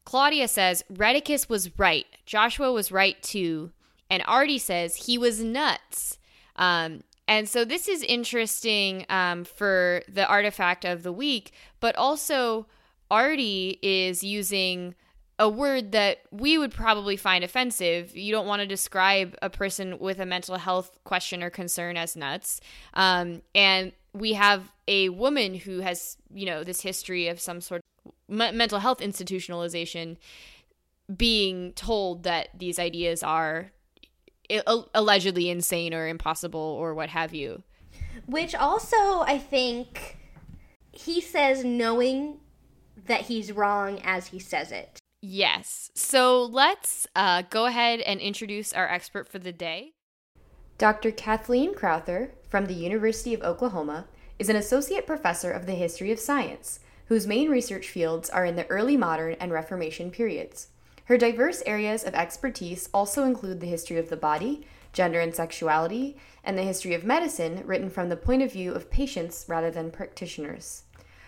Claudia 0.03 0.47
says 0.47 0.83
Rheticus 0.91 1.47
was 1.47 1.77
right. 1.77 2.07
Joshua 2.25 2.71
was 2.71 2.91
right 2.91 3.21
too. 3.21 3.71
And 4.09 4.23
Artie 4.25 4.57
says 4.57 4.95
he 4.95 5.19
was 5.19 5.43
nuts. 5.43 6.17
Um, 6.55 7.03
and 7.29 7.47
so 7.47 7.63
this 7.63 7.87
is 7.87 8.01
interesting 8.01 9.05
um, 9.07 9.43
for 9.43 10.01
the 10.09 10.27
artifact 10.27 10.83
of 10.83 11.03
the 11.03 11.13
week, 11.13 11.53
but 11.79 11.95
also 11.95 12.65
Artie 13.11 13.77
is 13.83 14.23
using 14.23 14.95
a 15.37 15.47
word 15.47 15.91
that 15.91 16.21
we 16.31 16.57
would 16.57 16.71
probably 16.71 17.15
find 17.15 17.43
offensive. 17.43 18.17
You 18.17 18.31
don't 18.31 18.47
want 18.47 18.61
to 18.61 18.65
describe 18.65 19.37
a 19.43 19.49
person 19.49 19.99
with 19.99 20.19
a 20.19 20.25
mental 20.25 20.57
health 20.57 20.97
question 21.03 21.43
or 21.43 21.51
concern 21.51 21.97
as 21.97 22.15
nuts. 22.15 22.61
Um, 22.95 23.43
and 23.53 23.91
we 24.11 24.33
have 24.33 24.71
a 24.87 25.09
woman 25.09 25.53
who 25.53 25.81
has, 25.81 26.17
you 26.33 26.47
know, 26.47 26.63
this 26.63 26.81
history 26.81 27.27
of 27.27 27.39
some 27.39 27.61
sort 27.61 27.83
of 28.05 28.11
me- 28.27 28.51
mental 28.53 28.79
health 28.79 29.01
institutionalization 29.01 30.17
being 31.15 31.73
told 31.73 32.23
that 32.23 32.49
these 32.57 32.79
ideas 32.79 33.21
are 33.21 33.71
allegedly 34.93 35.49
insane 35.49 35.93
or 35.93 36.07
impossible 36.07 36.59
or 36.59 36.93
what 36.93 37.09
have 37.09 37.33
you. 37.33 37.63
Which 38.25 38.55
also, 38.55 39.21
I 39.21 39.37
think, 39.37 40.17
he 40.91 41.21
says 41.21 41.63
knowing 41.63 42.39
that 43.05 43.21
he's 43.21 43.51
wrong 43.51 43.99
as 44.03 44.27
he 44.27 44.39
says 44.39 44.71
it. 44.71 44.99
Yes. 45.21 45.91
So 45.95 46.43
let's 46.43 47.07
uh, 47.15 47.43
go 47.49 47.65
ahead 47.65 47.99
and 48.01 48.19
introduce 48.19 48.71
our 48.73 48.87
expert 48.87 49.27
for 49.27 49.39
the 49.39 49.51
day. 49.51 49.93
Dr. 50.77 51.11
Kathleen 51.11 51.73
Crowther 51.73 52.31
from 52.47 52.67
the 52.67 52.73
University 52.73 53.33
of 53.33 53.41
Oklahoma 53.41 54.07
is 54.37 54.47
an 54.47 54.55
associate 54.55 55.05
professor 55.05 55.51
of 55.51 55.65
the 55.65 55.73
history 55.73 56.11
of 56.11 56.19
science, 56.19 56.79
whose 57.07 57.27
main 57.27 57.49
research 57.49 57.89
fields 57.89 58.29
are 58.29 58.45
in 58.45 58.55
the 58.55 58.67
early 58.67 58.95
modern 58.95 59.33
and 59.41 59.51
Reformation 59.51 60.09
periods. 60.09 60.69
Her 61.09 61.17
diverse 61.17 61.63
areas 61.65 62.03
of 62.03 62.13
expertise 62.13 62.87
also 62.93 63.23
include 63.23 63.61
the 63.61 63.65
history 63.65 63.97
of 63.97 64.09
the 64.09 64.15
body, 64.15 64.67
gender 64.93 65.19
and 65.19 65.33
sexuality, 65.33 66.17
and 66.43 66.55
the 66.55 66.61
history 66.61 66.93
of 66.93 67.03
medicine 67.03 67.63
written 67.65 67.89
from 67.89 68.09
the 68.09 68.15
point 68.15 68.43
of 68.43 68.53
view 68.53 68.73
of 68.73 68.91
patients 68.91 69.43
rather 69.47 69.71
than 69.71 69.89
practitioners. 69.89 70.83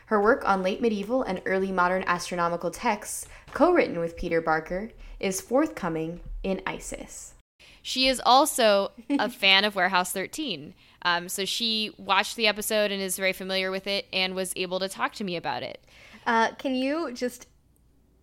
Her 0.05 0.21
work 0.21 0.47
on 0.47 0.61
late 0.61 0.83
medieval 0.83 1.23
and 1.23 1.41
early 1.47 1.71
modern 1.71 2.03
astronomical 2.05 2.69
texts, 2.69 3.25
co 3.53 3.73
written 3.73 3.97
with 3.97 4.15
Peter 4.15 4.39
Barker, 4.39 4.91
is 5.19 5.41
forthcoming 5.41 6.19
in 6.43 6.61
ISIS. 6.67 7.33
She 7.81 8.07
is 8.07 8.21
also 8.23 8.91
a 9.09 9.29
fan 9.31 9.65
of 9.65 9.73
Warehouse 9.73 10.11
13. 10.11 10.75
Um, 11.01 11.27
so 11.27 11.43
she 11.43 11.91
watched 11.97 12.35
the 12.35 12.45
episode 12.45 12.91
and 12.91 13.01
is 13.01 13.17
very 13.17 13.33
familiar 13.33 13.71
with 13.71 13.87
it 13.87 14.05
and 14.13 14.35
was 14.35 14.53
able 14.55 14.79
to 14.79 14.87
talk 14.87 15.13
to 15.13 15.23
me 15.23 15.35
about 15.35 15.63
it. 15.63 15.83
Uh, 16.27 16.51
can 16.51 16.75
you 16.75 17.11
just 17.13 17.47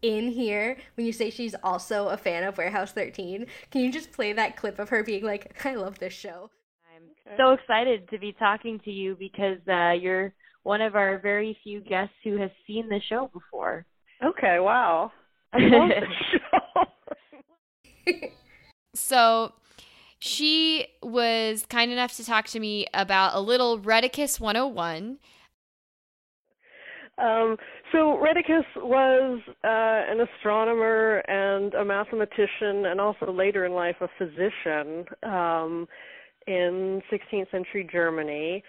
in 0.02 0.30
here 0.30 0.76
when 0.94 1.06
you 1.06 1.12
say 1.12 1.30
she's 1.30 1.54
also 1.62 2.08
a 2.08 2.16
fan 2.16 2.44
of 2.44 2.56
Warehouse 2.56 2.92
13? 2.92 3.46
Can 3.70 3.80
you 3.82 3.92
just 3.92 4.12
play 4.12 4.32
that 4.32 4.56
clip 4.56 4.78
of 4.78 4.88
her 4.90 5.02
being 5.02 5.24
like, 5.24 5.64
"I 5.64 5.74
love 5.74 5.98
this 5.98 6.12
show." 6.12 6.50
I'm 6.94 7.36
so 7.36 7.52
excited 7.52 8.08
to 8.10 8.18
be 8.18 8.32
talking 8.32 8.80
to 8.80 8.90
you 8.90 9.16
because 9.16 9.58
uh, 9.68 9.92
you're 9.92 10.32
one 10.62 10.80
of 10.80 10.96
our 10.96 11.18
very 11.18 11.58
few 11.62 11.80
guests 11.80 12.14
who 12.24 12.36
has 12.38 12.50
seen 12.66 12.88
the 12.88 13.00
show 13.08 13.30
before. 13.32 13.86
Okay, 14.22 14.58
wow. 14.58 15.12
I 15.52 15.58
love 15.58 15.88
the 15.88 16.06
show. 16.30 16.84
So 18.98 19.52
she 20.18 20.86
was 21.02 21.64
kind 21.68 21.90
enough 21.90 22.16
to 22.16 22.24
talk 22.24 22.46
to 22.48 22.60
me 22.60 22.86
about 22.92 23.34
a 23.34 23.40
little 23.40 23.78
Rheticus 23.78 24.40
101. 24.40 25.18
Um, 27.18 27.56
so 27.92 28.20
Redicus 28.22 28.64
was 28.76 29.40
uh, 29.64 30.12
an 30.12 30.20
astronomer 30.20 31.18
and 31.28 31.74
a 31.74 31.84
mathematician, 31.84 32.86
and 32.86 33.00
also 33.00 33.32
later 33.32 33.64
in 33.64 33.72
life 33.72 33.96
a 34.00 34.08
physician 34.18 35.04
um, 35.22 35.86
in 36.46 37.02
16th 37.12 37.50
century 37.50 37.88
Germany. 37.90 38.62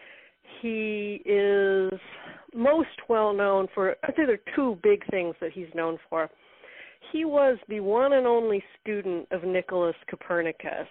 He 0.62 1.22
is 1.26 2.00
most 2.54 2.88
well 3.08 3.34
known 3.34 3.68
for, 3.74 3.96
I'd 4.04 4.16
say 4.16 4.26
there 4.26 4.36
are 4.36 4.56
two 4.56 4.78
big 4.82 5.06
things 5.12 5.36
that 5.42 5.52
he's 5.52 5.68
known 5.76 5.98
for. 6.10 6.30
he 7.12 7.26
was 7.26 7.58
the 7.68 7.80
one 7.80 8.14
and 8.14 8.26
only 8.28 8.64
student 8.82 9.28
of 9.32 9.44
Nicholas 9.44 9.96
Copernicus. 10.10 10.88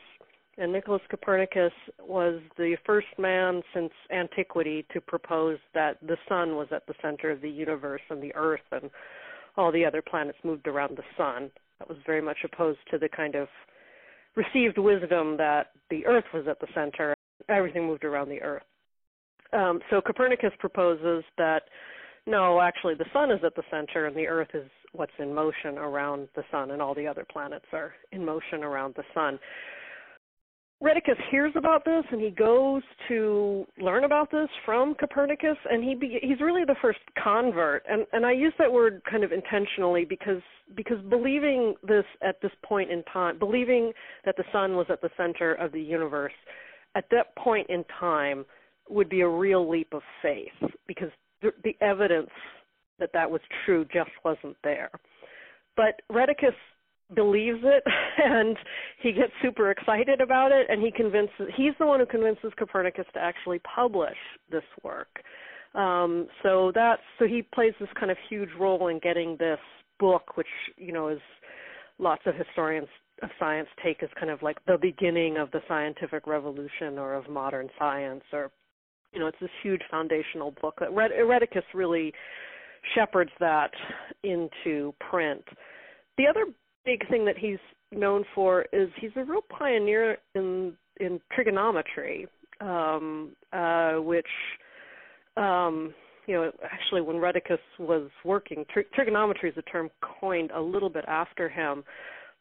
And 0.58 0.72
Nicholas 0.72 1.02
Copernicus 1.08 1.72
was 2.00 2.40
the 2.56 2.76
first 2.84 3.06
man 3.16 3.62
since 3.72 3.92
antiquity 4.10 4.84
to 4.92 5.00
propose 5.00 5.58
that 5.72 5.98
the 6.04 6.16
sun 6.28 6.56
was 6.56 6.66
at 6.72 6.84
the 6.86 6.94
center 7.00 7.30
of 7.30 7.40
the 7.40 7.48
universe 7.48 8.00
and 8.10 8.20
the 8.20 8.34
earth 8.34 8.60
and 8.72 8.90
all 9.56 9.70
the 9.70 9.84
other 9.84 10.02
planets 10.02 10.38
moved 10.42 10.66
around 10.66 10.96
the 10.96 11.04
sun. 11.16 11.50
That 11.78 11.88
was 11.88 11.98
very 12.04 12.20
much 12.20 12.38
opposed 12.44 12.80
to 12.90 12.98
the 12.98 13.08
kind 13.08 13.36
of 13.36 13.46
received 14.34 14.78
wisdom 14.78 15.36
that 15.36 15.70
the 15.90 16.04
earth 16.06 16.24
was 16.34 16.46
at 16.48 16.58
the 16.58 16.66
center, 16.74 17.14
everything 17.48 17.86
moved 17.86 18.04
around 18.04 18.28
the 18.28 18.42
earth. 18.42 18.64
Um, 19.52 19.80
so 19.90 20.00
Copernicus 20.00 20.52
proposes 20.58 21.24
that 21.38 21.62
no, 22.26 22.60
actually 22.60 22.94
the 22.94 23.06
sun 23.12 23.30
is 23.30 23.40
at 23.44 23.54
the 23.54 23.62
center 23.70 24.06
and 24.06 24.16
the 24.16 24.26
earth 24.26 24.50
is 24.54 24.68
what's 24.92 25.12
in 25.18 25.32
motion 25.32 25.78
around 25.78 26.28
the 26.34 26.42
sun 26.50 26.72
and 26.72 26.82
all 26.82 26.94
the 26.94 27.06
other 27.06 27.24
planets 27.30 27.64
are 27.72 27.94
in 28.12 28.24
motion 28.24 28.64
around 28.64 28.94
the 28.96 29.04
sun. 29.14 29.38
Rheticus 30.80 31.18
hears 31.30 31.52
about 31.56 31.84
this 31.84 32.04
and 32.12 32.20
he 32.20 32.30
goes 32.30 32.82
to 33.08 33.66
learn 33.80 34.04
about 34.04 34.30
this 34.30 34.48
from 34.64 34.94
Copernicus 34.94 35.56
and 35.68 35.82
he 35.82 35.96
be, 35.96 36.18
he's 36.22 36.40
really 36.40 36.64
the 36.64 36.76
first 36.80 37.00
convert 37.22 37.84
and 37.88 38.06
and 38.12 38.24
I 38.24 38.32
use 38.32 38.52
that 38.58 38.72
word 38.72 39.02
kind 39.10 39.24
of 39.24 39.32
intentionally 39.32 40.04
because 40.04 40.40
because 40.76 40.98
believing 41.08 41.74
this 41.82 42.04
at 42.22 42.40
this 42.42 42.52
point 42.64 42.92
in 42.92 43.02
time 43.12 43.40
believing 43.40 43.92
that 44.24 44.36
the 44.36 44.44
sun 44.52 44.76
was 44.76 44.86
at 44.88 45.00
the 45.00 45.10
center 45.16 45.54
of 45.54 45.72
the 45.72 45.80
universe 45.80 46.32
at 46.94 47.06
that 47.10 47.34
point 47.36 47.68
in 47.70 47.84
time 47.98 48.44
would 48.88 49.08
be 49.08 49.22
a 49.22 49.28
real 49.28 49.68
leap 49.68 49.92
of 49.92 50.02
faith 50.22 50.70
because 50.86 51.10
the, 51.42 51.50
the 51.64 51.76
evidence 51.80 52.30
that 52.98 53.10
that 53.12 53.30
was 53.30 53.40
true 53.64 53.84
just 53.92 54.10
wasn't 54.24 54.56
there. 54.64 54.90
But 55.76 56.00
Rheticus 56.10 56.54
believes 57.14 57.60
it 57.62 57.82
and 58.18 58.56
he 59.00 59.12
gets 59.12 59.32
super 59.42 59.70
excited 59.70 60.20
about 60.20 60.52
it 60.52 60.66
and 60.68 60.82
he 60.82 60.90
convinces 60.90 61.48
he's 61.56 61.72
the 61.78 61.86
one 61.86 62.00
who 62.00 62.06
convinces 62.06 62.52
Copernicus 62.58 63.06
to 63.14 63.20
actually 63.20 63.60
publish 63.60 64.16
this 64.50 64.64
work. 64.82 65.22
Um, 65.74 66.28
so 66.42 66.72
that's 66.74 67.02
so 67.18 67.26
he 67.26 67.42
plays 67.42 67.72
this 67.78 67.88
kind 67.98 68.10
of 68.10 68.16
huge 68.28 68.50
role 68.58 68.88
in 68.88 68.98
getting 69.00 69.36
this 69.38 69.58
book, 69.98 70.36
which 70.36 70.46
you 70.76 70.92
know 70.92 71.08
is 71.08 71.20
lots 71.98 72.22
of 72.26 72.34
historians 72.34 72.88
of 73.22 73.30
science 73.38 73.68
take 73.82 74.02
as 74.02 74.08
kind 74.18 74.30
of 74.30 74.42
like 74.42 74.64
the 74.66 74.78
beginning 74.80 75.36
of 75.38 75.50
the 75.50 75.60
scientific 75.66 76.26
revolution 76.26 76.98
or 76.98 77.14
of 77.14 77.28
modern 77.28 77.68
science 77.78 78.22
or 78.32 78.50
you 79.12 79.18
know 79.18 79.26
it's 79.26 79.40
this 79.40 79.50
huge 79.62 79.82
foundational 79.90 80.52
book 80.60 80.74
that 80.78 80.90
Rheticus 80.90 81.64
really 81.74 82.12
shepherds 82.94 83.32
that 83.40 83.70
into 84.22 84.94
print. 85.10 85.44
The 86.16 86.26
other 86.26 86.44
big 86.88 87.06
thing 87.10 87.26
that 87.26 87.36
he's 87.36 87.58
known 87.92 88.24
for 88.34 88.64
is 88.72 88.88
he's 88.98 89.10
a 89.16 89.24
real 89.24 89.42
pioneer 89.50 90.16
in 90.34 90.72
in 91.00 91.20
trigonometry, 91.34 92.26
um, 92.62 93.32
uh, 93.52 93.96
which 93.96 94.26
um, 95.36 95.94
you 96.26 96.34
know 96.34 96.50
actually 96.64 97.02
when 97.02 97.16
Rheticus 97.16 97.58
was 97.78 98.08
working, 98.24 98.64
tri- 98.72 98.84
trigonometry 98.94 99.50
is 99.50 99.56
a 99.58 99.62
term 99.70 99.90
coined 100.00 100.50
a 100.52 100.60
little 100.60 100.88
bit 100.88 101.04
after 101.06 101.46
him, 101.46 101.84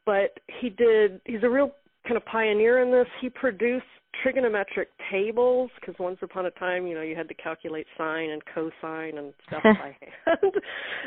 but 0.05 0.39
he 0.61 0.69
did. 0.69 1.19
He's 1.25 1.43
a 1.43 1.49
real 1.49 1.71
kind 2.05 2.15
of 2.15 2.25
pioneer 2.25 2.81
in 2.81 2.89
this. 2.89 3.07
He 3.19 3.29
produced 3.29 3.85
trigonometric 4.25 4.87
tables 5.11 5.69
because 5.79 5.95
once 5.99 6.17
upon 6.21 6.45
a 6.45 6.51
time, 6.51 6.87
you 6.87 6.95
know, 6.95 7.01
you 7.01 7.15
had 7.15 7.27
to 7.27 7.33
calculate 7.33 7.87
sine 7.97 8.29
and 8.29 8.41
cosine 8.53 9.17
and 9.17 9.33
stuff 9.47 9.63
by 9.63 9.95
hand. 10.25 10.53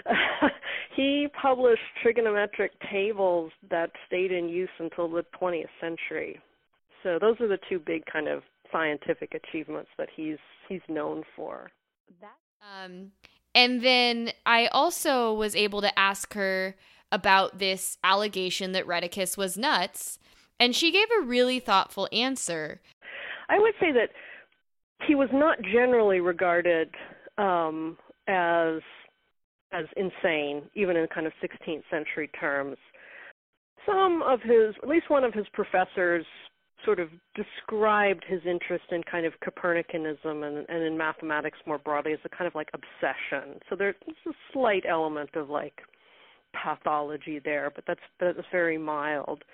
he 0.97 1.29
published 1.41 1.83
trigonometric 2.05 2.71
tables 2.91 3.53
that 3.71 3.91
stayed 4.07 4.33
in 4.33 4.49
use 4.49 4.71
until 4.79 5.09
the 5.09 5.25
20th 5.41 5.65
century. 5.81 6.41
So 7.03 7.19
those 7.21 7.41
are 7.41 7.49
the 7.49 7.59
two 7.69 7.79
big 7.79 8.05
kind 8.07 8.29
of 8.29 8.43
scientific 8.73 9.35
achievements 9.35 9.91
that 9.99 10.09
he's 10.15 10.39
he's 10.69 10.81
known 10.89 11.23
for. 11.35 11.71
that 12.21 12.37
Um, 12.85 13.13
and 13.55 13.83
then 13.83 14.31
I 14.47 14.67
also 14.69 15.33
was 15.35 15.57
able 15.57 15.81
to 15.81 15.99
ask 15.99 16.35
her 16.35 16.77
about 17.11 17.59
this 17.59 17.99
allegation 18.05 18.73
that 18.73 18.87
Rheticus 18.87 19.37
was 19.37 19.59
nuts, 19.59 20.19
and 20.59 20.77
she 20.77 20.93
gave 20.93 21.09
a 21.21 21.25
really 21.25 21.59
thoughtful 21.59 22.09
answer. 22.13 22.81
I 23.51 23.59
would 23.59 23.75
say 23.81 23.93
that 23.93 24.11
he 25.07 25.15
was 25.15 25.29
not 25.33 25.61
generally 25.63 26.21
regarded 26.21 26.89
um, 27.37 27.99
as 28.29 28.81
as 29.73 29.85
insane, 29.97 30.63
even 30.75 30.97
in 30.97 31.07
kind 31.15 31.27
of 31.27 31.33
16th 31.43 31.83
century 31.91 32.29
terms. 32.41 32.77
Some 33.87 34.21
of 34.23 34.41
his, 34.43 34.75
at 34.83 34.89
least 34.89 35.09
one 35.09 35.23
of 35.23 35.33
his 35.33 35.47
professors, 35.53 36.27
sort 36.85 36.99
of 36.99 37.09
described 37.37 38.25
his 38.27 38.41
interest 38.47 38.85
in 38.91 39.03
kind 39.05 39.27
of 39.27 39.33
Copernicanism 39.45 40.45
and, 40.45 40.67
and 40.69 40.83
in 40.83 40.97
mathematics 40.97 41.59
more 41.67 41.79
broadly 41.79 42.13
as 42.13 42.19
a 42.25 42.29
kind 42.29 42.49
of 42.49 42.55
like 42.55 42.69
obsession. 42.75 43.61
So 43.69 43.77
there's 43.77 43.95
a 44.27 44.33
slight 44.53 44.85
element 44.89 45.31
of 45.35 45.51
like 45.51 45.83
pathology 46.53 47.41
there, 47.45 47.71
but 47.75 47.85
that's 47.87 48.01
that's 48.19 48.39
very 48.51 48.79
mild. 48.79 49.45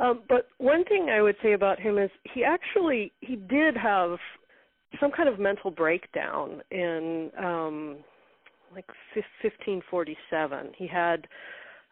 Um, 0.00 0.22
but 0.28 0.48
one 0.58 0.84
thing 0.84 1.08
I 1.10 1.22
would 1.22 1.36
say 1.42 1.52
about 1.52 1.80
him 1.80 1.98
is 1.98 2.10
he 2.34 2.44
actually 2.44 3.12
he 3.20 3.36
did 3.36 3.76
have 3.76 4.18
some 5.00 5.10
kind 5.10 5.28
of 5.28 5.38
mental 5.38 5.70
breakdown 5.70 6.62
in 6.70 7.30
um 7.38 7.96
like 8.74 8.86
1547. 9.42 10.72
He 10.76 10.86
had 10.86 11.26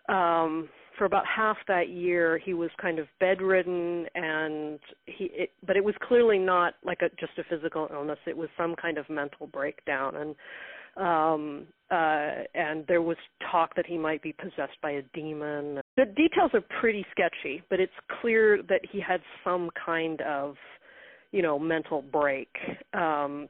um 0.08 0.68
for 0.96 1.04
about 1.04 1.24
half 1.26 1.56
that 1.68 1.88
year 1.88 2.38
he 2.38 2.54
was 2.54 2.70
kind 2.80 2.98
of 2.98 3.06
bedridden 3.20 4.06
and 4.14 4.78
he 5.06 5.24
it, 5.32 5.50
but 5.66 5.76
it 5.76 5.84
was 5.84 5.94
clearly 6.06 6.38
not 6.38 6.74
like 6.84 7.02
a 7.02 7.08
just 7.20 7.32
a 7.38 7.44
physical 7.44 7.88
illness 7.92 8.18
it 8.26 8.36
was 8.36 8.48
some 8.56 8.74
kind 8.76 8.98
of 8.98 9.08
mental 9.10 9.46
breakdown 9.46 10.16
and 10.16 10.34
um 10.96 11.66
uh 11.90 12.44
and 12.54 12.86
there 12.86 13.02
was 13.02 13.16
talk 13.50 13.74
that 13.76 13.86
he 13.86 13.98
might 13.98 14.22
be 14.22 14.32
possessed 14.32 14.80
by 14.80 14.92
a 14.92 15.02
demon 15.12 15.80
the 15.96 16.04
details 16.04 16.50
are 16.54 16.64
pretty 16.80 17.04
sketchy 17.10 17.62
but 17.70 17.80
it's 17.80 17.92
clear 18.20 18.62
that 18.68 18.80
he 18.90 19.00
had 19.00 19.20
some 19.44 19.70
kind 19.84 20.20
of 20.22 20.56
you 21.32 21.42
know 21.42 21.58
mental 21.58 22.02
break. 22.02 22.48
Um 22.92 23.48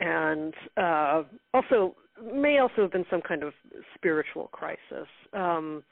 and 0.00 0.54
uh 0.76 1.22
also 1.54 1.94
may 2.34 2.58
also 2.58 2.82
have 2.82 2.92
been 2.92 3.06
some 3.10 3.22
kind 3.22 3.42
of 3.42 3.52
spiritual 3.94 4.48
crisis. 4.48 5.08
Um 5.32 5.82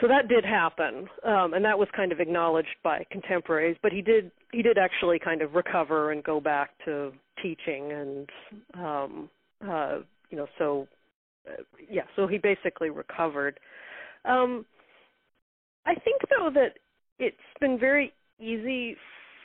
so 0.00 0.08
that 0.08 0.28
did 0.28 0.44
happen. 0.44 1.08
Um 1.24 1.54
and 1.54 1.64
that 1.64 1.78
was 1.78 1.88
kind 1.96 2.12
of 2.12 2.20
acknowledged 2.20 2.76
by 2.82 3.04
contemporaries 3.10 3.76
but 3.82 3.92
he 3.92 4.02
did 4.02 4.30
he 4.52 4.62
did 4.62 4.78
actually 4.78 5.18
kind 5.18 5.42
of 5.42 5.54
recover 5.54 6.12
and 6.12 6.22
go 6.24 6.40
back 6.40 6.70
to 6.84 7.12
teaching 7.42 7.92
and 7.92 8.30
um 8.74 9.30
uh 9.68 9.98
you 10.30 10.36
know 10.36 10.46
so 10.58 10.86
uh, 11.48 11.62
yeah 11.90 12.02
so 12.16 12.26
he 12.26 12.38
basically 12.38 12.90
recovered. 12.90 13.58
Um 14.24 14.66
i 15.86 15.94
think 15.94 16.20
though 16.28 16.50
that 16.52 16.78
it's 17.18 17.36
been 17.60 17.78
very 17.78 18.12
easy 18.38 18.96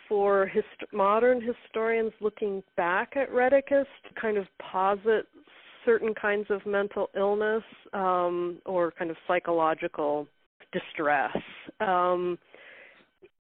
for 0.07 0.45
hist- 0.47 0.93
modern 0.93 1.41
historians 1.41 2.13
looking 2.21 2.61
back 2.77 3.13
at 3.15 3.31
Rheticus 3.31 3.87
to 4.07 4.21
kind 4.21 4.37
of 4.37 4.45
posit 4.59 5.27
certain 5.83 6.13
kinds 6.13 6.45
of 6.51 6.63
mental 6.65 7.09
illness 7.17 7.63
um, 7.91 8.59
or 8.65 8.91
kind 8.91 9.09
of 9.09 9.17
psychological 9.27 10.27
distress. 10.71 11.35
Um, 11.79 12.37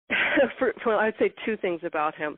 for, 0.58 0.72
well, 0.86 0.98
I'd 0.98 1.14
say 1.18 1.32
two 1.44 1.58
things 1.58 1.82
about 1.84 2.14
him 2.14 2.36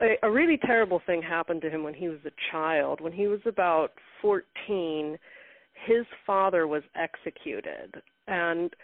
a, 0.00 0.16
a 0.22 0.30
really 0.30 0.56
terrible 0.56 1.00
thing 1.06 1.22
happened 1.22 1.62
to 1.62 1.70
him 1.70 1.82
when 1.82 1.94
he 1.94 2.08
was 2.08 2.18
a 2.26 2.30
child. 2.50 3.00
When 3.00 3.12
he 3.12 3.26
was 3.26 3.40
about 3.46 3.92
14, 4.20 5.18
his 5.86 6.04
father 6.26 6.66
was 6.66 6.82
executed. 6.96 8.02
And 8.26 8.74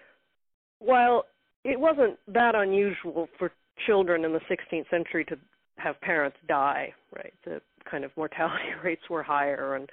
while 0.81 1.25
it 1.65 1.79
wasn't 1.79 2.19
that 2.27 2.55
unusual 2.55 3.29
for 3.39 3.53
children 3.87 4.25
in 4.25 4.33
the 4.33 4.41
16th 4.51 4.89
century 4.91 5.25
to 5.27 5.37
have 5.77 6.01
parents 6.01 6.37
die, 6.49 6.93
right? 7.15 7.33
The 7.45 7.61
kind 7.91 8.05
of 8.05 8.11
mortality 8.17 8.65
rates 8.85 9.03
were 9.09 9.23
higher 9.23 9.77
and 9.77 9.89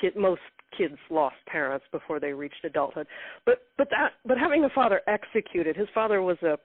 kid, 0.00 0.16
most 0.16 0.40
kids 0.76 0.96
lost 1.10 1.36
parents 1.46 1.84
before 1.92 2.20
they 2.20 2.32
reached 2.32 2.64
adulthood. 2.64 3.06
But 3.44 3.62
but 3.76 3.88
that 3.90 4.12
but 4.24 4.38
having 4.38 4.64
a 4.64 4.70
father 4.70 5.00
executed, 5.06 5.76
his 5.76 5.88
father 5.94 6.22
was 6.22 6.36
a 6.42 6.58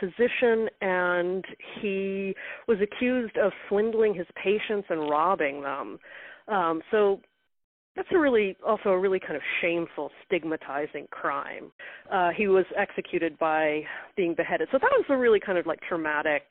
physician 0.00 0.68
and 0.80 1.44
he 1.80 2.34
was 2.66 2.78
accused 2.80 3.36
of 3.36 3.52
swindling 3.68 4.14
his 4.14 4.26
patients 4.42 4.86
and 4.90 5.08
robbing 5.08 5.62
them. 5.62 5.98
Um, 6.48 6.82
so 6.90 7.20
that's 7.98 8.08
a 8.12 8.18
really 8.18 8.56
also 8.64 8.90
a 8.90 8.98
really 8.98 9.18
kind 9.18 9.34
of 9.34 9.42
shameful, 9.60 10.10
stigmatizing 10.24 11.08
crime. 11.10 11.72
Uh, 12.10 12.30
he 12.30 12.46
was 12.46 12.64
executed 12.76 13.36
by 13.40 13.82
being 14.16 14.34
beheaded. 14.34 14.68
So 14.70 14.78
that 14.80 14.90
was 14.92 15.04
a 15.08 15.16
really 15.16 15.40
kind 15.40 15.58
of 15.58 15.66
like 15.66 15.80
traumatic 15.80 16.44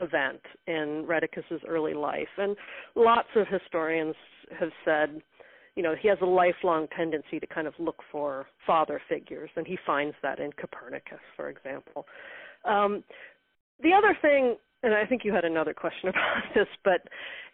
event 0.00 0.40
in 0.68 1.04
Rheticus's 1.04 1.60
early 1.66 1.92
life, 1.92 2.28
and 2.38 2.56
lots 2.94 3.28
of 3.34 3.48
historians 3.48 4.14
have 4.60 4.68
said, 4.84 5.20
you 5.74 5.82
know, 5.82 5.94
he 6.00 6.06
has 6.06 6.18
a 6.22 6.26
lifelong 6.26 6.86
tendency 6.96 7.40
to 7.40 7.46
kind 7.48 7.66
of 7.66 7.74
look 7.80 8.00
for 8.12 8.46
father 8.64 9.00
figures, 9.08 9.50
and 9.56 9.66
he 9.66 9.76
finds 9.84 10.14
that 10.22 10.38
in 10.38 10.52
Copernicus, 10.52 11.18
for 11.34 11.48
example. 11.48 12.06
Um, 12.64 13.02
the 13.82 13.92
other 13.92 14.16
thing, 14.22 14.56
and 14.84 14.94
I 14.94 15.04
think 15.04 15.24
you 15.24 15.32
had 15.32 15.44
another 15.44 15.74
question 15.74 16.08
about 16.10 16.54
this, 16.54 16.68
but 16.84 17.00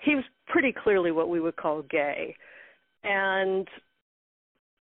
he 0.04 0.16
was 0.16 0.24
pretty 0.48 0.72
clearly 0.72 1.12
what 1.12 1.30
we 1.30 1.40
would 1.40 1.56
call 1.56 1.82
gay. 1.82 2.36
And 3.04 3.66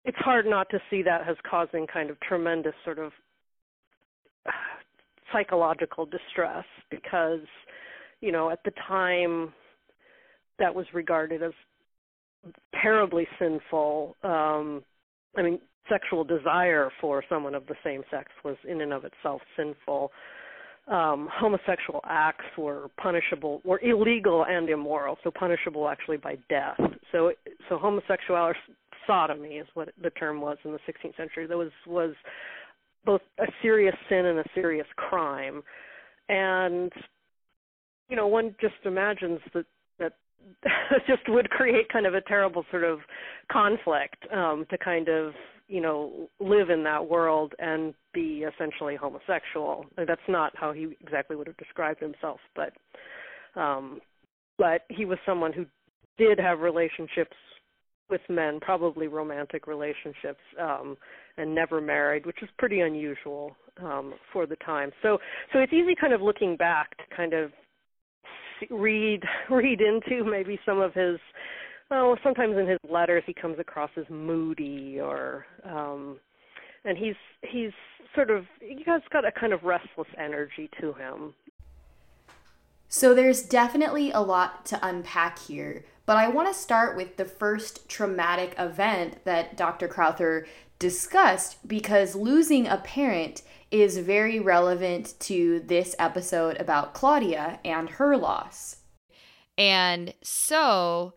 it's 0.05 0.19
hard 0.19 0.47
not 0.47 0.69
to 0.71 0.79
see 0.91 1.03
that 1.03 1.29
as 1.29 1.37
causing 1.49 1.87
kind 1.87 2.11
of 2.11 2.19
tremendous 2.21 2.75
sort 2.85 2.99
of 2.99 3.13
psychological 5.33 6.07
distress 6.07 6.65
because, 6.91 7.47
you 8.21 8.33
know, 8.33 8.51
at 8.51 8.61
the 8.65 8.73
time 8.87 9.53
that 10.59 10.75
was 10.75 10.87
regarded 10.93 11.43
as 11.43 11.53
terribly 12.83 13.27
sinful. 13.39 14.17
Um, 14.23 14.83
I 15.37 15.43
mean, 15.43 15.61
sexual 15.89 16.25
desire 16.25 16.91
for 17.01 17.23
someone 17.29 17.55
of 17.55 17.67
the 17.67 17.75
same 17.85 18.03
sex 18.11 18.31
was 18.45 18.57
in 18.69 18.81
and 18.81 18.93
of 18.93 19.05
itself 19.05 19.41
sinful. 19.57 20.13
Um, 20.91 21.29
homosexual 21.31 22.01
acts 22.05 22.47
were 22.57 22.89
punishable, 22.97 23.61
were 23.63 23.79
illegal 23.83 24.47
and 24.49 24.71
immoral, 24.71 25.19
so 25.23 25.31
punishable 25.31 25.87
actually 25.89 26.17
by 26.17 26.39
death. 26.49 26.81
So, 27.13 27.33
so 27.69 27.77
homosexuality, 27.77 28.59
sodomy 29.09 29.57
is 29.57 29.67
what 29.75 29.89
the 30.03 30.11
term 30.11 30.41
was 30.41 30.59
in 30.65 30.73
the 30.73 30.79
16th 30.79 31.17
century. 31.17 31.47
That 31.47 31.57
was 31.57 31.73
was 31.87 32.15
both 33.05 33.23
a 33.39 33.47
serious 33.63 33.95
sin 34.09 34.27
and 34.27 34.39
a 34.39 34.45
serious 34.55 34.87
crime, 34.97 35.63
and 36.29 36.93
you 38.09 38.17
know 38.17 38.29
one 38.29 38.55
just 38.61 38.75
imagines 38.85 39.41
that 39.55 39.65
that 39.99 40.13
just 41.09 41.29
would 41.29 41.51
create 41.51 41.89
kind 41.91 42.07
of 42.07 42.15
a 42.15 42.21
terrible 42.21 42.65
sort 42.71 42.85
of 42.85 43.01
conflict 43.51 44.25
um, 44.33 44.67
to 44.71 44.79
kind 44.79 45.09
of 45.09 45.33
you 45.69 45.81
know 45.81 46.29
live 46.41 46.71
in 46.71 46.83
that 46.85 47.09
world 47.09 47.53
and 47.59 47.95
be 48.13 48.45
essentially 48.45 48.97
homosexual. 48.97 49.85
That's 49.97 50.21
not 50.29 50.53
how 50.57 50.73
he 50.73 50.97
exactly 51.01 51.37
would 51.37 51.47
have 51.47 51.57
described 51.57 52.01
himself, 52.01 52.41
but 52.57 52.73
um, 53.61 54.01
but 54.57 54.83
he 54.89 55.05
was 55.05 55.19
someone 55.25 55.53
who 55.53 55.67
did 56.17 56.39
have 56.39 56.61
relationships 56.61 57.37
with 58.11 58.21
men, 58.29 58.59
probably 58.61 59.07
romantic 59.07 59.67
relationships, 59.67 60.41
um, 60.61 60.97
and 61.37 61.55
never 61.55 61.81
married, 61.81 62.25
which 62.25 62.43
is 62.43 62.49
pretty 62.59 62.81
unusual 62.81 63.55
um, 63.83 64.15
for 64.33 64.47
the 64.47 64.57
time. 64.57 64.91
So 65.03 65.19
so 65.53 65.59
it's 65.59 65.73
easy 65.73 65.95
kind 65.95 66.13
of 66.13 66.23
looking 66.23 66.57
back 66.57 66.97
to 66.97 67.17
kind 67.17 67.35
of 67.35 67.51
read 68.71 69.23
read 69.51 69.81
into 69.81 70.25
maybe 70.25 70.59
some 70.65 70.81
of 70.81 70.95
his 70.95 71.19
well 71.91 72.17
sometimes 72.23 72.57
in 72.57 72.67
his 72.67 72.79
letters 72.89 73.23
he 73.27 73.35
comes 73.35 73.59
across 73.59 73.91
as 73.97 74.05
moody 74.09 74.99
or 75.01 75.47
um 75.65 76.19
and 76.85 76.97
he's 76.97 77.17
he's 77.43 77.73
sort 78.15 78.31
of 78.31 78.45
he 78.61 78.83
has 78.87 79.03
got 79.11 79.25
a 79.25 79.33
kind 79.33 79.53
of 79.53 79.63
restless 79.63 80.09
energy 80.17 80.69
to 80.81 80.93
him 80.95 81.35
so 82.89 83.15
there's 83.15 83.43
definitely 83.43 84.11
a 84.11 84.21
lot 84.21 84.65
to 84.65 84.79
unpack 84.87 85.39
here 85.39 85.85
but 86.07 86.17
i 86.17 86.29
want 86.29 86.49
to 86.49 86.59
start 86.59 86.97
with 86.97 87.17
the 87.17 87.25
first 87.25 87.89
traumatic 87.89 88.55
event 88.59 89.25
that 89.25 89.57
dr 89.57 89.87
crowther 89.89 90.47
discussed 90.79 91.67
because 91.67 92.15
losing 92.15 92.67
a 92.67 92.79
parent 92.79 93.43
is 93.71 93.99
very 93.99 94.41
relevant 94.41 95.15
to 95.21 95.61
this 95.61 95.95
episode 95.99 96.59
about 96.59 96.95
Claudia 96.95 97.61
and 97.65 97.91
her 97.91 98.17
loss. 98.17 98.77
And 99.57 100.15
so 100.23 101.15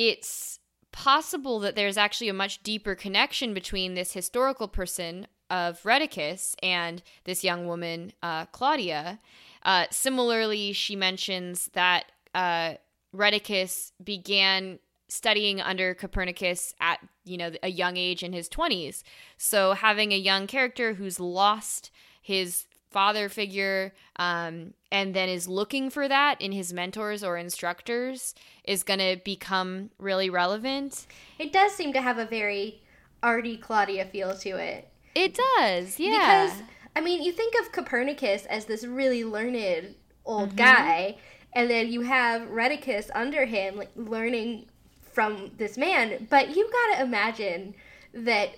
it's 0.00 0.58
possible 0.92 1.60
that 1.60 1.76
there's 1.76 1.98
actually 1.98 2.30
a 2.30 2.34
much 2.34 2.62
deeper 2.62 2.94
connection 2.94 3.52
between 3.52 3.92
this 3.92 4.14
historical 4.14 4.66
person 4.66 5.26
of 5.50 5.82
Rheticus 5.82 6.54
and 6.62 7.02
this 7.24 7.44
young 7.44 7.66
woman, 7.66 8.14
uh, 8.22 8.46
Claudia. 8.46 9.18
Uh, 9.62 9.84
similarly, 9.90 10.72
she 10.72 10.96
mentions 10.96 11.68
that 11.74 12.12
uh, 12.34 12.74
Rheticus 13.14 13.92
began 14.02 14.78
studying 15.08 15.60
under 15.60 15.92
Copernicus 15.92 16.72
at 16.80 17.00
you 17.24 17.36
know 17.36 17.50
a 17.62 17.68
young 17.68 17.98
age 17.98 18.22
in 18.22 18.32
his 18.32 18.48
20s. 18.48 19.02
So 19.36 19.74
having 19.74 20.12
a 20.12 20.16
young 20.16 20.46
character 20.46 20.94
who's 20.94 21.20
lost 21.20 21.90
his 22.22 22.64
father 22.90 23.28
figure 23.28 23.92
um, 24.16 24.74
and 24.90 25.14
then 25.14 25.28
is 25.28 25.48
looking 25.48 25.90
for 25.90 26.08
that 26.08 26.40
in 26.40 26.52
his 26.52 26.72
mentors 26.72 27.22
or 27.22 27.36
instructors 27.36 28.34
is 28.64 28.82
going 28.82 28.98
to 28.98 29.20
become 29.24 29.90
really 29.98 30.28
relevant. 30.28 31.06
It 31.38 31.52
does 31.52 31.72
seem 31.72 31.92
to 31.92 32.00
have 32.00 32.18
a 32.18 32.26
very 32.26 32.82
Artie 33.22 33.56
Claudia 33.56 34.06
feel 34.06 34.36
to 34.38 34.50
it. 34.50 34.88
It 35.14 35.38
does, 35.56 35.98
yeah. 35.98 36.46
Because 36.46 36.62
I 36.96 37.00
mean, 37.00 37.22
you 37.22 37.32
think 37.32 37.54
of 37.60 37.72
Copernicus 37.72 38.46
as 38.46 38.64
this 38.64 38.84
really 38.84 39.24
learned 39.24 39.94
old 40.24 40.50
mm-hmm. 40.50 40.58
guy, 40.58 41.16
and 41.52 41.70
then 41.70 41.90
you 41.90 42.02
have 42.02 42.42
Rheticus 42.42 43.10
under 43.14 43.44
him, 43.44 43.76
like 43.76 43.90
learning 43.96 44.66
from 45.12 45.50
this 45.56 45.76
man. 45.76 46.26
But 46.30 46.56
you 46.56 46.70
gotta 46.70 47.04
imagine 47.04 47.74
that 48.14 48.50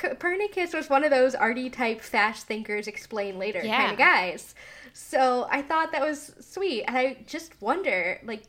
Copernicus 0.00 0.72
was 0.72 0.88
one 0.88 1.04
of 1.04 1.10
those 1.10 1.34
arty 1.34 1.68
type 1.68 2.00
fast 2.00 2.46
thinkers 2.46 2.88
explain 2.88 3.38
later 3.38 3.60
yeah. 3.62 3.76
kind 3.76 3.92
of 3.92 3.98
guys. 3.98 4.54
So 4.92 5.46
I 5.50 5.62
thought 5.62 5.92
that 5.92 6.00
was 6.00 6.32
sweet. 6.40 6.84
And 6.84 6.96
I 6.96 7.18
just 7.26 7.60
wonder, 7.60 8.18
like, 8.24 8.42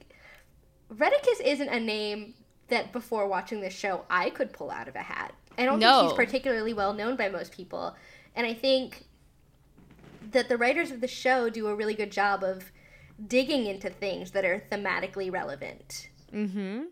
Rheticus 0.94 1.42
isn't 1.44 1.70
a 1.70 1.80
name 1.80 2.34
that 2.70 2.94
before 2.94 3.28
watching 3.28 3.60
this 3.60 3.74
show 3.74 4.06
I 4.10 4.30
could 4.30 4.54
pull 4.54 4.72
out 4.72 4.88
of 4.88 4.96
a 4.96 5.00
hat. 5.00 5.34
I 5.58 5.66
don't 5.66 5.80
no. 5.80 6.00
think 6.00 6.10
he's 6.10 6.16
particularly 6.16 6.74
well 6.74 6.94
known 6.94 7.18
by 7.18 7.28
most 7.28 7.52
people. 7.52 7.96
And 8.36 8.48
I 8.48 8.54
think 8.54 9.06
that 10.32 10.48
the 10.48 10.58
writers 10.58 10.92
of 10.92 11.02
the 11.02 11.08
show 11.08 11.50
do 11.50 11.68
a 11.68 11.76
really 11.76 11.94
good 11.94 12.12
job 12.12 12.44
of 12.44 12.72
digging 13.28 13.66
into 13.66 13.90
things 13.90 14.32
that 14.32 14.46
are 14.46 14.64
thematically 14.72 15.32
relevant. 15.32 16.10
Mm-hmm. 16.34 16.84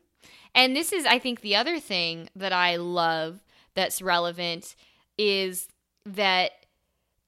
And 0.54 0.76
this 0.76 0.92
is, 0.92 1.06
I 1.06 1.18
think, 1.18 1.42
the 1.42 1.56
other 1.56 1.80
thing 1.80 2.30
that 2.36 2.52
I 2.52 2.76
love 2.76 3.42
that's 3.80 4.02
relevant 4.02 4.76
is 5.18 5.70
that 6.06 6.52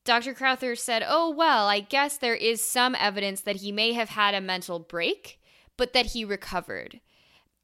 Dr. 0.03 0.33
Crowther 0.33 0.75
said, 0.75 1.03
Oh, 1.07 1.29
well, 1.29 1.67
I 1.67 1.79
guess 1.79 2.17
there 2.17 2.35
is 2.35 2.63
some 2.63 2.93
evidence 2.95 3.41
that 3.41 3.57
he 3.57 3.71
may 3.71 3.93
have 3.93 4.09
had 4.09 4.33
a 4.33 4.41
mental 4.41 4.79
break, 4.79 5.39
but 5.77 5.93
that 5.93 6.07
he 6.07 6.25
recovered. 6.25 6.99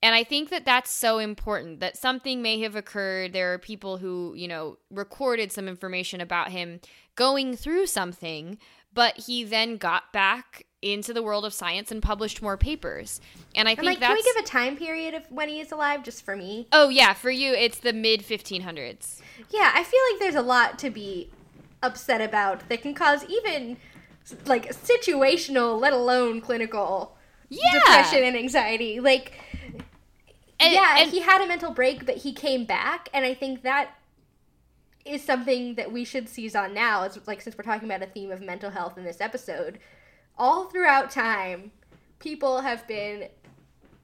And 0.02 0.14
I 0.16 0.24
think 0.24 0.50
that 0.50 0.64
that's 0.64 0.92
so 0.92 1.18
important 1.18 1.80
that 1.82 1.98
something 1.98 2.42
may 2.42 2.62
have 2.62 2.76
occurred. 2.76 3.34
There 3.34 3.54
are 3.54 3.58
people 3.60 3.98
who, 3.98 4.34
you 4.38 4.48
know, 4.48 4.78
recorded 4.92 5.52
some 5.52 5.68
information 5.68 6.22
about 6.22 6.52
him 6.52 6.80
going 7.16 7.58
through 7.58 7.88
something, 7.88 8.60
but 8.94 9.18
he 9.18 9.44
then 9.44 9.78
got 9.78 10.14
back 10.14 10.67
into 10.82 11.14
the 11.14 11.24
world 11.24 11.44
of 11.44 11.54
science 11.54 11.92
and 11.92 12.02
published 12.02 12.42
more 12.42 12.58
papers. 12.58 13.20
And 13.56 13.68
I 13.68 13.76
think 13.76 13.86
like, 13.86 14.00
that's. 14.00 14.10
Can 14.10 14.16
we 14.16 14.24
give 14.24 14.44
a 14.44 14.48
time 14.48 14.78
period 14.78 15.14
of 15.14 15.24
when 15.32 15.50
he 15.50 15.60
is 15.60 15.72
alive, 15.72 16.04
just 16.04 16.24
for 16.24 16.36
me? 16.36 16.68
Oh 16.72 16.90
yeah, 16.90 17.14
for 17.14 17.32
you, 17.32 17.54
it's 17.54 17.80
the 17.80 17.94
mid 17.94 18.22
1500s. 18.22 19.22
Yeah, 19.50 19.72
I 19.74 19.84
feel 19.84 20.00
like 20.12 20.20
there's 20.20 20.36
a 20.36 20.42
lot 20.42 20.78
to 20.80 20.90
be 20.90 21.30
upset 21.82 22.22
about 22.22 22.68
that 22.70 22.82
can 22.82 22.94
cause 22.94 23.24
even 23.26 23.78
like 24.46 24.72
situational, 24.72 25.80
let 25.80 25.94
alone 25.94 26.42
clinical, 26.42 27.18
yeah. 27.50 27.72
depression 27.74 28.24
and 28.24 28.36
anxiety. 28.36 29.00
Like, 29.00 29.34
and, 30.60 30.74
yeah, 30.74 30.98
and, 31.00 31.12
he 31.12 31.22
had 31.22 31.42
a 31.42 31.48
mental 31.48 31.72
break, 31.72 32.06
but 32.06 32.18
he 32.18 32.34
came 32.34 32.66
back, 32.66 33.10
and 33.14 33.26
I 33.26 33.34
think 33.34 33.62
that 33.64 33.92
is 35.06 35.24
something 35.24 35.76
that 35.76 35.92
we 35.92 36.04
should 36.04 36.28
seize 36.28 36.56
on 36.56 36.74
now. 36.74 37.04
It's 37.04 37.18
like 37.28 37.42
since 37.42 37.58
we're 37.58 37.64
talking 37.64 37.88
about 37.88 38.04
a 38.04 38.12
theme 38.12 38.32
of 38.32 38.42
mental 38.42 38.72
health 38.72 38.98
in 38.98 39.06
this 39.06 39.22
episode, 39.22 39.80
all 40.38 40.66
throughout 40.66 41.12
time, 41.12 41.72
people 42.20 42.62
have 42.62 42.88
been 42.88 43.30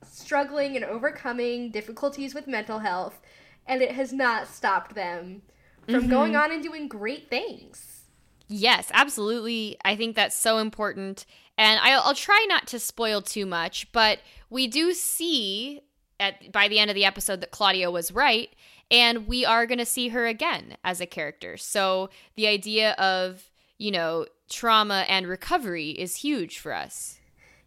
struggling 0.09 0.75
and 0.75 0.85
overcoming 0.85 1.71
difficulties 1.71 2.33
with 2.33 2.47
mental 2.47 2.79
health, 2.79 3.21
and 3.65 3.81
it 3.81 3.91
has 3.91 4.13
not 4.13 4.47
stopped 4.47 4.95
them 4.95 5.41
from 5.85 6.01
mm-hmm. 6.01 6.09
going 6.09 6.35
on 6.35 6.51
and 6.51 6.63
doing 6.63 6.87
great 6.87 7.29
things. 7.29 8.03
Yes, 8.47 8.91
absolutely. 8.93 9.77
I 9.83 9.95
think 9.95 10.15
that's 10.15 10.35
so 10.35 10.59
important. 10.59 11.25
And 11.57 11.79
I'll, 11.81 12.01
I'll 12.01 12.15
try 12.15 12.45
not 12.49 12.67
to 12.67 12.79
spoil 12.79 13.21
too 13.21 13.45
much, 13.45 13.91
but 13.91 14.19
we 14.49 14.67
do 14.67 14.93
see 14.93 15.81
at 16.19 16.51
by 16.51 16.67
the 16.67 16.79
end 16.79 16.91
of 16.91 16.95
the 16.95 17.05
episode 17.05 17.41
that 17.41 17.51
Claudia 17.51 17.89
was 17.89 18.11
right, 18.11 18.49
and 18.91 19.27
we 19.27 19.45
are 19.45 19.65
going 19.65 19.79
to 19.79 19.85
see 19.85 20.09
her 20.09 20.25
again 20.25 20.77
as 20.83 21.01
a 21.01 21.05
character. 21.05 21.57
So 21.57 22.09
the 22.35 22.47
idea 22.47 22.91
of 22.93 23.49
you 23.83 23.91
know 23.91 24.25
trauma 24.49 25.05
and 25.09 25.27
recovery 25.27 25.89
is 25.89 26.17
huge 26.17 26.57
for 26.57 26.73
us. 26.73 27.19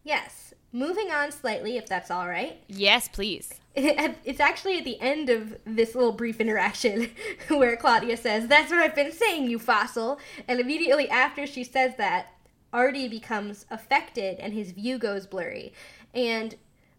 Yes. 0.03 0.55
Moving 0.73 1.11
on 1.11 1.31
slightly, 1.31 1.77
if 1.77 1.87
that's 1.87 2.11
all 2.11 2.27
right. 2.29 2.63
Yes, 2.69 3.09
please. 3.09 3.53
It's 3.79 4.41
actually 4.41 4.79
at 4.79 4.85
the 4.85 4.99
end 5.03 5.29
of 5.29 5.59
this 5.67 5.95
little 5.95 6.13
brief 6.13 6.41
interaction 6.41 7.11
where 7.49 7.77
Claudia 7.77 8.17
says, 8.17 8.49
That's 8.49 8.71
what 8.71 8.81
I've 8.81 8.95
been 8.95 9.13
saying, 9.13 9.51
you 9.51 9.59
fossil. 9.59 10.19
And 10.49 10.59
immediately 10.59 11.11
after 11.11 11.47
she 11.47 11.63
says 11.63 11.97
that, 11.99 12.29
Artie 12.73 13.09
becomes 13.09 13.67
affected 13.71 14.39
and 14.39 14.55
his 14.55 14.73
view 14.73 14.99
goes 14.99 15.27
blurry. 15.27 15.75
And 16.15 16.55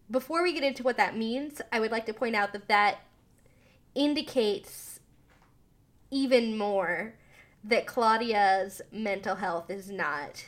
before 0.08 0.42
we 0.42 0.52
get 0.52 0.62
into 0.62 0.84
what 0.84 0.96
that 0.96 1.16
means, 1.16 1.60
I 1.72 1.80
would 1.80 1.90
like 1.90 2.06
to 2.06 2.14
point 2.14 2.36
out 2.36 2.52
that 2.52 2.68
that 2.68 3.00
indicates 3.96 5.00
even 6.10 6.56
more 6.56 7.14
that 7.64 7.86
Claudia's 7.86 8.80
mental 8.92 9.36
health 9.36 9.70
is 9.70 9.90
not 9.90 10.44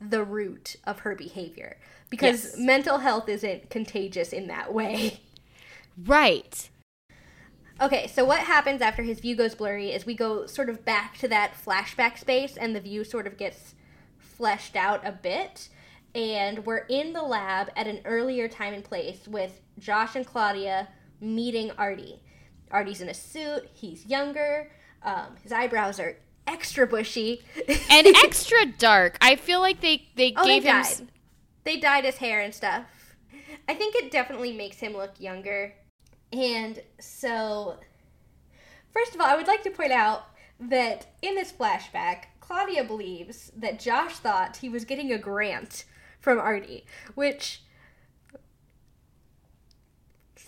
the 0.00 0.22
root 0.22 0.76
of 0.84 1.00
her 1.00 1.14
behavior 1.14 1.76
because 2.10 2.44
Yes. 2.44 2.56
mental 2.58 2.98
health 2.98 3.28
isn't 3.28 3.70
contagious 3.70 4.32
in 4.32 4.46
that 4.48 4.72
way. 4.72 5.20
Right. 6.06 6.70
Okay, 7.80 8.06
so 8.06 8.24
what 8.24 8.40
happens 8.40 8.80
after 8.80 9.02
his 9.02 9.20
view 9.20 9.34
goes 9.36 9.54
blurry 9.54 9.90
is 9.90 10.06
we 10.06 10.14
go 10.14 10.46
sort 10.46 10.68
of 10.68 10.84
back 10.84 11.16
to 11.18 11.28
that 11.28 11.54
flashback 11.54 12.18
space 12.18 12.56
and 12.56 12.74
the 12.74 12.80
view 12.80 13.02
sort 13.04 13.26
of 13.26 13.36
gets 13.36 13.74
fleshed 14.18 14.76
out 14.76 15.04
a 15.06 15.12
bit. 15.12 15.68
And 16.14 16.64
we're 16.64 16.86
in 16.88 17.12
the 17.12 17.22
lab 17.22 17.70
at 17.76 17.86
an 17.86 18.00
earlier 18.04 18.48
time 18.48 18.74
and 18.74 18.84
place 18.84 19.26
with 19.28 19.60
Josh 19.78 20.14
and 20.16 20.26
Claudia 20.26 20.88
meeting 21.20 21.70
Artie. 21.78 22.20
Artie's 22.70 23.00
in 23.00 23.08
a 23.08 23.14
suit, 23.14 23.68
he's 23.72 24.06
younger, 24.06 24.70
um, 25.02 25.36
his 25.42 25.52
eyebrows 25.52 25.98
are 26.00 26.16
extra 26.46 26.86
bushy. 26.86 27.42
And 27.90 28.06
extra 28.24 28.64
dark. 28.66 29.16
I 29.20 29.36
feel 29.36 29.60
like 29.60 29.80
they 29.80 30.06
they 30.16 30.34
oh, 30.36 30.44
they 30.44 30.54
gave 30.60 30.64
him 30.64 30.72
dyed. 30.76 30.86
s- 30.86 31.02
They 31.64 31.76
dyed 31.78 32.04
his 32.04 32.16
hair 32.16 32.40
and 32.40 32.54
stuff. 32.54 32.84
I 33.68 33.74
think 33.74 33.94
it 33.96 34.10
definitely 34.10 34.52
makes 34.52 34.78
him 34.78 34.94
look 34.94 35.20
younger. 35.20 35.74
And 36.32 36.80
so, 37.00 37.78
first 38.92 39.14
of 39.14 39.20
all, 39.20 39.26
I 39.26 39.36
would 39.36 39.46
like 39.46 39.62
to 39.64 39.70
point 39.70 39.92
out 39.92 40.26
that 40.60 41.06
in 41.22 41.34
this 41.34 41.52
flashback, 41.52 42.24
Claudia 42.40 42.84
believes 42.84 43.52
that 43.56 43.78
Josh 43.78 44.14
thought 44.14 44.58
he 44.58 44.68
was 44.68 44.84
getting 44.84 45.12
a 45.12 45.18
grant 45.18 45.84
from 46.20 46.38
Artie, 46.38 46.84
which 47.14 47.62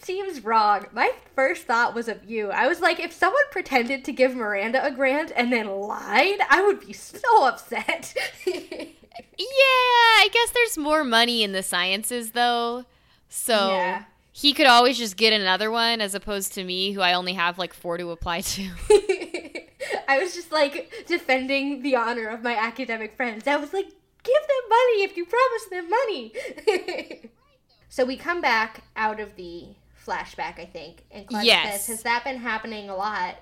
seems 0.05 0.45
wrong. 0.45 0.87
My 0.93 1.13
first 1.35 1.65
thought 1.67 1.95
was 1.95 2.09
of 2.09 2.25
you. 2.29 2.51
I 2.51 2.67
was 2.69 2.81
like, 2.81 3.01
if 3.01 3.13
someone 3.13 3.43
pretended 3.51 4.05
to 4.05 4.13
give 4.13 4.35
Miranda 4.35 4.85
a 4.85 4.91
grant 4.91 5.33
and 5.35 5.53
then 5.53 5.67
lied, 5.69 6.39
I 6.49 6.63
would 6.63 6.81
be 6.81 6.93
so 6.93 7.47
upset. 7.47 8.15
Yeah, 9.39 9.47
I 9.47 10.29
guess 10.33 10.51
there's 10.51 10.79
more 10.79 11.03
money 11.03 11.43
in 11.43 11.53
the 11.53 11.63
sciences 11.63 12.31
though. 12.33 12.85
So 13.29 13.71
Yeah. 13.71 14.05
he 14.33 14.53
could 14.53 14.67
always 14.67 14.97
just 14.99 15.17
get 15.17 15.33
another 15.33 15.71
one 15.71 16.01
as 16.01 16.15
opposed 16.15 16.55
to 16.55 16.65
me 16.65 16.93
who 16.93 17.01
I 17.01 17.15
only 17.15 17.33
have 17.35 17.59
like 17.59 17.75
4 17.75 17.99
to 17.99 18.11
apply 18.11 18.43
to. 18.43 18.71
I 20.09 20.19
was 20.19 20.35
just 20.35 20.53
like 20.53 20.93
defending 21.07 21.83
the 21.83 21.97
honor 21.97 22.29
of 22.29 22.43
my 22.43 22.55
academic 22.55 23.17
friends. 23.17 23.47
I 23.47 23.57
was 23.57 23.73
like, 23.73 23.87
give 23.87 24.43
them 24.43 24.69
money 24.69 25.03
if 25.05 25.17
you 25.17 25.25
promise 25.27 25.65
them 25.71 25.91
money. 25.91 27.31
so 27.89 28.05
we 28.05 28.17
come 28.17 28.41
back 28.41 28.85
out 28.97 29.21
of 29.21 29.37
the 29.37 29.69
flashback, 30.05 30.59
I 30.59 30.67
think, 30.67 31.05
and 31.11 31.27
Claudia 31.27 31.47
Yes. 31.53 31.87
says, 31.87 31.97
Has 31.97 32.03
that 32.05 32.25
been 32.25 32.39
happening 32.39 32.89
a 32.91 32.97
lot? 32.97 33.37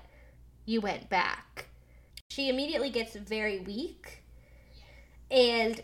You 0.65 0.81
went 0.81 1.09
back. 1.09 1.67
She 2.31 2.49
immediately 2.49 2.89
gets 2.89 3.15
very 3.15 3.59
weak, 3.59 4.23
and 5.31 5.81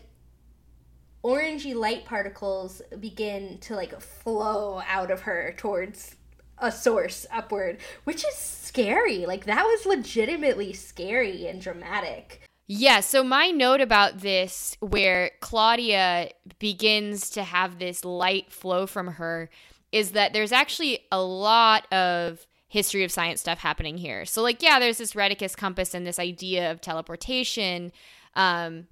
orangey 1.24 1.74
light 1.74 2.04
particles 2.04 2.82
begin 3.00 3.58
to 3.58 3.74
like 3.74 4.00
flow 4.00 4.80
out 4.86 5.10
of 5.10 5.22
her 5.22 5.54
towards 5.56 6.14
a 6.58 6.70
source 6.70 7.26
upward, 7.32 7.78
which 8.04 8.24
is 8.24 8.34
scary. 8.34 9.26
Like 9.26 9.44
that 9.46 9.64
was 9.64 9.86
legitimately 9.86 10.72
scary 10.72 11.46
and 11.46 11.60
dramatic. 11.60 12.42
Yeah, 12.68 13.00
so 13.00 13.22
my 13.22 13.48
note 13.50 13.80
about 13.80 14.18
this, 14.18 14.76
where 14.80 15.30
Claudia 15.40 16.30
begins 16.58 17.30
to 17.30 17.44
have 17.44 17.78
this 17.78 18.04
light 18.04 18.50
flow 18.50 18.86
from 18.88 19.06
her, 19.06 19.50
is 19.96 20.10
that 20.10 20.34
there's 20.34 20.52
actually 20.52 21.00
a 21.10 21.22
lot 21.22 21.90
of 21.90 22.46
history 22.68 23.02
of 23.02 23.10
science 23.10 23.40
stuff 23.40 23.58
happening 23.58 23.96
here. 23.96 24.26
So, 24.26 24.42
like, 24.42 24.62
yeah, 24.62 24.78
there's 24.78 24.98
this 24.98 25.14
Rheticus 25.14 25.56
compass 25.56 25.94
and 25.94 26.06
this 26.06 26.18
idea 26.18 26.70
of 26.70 26.82
teleportation, 26.82 27.92
um, 28.34 28.88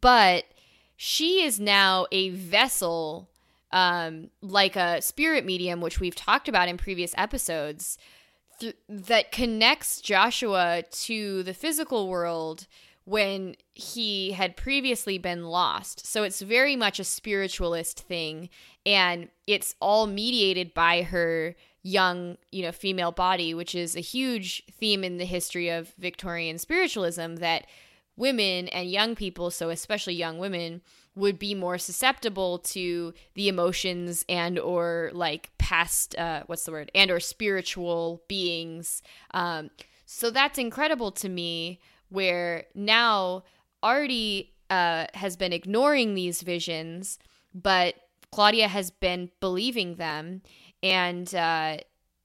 but 0.00 0.44
she 0.96 1.42
is 1.42 1.60
now 1.60 2.06
a 2.10 2.30
vessel, 2.30 3.28
um, 3.72 4.30
like 4.40 4.74
a 4.74 5.02
spirit 5.02 5.44
medium, 5.44 5.82
which 5.82 6.00
we've 6.00 6.14
talked 6.14 6.48
about 6.48 6.68
in 6.68 6.78
previous 6.78 7.14
episodes 7.18 7.98
th- 8.60 8.76
that 8.88 9.32
connects 9.32 10.00
Joshua 10.00 10.84
to 10.90 11.42
the 11.42 11.52
physical 11.52 12.08
world 12.08 12.66
when 13.04 13.54
he 13.74 14.32
had 14.32 14.56
previously 14.56 15.18
been 15.18 15.44
lost. 15.44 16.06
So 16.06 16.22
it's 16.22 16.40
very 16.40 16.74
much 16.74 16.98
a 16.98 17.04
spiritualist 17.04 18.00
thing 18.00 18.48
and 18.86 19.28
it's 19.46 19.74
all 19.80 20.06
mediated 20.06 20.72
by 20.72 21.02
her 21.02 21.54
young, 21.82 22.38
you 22.50 22.62
know, 22.62 22.72
female 22.72 23.12
body, 23.12 23.52
which 23.52 23.74
is 23.74 23.94
a 23.94 24.00
huge 24.00 24.64
theme 24.72 25.04
in 25.04 25.18
the 25.18 25.26
history 25.26 25.68
of 25.68 25.92
Victorian 25.98 26.58
spiritualism 26.58 27.36
that 27.36 27.66
women 28.16 28.68
and 28.68 28.90
young 28.90 29.14
people, 29.14 29.50
so 29.50 29.68
especially 29.68 30.14
young 30.14 30.38
women, 30.38 30.80
would 31.14 31.38
be 31.38 31.54
more 31.54 31.76
susceptible 31.76 32.58
to 32.58 33.12
the 33.34 33.48
emotions 33.48 34.24
and 34.28 34.58
or 34.58 35.10
like 35.12 35.50
past 35.58 36.16
uh 36.18 36.42
what's 36.46 36.64
the 36.64 36.72
word? 36.72 36.90
And 36.94 37.10
or 37.10 37.20
spiritual 37.20 38.22
beings. 38.28 39.02
Um 39.32 39.70
so 40.06 40.30
that's 40.30 40.58
incredible 40.58 41.12
to 41.12 41.28
me 41.28 41.80
where 42.08 42.64
now 42.74 43.42
artie 43.82 44.52
uh 44.70 45.06
has 45.14 45.36
been 45.36 45.52
ignoring 45.52 46.14
these 46.14 46.42
visions 46.42 47.18
but 47.54 47.94
claudia 48.32 48.68
has 48.68 48.90
been 48.90 49.30
believing 49.40 49.96
them 49.96 50.40
and 50.82 51.34
uh 51.34 51.76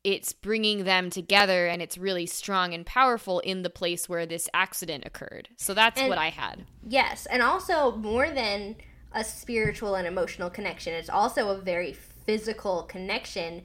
it's 0.05 0.31
bringing 0.31 0.85
them 0.85 1.09
together 1.09 1.67
and 1.67 1.81
it's 1.81 1.97
really 1.97 2.25
strong 2.25 2.73
and 2.73 2.85
powerful 2.85 3.39
in 3.41 3.63
the 3.63 3.69
place 3.69 4.07
where 4.07 4.25
this 4.25 4.47
accident 4.53 5.03
occurred 5.05 5.49
so 5.57 5.73
that's 5.73 5.99
And- 5.99 6.09
what 6.09 6.17
i 6.17 6.29
had 6.29 6.65
Yes, 6.87 7.27
and 7.27 7.43
also 7.43 7.95
more 7.95 8.29
than 8.31 8.77
a 9.13 9.23
spiritual 9.23 9.95
and 9.95 10.07
emotional 10.07 10.49
connection, 10.49 10.93
it's 10.93 11.09
also 11.09 11.49
a 11.49 11.57
very 11.59 11.93
physical 11.93 12.83
connection. 12.83 13.63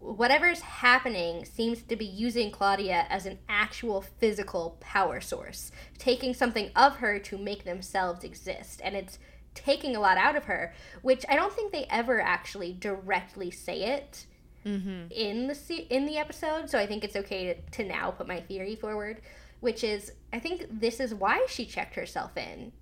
Whatever's 0.00 0.60
happening 0.60 1.44
seems 1.44 1.82
to 1.82 1.96
be 1.96 2.04
using 2.04 2.50
Claudia 2.50 3.06
as 3.10 3.26
an 3.26 3.38
actual 3.48 4.00
physical 4.00 4.76
power 4.80 5.20
source, 5.20 5.72
taking 5.98 6.34
something 6.34 6.70
of 6.76 6.96
her 6.96 7.18
to 7.18 7.36
make 7.36 7.64
themselves 7.64 8.22
exist. 8.22 8.80
And 8.84 8.94
it's 8.94 9.18
taking 9.54 9.96
a 9.96 10.00
lot 10.00 10.16
out 10.16 10.36
of 10.36 10.44
her, 10.44 10.72
which 11.02 11.24
I 11.28 11.34
don't 11.34 11.52
think 11.52 11.72
they 11.72 11.86
ever 11.90 12.20
actually 12.20 12.72
directly 12.78 13.50
say 13.50 13.82
it 13.82 14.26
mm-hmm. 14.64 15.10
in 15.10 15.48
the 15.48 15.54
se- 15.54 15.86
in 15.90 16.06
the 16.06 16.16
episode. 16.16 16.70
So 16.70 16.78
I 16.78 16.86
think 16.86 17.04
it's 17.04 17.16
okay 17.16 17.54
to, 17.54 17.82
to 17.82 17.88
now 17.88 18.10
put 18.10 18.28
my 18.28 18.40
theory 18.40 18.76
forward, 18.76 19.20
which 19.60 19.82
is 19.82 20.12
I 20.32 20.38
think 20.38 20.66
this 20.70 21.00
is 21.00 21.14
why 21.14 21.46
she 21.48 21.64
checked 21.64 21.94
herself 21.94 22.36
in. 22.36 22.72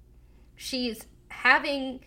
She's 0.55 1.07
having 1.29 2.01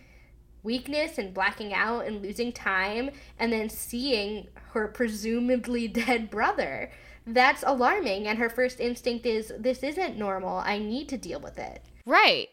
weakness 0.62 1.18
and 1.18 1.34
blacking 1.34 1.72
out 1.72 2.06
and 2.06 2.22
losing 2.22 2.52
time 2.52 3.10
and 3.38 3.52
then 3.52 3.68
seeing 3.68 4.48
her 4.72 4.88
presumably 4.88 5.88
dead 5.88 6.30
brother. 6.30 6.90
That's 7.26 7.62
alarming 7.66 8.26
and 8.26 8.38
her 8.38 8.48
first 8.48 8.80
instinct 8.80 9.26
is 9.26 9.52
this 9.58 9.82
isn't 9.82 10.16
normal. 10.16 10.58
I 10.58 10.78
need 10.78 11.08
to 11.10 11.18
deal 11.18 11.40
with 11.40 11.58
it. 11.58 11.84
right 12.06 12.48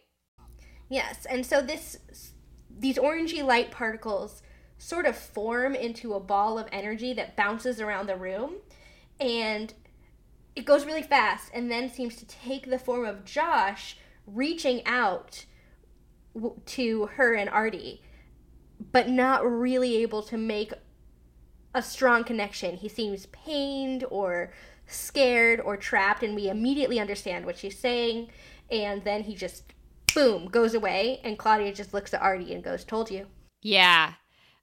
Yes, 0.89 1.25
and 1.25 1.45
so 1.45 1.61
this 1.61 1.97
these 2.79 2.97
orangey 2.97 3.43
light 3.43 3.71
particles 3.71 4.41
sort 4.77 5.05
of 5.05 5.15
form 5.15 5.73
into 5.73 6.13
a 6.13 6.19
ball 6.19 6.59
of 6.59 6.67
energy 6.71 7.13
that 7.13 7.35
bounces 7.35 7.81
around 7.81 8.07
the 8.07 8.15
room 8.15 8.55
and 9.19 9.73
it 10.55 10.65
goes 10.65 10.85
really 10.85 11.01
fast 11.01 11.49
and 11.53 11.71
then 11.71 11.89
seems 11.89 12.15
to 12.15 12.27
take 12.27 12.69
the 12.69 12.77
form 12.77 13.05
of 13.05 13.25
Josh 13.25 13.97
reaching 14.27 14.85
out 14.85 15.45
to 16.65 17.05
her 17.07 17.33
and 17.33 17.49
Artie 17.49 18.01
but 18.91 19.09
not 19.09 19.45
really 19.45 19.97
able 19.97 20.21
to 20.23 20.37
make 20.37 20.73
a 21.73 21.81
strong 21.81 22.23
connection. 22.23 22.77
He 22.77 22.89
seems 22.89 23.25
pained 23.27 24.03
or 24.09 24.51
scared 24.85 25.59
or 25.59 25.77
trapped, 25.77 26.23
and 26.23 26.35
we 26.35 26.49
immediately 26.49 26.99
understand 26.99 27.45
what 27.45 27.57
she's 27.57 27.77
saying. 27.77 28.29
And 28.71 29.03
then 29.03 29.23
he 29.23 29.35
just, 29.35 29.73
boom, 30.13 30.47
goes 30.47 30.73
away. 30.73 31.21
And 31.23 31.37
Claudia 31.37 31.73
just 31.73 31.93
looks 31.93 32.13
at 32.13 32.21
Artie 32.21 32.53
and 32.53 32.63
goes, 32.63 32.83
Told 32.83 33.11
you. 33.11 33.27
Yeah. 33.61 34.13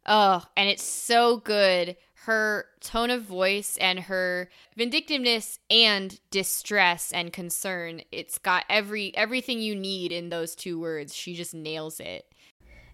Oh, 0.07 0.45
and 0.57 0.68
it's 0.68 0.83
so 0.83 1.39
good. 1.39 1.97
Her 2.25 2.66
tone 2.81 3.11
of 3.11 3.22
voice 3.22 3.77
and 3.79 4.01
her 4.01 4.49
vindictiveness 4.77 5.59
and 5.70 6.18
distress 6.31 7.12
and 7.12 7.33
concern. 7.33 8.03
It's 8.12 8.39
got 8.39 8.64
every 8.70 9.14
everything 9.16 9.59
you 9.59 9.75
need 9.75 10.12
in 10.12 10.31
those 10.31 10.55
two 10.55 10.81
words. 10.81 11.14
She 11.14 11.35
just 11.35 11.55
nails 11.55 12.01
it. 12.01 12.27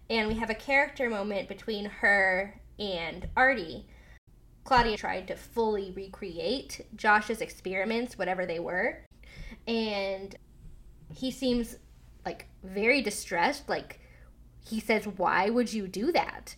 And 0.09 0.27
we 0.27 0.33
have 0.35 0.49
a 0.49 0.55
character 0.55 1.09
moment 1.09 1.47
between 1.47 1.85
her 1.85 2.59
and 2.77 3.29
Artie. 3.37 3.85
Claudia 4.63 4.97
tried 4.97 5.27
to 5.27 5.35
fully 5.35 5.91
recreate 5.91 6.81
Josh's 6.95 7.41
experiments, 7.41 8.17
whatever 8.17 8.45
they 8.45 8.59
were. 8.59 9.05
And 9.67 10.35
he 11.13 11.31
seems 11.31 11.77
like 12.25 12.47
very 12.63 13.01
distressed. 13.01 13.69
Like 13.69 13.99
he 14.59 14.79
says, 14.79 15.05
Why 15.05 15.49
would 15.49 15.73
you 15.73 15.87
do 15.87 16.11
that? 16.11 16.55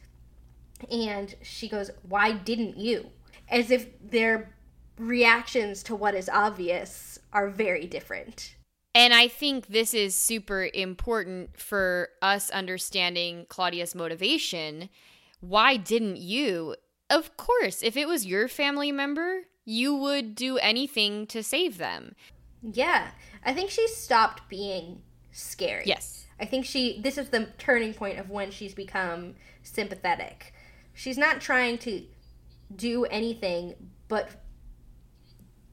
And 0.91 1.35
she 1.41 1.67
goes, 1.67 1.91
Why 2.07 2.31
didn't 2.31 2.77
you? 2.77 3.11
As 3.49 3.71
if 3.71 3.87
their 4.01 4.55
reactions 4.97 5.83
to 5.83 5.95
what 5.95 6.15
is 6.15 6.29
obvious 6.29 7.19
are 7.31 7.49
very 7.49 7.85
different. 7.87 8.55
And 8.95 9.13
I 9.13 9.27
think 9.27 9.67
this 9.67 9.93
is 9.93 10.13
super 10.13 10.69
important 10.73 11.59
for 11.59 12.09
us 12.21 12.51
understanding 12.51 13.47
Claudia's 13.49 13.95
motivation. 13.95 14.89
Why 15.39 15.77
didn't 15.77 16.17
you? 16.17 16.75
Of 17.09 17.35
course, 17.35 17.81
if 17.81 17.97
it 17.97 18.07
was 18.07 18.25
your 18.25 18.47
family 18.47 18.91
member, 18.91 19.41
you 19.65 19.95
would 19.95 20.35
do 20.35 20.57
anything 20.57 21.25
to 21.27 21.41
save 21.41 21.77
them. 21.77 22.15
Yeah. 22.61 23.11
I 23.43 23.53
think 23.53 23.71
she 23.71 23.87
stopped 23.87 24.47
being 24.47 25.01
scary. 25.31 25.83
Yes. 25.85 26.27
I 26.39 26.45
think 26.45 26.65
she 26.65 27.01
this 27.01 27.17
is 27.17 27.29
the 27.29 27.47
turning 27.57 27.93
point 27.93 28.19
of 28.19 28.29
when 28.29 28.51
she's 28.51 28.73
become 28.73 29.35
sympathetic. 29.63 30.52
She's 30.93 31.17
not 31.17 31.41
trying 31.41 31.77
to 31.79 32.03
do 32.75 33.05
anything 33.05 33.75
but 34.07 34.29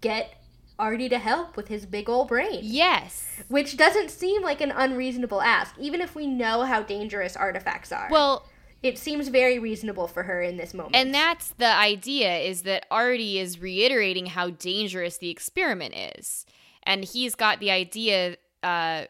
get 0.01 0.35
Artie 0.79 1.11
to 1.11 1.19
help 1.19 1.57
with 1.57 1.69
his 1.69 1.85
big 1.85 2.09
old 2.09 2.29
brain. 2.29 2.61
Yes. 2.63 3.43
Which 3.49 3.77
doesn't 3.77 4.11
seem 4.11 4.43
like 4.43 4.63
an 4.63 4.71
unreasonable 4.71 5.43
ask, 5.43 5.75
even 5.79 6.01
if 6.01 6.15
we 6.15 6.27
know 6.27 6.63
how 6.63 6.83
dangerous 6.83 7.37
artifacts 7.37 7.93
are. 7.93 8.09
Well, 8.11 8.49
it 8.83 8.97
seems 8.97 9.29
very 9.29 9.59
reasonable 9.59 10.09
for 10.09 10.23
her 10.23 10.41
in 10.41 10.57
this 10.57 10.73
moment. 10.73 10.97
And 10.97 11.13
that's 11.13 11.51
the 11.59 11.71
idea 11.71 12.39
is 12.39 12.63
that 12.63 12.87
Artie 12.91 13.39
is 13.39 13.61
reiterating 13.61 14.27
how 14.27 14.51
dangerous 14.51 15.19
the 15.19 15.29
experiment 15.29 15.95
is. 16.17 16.47
And 16.83 17.05
he's 17.05 17.35
got 17.35 17.61
the 17.61 17.71
idea 17.71 18.39
uh, 18.63 19.05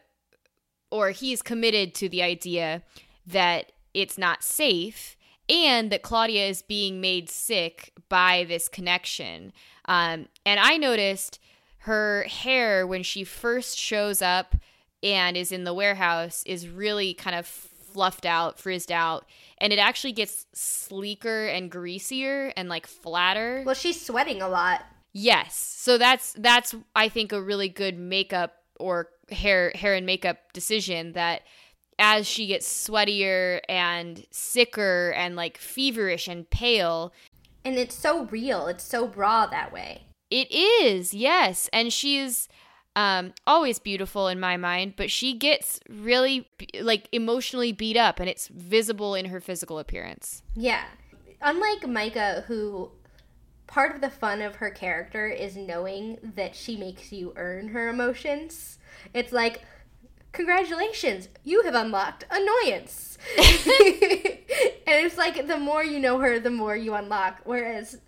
or 0.91 1.11
he's 1.11 1.41
committed 1.41 1.95
to 1.95 2.09
the 2.09 2.21
idea 2.21 2.83
that 3.25 3.71
it's 3.93 4.17
not 4.17 4.43
safe 4.43 5.15
and 5.49 5.91
that 5.91 6.01
Claudia 6.01 6.47
is 6.47 6.61
being 6.61 7.01
made 7.01 7.29
sick 7.29 7.93
by 8.09 8.45
this 8.47 8.67
connection. 8.67 9.53
Um, 9.85 10.27
and 10.45 10.59
I 10.59 10.77
noticed 10.77 11.39
her 11.79 12.23
hair 12.23 12.85
when 12.85 13.03
she 13.03 13.23
first 13.23 13.77
shows 13.77 14.21
up 14.21 14.55
and 15.03 15.35
is 15.35 15.51
in 15.51 15.63
the 15.63 15.73
warehouse 15.73 16.43
is 16.45 16.67
really 16.67 17.13
kind 17.13 17.35
of 17.35 17.47
fluffed 17.47 18.25
out, 18.25 18.59
frizzed 18.59 18.91
out, 18.91 19.25
and 19.57 19.73
it 19.73 19.79
actually 19.79 20.13
gets 20.13 20.45
sleeker 20.53 21.47
and 21.47 21.69
greasier 21.69 22.53
and 22.55 22.69
like 22.69 22.87
flatter. 22.87 23.63
Well, 23.65 23.75
she's 23.75 23.99
sweating 23.99 24.41
a 24.41 24.47
lot. 24.47 24.85
Yes. 25.13 25.55
So 25.55 25.97
that's 25.97 26.33
that's 26.33 26.75
I 26.95 27.09
think 27.09 27.31
a 27.31 27.41
really 27.41 27.67
good 27.67 27.97
makeup 27.97 28.53
or 28.79 29.09
hair 29.29 29.71
hair 29.75 29.93
and 29.93 30.05
makeup 30.05 30.53
decision 30.53 31.13
that 31.13 31.41
as 32.01 32.27
she 32.27 32.47
gets 32.47 32.67
sweatier 32.67 33.61
and 33.69 34.25
sicker 34.31 35.13
and 35.15 35.35
like 35.35 35.57
feverish 35.57 36.27
and 36.27 36.49
pale 36.49 37.13
and 37.63 37.77
it's 37.77 37.95
so 37.95 38.25
real. 38.25 38.67
It's 38.67 38.83
so 38.83 39.07
raw 39.09 39.45
that 39.45 39.71
way. 39.71 40.05
It 40.29 40.51
is. 40.51 41.13
Yes. 41.13 41.69
And 41.71 41.91
she's 41.93 42.47
um 42.95 43.33
always 43.47 43.79
beautiful 43.79 44.27
in 44.27 44.39
my 44.39 44.57
mind, 44.57 44.95
but 44.97 45.09
she 45.09 45.33
gets 45.33 45.79
really 45.89 46.49
like 46.81 47.07
emotionally 47.11 47.71
beat 47.71 47.97
up 47.97 48.19
and 48.19 48.27
it's 48.27 48.47
visible 48.47 49.15
in 49.15 49.25
her 49.25 49.39
physical 49.39 49.79
appearance. 49.79 50.43
Yeah. 50.55 50.83
Unlike 51.41 51.81
Myka 51.81 52.43
who 52.45 52.91
part 53.67 53.95
of 53.95 54.01
the 54.01 54.09
fun 54.09 54.41
of 54.41 54.55
her 54.55 54.69
character 54.69 55.27
is 55.27 55.55
knowing 55.55 56.17
that 56.35 56.55
she 56.55 56.75
makes 56.75 57.13
you 57.13 57.31
earn 57.37 57.69
her 57.69 57.87
emotions. 57.87 58.79
It's 59.13 59.31
like, 59.31 59.61
congratulations, 60.31 61.29
you 61.43 61.63
have 61.63 61.75
unlocked 61.75 62.25
annoyance. 62.29 63.17
and 63.37 63.45
it's 64.87 65.17
like 65.17 65.47
the 65.47 65.57
more 65.57 65.83
you 65.83 65.99
know 65.99 66.19
her, 66.19 66.39
the 66.39 66.49
more 66.49 66.75
you 66.75 66.93
unlock. 66.93 67.41
Whereas 67.43 67.99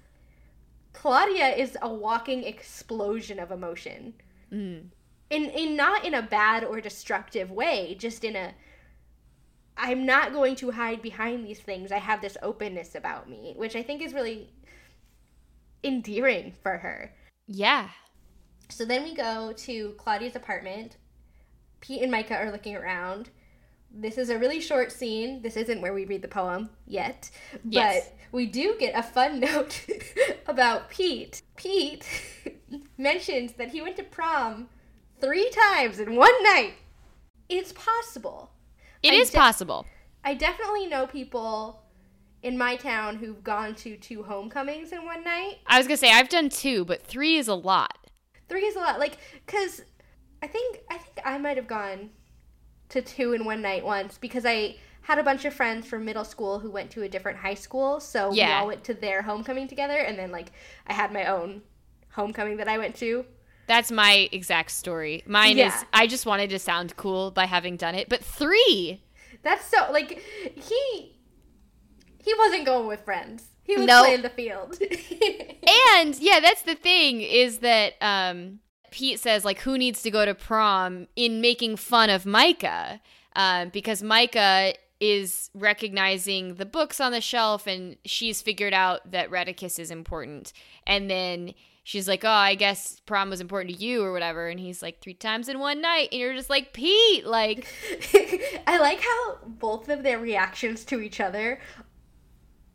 Claudia 0.93 1.49
is 1.49 1.77
a 1.81 1.93
walking 1.93 2.43
explosion 2.43 3.39
of 3.39 3.51
emotion. 3.51 4.13
Mm. 4.51 4.85
In 5.29 5.43
in 5.45 5.75
not 5.75 6.05
in 6.05 6.13
a 6.13 6.21
bad 6.21 6.63
or 6.63 6.79
destructive 6.81 7.51
way, 7.51 7.95
just 7.99 8.23
in 8.23 8.35
a 8.35 8.53
I'm 9.75 10.05
not 10.05 10.33
going 10.33 10.55
to 10.57 10.71
hide 10.71 11.01
behind 11.01 11.45
these 11.45 11.59
things. 11.59 11.91
I 11.91 11.97
have 11.97 12.21
this 12.21 12.37
openness 12.41 12.95
about 12.95 13.29
me, 13.29 13.53
which 13.57 13.75
I 13.75 13.81
think 13.81 14.01
is 14.01 14.13
really 14.13 14.49
endearing 15.83 16.53
for 16.61 16.77
her. 16.77 17.13
Yeah. 17.47 17.89
So 18.69 18.85
then 18.85 19.03
we 19.03 19.13
go 19.15 19.53
to 19.57 19.91
Claudia's 19.97 20.35
apartment. 20.35 20.97
Pete 21.83 22.01
and 22.01 22.13
Myka 22.13 22.39
are 22.39 22.49
looking 22.49 22.77
around. 22.77 23.29
This 23.91 24.17
is 24.17 24.29
a 24.29 24.39
really 24.39 24.61
short 24.61 24.89
scene. 24.89 25.41
This 25.41 25.57
isn't 25.57 25.81
where 25.81 25.93
we 25.93 26.05
read 26.05 26.21
the 26.21 26.29
poem 26.29 26.69
yet. 26.87 27.29
Yes. 27.67 28.05
But 28.07 28.15
we 28.31 28.45
do 28.45 28.77
get 28.79 28.97
a 28.97 29.03
fun 29.03 29.39
note 29.41 29.85
about 30.47 30.89
Pete. 30.89 31.41
Pete 31.57 32.07
mentions 32.97 33.51
that 33.53 33.67
he 33.67 33.81
went 33.81 33.97
to 33.97 34.03
prom 34.03 34.69
three 35.19 35.49
times 35.49 35.99
in 35.99 36.15
one 36.15 36.41
night. 36.43 36.75
It's 37.49 37.73
possible. 37.73 38.51
It 39.03 39.11
I 39.11 39.17
is 39.17 39.29
de- 39.29 39.37
possible. 39.37 39.85
I 40.23 40.35
definitely 40.35 40.87
know 40.87 41.05
people 41.05 41.83
in 42.43 42.57
my 42.57 42.77
town 42.77 43.17
who've 43.17 43.43
gone 43.43 43.75
to 43.75 43.97
two 43.97 44.23
homecomings 44.23 44.93
in 44.93 45.03
one 45.03 45.25
night. 45.25 45.57
I 45.67 45.79
was 45.79 45.87
gonna 45.87 45.97
say 45.97 46.13
I've 46.13 46.29
done 46.29 46.47
two, 46.47 46.85
but 46.85 47.03
three 47.03 47.35
is 47.35 47.49
a 47.49 47.55
lot. 47.55 47.97
Three 48.47 48.63
is 48.63 48.77
a 48.77 48.79
lot. 48.79 48.99
Like, 48.99 49.17
cause 49.47 49.81
I 50.43 50.47
think 50.47 50.81
I 50.91 50.97
think 50.97 51.21
I 51.25 51.37
might 51.37 51.55
have 51.57 51.67
gone 51.67 52.09
to 52.89 53.01
two 53.01 53.31
in 53.33 53.45
one 53.45 53.61
night 53.61 53.83
once 53.85 54.17
because 54.17 54.45
I 54.45 54.75
had 55.01 55.17
a 55.17 55.23
bunch 55.23 55.45
of 55.45 55.53
friends 55.53 55.87
from 55.87 56.03
middle 56.05 56.25
school 56.25 56.59
who 56.59 56.69
went 56.69 56.91
to 56.91 57.03
a 57.03 57.09
different 57.09 57.37
high 57.39 57.53
school, 57.55 57.99
so 57.99 58.29
we 58.31 58.41
all 58.43 58.67
went 58.67 58.83
to 58.85 58.93
their 58.93 59.21
homecoming 59.21 59.67
together, 59.67 59.97
and 59.97 60.19
then 60.19 60.31
like 60.31 60.51
I 60.85 60.93
had 60.93 61.11
my 61.13 61.25
own 61.25 61.61
homecoming 62.11 62.57
that 62.57 62.67
I 62.67 62.77
went 62.77 62.95
to. 62.97 63.25
That's 63.67 63.89
my 63.91 64.27
exact 64.33 64.71
story. 64.71 65.23
Mine 65.25 65.57
Yeah. 65.57 65.67
is 65.67 65.85
I 65.93 66.07
just 66.07 66.25
wanted 66.25 66.49
to 66.49 66.59
sound 66.59 66.95
cool 66.97 67.31
by 67.31 67.45
having 67.45 67.77
done 67.77 67.95
it, 67.95 68.09
but 68.09 68.21
three. 68.23 69.01
That's 69.43 69.65
so 69.65 69.89
like 69.91 70.21
he 70.55 71.15
he 72.21 72.33
wasn't 72.37 72.65
going 72.65 72.87
with 72.87 73.03
friends. 73.05 73.45
He 73.63 73.77
was 73.77 73.85
Nope. 73.85 74.05
playing 74.05 74.21
the 74.23 74.29
field. 74.29 74.77
And 75.95 76.19
yeah, 76.19 76.39
that's 76.41 76.63
the 76.63 76.75
thing 76.75 77.21
is 77.21 77.59
that 77.59 77.93
um, 78.01 78.59
Pete 78.93 79.19
says 79.19 79.43
like 79.43 79.61
who 79.61 79.75
needs 79.75 80.03
to 80.03 80.11
go 80.11 80.23
to 80.23 80.35
prom 80.35 81.07
in 81.15 81.41
making 81.41 81.77
fun 81.77 82.11
of 82.11 82.25
Myka? 82.25 82.99
Um, 83.35 83.69
because 83.69 84.03
Myka 84.03 84.75
is 84.99 85.49
recognizing 85.55 86.55
the 86.55 86.65
books 86.65 87.01
on 87.01 87.11
the 87.11 87.19
shelf 87.19 87.65
and 87.65 87.97
she's 88.05 88.43
figured 88.43 88.71
out 88.71 89.09
that 89.09 89.31
Rheticus 89.31 89.79
is 89.79 89.89
important. 89.89 90.53
And 90.85 91.09
then 91.09 91.55
she's 91.83 92.07
like 92.07 92.23
oh 92.23 92.29
I 92.29 92.53
guess 92.53 92.99
prom 93.07 93.31
was 93.31 93.41
important 93.41 93.75
to 93.75 93.83
you 93.83 94.03
or 94.03 94.13
whatever. 94.13 94.47
And 94.47 94.59
he's 94.59 94.83
like 94.83 95.01
three 95.01 95.15
times 95.15 95.49
in 95.49 95.57
one 95.57 95.81
night. 95.81 96.09
And 96.11 96.21
you're 96.21 96.35
just 96.35 96.51
like 96.51 96.71
Pete 96.71 97.25
like 97.25 97.65
I 98.67 98.77
like 98.77 99.01
how 99.01 99.39
both 99.47 99.89
of 99.89 100.03
their 100.03 100.19
reactions 100.19 100.85
to 100.85 101.01
each 101.01 101.19
other 101.19 101.59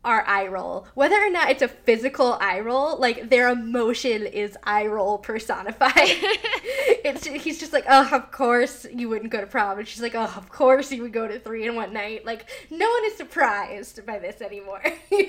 are 0.09 0.25
eye 0.27 0.47
roll. 0.47 0.87
Whether 0.95 1.15
or 1.15 1.29
not 1.29 1.51
it's 1.51 1.61
a 1.61 1.67
physical 1.67 2.33
eye 2.41 2.59
roll, 2.59 2.97
like 2.97 3.29
their 3.29 3.49
emotion 3.49 4.25
is 4.25 4.57
eye 4.63 4.87
roll 4.87 5.19
personified. 5.19 5.93
it's 5.95 7.25
he's 7.25 7.59
just 7.59 7.73
like, 7.73 7.85
oh, 7.87 8.09
of 8.11 8.31
course 8.31 8.87
you 8.91 9.07
wouldn't 9.07 9.31
go 9.31 9.39
to 9.39 9.47
prom, 9.47 9.77
and 9.77 9.87
she's 9.87 10.01
like, 10.01 10.15
oh, 10.15 10.33
of 10.35 10.49
course 10.49 10.91
you 10.91 11.03
would 11.03 11.13
go 11.13 11.27
to 11.27 11.39
three 11.39 11.67
in 11.67 11.75
one 11.75 11.93
night. 11.93 12.25
Like 12.25 12.49
no 12.71 12.89
one 12.89 13.05
is 13.05 13.15
surprised 13.15 14.05
by 14.05 14.19
this 14.19 14.41
anymore. 14.41 14.83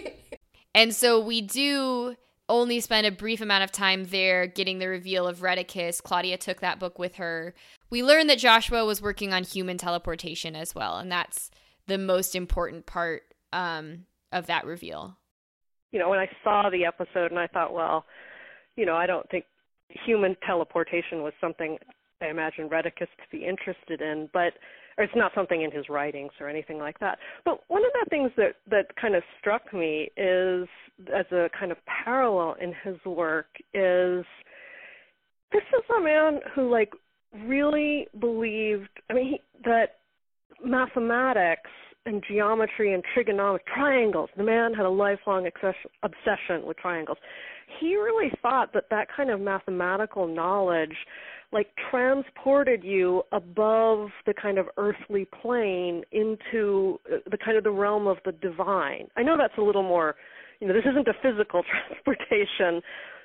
And 0.75 0.95
so 0.95 1.19
we 1.19 1.41
do 1.41 2.15
only 2.49 2.81
spend 2.81 3.07
a 3.07 3.13
brief 3.13 3.41
amount 3.41 3.65
of 3.65 3.73
time 3.73 4.05
there 4.05 4.47
getting 4.47 4.79
the 4.79 4.89
reveal 4.89 5.27
of 5.27 5.41
Rheticus. 5.41 6.03
Claudia 6.03 6.37
took 6.37 6.61
that 6.61 6.79
book 6.79 6.99
with 6.99 7.17
her. 7.17 7.55
We 7.91 8.03
learn 8.03 8.29
that 8.29 8.39
Joshua 8.39 8.85
was 8.85 9.03
working 9.03 9.33
on 9.33 9.45
human 9.45 9.79
teleportation 9.79 10.55
as 10.55 10.75
well, 10.75 10.99
and 10.99 11.11
that's 11.11 11.51
the 11.87 11.99
most 11.99 12.35
important 12.35 12.87
part 12.87 13.23
um, 13.53 14.07
of 14.33 14.47
that 14.47 14.65
reveal. 14.65 15.17
You 15.93 15.99
know, 15.99 16.09
when 16.09 16.19
I 16.19 16.29
saw 16.45 16.71
the 16.71 16.85
episode 16.85 17.31
and 17.31 17.39
I 17.39 17.47
thought, 17.49 17.73
well, 17.73 18.05
you 18.77 18.87
know, 18.87 18.95
I 18.95 19.07
don't 19.07 19.29
think 19.31 19.45
human 20.07 20.37
teleportation 20.47 21.23
was 21.23 21.33
something 21.41 21.79
I 22.23 22.29
imagine 22.29 22.69
Rheticus 22.69 23.09
to 23.09 23.31
be 23.31 23.45
interested 23.45 24.01
in, 24.01 24.29
but 24.33 24.53
it's 24.99 25.13
not 25.17 25.33
something 25.35 25.63
in 25.63 25.71
his 25.71 25.89
writings 25.89 26.33
or 26.41 26.49
anything 26.49 26.79
like 26.79 26.99
that. 27.01 27.19
But 27.45 27.61
one 27.69 27.83
of 27.85 27.91
the 28.05 28.11
things 28.11 28.31
that 28.37 28.57
that 28.69 28.95
kind 29.01 29.15
of 29.15 29.23
struck 29.39 29.73
me 29.73 30.11
is 30.17 30.69
as 31.15 31.27
a 31.33 31.49
kind 31.59 31.73
of 31.73 31.79
parallel 32.05 32.57
in 32.61 32.75
his 32.85 32.97
work 33.07 33.47
is 33.73 34.25
this 35.53 35.63
is 35.73 35.85
a 35.97 36.03
man 36.03 36.41
who 36.55 36.71
like 36.71 36.93
really 37.47 38.09
believed 38.19 38.89
I 39.09 39.15
mean 39.15 39.27
he, 39.31 39.41
that 39.65 39.97
mathematics 40.63 41.71
and 42.07 42.23
geometry 42.27 42.95
and 42.95 43.03
trigonometry, 43.15 43.65
triangles. 43.75 44.31
The 44.37 44.43
man 44.43 44.73
had 44.73 44.87
a 44.87 44.91
lifelong 44.91 45.47
obsession 46.03 46.67
with 46.67 46.77
triangles. 46.79 47.19
He 47.79 47.97
really 47.97 48.31
thought 48.43 48.73
that 48.73 48.85
that 48.91 49.09
kind 49.15 49.31
of 49.31 49.41
mathematical 49.41 50.27
knowledge 50.27 50.97
like 51.53 51.69
transported 51.91 52.85
you 52.85 53.23
above 53.33 54.09
the 54.27 54.35
kind 54.41 54.59
of 54.59 54.67
earthly 54.77 55.27
plane 55.43 56.03
into 56.13 56.99
uh, 57.13 57.17
the 57.31 57.39
kind 57.39 57.57
of 57.57 57.65
the 57.65 57.71
realm 57.71 58.07
of 58.07 58.19
the 58.25 58.33
divine. 58.33 59.09
I 59.17 59.23
know 59.23 59.37
that's 59.37 59.59
a 59.59 59.63
little 59.63 59.83
more, 59.83 60.15
you 60.61 60.69
know, 60.69 60.75
this 60.75 60.85
isn't 60.89 61.09
a 61.09 61.15
physical 61.23 61.63
transportation 62.05 62.81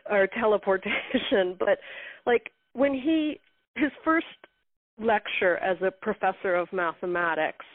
or 0.10 0.28
teleportation, 0.40 1.56
but 1.60 1.80
like 2.26 2.52
when 2.74 2.94
he 2.94 3.40
his 3.76 3.92
first 4.04 4.26
lecture 5.00 5.58
as 5.58 5.78
a 5.82 5.92
professor 5.92 6.56
of 6.56 6.72
mathematics, 6.72 7.66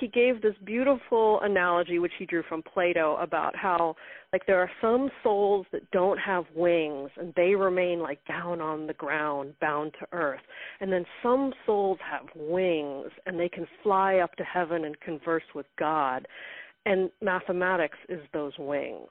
he 0.00 0.08
gave 0.08 0.40
this 0.40 0.54
beautiful 0.64 1.40
analogy 1.42 1.98
which 1.98 2.12
he 2.18 2.26
drew 2.26 2.42
from 2.48 2.62
Plato 2.62 3.16
about 3.16 3.54
how 3.56 3.94
like 4.32 4.46
there 4.46 4.60
are 4.60 4.70
some 4.80 5.10
souls 5.22 5.66
that 5.72 5.90
don't 5.90 6.18
have 6.18 6.44
wings 6.54 7.10
and 7.16 7.32
they 7.36 7.54
remain 7.54 8.00
like 8.00 8.24
down 8.26 8.60
on 8.60 8.86
the 8.86 8.94
ground 8.94 9.54
bound 9.60 9.92
to 10.00 10.06
earth. 10.12 10.40
And 10.80 10.92
then 10.92 11.04
some 11.22 11.52
souls 11.66 11.98
have 12.08 12.26
wings 12.34 13.10
and 13.26 13.38
they 13.38 13.48
can 13.48 13.66
fly 13.82 14.16
up 14.16 14.34
to 14.36 14.44
heaven 14.44 14.84
and 14.84 14.98
converse 15.00 15.44
with 15.54 15.66
God. 15.78 16.26
And 16.86 17.10
mathematics 17.22 17.98
is 18.08 18.20
those 18.32 18.52
wings 18.58 19.08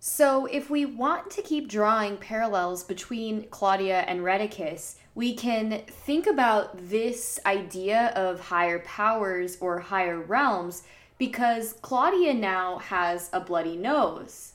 so, 0.00 0.46
if 0.46 0.70
we 0.70 0.84
want 0.84 1.30
to 1.32 1.42
keep 1.42 1.68
drawing 1.68 2.18
parallels 2.18 2.84
between 2.84 3.48
Claudia 3.50 4.00
and 4.06 4.20
Rheticus, 4.20 4.94
we 5.16 5.34
can 5.34 5.82
think 5.88 6.28
about 6.28 6.88
this 6.88 7.40
idea 7.44 8.12
of 8.14 8.38
higher 8.38 8.78
powers 8.78 9.58
or 9.60 9.80
higher 9.80 10.20
realms 10.20 10.84
because 11.18 11.74
Claudia 11.82 12.32
now 12.32 12.78
has 12.78 13.28
a 13.32 13.40
bloody 13.40 13.76
nose. 13.76 14.52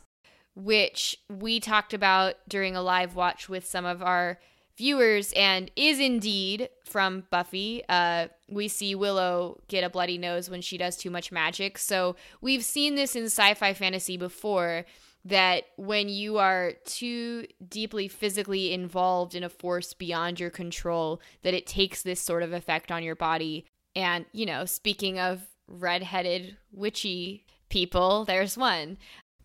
Which 0.56 1.18
we 1.30 1.60
talked 1.60 1.94
about 1.94 2.36
during 2.48 2.78
a 2.78 2.82
live 2.82 3.16
watch 3.16 3.50
with 3.50 3.66
some 3.66 3.86
of 3.86 4.02
our 4.02 4.40
viewers 4.78 5.34
and 5.34 5.70
is 5.76 6.00
indeed 6.00 6.70
from 6.86 7.26
Buffy. 7.30 7.84
Uh, 7.90 8.28
we 8.48 8.68
see 8.68 8.96
Willow 8.96 9.60
get 9.68 9.84
a 9.84 9.90
bloody 9.90 10.18
nose 10.18 10.50
when 10.50 10.62
she 10.62 10.78
does 10.78 10.96
too 10.96 11.10
much 11.10 11.32
magic. 11.32 11.78
So 11.78 12.16
we've 12.40 12.64
seen 12.64 12.96
this 12.96 13.16
in 13.16 13.26
sci 13.26 13.54
fi 13.56 13.74
fantasy 13.74 14.16
before 14.16 14.86
that 15.26 15.64
when 15.78 16.10
you 16.10 16.38
are 16.38 16.74
too 16.86 17.46
deeply 17.68 18.08
physically 18.08 18.74
involved 18.74 19.36
in 19.36 19.44
a 19.44 19.50
force 19.50 19.94
beyond 19.94 20.40
your 20.40 20.50
control 20.50 21.22
that 21.44 21.54
it 21.54 21.66
takes 21.66 22.02
this 22.02 22.20
sort 22.20 22.44
of 22.44 22.52
effect 22.52 22.92
on 22.92 23.04
your 23.04 23.16
body. 23.16 23.66
And 23.96 24.26
you 24.32 24.46
know 24.46 24.66
speaking 24.66 25.20
of 25.20 25.42
red-headed 25.68 26.58
witchy 26.72 27.46
people 27.70 28.26
there's 28.26 28.58
one. 28.58 28.98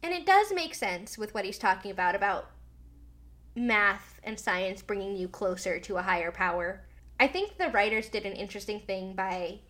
And 0.03 0.13
it 0.13 0.27
does 0.27 0.53
make 0.53 0.75
sense 0.75 1.17
with 1.17 1.35
what 1.35 1.45
he's 1.45 1.59
talking 1.59 1.91
about 1.91 2.15
about 2.15 2.51
math 3.55 4.21
and 4.23 4.39
science 4.39 4.83
bringing 4.83 5.17
you 5.17 5.29
closer 5.29 5.79
to 5.81 5.97
a 5.97 6.03
higher 6.03 6.31
power. 6.31 6.85
I 7.21 7.27
think 7.27 7.57
the 7.57 7.71
writers 7.71 8.09
did 8.09 8.25
an 8.25 8.33
interesting 8.33 8.81
thing 8.81 9.15
by 9.15 9.61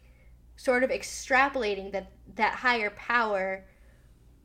sort 0.56 0.84
of 0.84 0.90
extrapolating 0.90 1.92
that 1.92 2.12
that 2.34 2.54
higher 2.54 2.90
power 2.90 3.64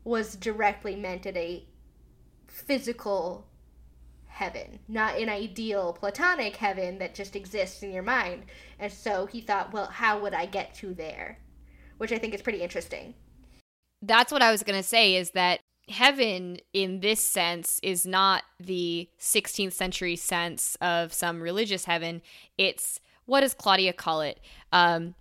was 0.04 0.36
directly 0.36 0.94
meant 0.94 1.26
at 1.26 1.36
a 1.36 1.66
physical 2.46 3.46
heaven, 4.26 4.80
not 4.88 5.16
an 5.18 5.28
ideal 5.28 5.92
platonic 5.92 6.56
heaven 6.56 6.98
that 6.98 7.14
just 7.14 7.36
exists 7.36 7.82
in 7.82 7.92
your 7.92 8.02
mind. 8.02 8.44
And 8.78 8.92
so 8.92 9.26
he 9.26 9.40
thought, 9.40 9.72
well, 9.72 9.86
how 9.86 10.20
would 10.20 10.34
I 10.34 10.46
get 10.46 10.74
to 10.76 10.92
there? 10.92 11.38
Which 11.98 12.12
I 12.12 12.18
think 12.18 12.34
is 12.34 12.42
pretty 12.42 12.60
interesting. 12.60 13.14
That's 14.02 14.32
what 14.32 14.42
I 14.42 14.50
was 14.50 14.62
going 14.62 14.78
to 14.78 14.86
say 14.86 15.14
is 15.14 15.30
that 15.30 15.60
heaven 15.88 16.58
in 16.72 17.00
this 17.00 17.20
sense 17.20 17.78
is 17.82 18.06
not 18.06 18.42
the 18.58 19.08
16th 19.20 19.72
century 19.72 20.16
sense 20.16 20.76
of 20.80 21.12
some 21.12 21.40
religious 21.40 21.84
heaven. 21.84 22.20
It's 22.58 23.00
what 23.26 23.40
does 23.40 23.54
Claudia 23.54 23.92
call 23.92 24.20
it? 24.20 24.40
Um, 24.72 25.14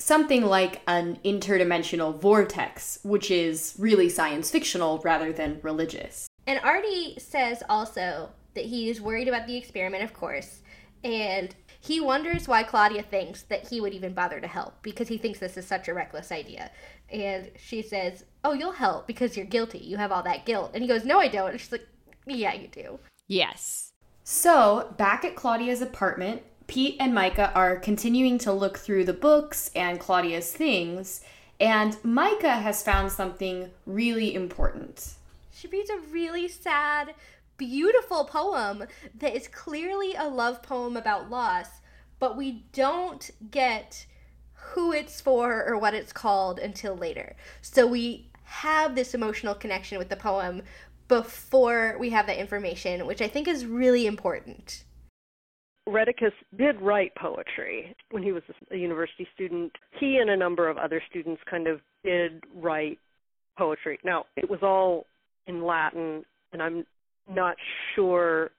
something 0.00 0.44
like 0.44 0.80
an 0.86 1.18
interdimensional 1.24 2.18
vortex, 2.18 2.98
which 3.02 3.30
is 3.30 3.74
really 3.78 4.08
science 4.08 4.50
fictional 4.50 4.98
rather 5.04 5.32
than 5.32 5.60
religious. 5.62 6.26
And 6.46 6.58
Artie 6.64 7.18
says 7.18 7.62
also 7.68 8.30
that 8.54 8.64
he's 8.64 9.00
worried 9.00 9.28
about 9.28 9.46
the 9.46 9.56
experiment, 9.56 10.02
of 10.02 10.14
course, 10.14 10.62
and 11.04 11.54
he 11.80 12.00
wonders 12.00 12.46
why 12.46 12.62
Claudia 12.62 13.02
thinks 13.02 13.42
that 13.44 13.68
he 13.68 13.80
would 13.80 13.94
even 13.94 14.12
bother 14.12 14.40
to 14.40 14.46
help 14.46 14.82
because 14.82 15.08
he 15.08 15.16
thinks 15.16 15.38
this 15.38 15.56
is 15.56 15.66
such 15.66 15.88
a 15.88 15.94
reckless 15.94 16.30
idea. 16.30 16.70
And 17.10 17.50
she 17.58 17.80
says, 17.82 18.24
Oh, 18.44 18.52
you'll 18.52 18.72
help 18.72 19.06
because 19.06 19.36
you're 19.36 19.46
guilty. 19.46 19.78
You 19.78 19.96
have 19.96 20.12
all 20.12 20.22
that 20.24 20.44
guilt. 20.44 20.72
And 20.74 20.82
he 20.82 20.88
goes, 20.88 21.04
No, 21.04 21.18
I 21.18 21.28
don't. 21.28 21.52
And 21.52 21.60
she's 21.60 21.72
like, 21.72 21.86
Yeah, 22.26 22.52
you 22.52 22.68
do. 22.68 22.98
Yes. 23.28 23.92
So, 24.24 24.94
back 24.98 25.24
at 25.24 25.36
Claudia's 25.36 25.80
apartment, 25.80 26.42
Pete 26.70 26.94
and 27.00 27.12
Myka 27.12 27.50
are 27.56 27.74
continuing 27.74 28.38
to 28.38 28.52
look 28.52 28.78
through 28.78 29.04
the 29.04 29.12
books 29.12 29.72
and 29.74 29.98
Claudia's 29.98 30.52
things, 30.52 31.20
and 31.58 31.94
Myka 32.04 32.62
has 32.62 32.80
found 32.80 33.10
something 33.10 33.70
really 33.86 34.36
important. 34.36 35.14
She 35.52 35.66
reads 35.66 35.90
a 35.90 35.98
really 36.12 36.46
sad, 36.46 37.16
beautiful 37.56 38.24
poem 38.24 38.84
that 39.18 39.34
is 39.34 39.48
clearly 39.48 40.14
a 40.14 40.28
love 40.28 40.62
poem 40.62 40.96
about 40.96 41.28
loss, 41.28 41.66
but 42.20 42.36
we 42.36 42.62
don't 42.72 43.28
get 43.50 44.06
who 44.52 44.92
it's 44.92 45.20
for 45.20 45.64
or 45.66 45.76
what 45.76 45.94
it's 45.94 46.12
called 46.12 46.60
until 46.60 46.94
later. 46.94 47.34
So 47.62 47.84
we 47.84 48.30
have 48.44 48.94
this 48.94 49.12
emotional 49.12 49.56
connection 49.56 49.98
with 49.98 50.08
the 50.08 50.14
poem 50.14 50.62
before 51.08 51.96
we 51.98 52.10
have 52.10 52.28
that 52.28 52.38
information, 52.38 53.06
which 53.06 53.20
I 53.20 53.26
think 53.26 53.48
is 53.48 53.66
really 53.66 54.06
important. 54.06 54.84
Rheticus 55.90 56.32
did 56.56 56.80
write 56.80 57.12
poetry 57.16 57.94
when 58.10 58.22
he 58.22 58.32
was 58.32 58.42
a 58.70 58.76
university 58.76 59.26
student. 59.34 59.72
He 59.98 60.18
and 60.18 60.30
a 60.30 60.36
number 60.36 60.68
of 60.68 60.78
other 60.78 61.02
students 61.10 61.42
kind 61.50 61.66
of 61.66 61.80
did 62.04 62.44
write 62.54 62.98
poetry. 63.58 63.98
Now, 64.04 64.24
it 64.36 64.48
was 64.48 64.60
all 64.62 65.06
in 65.46 65.64
Latin, 65.64 66.24
and 66.52 66.62
I'm 66.62 66.86
not 67.28 67.56
sure, 67.94 68.50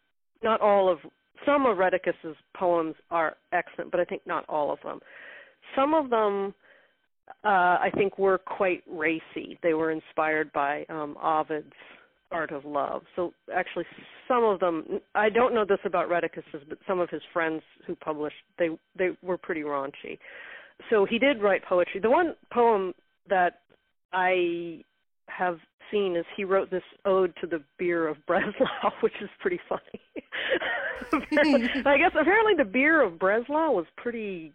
not 0.44 0.62
all 0.62 0.92
of, 0.92 1.00
some 1.46 1.66
of 1.66 1.78
Rheticus's 1.78 2.38
poems 2.56 2.96
are 3.10 3.36
excellent, 3.52 3.92
but 3.92 4.00
I 4.00 4.06
think 4.06 4.22
not 4.26 4.46
all 4.48 4.72
of 4.72 4.80
them. 4.84 5.00
Some 5.76 5.94
of 5.94 6.10
them, 6.10 6.54
uh, 7.44 7.48
I 7.48 7.90
think, 7.96 8.18
were 8.20 8.38
quite 8.38 8.84
racy. 8.90 9.58
They 9.64 9.74
were 9.74 9.92
inspired 9.92 10.52
by 10.54 10.86
um, 10.90 11.18
Ovid's 11.22 11.74
art 12.32 12.52
of 12.52 12.66
love. 12.66 13.04
So 13.16 13.34
actually, 13.54 13.86
some 14.28 14.44
of 14.44 14.60
them 14.60 15.02
I 15.16 15.30
don't 15.30 15.54
know 15.54 15.66
this 15.66 15.80
about 15.86 16.10
Rheticus's, 16.10 16.64
but 16.68 16.78
some 16.88 17.00
of 17.00 17.10
his 17.10 17.22
friends 17.34 17.62
who 17.86 17.96
published 17.96 18.36
they 18.58 18.70
they 18.98 19.10
were 19.22 19.38
pretty 19.38 19.62
raunchy. 19.62 20.18
So 20.90 21.06
he 21.06 21.20
did 21.20 21.42
write 21.42 21.64
poetry. 21.64 22.00
The 22.00 22.10
one 22.10 22.36
poem 22.52 22.94
that 23.30 23.60
I 24.14 24.84
have 25.28 25.60
seen 25.92 26.16
is 26.16 26.26
he 26.36 26.44
wrote 26.44 26.72
this 26.72 26.84
ode 27.06 27.34
to 27.42 27.48
the 27.48 27.62
beer 27.78 28.08
of 28.08 28.18
Breslau, 28.26 28.92
which 29.02 29.14
is 29.22 29.30
pretty 29.40 29.60
funny. 29.70 30.02
I 31.86 31.98
guess 31.98 32.12
apparently 32.20 32.54
the 32.58 32.70
beer 32.70 33.02
of 33.02 33.20
Breslau 33.20 33.72
was 33.72 33.86
pretty 33.98 34.54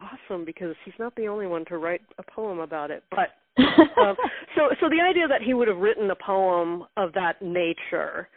awesome 0.00 0.44
because 0.44 0.74
he's 0.84 0.94
not 0.98 1.14
the 1.16 1.28
only 1.28 1.46
one 1.46 1.64
to 1.66 1.78
write 1.78 2.02
a 2.18 2.22
poem 2.22 2.58
about 2.58 2.90
it. 2.90 3.04
But 3.10 3.28
um, 3.58 4.16
so 4.56 4.68
so 4.80 4.88
the 4.88 5.00
idea 5.00 5.28
that 5.28 5.42
he 5.42 5.54
would 5.54 5.68
have 5.68 5.78
written 5.78 6.10
a 6.10 6.16
poem 6.16 6.84
of 6.96 7.12
that 7.14 7.40
nature 7.42 8.28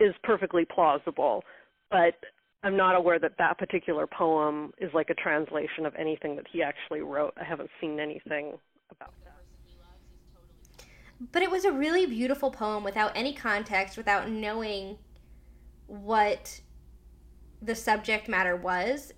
is 0.00 0.14
perfectly 0.22 0.64
plausible, 0.64 1.44
but 1.90 2.14
I'm 2.64 2.76
not 2.76 2.94
aware 2.94 3.18
that 3.18 3.32
that 3.38 3.58
particular 3.58 4.06
poem 4.06 4.72
is 4.78 4.90
like 4.94 5.10
a 5.10 5.14
translation 5.14 5.84
of 5.84 5.94
anything 5.96 6.36
that 6.36 6.46
he 6.52 6.62
actually 6.62 7.00
wrote. 7.00 7.34
I 7.40 7.44
haven't 7.44 7.70
seen 7.80 7.98
anything 7.98 8.52
about 8.90 9.12
that. 9.24 9.32
But 11.32 11.42
it 11.42 11.50
was 11.50 11.64
a 11.64 11.72
really 11.72 12.06
beautiful 12.06 12.50
poem 12.50 12.84
without 12.84 13.12
any 13.16 13.32
context, 13.32 13.96
without 13.96 14.28
knowing 14.28 14.98
what 15.86 16.60
the 17.60 17.74
subject 17.74 18.28
matter 18.28 18.56
was. 18.56 19.12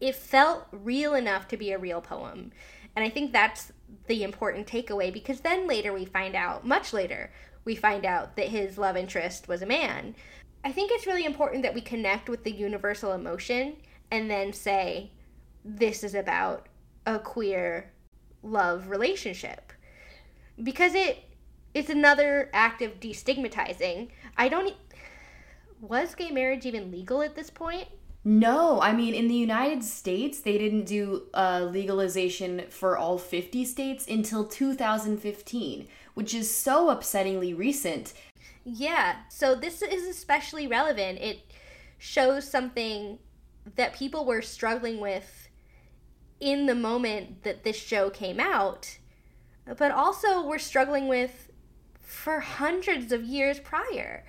It 0.00 0.14
felt 0.14 0.66
real 0.72 1.14
enough 1.14 1.48
to 1.48 1.56
be 1.56 1.70
a 1.72 1.78
real 1.78 2.00
poem. 2.00 2.52
And 2.96 3.04
I 3.04 3.08
think 3.08 3.32
that's 3.32 3.72
the 4.06 4.22
important 4.22 4.66
takeaway 4.66 5.12
because 5.12 5.40
then 5.40 5.66
later 5.66 5.92
we 5.92 6.04
find 6.04 6.34
out, 6.34 6.66
much 6.66 6.92
later, 6.92 7.32
we 7.64 7.74
find 7.74 8.04
out 8.04 8.36
that 8.36 8.48
his 8.48 8.78
love 8.78 8.96
interest 8.96 9.48
was 9.48 9.62
a 9.62 9.66
man. 9.66 10.14
I 10.64 10.72
think 10.72 10.90
it's 10.92 11.06
really 11.06 11.24
important 11.24 11.62
that 11.62 11.74
we 11.74 11.80
connect 11.80 12.28
with 12.28 12.44
the 12.44 12.52
universal 12.52 13.12
emotion 13.12 13.76
and 14.10 14.30
then 14.30 14.52
say, 14.52 15.10
this 15.64 16.04
is 16.04 16.14
about 16.14 16.68
a 17.06 17.18
queer 17.18 17.92
love 18.42 18.88
relationship. 18.88 19.72
Because 20.62 20.94
it 20.94 21.24
it's 21.72 21.90
another 21.90 22.50
act 22.52 22.82
of 22.82 23.00
destigmatizing. 23.00 24.08
I 24.36 24.48
don't 24.48 24.74
was 25.80 26.14
gay 26.14 26.30
marriage 26.30 26.66
even 26.66 26.90
legal 26.90 27.22
at 27.22 27.34
this 27.34 27.50
point? 27.50 27.88
No, 28.26 28.80
I 28.80 28.94
mean, 28.94 29.14
in 29.14 29.28
the 29.28 29.34
United 29.34 29.84
States, 29.84 30.40
they 30.40 30.56
didn't 30.56 30.84
do 30.86 31.24
uh, 31.34 31.68
legalization 31.70 32.64
for 32.70 32.96
all 32.96 33.18
50 33.18 33.66
states 33.66 34.06
until 34.08 34.46
2015, 34.46 35.86
which 36.14 36.34
is 36.34 36.54
so 36.54 36.86
upsettingly 36.86 37.56
recent. 37.56 38.14
Yeah, 38.64 39.16
so 39.28 39.54
this 39.54 39.82
is 39.82 40.08
especially 40.08 40.66
relevant. 40.66 41.18
It 41.20 41.40
shows 41.98 42.48
something 42.48 43.18
that 43.76 43.94
people 43.94 44.24
were 44.24 44.40
struggling 44.40 45.00
with 45.00 45.48
in 46.40 46.64
the 46.64 46.74
moment 46.74 47.42
that 47.42 47.62
this 47.62 47.76
show 47.76 48.08
came 48.08 48.40
out, 48.40 48.98
but 49.76 49.90
also 49.90 50.42
were 50.42 50.58
struggling 50.58 51.08
with 51.08 51.50
for 52.00 52.40
hundreds 52.40 53.12
of 53.12 53.22
years 53.22 53.60
prior. 53.60 54.24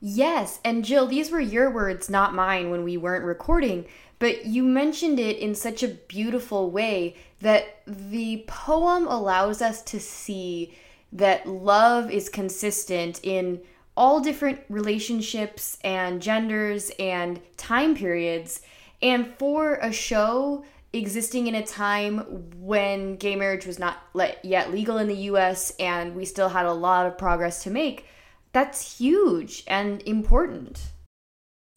Yes, 0.00 0.60
and 0.64 0.84
Jill, 0.84 1.06
these 1.06 1.30
were 1.30 1.40
your 1.40 1.70
words, 1.70 2.08
not 2.08 2.34
mine, 2.34 2.70
when 2.70 2.84
we 2.84 2.96
weren't 2.96 3.24
recording, 3.24 3.84
but 4.18 4.46
you 4.46 4.62
mentioned 4.62 5.20
it 5.20 5.38
in 5.38 5.54
such 5.54 5.82
a 5.82 5.88
beautiful 5.88 6.70
way 6.70 7.16
that 7.40 7.82
the 7.86 8.44
poem 8.46 9.06
allows 9.06 9.60
us 9.60 9.82
to 9.82 10.00
see 10.00 10.74
that 11.12 11.46
love 11.46 12.10
is 12.10 12.28
consistent 12.28 13.20
in 13.22 13.60
all 13.96 14.20
different 14.20 14.60
relationships 14.68 15.76
and 15.84 16.22
genders 16.22 16.90
and 16.98 17.40
time 17.56 17.94
periods. 17.94 18.62
And 19.02 19.26
for 19.38 19.74
a 19.74 19.92
show 19.92 20.64
existing 20.92 21.46
in 21.46 21.54
a 21.54 21.66
time 21.66 22.18
when 22.56 23.16
gay 23.16 23.36
marriage 23.36 23.66
was 23.66 23.78
not 23.78 23.98
yet 24.42 24.72
legal 24.72 24.98
in 24.98 25.08
the 25.08 25.14
US 25.14 25.72
and 25.78 26.14
we 26.14 26.24
still 26.24 26.48
had 26.48 26.66
a 26.66 26.72
lot 26.72 27.06
of 27.06 27.18
progress 27.18 27.62
to 27.64 27.70
make, 27.70 28.06
that's 28.52 28.98
huge 28.98 29.64
and 29.66 30.02
important. 30.02 30.92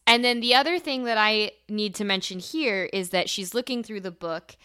And 0.06 0.24
then 0.24 0.40
the 0.40 0.54
other 0.54 0.78
thing 0.78 1.04
that 1.04 1.18
I 1.18 1.52
need 1.68 1.94
to 1.96 2.04
mention 2.04 2.38
here 2.38 2.90
is 2.92 3.10
that 3.10 3.30
she's 3.30 3.54
looking 3.54 3.82
through 3.82 4.00
the 4.00 4.10
book 4.10 4.56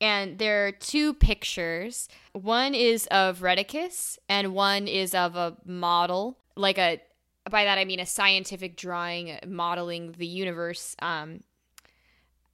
and 0.00 0.38
there 0.38 0.66
are 0.66 0.72
two 0.72 1.14
pictures. 1.14 2.08
One 2.32 2.74
is 2.74 3.06
of 3.06 3.40
Rheticus 3.40 4.18
and 4.28 4.54
one 4.54 4.86
is 4.86 5.14
of 5.14 5.36
a 5.36 5.56
model, 5.64 6.38
like 6.56 6.78
a 6.78 7.00
by 7.50 7.64
that 7.64 7.78
I 7.78 7.84
mean 7.84 8.00
a 8.00 8.06
scientific 8.06 8.76
drawing 8.76 9.38
modeling 9.46 10.14
the 10.18 10.26
universe. 10.26 10.94
Um, 11.00 11.42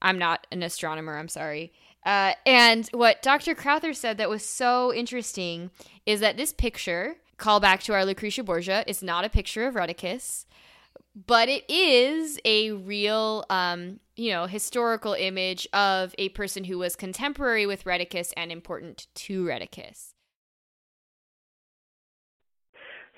I'm 0.00 0.18
not 0.18 0.46
an 0.52 0.62
astronomer, 0.62 1.18
I'm 1.18 1.28
sorry. 1.28 1.72
Uh, 2.04 2.34
and 2.44 2.88
what 2.92 3.22
Dr. 3.22 3.54
Crowther 3.54 3.94
said 3.94 4.18
that 4.18 4.28
was 4.28 4.44
so 4.44 4.92
interesting 4.92 5.70
is 6.04 6.20
that 6.20 6.36
this 6.36 6.52
picture 6.52 7.16
call 7.36 7.60
back 7.60 7.82
to 7.84 7.92
our 7.92 8.04
Lucretia 8.04 8.42
Borgia. 8.42 8.84
It's 8.86 9.02
not 9.02 9.24
a 9.24 9.28
picture 9.28 9.66
of 9.66 9.74
Rheticus, 9.74 10.46
but 11.26 11.48
it 11.48 11.64
is 11.68 12.38
a 12.44 12.72
real, 12.72 13.44
um, 13.50 14.00
you 14.16 14.30
know, 14.30 14.46
historical 14.46 15.14
image 15.14 15.66
of 15.72 16.14
a 16.18 16.28
person 16.30 16.64
who 16.64 16.78
was 16.78 16.96
contemporary 16.96 17.66
with 17.66 17.84
Rheticus 17.84 18.32
and 18.36 18.50
important 18.50 19.06
to 19.14 19.44
Rheticus. 19.44 20.14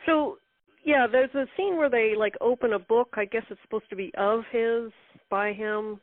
So, 0.05 0.39
yeah, 0.85 1.07
there's 1.11 1.35
a 1.35 1.47
scene 1.57 1.77
where 1.77 1.91
they 1.91 2.15
like 2.17 2.35
open 2.41 2.73
a 2.73 2.79
book. 2.79 3.15
I 3.15 3.25
guess 3.25 3.43
it's 3.51 3.61
supposed 3.63 3.91
to 3.91 3.97
be 3.97 4.13
of 4.17 4.45
his, 4.53 4.93
by 5.29 5.53
him. 5.53 6.01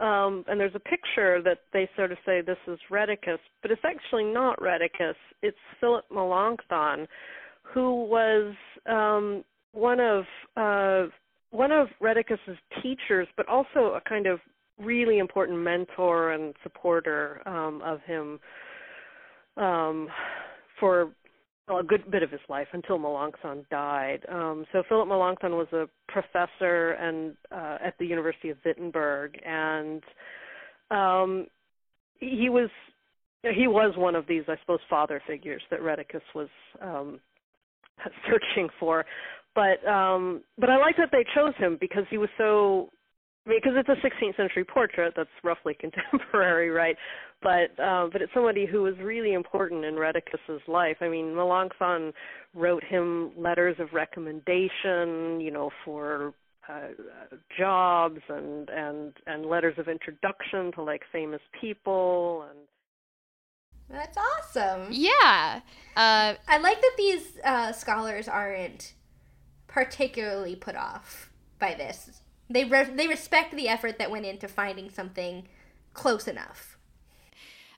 Um, 0.00 0.44
and 0.48 0.58
there's 0.58 0.74
a 0.74 0.80
picture 0.80 1.40
that 1.42 1.58
they 1.72 1.88
sort 1.94 2.10
of 2.10 2.18
say 2.26 2.40
this 2.40 2.56
is 2.66 2.80
Rheticus, 2.90 3.38
but 3.62 3.70
it's 3.70 3.84
actually 3.84 4.24
not 4.24 4.58
Rheticus. 4.60 5.14
It's 5.40 5.56
Philip 5.78 6.04
Melanchthon, 6.12 7.06
who 7.64 8.04
was 8.04 8.54
um, 8.86 9.44
one 9.72 10.00
of 10.00 10.24
uh, 10.56 11.10
one 11.50 11.72
of 11.72 11.88
Rheticus's 12.00 12.58
teachers, 12.82 13.28
but 13.36 13.48
also 13.48 13.94
a 13.94 14.00
kind 14.08 14.26
of 14.26 14.40
really 14.78 15.18
important 15.18 15.58
mentor 15.58 16.32
and 16.32 16.54
supporter 16.62 17.40
um, 17.46 17.80
of 17.82 18.00
him 18.02 18.40
um, 19.56 20.08
for 20.80 21.10
well, 21.68 21.78
a 21.78 21.82
good 21.82 22.10
bit 22.10 22.22
of 22.22 22.30
his 22.30 22.40
life 22.48 22.66
until 22.72 22.98
Melanchthon 22.98 23.64
died. 23.70 24.20
Um, 24.28 24.66
so 24.72 24.82
Philip 24.88 25.08
Melanchthon 25.08 25.52
was 25.52 25.68
a 25.72 25.88
professor 26.08 26.90
and 26.90 27.34
uh, 27.50 27.78
at 27.82 27.94
the 27.98 28.06
University 28.06 28.50
of 28.50 28.58
Wittenberg, 28.64 29.38
and 29.46 30.02
um, 30.90 31.46
he 32.18 32.48
was 32.50 32.70
he 33.42 33.68
was 33.68 33.94
one 33.96 34.14
of 34.14 34.26
these, 34.26 34.44
I 34.48 34.56
suppose, 34.60 34.80
father 34.88 35.22
figures 35.26 35.62
that 35.70 35.80
Rheticus 35.80 36.22
was 36.34 36.48
um, 36.80 37.20
searching 38.26 38.68
for. 38.78 39.04
But 39.54 39.86
um, 39.88 40.42
but 40.58 40.68
I 40.70 40.76
like 40.78 40.96
that 40.96 41.10
they 41.12 41.24
chose 41.34 41.54
him 41.58 41.78
because 41.80 42.04
he 42.10 42.18
was 42.18 42.28
so 42.36 42.90
because 43.46 43.72
it's 43.76 43.88
a 43.88 44.06
16th 44.06 44.36
century 44.36 44.64
portrait 44.64 45.12
that's 45.16 45.28
roughly 45.42 45.74
contemporary, 45.80 46.70
right? 46.70 46.96
But 47.42 47.78
uh, 47.82 48.08
but 48.10 48.22
it's 48.22 48.32
somebody 48.32 48.66
who 48.66 48.82
was 48.82 48.94
really 49.02 49.34
important 49.34 49.84
in 49.84 49.94
Rheticus's 49.94 50.62
life. 50.66 50.96
I 51.00 51.08
mean, 51.08 51.34
Melanchthon 51.34 52.12
wrote 52.54 52.82
him 52.84 53.32
letters 53.36 53.76
of 53.78 53.92
recommendation, 53.92 55.40
you 55.40 55.50
know, 55.52 55.70
for 55.84 56.32
uh, 56.68 56.88
jobs 57.58 58.20
and 58.28 58.68
and 58.70 59.12
and 59.26 59.46
letters 59.46 59.74
of 59.78 59.88
introduction 59.88 60.72
to 60.72 60.82
like 60.82 61.02
famous 61.12 61.42
people 61.60 62.46
and 62.50 62.58
that's 63.88 64.16
awesome. 64.16 64.88
Yeah. 64.90 65.60
Uh, 65.96 66.34
I 66.48 66.58
like 66.58 66.80
that 66.80 66.94
these 66.96 67.38
uh, 67.44 67.72
scholars 67.72 68.28
aren't 68.28 68.94
particularly 69.66 70.56
put 70.56 70.76
off 70.76 71.30
by 71.58 71.74
this. 71.74 72.22
They 72.50 72.64
re- 72.64 72.90
they 72.94 73.06
respect 73.08 73.54
the 73.54 73.68
effort 73.68 73.98
that 73.98 74.10
went 74.10 74.26
into 74.26 74.48
finding 74.48 74.90
something 74.90 75.48
close 75.92 76.28
enough. 76.28 76.78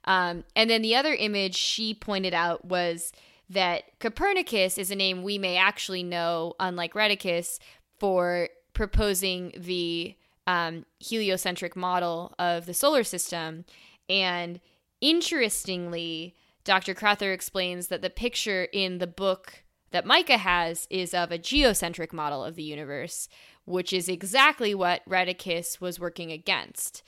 Um, 0.05 0.45
and 0.55 0.69
then 0.69 0.81
the 0.81 0.95
other 0.95 1.13
image 1.13 1.55
she 1.55 1.93
pointed 1.93 2.33
out 2.33 2.65
was 2.65 3.11
that 3.49 3.83
Copernicus 3.99 4.77
is 4.77 4.91
a 4.91 4.95
name 4.95 5.23
we 5.23 5.37
may 5.37 5.57
actually 5.57 6.03
know, 6.03 6.53
unlike 6.59 6.93
Rheticus, 6.93 7.59
for 7.99 8.49
proposing 8.73 9.53
the 9.57 10.15
um, 10.45 10.85
heliocentric 10.99 11.75
model 11.75 12.33
of 12.39 12.65
the 12.65 12.73
solar 12.73 13.03
system. 13.03 13.65
And 14.09 14.59
Interestingly, 15.01 16.35
Dr. 16.63 16.93
Crowther 16.93 17.31
explains 17.31 17.87
that 17.87 18.01
the 18.01 18.09
picture 18.09 18.67
in 18.73 18.97
the 18.97 19.07
book 19.07 19.63
that 19.91 20.05
Myka 20.05 20.37
has 20.37 20.87
is 20.89 21.13
of 21.13 21.31
a 21.31 21.37
geocentric 21.37 22.11
model 22.11 22.43
of 22.43 22.55
the 22.55 22.63
universe, 22.63 23.29
which 23.65 23.93
is 23.93 24.09
exactly 24.09 24.75
what 24.75 25.07
Rheticus 25.07 25.79
was 25.79 25.99
working 25.99 26.31
against. 26.31 27.03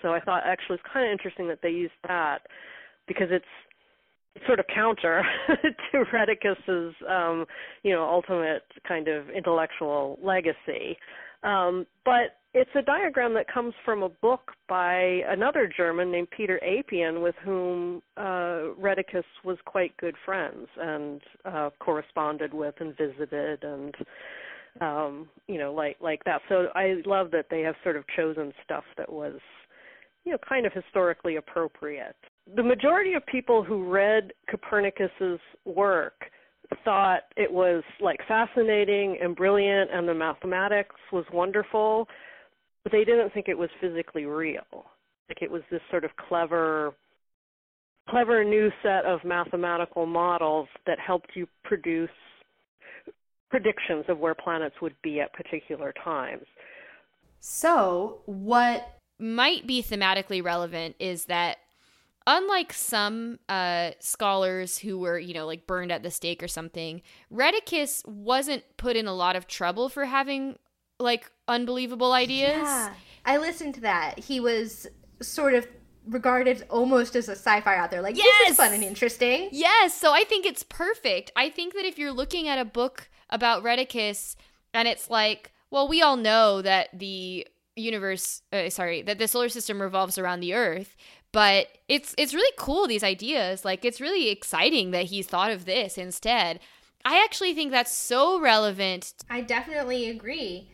So 0.00 0.12
I 0.12 0.20
thought 0.20 0.42
actually 0.44 0.76
it's 0.76 0.92
kind 0.92 1.06
of 1.06 1.12
interesting 1.12 1.48
that 1.48 1.60
they 1.62 1.70
used 1.70 1.92
that 2.08 2.46
because 3.06 3.28
it's 3.30 3.44
sort 4.46 4.58
of 4.58 4.66
counter 4.74 5.22
to 5.92 6.04
Rheticus's, 6.12 6.94
um, 7.08 7.46
you 7.82 7.92
know, 7.92 8.02
ultimate 8.04 8.64
kind 8.86 9.08
of 9.08 9.28
intellectual 9.30 10.18
legacy. 10.22 10.98
Um, 11.42 11.86
but 12.04 12.38
it's 12.54 12.70
a 12.74 12.82
diagram 12.82 13.32
that 13.34 13.52
comes 13.52 13.72
from 13.84 14.02
a 14.02 14.08
book 14.08 14.52
by 14.68 15.20
another 15.28 15.70
German 15.74 16.12
named 16.12 16.28
Peter 16.36 16.60
Apian, 16.62 17.22
with 17.22 17.34
whom 17.42 18.02
uh, 18.18 18.74
Rheticus 18.78 19.24
was 19.44 19.56
quite 19.64 19.96
good 19.96 20.14
friends 20.24 20.66
and 20.78 21.20
uh, 21.46 21.70
corresponded 21.80 22.52
with 22.52 22.74
and 22.80 22.94
visited 22.96 23.64
and 23.64 23.94
um, 24.80 25.28
you 25.48 25.58
know 25.58 25.72
like 25.72 25.96
like 26.00 26.22
that. 26.24 26.42
So 26.48 26.66
I 26.74 26.96
love 27.06 27.30
that 27.30 27.46
they 27.50 27.60
have 27.60 27.74
sort 27.82 27.96
of 27.96 28.04
chosen 28.16 28.52
stuff 28.64 28.84
that 28.98 29.10
was 29.10 29.38
you 30.24 30.32
know 30.32 30.38
kind 30.46 30.66
of 30.66 30.72
historically 30.74 31.36
appropriate. 31.36 32.16
The 32.54 32.62
majority 32.62 33.14
of 33.14 33.24
people 33.26 33.64
who 33.64 33.88
read 33.88 34.32
Copernicus's 34.50 35.40
work 35.64 36.24
thought 36.84 37.22
it 37.36 37.50
was 37.50 37.82
like 38.00 38.18
fascinating 38.28 39.18
and 39.22 39.36
brilliant 39.36 39.90
and 39.92 40.08
the 40.08 40.14
mathematics 40.14 40.96
was 41.12 41.24
wonderful 41.32 42.08
but 42.82 42.92
they 42.92 43.04
didn't 43.04 43.32
think 43.32 43.48
it 43.48 43.58
was 43.58 43.70
physically 43.80 44.24
real. 44.24 44.86
Like 45.28 45.42
it 45.42 45.50
was 45.50 45.62
this 45.70 45.80
sort 45.90 46.04
of 46.04 46.10
clever 46.16 46.94
clever 48.08 48.42
new 48.42 48.70
set 48.82 49.04
of 49.04 49.20
mathematical 49.24 50.06
models 50.06 50.68
that 50.86 50.98
helped 50.98 51.30
you 51.34 51.46
produce 51.62 52.10
predictions 53.48 54.04
of 54.08 54.18
where 54.18 54.34
planets 54.34 54.74
would 54.82 54.94
be 55.02 55.20
at 55.20 55.32
particular 55.32 55.94
times. 56.02 56.44
So 57.38 58.22
what 58.26 58.98
might 59.18 59.66
be 59.66 59.82
thematically 59.82 60.42
relevant 60.42 60.96
is 60.98 61.26
that 61.26 61.58
unlike 62.26 62.72
some 62.72 63.38
uh, 63.48 63.90
scholars 64.00 64.78
who 64.78 64.98
were, 64.98 65.18
you 65.18 65.34
know, 65.34 65.46
like 65.46 65.66
burned 65.66 65.92
at 65.92 66.02
the 66.02 66.10
stake 66.10 66.42
or 66.42 66.48
something, 66.48 67.02
Rheticus 67.32 68.06
wasn't 68.06 68.64
put 68.76 68.96
in 68.96 69.06
a 69.06 69.14
lot 69.14 69.36
of 69.36 69.46
trouble 69.46 69.88
for 69.88 70.06
having 70.06 70.58
like 70.98 71.30
unbelievable 71.52 72.12
ideas. 72.12 72.62
Yeah. 72.62 72.92
I 73.24 73.36
listened 73.36 73.74
to 73.76 73.80
that. 73.82 74.18
He 74.18 74.40
was 74.40 74.86
sort 75.20 75.54
of 75.54 75.66
regarded 76.06 76.64
almost 76.68 77.14
as 77.14 77.28
a 77.28 77.32
sci-fi 77.32 77.80
author. 77.80 78.00
Like, 78.00 78.16
yes! 78.16 78.26
this 78.40 78.50
is 78.52 78.56
fun 78.56 78.72
and 78.72 78.82
interesting. 78.82 79.48
Yes. 79.52 79.94
So 79.94 80.12
I 80.12 80.24
think 80.24 80.44
it's 80.46 80.64
perfect. 80.64 81.30
I 81.36 81.48
think 81.48 81.74
that 81.74 81.84
if 81.84 81.98
you're 81.98 82.12
looking 82.12 82.48
at 82.48 82.58
a 82.58 82.64
book 82.64 83.08
about 83.30 83.62
Rheticus 83.62 84.34
and 84.74 84.88
it's 84.88 85.08
like, 85.08 85.52
well, 85.70 85.86
we 85.86 86.02
all 86.02 86.16
know 86.16 86.60
that 86.62 86.88
the 86.98 87.46
universe 87.74 88.42
uh, 88.52 88.68
sorry 88.68 89.00
that 89.00 89.18
the 89.18 89.26
solar 89.26 89.48
system 89.48 89.80
revolves 89.80 90.18
around 90.18 90.40
the 90.40 90.52
earth 90.52 90.94
but 91.32 91.68
it's 91.88 92.14
it's 92.18 92.34
really 92.34 92.52
cool 92.58 92.86
these 92.86 93.02
ideas 93.02 93.64
like 93.64 93.82
it's 93.82 93.98
really 93.98 94.28
exciting 94.28 94.90
that 94.90 95.06
he's 95.06 95.26
thought 95.26 95.50
of 95.50 95.64
this 95.64 95.96
instead 95.96 96.60
i 97.06 97.24
actually 97.24 97.54
think 97.54 97.70
that's 97.70 97.90
so 97.90 98.38
relevant 98.38 99.14
I 99.30 99.40
definitely 99.40 100.10
agree. 100.10 100.68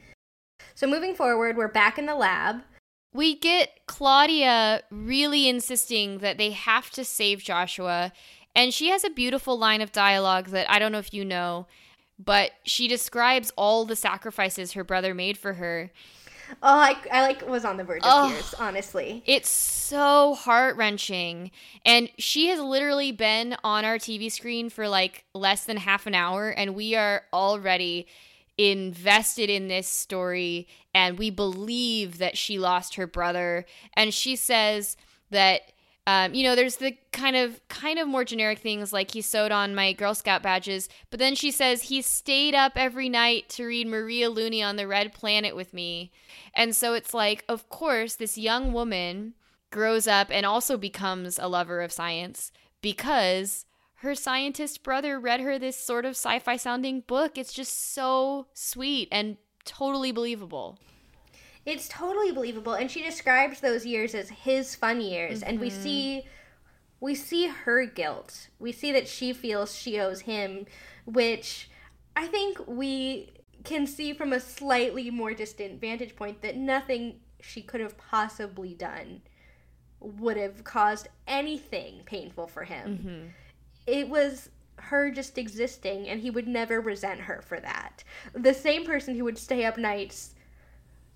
So 0.78 0.86
moving 0.86 1.16
forward, 1.16 1.56
we're 1.56 1.66
back 1.66 1.98
in 1.98 2.06
the 2.06 2.14
lab. 2.14 2.62
we 3.12 3.34
get 3.34 3.80
claudia 3.88 4.84
really 4.92 5.48
insisting 5.48 6.18
that 6.18 6.38
they 6.38 6.52
have 6.52 6.88
to 6.90 7.05
save 7.05 7.42
joshua 7.42 8.12
and 8.55 8.72
she 8.72 8.90
has 8.90 9.02
a 9.02 9.10
beautiful 9.10 9.59
line 9.59 9.80
of 9.80 9.90
dialogue 9.90 10.50
that 10.50 10.70
i 10.70 10.78
don't 10.78 10.92
know 10.92 10.98
if 10.98 11.12
you 11.12 11.24
know 11.24 11.66
but 12.16 12.52
she 12.62 12.86
describes 12.86 13.50
all 13.56 13.84
the 13.84 13.96
sacrifices 13.96 14.74
her 14.74 14.84
brother 14.84 15.14
made 15.14 15.36
for 15.36 15.55
her 15.55 15.90
Oh, 16.62 16.78
I, 16.78 16.96
I 17.12 17.22
like 17.22 17.46
was 17.46 17.64
on 17.64 17.76
the 17.76 17.84
verge 17.84 18.05
of 18.05 18.10
Oh. 18.14 18.30
tears, 18.30 18.55
honestly. 18.59 19.22
It's 19.26 19.50
so 19.50 20.34
heart 20.34 20.76
wrenching. 20.78 21.50
And 21.84 22.09
she 22.16 22.46
has 22.48 22.59
literally 22.59 23.12
been 23.12 23.55
on 23.62 23.84
our 23.84 23.98
TV 23.98 24.32
screen 24.32 24.70
for 24.70 24.88
like 24.88 25.24
less 25.34 25.66
than 25.66 25.76
half 25.76 26.06
an 26.06 26.14
hour, 26.14 26.48
and 26.48 26.74
we 26.74 26.94
are 26.94 27.24
already 27.34 28.06
invested 28.59 29.48
in 29.48 29.68
this 29.68 29.89
story. 29.89 30.66
And 30.94 31.18
we 31.18 31.30
believe 31.30 32.18
that 32.18 32.36
she 32.36 32.59
lost 32.59 32.97
her 32.97 33.06
brother. 33.06 33.64
And 33.94 34.12
she 34.12 34.36
says 34.36 34.97
that. 35.30 35.62
Um, 36.06 36.32
you 36.32 36.43
know, 36.43 36.55
there's 36.55 36.76
the 36.76 36.97
kind 37.12 37.36
of 37.36 37.60
kind 37.68 37.98
of 37.98 38.09
more 38.09 38.24
generic 38.24 38.60
things 38.60 38.94
like 38.94 39.10
he 39.10 39.20
sewed 39.20 39.52
on 39.52 39.74
my 39.74 39.93
Girl 39.93 40.14
Scout 40.14 40.43
badges, 40.43 40.89
but 41.10 41.20
then 41.20 41.35
she 41.35 41.51
says 41.51 41.82
he 41.82 42.01
stayed 42.01 42.55
up 42.55 42.72
every 42.76 43.10
night 43.10 43.51
to 43.51 43.66
read 43.66 43.86
Maria 43.86 44.30
Looney 44.30 44.62
on 44.62 44.76
the 44.76 44.86
Red 44.89 45.12
Planet 45.12 45.55
with 45.55 45.74
me. 45.74 46.10
And 46.55 46.74
so 46.74 46.94
it's 46.94 47.12
like, 47.12 47.44
of 47.47 47.68
course, 47.68 48.14
this 48.14 48.39
young 48.39 48.72
woman 48.72 49.35
grows 49.70 50.09
up 50.09 50.28
and 50.30 50.47
also 50.47 50.76
becomes 50.78 51.39
a 51.39 51.47
lover 51.47 51.82
of 51.82 51.93
science 51.93 52.52
because 52.80 53.66
her 54.00 54.14
scientist 54.14 54.82
brother 54.82 55.18
read 55.18 55.40
her 55.40 55.58
this 55.58 55.76
sort 55.76 56.04
of 56.04 56.10
sci 56.10 56.38
fi 56.38 56.56
sounding 56.56 57.00
book. 57.00 57.36
It's 57.36 57.52
just 57.52 57.92
so 57.92 58.46
sweet 58.54 59.08
and 59.10 59.36
totally 59.64 60.12
believable. 60.12 60.78
It's 61.66 61.88
totally 61.88 62.32
believable, 62.32 62.74
and 62.74 62.90
she 62.90 63.02
describes 63.02 63.60
those 63.60 63.84
years 63.84 64.14
as 64.14 64.30
his 64.30 64.74
fun 64.74 65.00
years, 65.00 65.42
and 65.42 65.60
we 65.60 65.68
mm-hmm. 65.68 65.82
see 65.82 66.22
we 67.00 67.14
see 67.14 67.48
her 67.48 67.86
guilt. 67.86 68.48
We 68.58 68.72
see 68.72 68.92
that 68.92 69.08
she 69.08 69.32
feels 69.32 69.76
she 69.76 70.00
owes 70.00 70.20
him, 70.20 70.66
which 71.04 71.68
I 72.16 72.26
think 72.26 72.58
we 72.66 73.32
can 73.64 73.86
see 73.86 74.12
from 74.12 74.32
a 74.32 74.40
slightly 74.40 75.10
more 75.10 75.34
distant 75.34 75.80
vantage 75.80 76.16
point 76.16 76.42
that 76.42 76.56
nothing 76.56 77.20
she 77.40 77.62
could 77.62 77.80
have 77.80 77.98
possibly 77.98 78.74
done 78.74 79.22
would 80.00 80.36
have 80.36 80.62
caused 80.64 81.08
anything 81.26 82.02
painful 82.06 82.46
for 82.46 82.64
him. 82.64 82.98
Mm-hmm. 82.98 83.26
It 83.89 84.09
was 84.09 84.51
her 84.77 85.10
just 85.10 85.39
existing, 85.39 86.09
and 86.09 86.20
he 86.20 86.31
would 86.31 86.47
never 86.47 86.81
resent 86.81 87.20
her 87.20 87.43
for 87.43 87.59
that. 87.60 88.05
The 88.35 88.55
same 88.55 88.85
person 88.85 89.16
who 89.16 89.24
would 89.24 89.39
stay 89.39 89.65
up 89.65 89.78
nights 89.78 90.35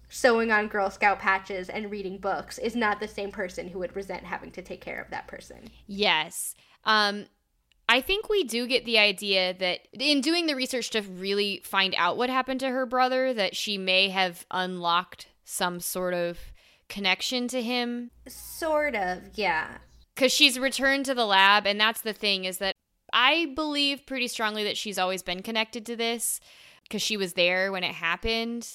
sewing 0.08 0.50
on 0.50 0.68
Girl 0.68 0.90
Scout 0.90 1.18
patches 1.18 1.68
and 1.68 1.90
reading 1.90 2.18
books 2.18 2.58
is 2.58 2.76
not 2.76 3.00
the 3.00 3.08
same 3.08 3.30
person 3.30 3.68
who 3.68 3.78
would 3.78 3.96
resent 3.96 4.24
having 4.24 4.50
to 4.52 4.62
take 4.62 4.80
care 4.80 5.00
of 5.00 5.10
that 5.10 5.26
person. 5.26 5.70
Yes. 5.86 6.54
Um, 6.84 7.26
I 7.88 8.00
think 8.00 8.28
we 8.28 8.44
do 8.44 8.66
get 8.66 8.84
the 8.84 8.98
idea 8.98 9.54
that 9.54 9.80
in 9.92 10.20
doing 10.20 10.46
the 10.46 10.56
research 10.56 10.90
to 10.90 11.02
really 11.02 11.62
find 11.64 11.94
out 11.96 12.16
what 12.16 12.30
happened 12.30 12.60
to 12.60 12.70
her 12.70 12.86
brother, 12.86 13.32
that 13.34 13.56
she 13.56 13.78
may 13.78 14.08
have 14.08 14.46
unlocked 14.50 15.28
some 15.44 15.80
sort 15.80 16.14
of 16.14 16.38
connection 16.88 17.48
to 17.48 17.62
him 17.62 18.10
Sort 18.28 18.94
of, 18.94 19.20
yeah. 19.34 19.78
Because 20.14 20.32
she's 20.32 20.58
returned 20.58 21.04
to 21.06 21.14
the 21.14 21.26
lab 21.26 21.66
and 21.66 21.80
that's 21.80 22.02
the 22.02 22.12
thing 22.12 22.44
is 22.44 22.58
that 22.58 22.74
i 23.12 23.52
believe 23.54 24.06
pretty 24.06 24.28
strongly 24.28 24.64
that 24.64 24.76
she's 24.76 24.98
always 24.98 25.22
been 25.22 25.42
connected 25.42 25.84
to 25.86 25.96
this 25.96 26.40
because 26.92 27.02
she 27.02 27.16
was 27.16 27.32
there 27.32 27.72
when 27.72 27.84
it 27.84 27.94
happened. 27.94 28.68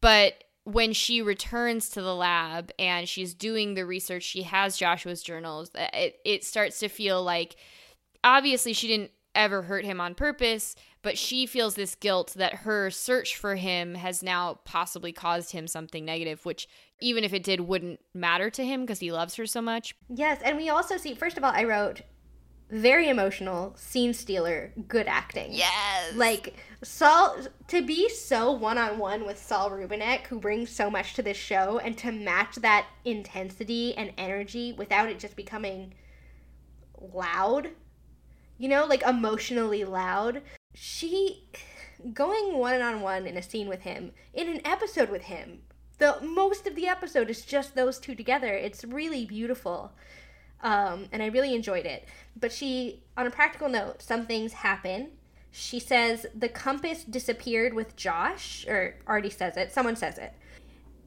But 0.00 0.44
when 0.62 0.92
she 0.92 1.20
returns 1.20 1.88
to 1.90 2.02
the 2.02 2.14
lab 2.14 2.70
and 2.78 3.08
she's 3.08 3.34
doing 3.34 3.74
the 3.74 3.84
research 3.84 4.22
she 4.22 4.42
has 4.42 4.76
joshua's 4.76 5.22
journals 5.22 5.70
uh, 5.74 5.86
it, 5.94 6.16
it 6.24 6.44
starts 6.44 6.78
to 6.78 6.88
feel 6.88 7.22
like 7.24 7.56
obviously 8.22 8.74
she 8.74 8.86
didn't 8.86 9.10
ever 9.34 9.62
hurt 9.62 9.84
him 9.84 10.00
on 10.00 10.14
purpose 10.14 10.74
but 11.02 11.16
she 11.16 11.46
feels 11.46 11.74
this 11.74 11.94
guilt 11.94 12.34
that 12.36 12.54
her 12.56 12.90
search 12.90 13.36
for 13.36 13.54
him 13.54 13.94
has 13.94 14.22
now 14.22 14.58
possibly 14.64 15.12
caused 15.12 15.52
him 15.52 15.66
something 15.66 16.04
negative 16.04 16.44
which 16.44 16.68
even 17.00 17.24
if 17.24 17.32
it 17.32 17.42
did 17.42 17.60
wouldn't 17.60 18.00
matter 18.12 18.50
to 18.50 18.64
him 18.64 18.82
because 18.82 18.98
he 19.00 19.12
loves 19.12 19.36
her 19.36 19.46
so 19.46 19.62
much 19.62 19.94
Yes, 20.20 20.40
and 20.44 20.56
we 20.56 20.68
also 20.68 20.96
see, 20.96 21.14
first 21.14 21.38
of 21.38 21.44
all, 21.44 21.52
I 21.54 21.64
wrote 21.64 22.02
very 22.68 23.08
emotional, 23.08 23.74
scene 23.76 24.12
stealer, 24.12 24.72
good 24.86 25.06
acting. 25.06 25.52
Yes. 25.52 26.14
Like, 26.14 26.54
Saul, 26.82 27.36
to 27.68 27.82
be 27.82 28.08
so 28.08 28.52
one 28.52 28.78
on 28.78 28.98
one 28.98 29.24
with 29.24 29.38
Saul 29.38 29.70
Rubinek, 29.70 30.26
who 30.26 30.38
brings 30.38 30.70
so 30.70 30.90
much 30.90 31.14
to 31.14 31.22
this 31.22 31.36
show, 31.36 31.78
and 31.78 31.96
to 31.98 32.12
match 32.12 32.56
that 32.56 32.86
intensity 33.04 33.96
and 33.96 34.12
energy 34.18 34.72
without 34.72 35.08
it 35.08 35.18
just 35.18 35.36
becoming 35.36 35.94
loud, 37.00 37.70
you 38.60 38.68
know, 38.68 38.84
like 38.84 39.02
emotionally 39.02 39.84
loud. 39.84 40.42
She, 40.74 41.48
going 42.12 42.58
one 42.58 42.82
on 42.82 43.00
one 43.00 43.26
in 43.26 43.38
a 43.38 43.42
scene 43.42 43.68
with 43.68 43.80
him, 43.80 44.12
in 44.34 44.50
an 44.50 44.60
episode 44.66 45.08
with 45.08 45.22
him, 45.22 45.62
the 45.96 46.18
most 46.22 46.66
of 46.66 46.76
the 46.76 46.86
episode 46.86 47.30
is 47.30 47.46
just 47.46 47.74
those 47.74 47.98
two 47.98 48.14
together. 48.14 48.54
It's 48.54 48.84
really 48.84 49.24
beautiful. 49.24 49.92
Um, 50.62 51.06
and 51.10 51.22
I 51.22 51.28
really 51.28 51.54
enjoyed 51.54 51.86
it. 51.86 52.06
But 52.38 52.52
she, 52.52 53.02
on 53.16 53.26
a 53.26 53.30
practical 53.30 53.70
note, 53.70 54.02
some 54.02 54.26
things 54.26 54.52
happen. 54.52 55.12
She 55.50 55.80
says 55.80 56.26
the 56.34 56.50
compass 56.50 57.02
disappeared 57.02 57.72
with 57.72 57.96
Josh, 57.96 58.66
or 58.68 58.96
Artie 59.06 59.30
says 59.30 59.56
it, 59.56 59.72
someone 59.72 59.96
says 59.96 60.18
it, 60.18 60.34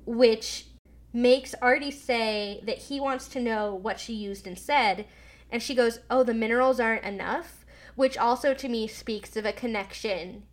which 0.07 0.65
makes 1.13 1.53
Artie 1.61 1.91
say 1.91 2.61
that 2.65 2.79
he 2.79 2.99
wants 2.99 3.27
to 3.27 3.39
know 3.39 3.75
what 3.75 3.99
she 3.99 4.13
used 4.13 4.47
instead. 4.47 5.05
And 5.53 5.61
she 5.61 5.75
goes, 5.75 5.99
Oh, 6.09 6.23
the 6.23 6.33
minerals 6.33 6.79
aren't 6.79 7.05
enough, 7.05 7.63
which 7.95 8.17
also 8.17 8.55
to 8.55 8.67
me 8.67 8.87
speaks 8.87 9.37
of 9.37 9.45
a 9.45 9.53
connection 9.53 10.43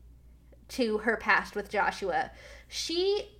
to 0.68 0.98
her 0.98 1.16
past 1.16 1.56
with 1.56 1.70
Joshua. 1.70 2.30
She 2.68 3.30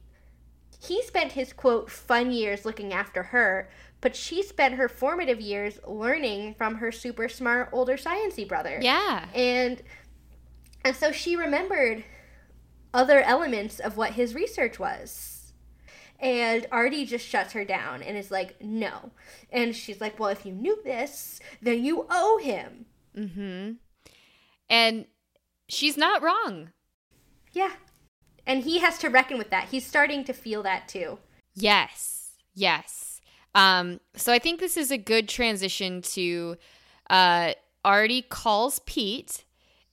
he 0.82 1.03
spent 1.03 1.32
his 1.32 1.53
quote 1.53 1.91
fun 1.91 2.32
years 2.32 2.65
looking 2.65 2.95
after 2.95 3.24
her, 3.24 3.69
but 4.01 4.16
she 4.16 4.43
spent 4.43 4.77
her 4.77 4.89
formative 4.89 5.39
years 5.39 5.78
learning 5.87 6.55
from 6.55 6.77
her 6.77 6.91
super 6.91 7.28
smart 7.28 7.69
older 7.73 7.99
sciencey 7.99 8.49
brother. 8.49 8.78
Yeah. 8.81 9.27
And 9.35 9.82
and 10.82 10.97
so 10.97 11.12
she 11.12 11.37
remembered 11.37 12.05
other 12.95 13.20
elements 13.20 13.78
of 13.78 13.99
what 13.99 14.12
his 14.15 14.35
research 14.35 14.78
was. 14.78 15.30
And 16.20 16.66
Artie 16.70 17.06
just 17.06 17.26
shuts 17.26 17.55
her 17.55 17.64
down 17.64 18.02
and 18.02 18.16
is 18.16 18.30
like, 18.30 18.60
"No." 18.60 19.10
And 19.51 19.74
she's 19.74 20.01
like, 20.01 20.18
"Well, 20.18 20.28
if 20.28 20.44
you 20.44 20.52
knew 20.52 20.78
this, 20.84 21.40
then 21.62 21.84
you 21.84 22.06
owe 22.10 22.38
him." 22.38 22.86
Mm-hmm. 23.16 23.72
And 24.68 25.06
she's 25.68 25.97
not 25.97 26.22
wrong. 26.22 26.72
Yeah. 27.52 27.72
And 28.47 28.64
he 28.64 28.78
has 28.78 28.98
to 28.98 29.09
reckon 29.09 29.38
with 29.38 29.51
that. 29.51 29.68
He's 29.70 29.86
starting 29.86 30.24
to 30.24 30.32
feel 30.32 30.62
that 30.62 30.88
too. 30.88 31.18
Yes. 31.55 32.32
Yes. 32.55 33.20
Um, 33.55 34.01
so 34.14 34.32
I 34.32 34.38
think 34.38 34.60
this 34.60 34.76
is 34.76 34.90
a 34.90 34.98
good 34.98 35.28
transition 35.28 36.02
to 36.02 36.56
uh 37.09 37.55
Artie 37.84 38.22
calls 38.22 38.80
Pete 38.80 39.44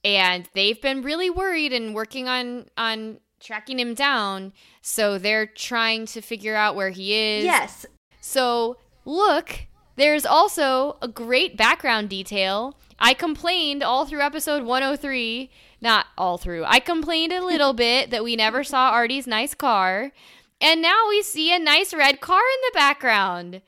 and 0.03 0.47
they've 0.53 0.81
been 0.81 1.01
really 1.01 1.29
worried 1.29 1.73
and 1.73 1.95
working 1.95 2.27
on 2.27 2.65
on 2.77 3.19
tracking 3.39 3.79
him 3.79 3.93
down. 3.93 4.53
So 4.81 5.17
they're 5.17 5.45
trying 5.45 6.05
to 6.07 6.21
figure 6.21 6.55
out 6.55 6.75
where 6.75 6.89
he 6.89 7.13
is. 7.13 7.45
Yes. 7.45 7.85
So, 8.21 8.77
look, 9.05 9.67
there's 9.95 10.25
also 10.25 10.97
a 11.01 11.07
great 11.07 11.57
background 11.57 12.09
detail. 12.09 12.77
I 12.99 13.13
complained 13.13 13.83
all 13.83 14.05
through 14.05 14.21
episode 14.21 14.63
103, 14.63 15.49
not 15.81 16.07
all 16.17 16.37
through. 16.37 16.65
I 16.65 16.79
complained 16.79 17.33
a 17.33 17.45
little 17.45 17.73
bit 17.87 18.09
that 18.11 18.23
we 18.23 18.35
never 18.35 18.63
saw 18.63 18.91
Artie's 18.91 19.27
nice 19.27 19.53
car. 19.53 20.11
And 20.59 20.81
now 20.81 21.07
we 21.09 21.21
see 21.21 21.53
a 21.53 21.59
nice 21.59 21.93
red 21.93 22.19
car 22.19 22.39
in 22.39 22.61
the 22.67 22.77
background. 22.77 23.61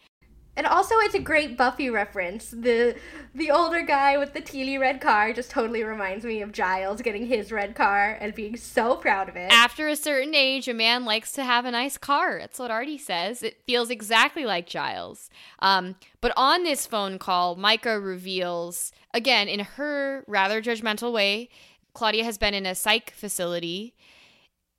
And 0.56 0.68
also, 0.68 0.96
it's 1.00 1.16
a 1.16 1.20
great 1.20 1.56
Buffy 1.56 1.90
reference. 1.90 2.50
The 2.50 2.96
the 3.34 3.50
older 3.50 3.82
guy 3.82 4.18
with 4.18 4.34
the 4.34 4.42
tealy 4.42 4.80
red 4.80 5.00
car 5.00 5.32
just 5.32 5.50
totally 5.50 5.84
reminds 5.84 6.26
me 6.26 6.42
of 6.42 6.52
Giles 6.52 7.02
getting 7.02 7.28
his 7.28 7.52
red 7.52 7.76
car 7.76 8.18
and 8.20 8.36
being 8.36 8.58
so 8.58 8.96
proud 8.96 9.30
of 9.30 9.38
it. 9.38 9.52
After 9.52 9.88
a 9.88 9.96
certain 9.96 10.36
age, 10.36 10.68
a 10.68 10.74
man 10.74 11.06
likes 11.06 11.32
to 11.34 11.44
have 11.44 11.64
a 11.64 11.72
nice 11.72 11.98
car. 11.98 12.40
That's 12.40 12.60
what 12.60 12.72
Artie 12.72 12.98
says. 12.98 13.42
It 13.42 13.62
feels 13.66 13.90
exactly 13.90 14.46
like 14.46 14.68
Giles. 14.68 15.30
Um, 15.60 15.96
but 16.20 16.34
on 16.36 16.64
this 16.64 16.86
phone 16.86 17.20
call, 17.20 17.56
Myka 17.56 18.04
reveals, 18.04 18.92
again, 19.14 19.48
in 19.48 19.62
her 19.62 20.26
rather 20.28 20.62
judgmental 20.62 21.14
way, 21.14 21.50
Claudia 21.94 22.26
has 22.26 22.38
been 22.38 22.54
in 22.54 22.66
a 22.66 22.76
psych 22.76 23.12
facility 23.12 23.96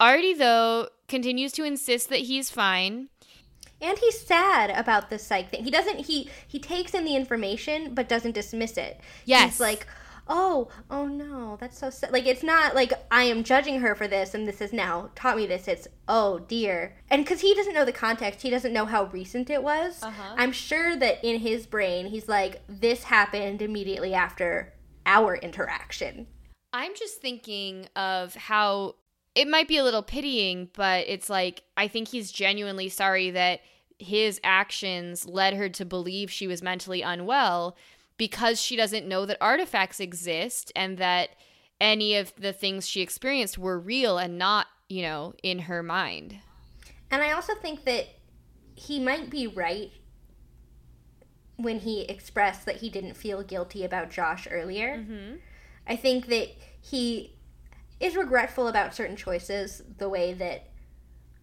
Artie, 0.01 0.33
though, 0.33 0.89
continues 1.09 1.53
to 1.53 1.65
insist 1.65 2.09
that 2.09 2.21
he's 2.21 2.51
fine. 2.51 3.11
And 3.81 3.99
he's 3.99 4.21
sad 4.21 4.71
about 4.71 5.11
the 5.11 5.19
psych 5.19 5.51
thing. 5.51 5.65
He 5.65 5.71
doesn't 5.71 6.07
he 6.07 6.31
he 6.47 6.59
takes 6.59 6.95
in 6.95 7.05
the 7.05 7.17
information 7.17 7.95
but 7.95 8.09
doesn't 8.09 8.33
dismiss 8.33 8.77
it. 8.77 9.01
Yes. 9.25 9.53
He's 9.53 9.61
like, 9.61 9.87
"Oh, 10.29 10.69
oh 10.91 11.07
no, 11.07 11.57
that's 11.59 11.79
so 11.79 11.91
sad." 11.91 12.13
Like 12.13 12.27
it's 12.27 12.43
not 12.43 12.75
like 12.75 12.93
I 13.11 13.23
am 13.25 13.43
judging 13.43 13.81
her 13.81 13.95
for 13.95 14.07
this 14.07 14.35
and 14.35 14.47
this 14.47 14.59
has 14.59 14.73
now 14.73 15.11
taught 15.15 15.37
me 15.37 15.47
this. 15.47 15.67
It's, 15.67 15.89
"Oh, 16.07 16.41
dear." 16.41 16.97
And 17.11 17.27
cuz 17.27 17.41
he 17.41 17.55
doesn't 17.55 17.75
know 17.75 17.85
the 17.87 17.93
context, 17.93 18.43
he 18.43 18.51
doesn't 18.51 18.73
know 18.73 18.85
how 18.85 19.05
recent 19.05 19.49
it 19.49 19.63
was. 19.63 20.03
Uh-huh. 20.03 20.35
I'm 20.37 20.53
sure 20.53 20.97
that 20.97 21.25
in 21.25 21.41
his 21.41 21.67
brain, 21.67 22.07
he's 22.07 22.29
like, 22.29 22.63
"This 22.69 23.05
happened 23.05 23.63
immediately 23.63 24.13
after 24.15 24.75
our 25.07 25.37
interaction." 25.37 26.27
I'm 26.73 26.95
just 26.95 27.21
thinking 27.21 27.89
of 27.97 28.35
how 28.35 28.95
it 29.35 29.49
might 29.49 29.69
be 29.69 29.77
a 29.77 29.85
little 29.85 30.03
pitying, 30.03 30.71
but 30.75 31.07
it's 31.07 31.31
like 31.31 31.63
I 31.77 31.89
think 31.89 32.09
he's 32.09 32.33
genuinely 32.33 32.89
sorry 32.89 33.31
that 33.31 33.61
his 33.99 34.41
actions 34.43 35.27
led 35.27 35.55
her 35.55 35.69
to 35.69 35.85
believe 35.85 36.31
she 36.31 36.47
was 36.47 36.63
mentally 36.63 37.03
unwell 37.03 37.77
because 38.17 38.61
she 38.61 38.77
doesn't 38.77 39.07
know 39.07 39.27
that 39.27 39.37
artifacts 39.41 40.01
exist 40.01 40.73
and 40.75 40.99
that 40.99 41.31
any 41.81 42.17
of 42.17 42.35
the 42.37 42.53
things 42.53 42.87
she 42.87 43.01
experienced 43.01 43.59
were 43.59 43.79
real 43.79 44.19
and 44.19 44.39
not, 44.39 44.67
you 44.89 45.03
know, 45.03 45.35
in 45.43 45.61
her 45.61 45.83
mind. 45.83 46.39
And 47.11 47.23
I 47.23 47.33
also 47.33 47.55
think 47.55 47.85
that 47.85 48.07
he 48.75 48.99
might 48.99 49.31
be 49.31 49.47
right 49.47 49.91
when 51.57 51.81
he 51.81 52.03
expressed 52.03 52.65
that 52.67 52.77
he 52.77 52.89
didn't 52.89 53.15
feel 53.15 53.43
guilty 53.43 53.85
about 53.85 54.11
Josh 54.11 54.49
earlier. 54.51 54.99
Mm-hmm. 54.99 55.37
I 55.87 55.97
think 55.97 56.27
that 56.27 56.49
he 56.81 57.35
is 58.01 58.17
regretful 58.17 58.67
about 58.67 58.95
certain 58.95 59.17
choices 59.17 59.83
the 59.99 60.09
way 60.09 60.33
that 60.33 60.71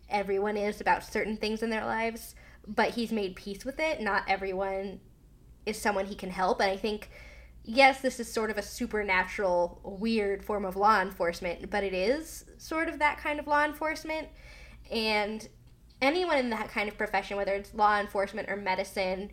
everyone 0.09 0.57
is 0.57 0.81
about 0.81 1.03
certain 1.03 1.38
things 1.38 1.61
in 1.61 1.69
their 1.69 1.85
lives, 1.85 2.34
but 2.67 2.91
he's 2.91 3.11
made 3.11 3.35
peace 3.35 3.63
with 3.63 3.79
it. 3.79 4.01
Not 4.01 4.23
everyone 4.27 4.99
is 5.65 5.79
someone 5.79 6.07
he 6.07 6.15
can 6.15 6.31
help. 6.31 6.59
And 6.59 6.71
I 6.71 6.77
think, 6.77 7.09
yes, 7.63 8.01
this 8.01 8.19
is 8.19 8.31
sort 8.31 8.49
of 8.49 8.57
a 8.57 8.63
supernatural, 8.63 9.79
weird 9.84 10.43
form 10.43 10.65
of 10.65 10.75
law 10.75 11.01
enforcement, 11.01 11.69
but 11.69 11.84
it 11.84 11.93
is 11.93 12.45
sort 12.57 12.89
of 12.89 12.99
that 12.99 13.19
kind 13.19 13.39
of 13.39 13.47
law 13.47 13.63
enforcement. 13.63 14.29
And 14.89 15.47
anyone 16.01 16.38
in 16.38 16.49
that 16.49 16.69
kind 16.69 16.89
of 16.89 16.97
profession, 16.97 17.38
whether 17.38 17.53
it's 17.53 17.73
law 17.73 17.99
enforcement 17.99 18.49
or 18.49 18.55
medicine, 18.55 19.29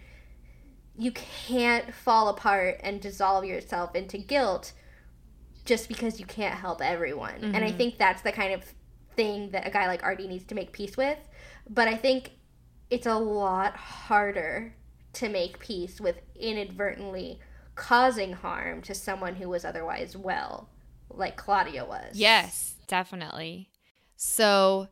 you 0.97 1.13
can't 1.13 1.95
fall 1.95 2.29
apart 2.29 2.81
and 2.83 3.01
dissolve 3.01 3.45
yourself 3.45 3.95
into 3.95 4.19
guilt 4.19 4.73
just 5.65 5.89
because 5.89 6.21
you 6.21 6.27
can't 6.27 6.55
help 6.55 6.81
everyone. 6.83 7.35
Mm-hmm. 7.35 7.55
And 7.55 7.65
I 7.65 7.71
think 7.71 7.99
that's 7.99 8.23
the 8.23 8.33
kind 8.33 8.53
of 8.53 8.65
thing 9.17 9.51
that 9.51 9.67
a 9.67 9.71
guy 9.71 9.87
like 9.87 10.03
Artie 10.03 10.29
needs 10.29 10.45
to 10.45 10.55
make 10.55 10.73
peace 10.73 10.97
with. 10.97 11.19
But 11.69 11.89
I 11.89 11.97
think 11.97 12.33
it's 12.91 13.07
a 13.07 13.15
lot 13.15 13.77
harder 13.77 14.75
to 15.15 15.29
make 15.29 15.59
peace 15.59 16.01
with 16.01 16.21
inadvertently 16.37 17.39
causing 17.75 18.33
harm 18.33 18.83
to 18.83 18.95
someone 18.95 19.37
who 19.37 19.49
was 19.49 19.65
otherwise 19.65 20.17
well, 20.17 20.69
like 21.11 21.37
Claudia 21.37 21.85
was. 21.85 22.15
Yes, 22.15 22.77
definitely. 22.87 23.71
So 24.17 24.89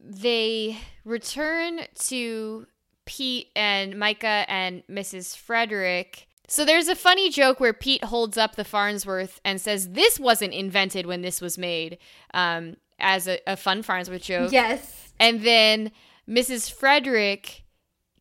they 0.00 0.78
return 1.04 1.80
to 2.06 2.66
Pete 3.04 3.48
and 3.56 3.94
Myka 3.94 4.44
and 4.48 4.82
Mrs. 4.88 5.36
Frederic. 5.36 6.25
So 6.48 6.64
there's 6.64 6.88
a 6.88 6.94
funny 6.94 7.30
joke 7.30 7.58
where 7.58 7.72
Pete 7.72 8.04
holds 8.04 8.38
up 8.38 8.56
the 8.56 8.64
Farnsworth 8.64 9.40
and 9.44 9.60
says, 9.60 9.90
This 9.90 10.20
wasn't 10.20 10.54
invented 10.54 11.06
when 11.06 11.22
this 11.22 11.40
was 11.40 11.58
made, 11.58 11.98
um, 12.34 12.76
as 12.98 13.26
a, 13.26 13.38
a 13.46 13.56
fun 13.56 13.82
Farnsworth 13.82 14.22
joke. 14.22 14.52
Yes. 14.52 15.12
And 15.18 15.42
then 15.42 15.92
Mrs. 16.28 16.70
Frederic 16.70 17.64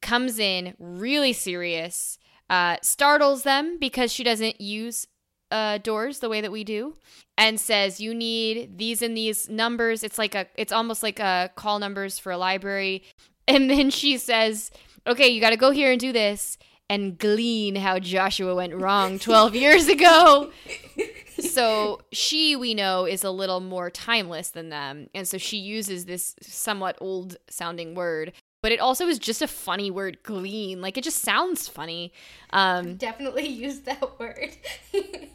comes 0.01 0.39
in 0.39 0.75
really 0.79 1.33
serious, 1.33 2.17
uh, 2.49 2.77
startles 2.81 3.43
them 3.43 3.77
because 3.79 4.11
she 4.11 4.23
doesn't 4.23 4.59
use 4.61 5.07
uh, 5.51 5.77
doors 5.77 6.19
the 6.19 6.29
way 6.29 6.41
that 6.41 6.51
we 6.51 6.63
do, 6.63 6.95
and 7.37 7.59
says 7.59 7.99
you 7.99 8.13
need 8.13 8.77
these 8.77 9.01
and 9.01 9.15
these 9.15 9.49
numbers. 9.49 10.03
It's 10.03 10.17
like 10.17 10.35
a, 10.35 10.47
it's 10.55 10.73
almost 10.73 11.03
like 11.03 11.19
a 11.19 11.51
call 11.55 11.79
numbers 11.79 12.19
for 12.19 12.31
a 12.31 12.37
library. 12.37 13.03
And 13.47 13.69
then 13.69 13.91
she 13.91 14.17
says, 14.17 14.71
"Okay, 15.05 15.27
you 15.27 15.39
got 15.39 15.51
to 15.51 15.55
go 15.55 15.69
here 15.69 15.91
and 15.91 15.99
do 15.99 16.11
this." 16.11 16.57
And 16.89 17.17
glean 17.17 17.75
how 17.75 17.97
Joshua 17.99 18.53
went 18.53 18.75
wrong 18.75 19.17
12 19.17 19.55
years 19.55 19.87
ago. 19.87 20.51
so 21.39 22.01
she 22.11 22.55
we 22.55 22.73
know 22.73 23.05
is 23.05 23.23
a 23.23 23.31
little 23.31 23.59
more 23.59 23.89
timeless 23.89 24.49
than 24.49 24.69
them. 24.69 25.09
And 25.15 25.27
so 25.27 25.37
she 25.37 25.57
uses 25.57 26.05
this 26.05 26.35
somewhat 26.41 26.97
old 27.01 27.37
sounding 27.49 27.95
word 27.95 28.33
but 28.65 28.71
it 28.71 28.79
also 28.79 29.07
is 29.07 29.19
just 29.19 29.43
a 29.43 29.47
funny 29.47 29.91
word 29.91 30.17
glean. 30.23 30.81
Like 30.81 30.97
it 30.97 31.03
just 31.03 31.21
sounds 31.21 31.67
funny. 31.67 32.11
Um 32.49 32.95
definitely 32.95 33.47
use 33.65 33.81
that 33.81 34.19
word. 34.19 34.57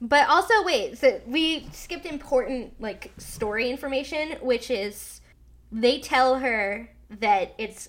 But 0.00 0.28
also 0.28 0.62
wait 0.62 0.96
so 0.96 1.20
we 1.26 1.66
skipped 1.72 2.06
important 2.06 2.80
like 2.80 3.10
story 3.18 3.68
information 3.68 4.36
which 4.40 4.70
is 4.70 5.20
they 5.72 5.98
tell 5.98 6.38
her 6.38 6.88
that 7.18 7.56
it's 7.58 7.88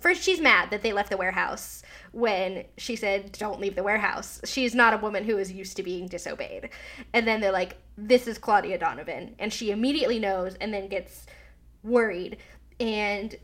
first 0.00 0.22
she's 0.22 0.40
mad 0.40 0.70
that 0.70 0.82
they 0.82 0.92
left 0.92 1.10
the 1.10 1.16
warehouse 1.16 1.82
when 2.12 2.64
she 2.76 2.96
said 2.96 3.32
don't 3.32 3.60
leave 3.60 3.74
the 3.74 3.82
warehouse. 3.82 4.40
She's 4.44 4.74
not 4.74 4.94
a 4.94 4.98
woman 4.98 5.24
who 5.24 5.38
is 5.38 5.52
used 5.52 5.76
to 5.76 5.82
being 5.82 6.06
disobeyed. 6.06 6.70
And 7.12 7.26
then 7.26 7.40
they're 7.40 7.52
like 7.52 7.76
this 7.96 8.26
is 8.26 8.38
claudia 8.38 8.78
donovan. 8.78 9.34
And 9.38 9.52
she 9.52 9.70
immediately 9.70 10.18
knows 10.18 10.54
and 10.56 10.72
then 10.72 10.88
gets 10.88 11.26
worried. 11.82 12.38
And 12.80 13.36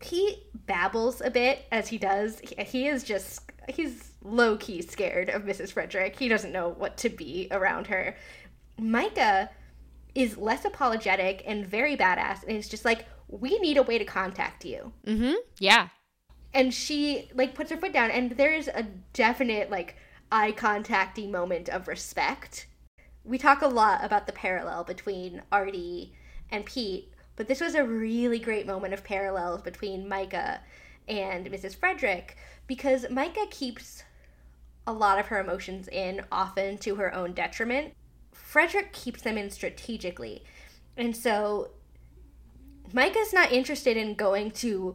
he 0.00 0.44
babbles 0.66 1.20
a 1.20 1.30
bit 1.30 1.64
as 1.72 1.88
he 1.88 1.98
does. 1.98 2.40
He 2.40 2.86
is 2.88 3.04
just 3.04 3.40
he's 3.68 4.12
low-key 4.22 4.82
scared 4.82 5.28
of 5.28 5.42
mrs 5.42 5.72
frederic. 5.72 6.18
He 6.18 6.28
doesn't 6.28 6.52
know 6.52 6.70
what 6.70 6.96
to 6.98 7.08
be 7.08 7.48
around 7.50 7.86
her. 7.88 8.16
Myka 8.78 9.48
is 10.14 10.36
less 10.36 10.64
apologetic 10.64 11.42
and 11.46 11.66
very 11.66 11.96
badass 11.96 12.42
and 12.42 12.56
is 12.56 12.68
just 12.68 12.84
like 12.84 13.06
we 13.28 13.58
need 13.58 13.76
a 13.76 13.82
way 13.82 13.98
to 13.98 14.04
contact 14.04 14.64
you. 14.64 14.92
Mm-hmm. 15.06 15.34
Yeah. 15.58 15.88
And 16.52 16.72
she 16.72 17.30
like 17.34 17.54
puts 17.54 17.70
her 17.70 17.76
foot 17.76 17.92
down, 17.92 18.10
and 18.10 18.32
there's 18.32 18.68
a 18.68 18.86
definite 19.12 19.70
like 19.70 19.96
eye 20.30 20.52
contacting 20.52 21.30
moment 21.30 21.68
of 21.68 21.88
respect. 21.88 22.66
We 23.24 23.38
talk 23.38 23.62
a 23.62 23.68
lot 23.68 24.04
about 24.04 24.26
the 24.26 24.32
parallel 24.32 24.84
between 24.84 25.42
Artie 25.50 26.12
and 26.50 26.66
Pete, 26.66 27.12
but 27.36 27.48
this 27.48 27.60
was 27.60 27.74
a 27.74 27.84
really 27.84 28.38
great 28.38 28.66
moment 28.66 28.94
of 28.94 29.02
parallels 29.02 29.62
between 29.62 30.06
Myka 30.06 30.60
and 31.08 31.46
Mrs. 31.46 31.76
Frederic 31.76 32.36
because 32.66 33.04
Myka 33.06 33.50
keeps 33.50 34.04
a 34.86 34.92
lot 34.92 35.18
of 35.18 35.26
her 35.26 35.40
emotions 35.40 35.88
in, 35.88 36.22
often 36.30 36.78
to 36.78 36.96
her 36.96 37.14
own 37.14 37.32
detriment. 37.32 37.94
Frederic 38.32 38.92
keeps 38.92 39.22
them 39.22 39.38
in 39.38 39.50
strategically. 39.50 40.44
And 40.96 41.16
so 41.16 41.70
Myka's 42.92 43.32
not 43.32 43.52
interested 43.52 43.96
in 43.96 44.14
going 44.14 44.50
to 44.52 44.94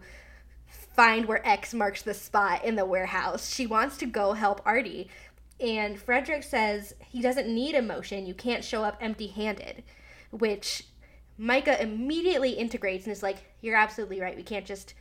find 0.68 1.26
where 1.26 1.45
X 1.48 1.74
marks 1.74 2.02
the 2.02 2.14
spot 2.14 2.64
in 2.66 2.76
the 2.76 2.86
warehouse. 2.86 3.53
She 3.53 3.66
wants 3.66 3.98
to 3.98 4.06
go 4.06 4.34
help 4.34 4.61
Artie. 4.66 5.10
And 5.60 5.99
Frederic 5.99 6.44
says 6.44 6.94
he 7.06 7.22
doesn't 7.22 7.53
need 7.53 7.76
emotion. 7.76 8.26
You 8.26 8.34
can't 8.34 8.64
show 8.64 8.84
up 8.84 8.98
empty 9.02 9.28
handed, 9.28 9.84
which 10.32 10.84
Myka 11.40 11.82
immediately 11.82 12.52
integrates 12.52 13.06
and 13.06 13.11
is 13.11 13.24
like, 13.24 13.45
You're 13.61 13.76
absolutely 13.76 14.22
right. 14.22 14.36
We 14.36 14.44
can't 14.44 14.66
just 14.66 14.94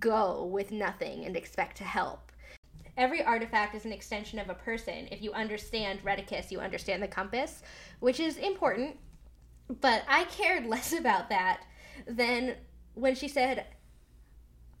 go 0.00 0.44
with 0.44 0.70
nothing 0.70 1.24
and 1.24 1.36
expect 1.36 1.76
to 1.78 1.84
help. 1.84 2.32
Every 2.96 3.24
artifact 3.24 3.74
is 3.74 3.84
an 3.84 3.92
extension 3.92 4.38
of 4.38 4.48
a 4.48 4.54
person. 4.54 5.08
If 5.10 5.20
you 5.20 5.32
understand 5.32 6.04
Rheticus, 6.04 6.50
you 6.50 6.60
understand 6.60 7.02
the 7.02 7.08
compass, 7.08 7.62
which 7.98 8.20
is 8.20 8.36
important. 8.36 8.98
But 9.80 10.04
I 10.08 10.24
cared 10.24 10.66
less 10.68 10.92
about 10.92 11.28
that 11.30 11.64
than 12.06 12.56
when 12.94 13.14
she 13.14 13.28
said, 13.28 13.66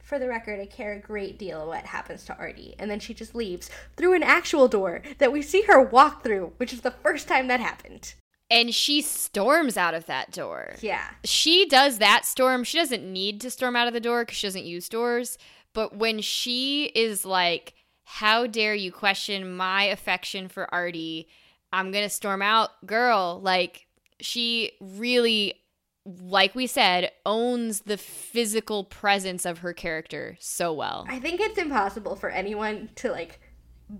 for 0.04 0.18
the 0.18 0.28
record, 0.28 0.60
I 0.60 0.66
care 0.66 0.92
a 0.92 0.98
great 1.00 1.38
deal 1.38 1.66
what 1.66 1.86
happens 1.86 2.24
to 2.26 2.36
Artie. 2.36 2.74
And 2.78 2.90
then 2.90 3.00
she 3.00 3.14
just 3.14 3.34
leaves 3.34 3.70
through 3.96 4.12
an 4.14 4.22
actual 4.22 4.68
door 4.68 5.02
that 5.18 5.32
we 5.32 5.40
see 5.40 5.62
her 5.62 5.80
walk 5.80 6.22
through, 6.22 6.52
which 6.58 6.74
is 6.74 6.82
the 6.82 6.90
first 6.90 7.26
time 7.26 7.48
that 7.48 7.60
happened. 7.60 8.14
And 8.50 8.74
she 8.74 9.00
storms 9.00 9.78
out 9.78 9.94
of 9.94 10.04
that 10.06 10.30
door. 10.30 10.74
Yeah. 10.82 11.08
She 11.24 11.66
does 11.66 11.98
that 11.98 12.26
storm. 12.26 12.64
She 12.64 12.78
doesn't 12.78 13.10
need 13.10 13.40
to 13.40 13.50
storm 13.50 13.74
out 13.74 13.88
of 13.88 13.94
the 13.94 14.00
door 14.00 14.24
because 14.24 14.36
she 14.36 14.46
doesn't 14.46 14.66
use 14.66 14.90
doors. 14.90 15.38
But 15.72 15.96
when 15.96 16.20
she 16.20 16.84
is 16.94 17.24
like, 17.24 17.72
How 18.04 18.46
dare 18.46 18.74
you 18.74 18.92
question 18.92 19.56
my 19.56 19.84
affection 19.84 20.48
for 20.48 20.72
Artie? 20.72 21.28
I'm 21.72 21.90
going 21.90 22.04
to 22.04 22.10
storm 22.10 22.42
out, 22.42 22.70
girl. 22.86 23.40
Like, 23.42 23.86
she 24.20 24.72
really 24.80 25.63
like 26.06 26.54
we 26.54 26.66
said, 26.66 27.10
owns 27.24 27.82
the 27.82 27.96
physical 27.96 28.84
presence 28.84 29.46
of 29.46 29.58
her 29.58 29.72
character 29.72 30.36
so 30.38 30.72
well. 30.72 31.06
I 31.08 31.18
think 31.18 31.40
it's 31.40 31.58
impossible 31.58 32.16
for 32.16 32.28
anyone 32.28 32.90
to 32.96 33.10
like 33.10 33.40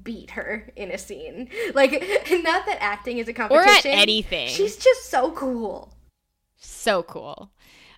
beat 0.02 0.30
her 0.32 0.70
in 0.76 0.90
a 0.90 0.98
scene. 0.98 1.48
Like, 1.74 1.92
not 2.30 2.66
that 2.66 2.78
acting 2.80 3.18
is 3.18 3.28
a 3.28 3.32
competition. 3.32 3.90
Or 3.90 3.94
at 3.94 3.98
anything. 3.98 4.48
She's 4.48 4.76
just 4.76 5.10
so 5.10 5.32
cool. 5.32 5.94
So 6.56 7.02
cool. 7.02 7.50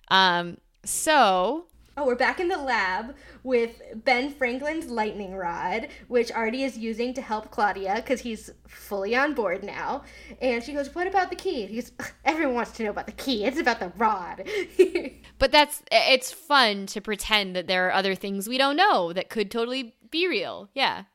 Um, 0.09 0.57
so 0.83 1.67
Oh, 1.99 2.05
we're 2.05 2.13
back 2.13 2.39
in 2.39 2.47
the 2.47 2.59
lab 2.59 3.15
with 3.41 3.81
Ben 3.95 4.31
Franklin's 4.31 4.85
lightning 4.85 5.33
rod, 5.33 5.87
which 6.07 6.31
Artie 6.31 6.63
is 6.63 6.77
using 6.77 7.11
to 7.15 7.23
help 7.23 7.49
Claudia 7.49 7.95
because 7.95 8.21
he's 8.21 8.51
fully 8.67 9.15
on 9.15 9.33
board 9.33 9.63
now. 9.63 10.03
And 10.39 10.63
she 10.63 10.73
goes, 10.73 10.93
"What 10.93 11.07
about 11.07 11.31
the 11.31 11.35
key?" 11.35 11.65
He 11.65 11.81
goes, 11.81 11.91
"Everyone 12.23 12.53
wants 12.53 12.73
to 12.73 12.83
know 12.83 12.91
about 12.91 13.07
the 13.07 13.13
key. 13.13 13.45
It's 13.45 13.59
about 13.59 13.79
the 13.79 13.91
rod." 13.97 14.47
but 15.39 15.51
that's 15.51 15.81
it's 15.91 16.31
fun 16.31 16.85
to 16.85 17.01
pretend 17.01 17.55
that 17.55 17.65
there 17.65 17.87
are 17.87 17.93
other 17.93 18.13
things 18.13 18.47
we 18.47 18.59
don't 18.59 18.77
know 18.77 19.11
that 19.11 19.29
could 19.31 19.49
totally 19.49 19.95
be 20.11 20.27
real. 20.27 20.69
Yeah. 20.75 21.05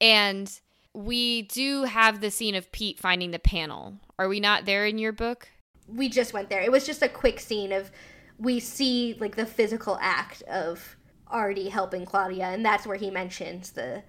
And 0.00 0.50
we 0.94 1.42
do 1.42 1.84
have 1.84 2.20
the 2.20 2.32
scene 2.32 2.56
of 2.56 2.72
Pete 2.72 2.98
finding 2.98 3.30
the 3.30 3.38
panel. 3.38 4.00
Are 4.18 4.26
we 4.26 4.40
not 4.40 4.64
there 4.64 4.84
in 4.84 4.98
your 4.98 5.12
book? 5.12 5.48
we 5.88 6.08
just 6.08 6.32
went 6.32 6.50
there. 6.50 6.60
It 6.60 6.70
was 6.70 6.86
just 6.86 7.02
a 7.02 7.08
quick 7.08 7.40
scene 7.40 7.72
of 7.72 7.90
we 8.38 8.60
see 8.60 9.16
like 9.18 9.36
the 9.36 9.46
physical 9.46 9.98
act 10.00 10.42
of 10.42 10.96
Artie 11.26 11.68
helping 11.68 12.06
Claudia, 12.06 12.46
and 12.46 12.64
that's 12.64 12.86
where 12.86 12.96
he 12.96 13.10
mentions 13.10 13.72
the, 13.72 14.02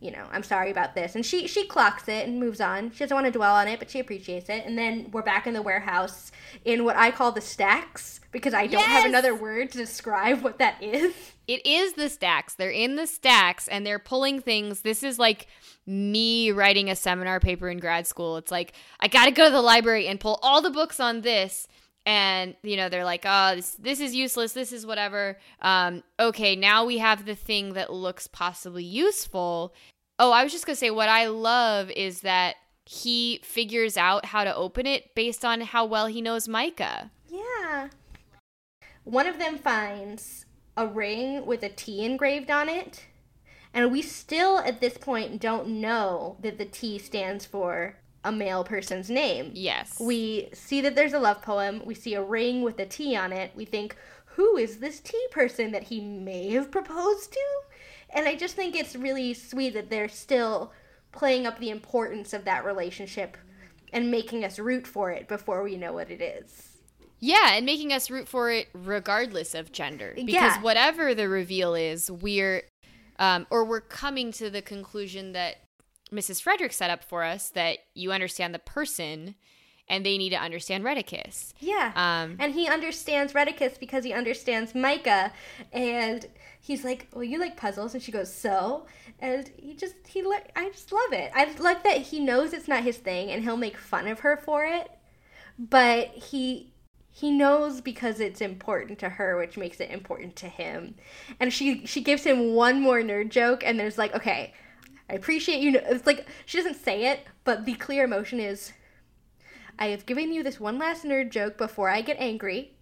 you 0.00 0.10
know, 0.10 0.26
I'm 0.30 0.42
sorry 0.42 0.70
about 0.70 0.94
this, 0.94 1.14
and 1.14 1.24
she 1.24 1.46
she 1.46 1.66
clocks 1.66 2.08
it 2.08 2.26
and 2.28 2.38
moves 2.38 2.60
on. 2.60 2.90
She 2.92 2.98
doesn't 3.00 3.14
want 3.14 3.26
to 3.26 3.32
dwell 3.32 3.54
on 3.54 3.68
it, 3.68 3.78
but 3.78 3.90
she 3.90 3.98
appreciates 3.98 4.48
it. 4.48 4.64
And 4.66 4.76
then 4.76 5.10
we're 5.12 5.22
back 5.22 5.46
in 5.46 5.54
the 5.54 5.62
warehouse 5.62 6.30
in 6.64 6.84
what 6.84 6.96
I 6.96 7.10
call 7.10 7.32
the 7.32 7.40
stacks 7.40 8.20
because 8.30 8.54
I 8.54 8.66
don't 8.66 8.80
Yes! 8.80 8.88
have 8.88 9.04
another 9.06 9.34
word 9.34 9.70
to 9.72 9.78
describe 9.78 10.42
what 10.42 10.58
that 10.58 10.82
is. 10.82 11.14
It 11.48 11.66
is 11.66 11.94
the 11.94 12.08
stacks. 12.08 12.54
They're 12.54 12.70
in 12.70 12.96
the 12.96 13.06
stacks 13.06 13.66
and 13.68 13.84
they're 13.86 13.98
pulling 13.98 14.40
things. 14.40 14.80
This 14.82 15.02
is 15.02 15.18
like 15.18 15.48
me 15.86 16.52
writing 16.52 16.88
a 16.88 16.96
seminar 16.96 17.40
paper 17.40 17.68
in 17.68 17.78
grad 17.78 18.06
school. 18.06 18.36
It's 18.36 18.50
like, 18.52 18.74
I 19.00 19.08
got 19.08 19.24
to 19.26 19.32
go 19.32 19.46
to 19.46 19.50
the 19.50 19.60
library 19.60 20.06
and 20.06 20.20
pull 20.20 20.38
all 20.42 20.62
the 20.62 20.70
books 20.70 21.00
on 21.00 21.22
this. 21.22 21.66
And, 22.04 22.56
you 22.62 22.76
know, 22.76 22.88
they're 22.88 23.04
like, 23.04 23.24
oh, 23.24 23.54
this, 23.54 23.74
this 23.76 24.00
is 24.00 24.14
useless. 24.14 24.52
This 24.52 24.72
is 24.72 24.84
whatever. 24.84 25.38
Um, 25.60 26.02
okay, 26.18 26.56
now 26.56 26.84
we 26.84 26.98
have 26.98 27.26
the 27.26 27.36
thing 27.36 27.74
that 27.74 27.92
looks 27.92 28.26
possibly 28.26 28.84
useful. 28.84 29.72
Oh, 30.18 30.32
I 30.32 30.42
was 30.42 30.52
just 30.52 30.66
going 30.66 30.74
to 30.74 30.80
say, 30.80 30.90
what 30.90 31.08
I 31.08 31.26
love 31.26 31.90
is 31.90 32.22
that 32.22 32.56
he 32.84 33.40
figures 33.44 33.96
out 33.96 34.26
how 34.26 34.42
to 34.42 34.54
open 34.54 34.86
it 34.86 35.14
based 35.14 35.44
on 35.44 35.60
how 35.60 35.84
well 35.84 36.06
he 36.06 36.20
knows 36.20 36.48
Myka. 36.48 37.10
Yeah. 37.28 37.88
One 39.04 39.26
of 39.26 39.38
them 39.38 39.58
finds 39.58 40.46
a 40.76 40.86
ring 40.86 41.46
with 41.46 41.62
a 41.62 41.68
T 41.68 42.04
engraved 42.04 42.50
on 42.50 42.68
it. 42.68 43.06
And 43.74 43.90
we 43.90 44.02
still, 44.02 44.58
at 44.58 44.80
this 44.80 44.98
point, 44.98 45.40
don't 45.40 45.80
know 45.80 46.36
that 46.42 46.58
the 46.58 46.64
T 46.64 46.98
stands 46.98 47.46
for 47.46 47.96
a 48.24 48.32
male 48.32 48.64
person's 48.64 49.10
name. 49.10 49.50
Yes. 49.54 49.98
We 50.00 50.48
see 50.52 50.80
that 50.82 50.94
there's 50.94 51.12
a 51.12 51.18
love 51.18 51.42
poem. 51.42 51.82
We 51.84 51.94
see 51.94 52.14
a 52.14 52.22
ring 52.22 52.62
with 52.62 52.78
a 52.78 52.86
T 52.86 53.16
on 53.16 53.32
it. 53.32 53.52
We 53.54 53.64
think, 53.64 53.96
who 54.36 54.56
is 54.56 54.78
this 54.78 55.00
T 55.00 55.16
person 55.30 55.72
that 55.72 55.84
he 55.84 56.00
may 56.00 56.50
have 56.50 56.70
proposed 56.70 57.32
to? 57.32 57.40
And 58.10 58.28
I 58.28 58.36
just 58.36 58.54
think 58.54 58.76
it's 58.76 58.94
really 58.94 59.34
sweet 59.34 59.74
that 59.74 59.90
they're 59.90 60.08
still 60.08 60.72
playing 61.10 61.46
up 61.46 61.58
the 61.58 61.70
importance 61.70 62.32
of 62.32 62.44
that 62.44 62.64
relationship 62.64 63.36
and 63.92 64.10
making 64.10 64.44
us 64.44 64.58
root 64.58 64.86
for 64.86 65.10
it 65.10 65.28
before 65.28 65.62
we 65.62 65.76
know 65.76 65.92
what 65.92 66.10
it 66.10 66.22
is. 66.22 66.78
Yeah, 67.18 67.54
and 67.54 67.64
making 67.64 67.92
us 67.92 68.10
root 68.10 68.28
for 68.28 68.50
it 68.50 68.68
regardless 68.72 69.54
of 69.54 69.70
gender. 69.70 70.12
Because 70.16 70.32
Yeah. 70.56 70.62
whatever 70.62 71.14
the 71.14 71.28
reveal 71.28 71.74
is, 71.74 72.10
we're 72.10 72.64
um, 73.18 73.46
or 73.50 73.64
we're 73.64 73.80
coming 73.80 74.32
to 74.32 74.50
the 74.50 74.62
conclusion 74.62 75.32
that 75.32 75.58
Mrs. 76.12 76.42
Frederic 76.42 76.72
set 76.72 76.90
up 76.90 77.02
for 77.02 77.24
us 77.24 77.48
that 77.50 77.78
you 77.94 78.12
understand 78.12 78.54
the 78.54 78.58
person 78.58 79.34
and 79.88 80.06
they 80.06 80.16
need 80.16 80.30
to 80.30 80.36
understand 80.36 80.84
Rheticus. 80.84 81.52
Yeah. 81.58 81.92
Um, 81.94 82.36
and 82.38 82.54
he 82.54 82.68
understands 82.68 83.32
Rheticus 83.32 83.78
because 83.78 84.04
he 84.04 84.12
understands 84.12 84.72
Myka. 84.72 85.32
And 85.72 86.26
he's 86.60 86.84
like, 86.84 87.08
Well, 87.12 87.24
you 87.24 87.38
like 87.38 87.56
puzzles. 87.56 87.94
And 87.94 88.02
she 88.02 88.12
goes, 88.12 88.32
So? 88.32 88.86
And 89.18 89.50
he 89.56 89.74
just, 89.74 89.94
he, 90.06 90.22
li- 90.22 90.38
I 90.56 90.70
just 90.70 90.92
love 90.92 91.12
it. 91.12 91.30
I 91.34 91.52
like 91.58 91.84
that 91.84 91.98
he 91.98 92.20
knows 92.20 92.52
it's 92.52 92.68
not 92.68 92.84
his 92.84 92.96
thing 92.96 93.30
and 93.30 93.42
he'll 93.42 93.56
make 93.56 93.76
fun 93.76 94.06
of 94.06 94.20
her 94.20 94.36
for 94.36 94.64
it. 94.64 94.90
But 95.58 96.08
he, 96.08 96.72
he 97.10 97.30
knows 97.30 97.80
because 97.80 98.20
it's 98.20 98.40
important 98.40 98.98
to 99.00 99.10
her, 99.10 99.36
which 99.36 99.58
makes 99.58 99.78
it 99.80 99.90
important 99.90 100.36
to 100.36 100.48
him. 100.48 100.94
And 101.38 101.52
she, 101.52 101.84
she 101.86 102.00
gives 102.00 102.24
him 102.24 102.54
one 102.54 102.80
more 102.80 103.02
nerd 103.02 103.28
joke. 103.30 103.62
And 103.64 103.78
there's 103.78 103.98
like, 103.98 104.14
Okay, 104.14 104.54
I 105.08 105.14
appreciate 105.14 105.60
you. 105.60 105.72
Know, 105.72 105.80
it's 105.84 106.06
like, 106.06 106.26
she 106.46 106.58
doesn't 106.58 106.82
say 106.82 107.06
it, 107.06 107.26
but 107.44 107.64
the 107.64 107.74
clear 107.74 108.04
emotion 108.04 108.40
is, 108.40 108.72
I 109.78 109.86
have 109.86 110.06
given 110.06 110.32
you 110.32 110.42
this 110.42 110.60
one 110.60 110.78
last 110.78 111.04
nerd 111.04 111.30
joke 111.30 111.56
before 111.58 111.88
I 111.88 112.02
get 112.02 112.16
angry 112.20 112.72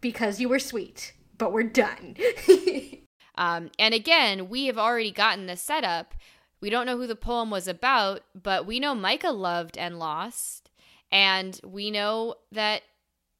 because 0.00 0.40
you 0.40 0.48
were 0.48 0.58
sweet, 0.58 1.12
but 1.38 1.52
we're 1.52 1.62
done. 1.64 2.16
Um, 3.36 3.70
and 3.78 3.94
again, 3.94 4.48
we 4.48 4.66
have 4.66 4.78
already 4.78 5.10
gotten 5.10 5.46
the 5.46 5.56
setup. 5.56 6.14
We 6.60 6.70
don't 6.70 6.86
know 6.86 6.96
who 6.96 7.06
the 7.06 7.16
poem 7.16 7.50
was 7.50 7.68
about, 7.68 8.22
but 8.40 8.66
we 8.66 8.80
know 8.80 8.94
Myka 8.94 9.36
loved 9.36 9.76
and 9.76 9.98
lost. 9.98 10.70
And 11.10 11.58
we 11.64 11.90
know 11.90 12.36
that 12.52 12.82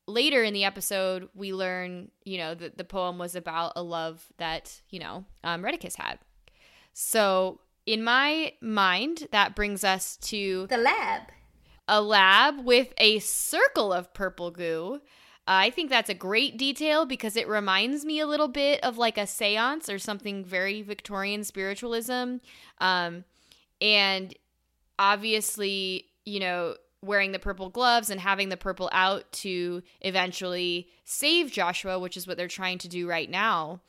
later 0.07 0.43
in 0.43 0.53
the 0.53 0.65
episode, 0.65 1.29
we 1.35 1.53
learn, 1.53 2.11
you 2.25 2.39
know, 2.39 2.55
that 2.55 2.77
the 2.77 2.85
poem 2.85 3.19
was 3.19 3.35
about 3.35 3.73
a 3.77 3.83
love 3.83 4.27
that, 4.39 4.81
you 4.91 4.99
know, 4.99 5.25
um, 5.43 5.63
Rheticus 5.63 5.97
had. 5.97 6.19
So 6.93 7.61
in 7.87 8.03
my 8.03 8.53
mind, 8.61 9.29
that 9.31 9.55
brings 9.55 9.85
us 9.85 10.17
to 10.19 10.67
the 10.69 10.79
lab. 10.79 11.23
a 11.87 12.01
lab 12.01 12.65
with 12.65 12.93
a 12.99 13.19
circle 13.19 13.93
of 13.93 14.15
purple 14.15 14.51
goo. 14.51 15.01
I 15.47 15.69
think 15.69 15.91
that's 15.91 16.09
a 16.09 16.15
great 16.15 16.57
detail 16.57 17.05
because 17.05 17.37
it 17.37 17.47
reminds 17.47 18.05
me 18.07 18.19
a 18.19 18.27
little 18.27 18.49
bit 18.49 18.83
of 18.83 18.97
like 18.97 19.19
a 19.19 19.27
seance 19.27 19.91
or 19.91 19.99
something 19.99 20.43
very 20.43 20.81
Victorian 20.81 21.45
spiritualism. 21.45 22.37
Um, 22.79 23.25
and 23.81 24.35
obviously, 24.99 26.07
you 26.25 26.41
know, 26.41 26.77
wearing 27.03 27.33
the 27.33 27.39
purple 27.39 27.69
gloves 27.69 28.09
and 28.09 28.19
having 28.23 28.49
the 28.49 28.57
purple 28.57 28.89
out 28.91 29.31
to 29.33 29.83
eventually 30.01 30.89
save 31.05 31.53
Joshua, 31.53 31.99
which 31.99 32.17
is 32.17 32.27
what 32.27 32.39
they're 32.39 32.49
trying 32.49 32.79
to 32.79 32.89
do 32.89 33.07
right 33.07 33.29
now. 33.29 33.83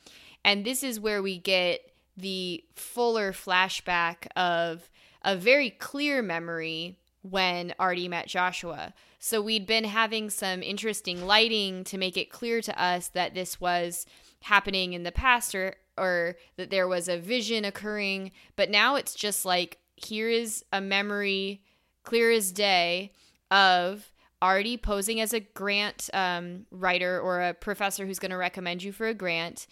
And 0.44 0.62
this 0.62 0.82
is 0.82 1.00
where 1.00 1.22
we 1.22 1.38
get 1.38 1.90
the 2.16 2.64
fuller 2.74 3.32
flashback 3.32 4.26
of 4.36 4.90
a 5.22 5.36
very 5.36 5.70
clear 5.70 6.22
memory 6.22 6.98
when 7.22 7.74
Artie 7.78 8.08
met 8.08 8.28
Joshua. 8.28 8.94
So 9.18 9.42
we'd 9.42 9.66
been 9.66 9.84
having 9.84 10.30
some 10.30 10.62
interesting 10.62 11.26
lighting 11.26 11.84
to 11.84 11.98
make 11.98 12.16
it 12.16 12.30
clear 12.30 12.60
to 12.62 12.82
us 12.82 13.08
that 13.08 13.34
this 13.34 13.60
was 13.60 14.06
happening 14.42 14.92
in 14.92 15.02
the 15.02 15.12
past 15.12 15.54
or 15.54 15.74
or 15.98 16.36
that 16.56 16.70
there 16.70 16.86
was 16.86 17.08
a 17.08 17.18
vision 17.18 17.64
occurring, 17.64 18.30
but 18.54 18.68
now 18.68 18.96
it's 18.96 19.14
just 19.14 19.46
like 19.46 19.78
here 19.96 20.28
is 20.28 20.62
a 20.70 20.80
memory 20.80 21.62
clear 22.04 22.30
as 22.30 22.52
day 22.52 23.12
of 23.50 24.12
Artie 24.42 24.76
posing 24.76 25.20
as 25.20 25.32
a 25.32 25.40
grant 25.40 26.10
um, 26.12 26.66
writer 26.70 27.18
or 27.18 27.40
a 27.40 27.54
professor 27.54 28.04
who's 28.04 28.18
going 28.18 28.30
to 28.30 28.36
recommend 28.36 28.82
you 28.82 28.92
for 28.92 29.06
a 29.06 29.14
grant. 29.14 29.66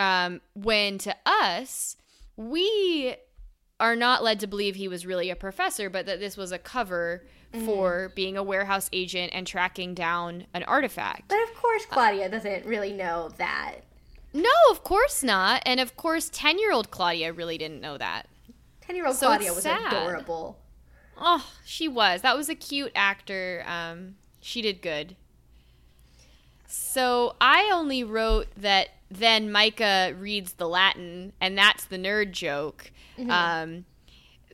Um, 0.00 0.40
when 0.54 0.96
to 0.98 1.14
us, 1.26 1.96
we 2.36 3.14
are 3.78 3.94
not 3.96 4.22
led 4.22 4.40
to 4.40 4.46
believe 4.46 4.76
he 4.76 4.88
was 4.88 5.04
really 5.04 5.28
a 5.30 5.36
professor, 5.36 5.90
but 5.90 6.06
that 6.06 6.20
this 6.20 6.36
was 6.36 6.52
a 6.52 6.58
cover 6.58 7.24
for 7.64 8.12
being 8.14 8.36
a 8.36 8.42
warehouse 8.42 8.88
agent 8.92 9.32
and 9.34 9.46
tracking 9.46 9.92
down 9.92 10.46
an 10.54 10.62
artifact. 10.62 11.28
But 11.28 11.42
of 11.42 11.54
course, 11.54 11.84
Claudia 11.86 12.28
doesn't 12.28 12.64
really 12.64 12.92
know 12.92 13.30
that. 13.38 13.80
No, 14.32 14.50
of 14.70 14.84
course 14.84 15.22
not. 15.22 15.62
And 15.66 15.80
of 15.80 15.96
course, 15.96 16.30
10 16.32 16.58
year 16.58 16.72
old 16.72 16.90
Claudia 16.90 17.32
really 17.32 17.58
didn't 17.58 17.80
know 17.80 17.98
that. 17.98 18.28
10 18.82 18.94
year 18.96 19.06
old 19.06 19.16
So 19.16 19.26
Claudia 19.26 19.52
was 19.52 19.64
sad. 19.64 19.92
adorable. 19.92 20.58
Oh, 21.18 21.50
she 21.64 21.88
was. 21.88 22.22
That 22.22 22.36
was 22.36 22.48
a 22.48 22.54
cute 22.54 22.92
actor. 22.94 23.64
Um, 23.66 24.14
she 24.40 24.62
did 24.62 24.80
good. 24.80 25.16
So 26.66 27.34
I 27.40 27.70
only 27.72 28.04
wrote 28.04 28.46
that 28.56 28.90
then 29.10 29.50
Myka 29.50 30.20
reads 30.20 30.54
the 30.54 30.68
Latin, 30.68 31.32
and 31.40 31.56
that's 31.56 31.84
the 31.84 31.98
nerd 31.98 32.32
joke. 32.32 32.90
Um, 33.28 33.84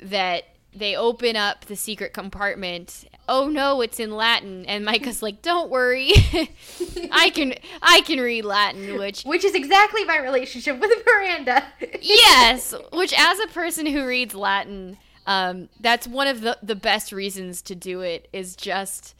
that 0.03 0.45
they 0.74 0.97
open 0.97 1.37
up 1.37 1.66
the 1.66 1.77
secret 1.77 2.12
compartment. 2.12 3.05
Oh 3.28 3.49
no, 3.49 3.81
it's 3.81 4.01
in 4.01 4.11
Latin, 4.11 4.66
and 4.66 4.85
Myka's 4.85 5.23
like, 5.23 5.41
"Don't 5.41 5.70
worry, 5.70 6.11
I 7.12 7.31
can 7.31 7.55
I 7.81 8.01
can 8.01 8.19
read 8.19 8.45
Latin." 8.45 8.99
Which 8.99 9.23
Which 9.23 9.45
is 9.45 9.55
exactly 9.55 10.05
my 10.05 10.19
relationship 10.19 10.81
with 10.81 10.91
Miranda. 11.07 11.65
yes 12.01 12.74
which 12.93 13.12
as 13.16 13.39
a 13.41 13.47
person 13.49 13.87
who 13.87 14.07
reads 14.07 14.35
latin 14.35 14.97
um, 15.27 15.69
that's 15.81 16.07
one 16.07 16.28
of 16.28 16.41
the, 16.41 16.57
the 16.62 16.77
best 16.77 17.11
reasons 17.11 17.61
to 17.62 17.74
do 17.74 18.01
it 18.01 18.28
is 18.33 18.55
just 18.55 19.15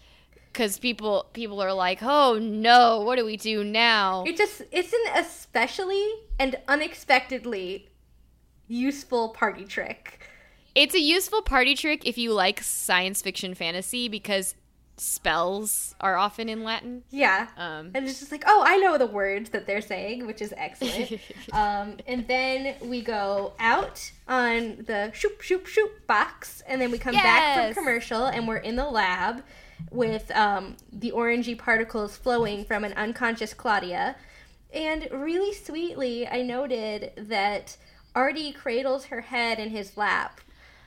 because 0.57 0.79
people 0.79 1.27
people 1.35 1.63
are 1.63 1.75
like 1.75 1.99
oh 2.03 2.39
no 2.41 3.01
what 3.01 3.17
do 3.19 3.25
we 3.27 3.37
do 3.37 3.63
now 3.63 4.25
It 4.27 4.39
just 4.39 4.63
it's 4.73 4.91
an 4.91 5.19
especially 5.19 6.03
and 6.39 6.57
unexpectedly 6.67 7.91
useful 8.67 9.29
party 9.29 9.67
trick. 9.67 10.21
it's 10.75 10.95
a 10.95 11.01
useful 11.01 11.43
party 11.43 11.75
trick 11.75 12.07
if 12.07 12.17
you 12.17 12.33
like 12.33 12.63
science 12.63 13.21
fiction 13.21 13.55
fantasy 13.55 14.09
because 14.09 14.55
spells 14.99 15.95
are 16.01 16.17
often 16.17 16.49
in 16.49 16.65
Latin. 16.65 17.03
Yeah. 17.11 17.49
Um, 17.59 17.91
And 17.95 18.07
it's 18.07 18.19
just 18.19 18.33
like, 18.33 18.45
oh, 18.47 18.65
I 18.67 18.79
know 18.79 18.97
the 18.97 19.07
words 19.07 19.51
that 19.51 19.67
they're 19.67 19.83
saying, 19.83 20.27
which 20.27 20.41
is 20.41 20.55
excellent. 20.57 21.21
um, 21.53 21.99
and 22.07 22.27
then 22.27 22.77
we 22.81 23.03
go 23.03 23.53
out 23.59 24.11
on 24.27 24.85
the 24.87 25.13
shoop, 25.13 25.43
shoop, 25.43 25.67
shoop 25.67 26.07
box. 26.07 26.63
And 26.67 26.81
then 26.81 26.91
we 26.91 26.97
come 26.97 27.15
back 27.15 27.75
from 27.75 27.75
commercial 27.75 28.25
and 28.25 28.49
we're 28.49 28.57
in 28.57 28.77
the 28.77 28.89
lab 28.89 29.43
with 29.91 30.31
um, 30.37 30.77
the 30.93 31.13
orangey 31.13 31.57
particles 31.57 32.17
flowing 32.17 32.65
from 32.65 32.85
an 32.85 32.93
unconscious 32.95 33.55
Claudia. 33.55 34.17
And 34.73 35.09
really 35.11 35.55
sweetly, 35.55 36.27
I 36.27 36.43
noted 36.43 37.13
that 37.17 37.77
Artie 38.15 38.53
cradles 38.53 39.07
her 39.07 39.21
head 39.23 39.59
in 39.59 39.71
his 39.71 39.97
lap. 39.97 40.41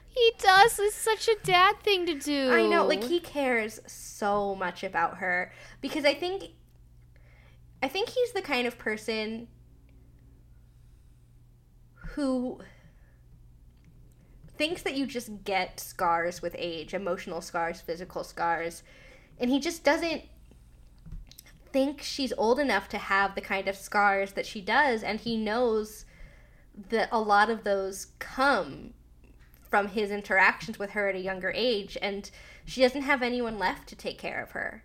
he 0.07 0.31
does. 0.39 0.79
It's 0.79 0.95
such 0.95 1.27
a 1.27 1.35
dad 1.43 1.75
thing 1.83 2.05
to 2.07 2.15
do. 2.15 2.51
I 2.51 2.65
know, 2.67 2.85
like 2.85 3.03
he 3.03 3.19
cares 3.19 3.79
so 3.87 4.55
much 4.55 4.83
about 4.83 5.17
her 5.17 5.51
because 5.81 6.05
I 6.05 6.13
think 6.13 6.43
I 7.81 7.87
think 7.87 8.09
he's 8.09 8.33
the 8.33 8.41
kind 8.41 8.67
of 8.67 8.77
person 8.77 9.47
who 12.15 12.59
thinks 14.59 14.81
that 14.81 14.95
you 14.95 15.07
just 15.07 15.45
get 15.45 15.79
scars 15.79 16.41
with 16.41 16.53
age, 16.59 16.93
emotional 16.93 17.39
scars, 17.39 17.79
physical 17.79 18.25
scars, 18.25 18.83
and 19.39 19.49
he 19.49 19.57
just 19.57 19.85
doesn't 19.85 20.21
think 21.71 22.01
she's 22.01 22.33
old 22.37 22.59
enough 22.59 22.89
to 22.89 22.97
have 22.97 23.35
the 23.35 23.41
kind 23.41 23.69
of 23.69 23.75
scars 23.77 24.33
that 24.33 24.45
she 24.45 24.59
does 24.59 25.01
and 25.01 25.21
he 25.21 25.37
knows 25.37 26.03
that 26.89 27.07
a 27.11 27.19
lot 27.19 27.49
of 27.49 27.63
those 27.63 28.07
come 28.19 28.93
from 29.69 29.87
his 29.87 30.11
interactions 30.11 30.77
with 30.77 30.89
her 30.89 31.07
at 31.07 31.15
a 31.15 31.19
younger 31.19 31.53
age 31.55 31.97
and 32.01 32.29
she 32.65 32.81
doesn't 32.81 33.03
have 33.03 33.21
anyone 33.21 33.57
left 33.57 33.87
to 33.87 33.95
take 33.95 34.17
care 34.17 34.41
of 34.43 34.51
her. 34.51 34.83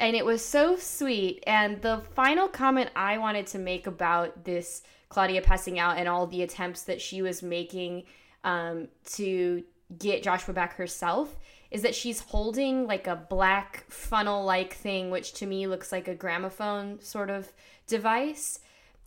and 0.00 0.16
it 0.16 0.24
was 0.24 0.44
so 0.44 0.76
sweet. 0.76 1.42
And 1.46 1.82
the 1.82 2.02
final 2.14 2.48
comment 2.48 2.90
I 2.96 3.18
wanted 3.18 3.46
to 3.48 3.58
make 3.58 3.86
about 3.86 4.44
this 4.44 4.82
Claudia 5.08 5.42
passing 5.42 5.78
out 5.78 5.98
and 5.98 6.08
all 6.08 6.26
the 6.26 6.42
attempts 6.42 6.82
that 6.82 7.00
she 7.00 7.22
was 7.22 7.42
making 7.42 8.04
um, 8.44 8.88
to 9.04 9.62
get 9.98 10.22
Joshua 10.22 10.52
back 10.54 10.76
herself 10.76 11.36
is 11.70 11.82
that 11.82 11.94
she's 11.94 12.20
holding 12.20 12.86
like 12.86 13.06
a 13.06 13.16
black 13.16 13.84
funnel 13.88 14.44
like 14.44 14.74
thing, 14.74 15.10
which 15.10 15.34
to 15.34 15.46
me 15.46 15.66
looks 15.66 15.92
like 15.92 16.08
a 16.08 16.14
gramophone 16.14 17.00
sort 17.00 17.30
of 17.30 17.52
device. 17.86 18.60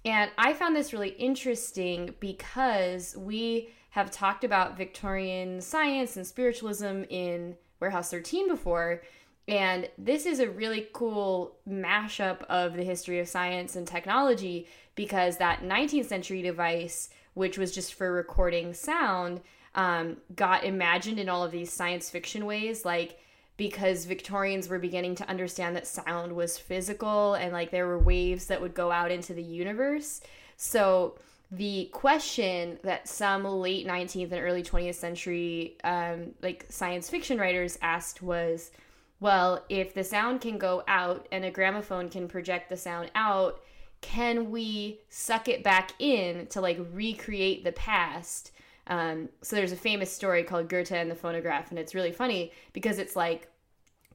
And 0.05 0.31
I 0.37 0.53
found 0.53 0.75
this 0.75 0.93
really 0.93 1.09
interesting 1.09 2.15
because 2.19 3.15
we 3.17 3.69
have 3.91 4.11
talked 4.11 4.43
about 4.43 4.77
Victorian 4.77 5.61
science 5.61 6.17
and 6.17 6.25
spiritualism 6.25 7.03
in 7.09 7.55
Warehouse 7.79 8.09
13 8.09 8.47
before. 8.47 9.01
And 9.47 9.89
this 9.97 10.25
is 10.25 10.39
a 10.39 10.49
really 10.49 10.87
cool 10.93 11.57
mashup 11.67 12.43
of 12.43 12.75
the 12.75 12.83
history 12.83 13.19
of 13.19 13.27
science 13.27 13.75
and 13.75 13.87
technology 13.87 14.67
because 14.95 15.37
that 15.37 15.61
19th 15.61 16.05
century 16.05 16.41
device, 16.41 17.09
which 17.33 17.57
was 17.57 17.73
just 17.73 17.93
for 17.93 18.11
recording 18.11 18.73
sound, 18.73 19.41
um, 19.75 20.17
got 20.35 20.63
imagined 20.63 21.19
in 21.19 21.29
all 21.29 21.43
of 21.43 21.51
these 21.51 21.71
science 21.71 22.09
fiction 22.09 22.45
ways. 22.45 22.83
Like, 22.83 23.17
because 23.57 24.05
Victorians 24.05 24.67
were 24.67 24.79
beginning 24.79 25.13
to 25.15 25.29
understand 25.29 25.75
that 25.75 25.85
sound 25.85 26.35
was 26.35 26.57
physical 26.57 27.35
and 27.35 27.53
like 27.53 27.69
there 27.69 27.85
were 27.85 27.99
waves 27.99 28.47
that 28.47 28.59
would 28.59 28.73
go 28.73 28.91
out 28.91 29.11
into 29.11 29.35
the 29.35 29.43
universe. 29.43 30.21
So 30.57 31.19
the 31.51 31.89
question 31.91 32.79
that 32.83 33.07
some 33.07 33.43
late 33.43 33.85
19th 33.85 34.31
and 34.31 34.41
early 34.41 34.63
20th 34.63 34.95
century 34.95 35.77
um, 35.83 36.31
like 36.41 36.65
science 36.69 37.09
fiction 37.09 37.37
writers 37.37 37.77
asked 37.83 38.23
was, 38.23 38.71
well, 39.19 39.63
if 39.69 39.93
the 39.93 40.03
sound 40.03 40.41
can 40.41 40.57
go 40.57 40.83
out 40.87 41.27
and 41.31 41.45
a 41.45 41.51
gramophone 41.51 42.09
can 42.09 42.27
project 42.27 42.69
the 42.69 42.77
sound 42.77 43.11
out, 43.13 43.61
can 44.01 44.51
we 44.51 44.99
suck 45.09 45.47
it 45.47 45.63
back 45.63 45.93
in 45.99 46.47
to 46.47 46.61
like 46.61 46.79
recreate 46.91 47.63
the 47.63 47.71
past? 47.71 48.51
Um, 48.87 49.29
so 49.41 49.55
there's 49.55 49.71
a 49.71 49.77
famous 49.77 50.11
story 50.11 50.43
called 50.43 50.67
Goethe 50.67 50.91
and 50.91 51.09
the 51.09 51.15
phonograph, 51.15 51.69
and 51.69 51.79
it's 51.79 51.95
really 51.95 52.11
funny 52.11 52.51
because 52.73 52.99
it's 52.99 53.15
like 53.15 53.47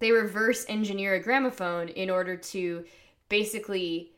they 0.01 0.11
reverse 0.11 0.67
engineer 0.69 1.15
a 1.15 1.23
gramophone 1.23 1.89
in 1.89 2.11
order 2.11 2.37
to 2.37 2.85
basically 3.29 4.13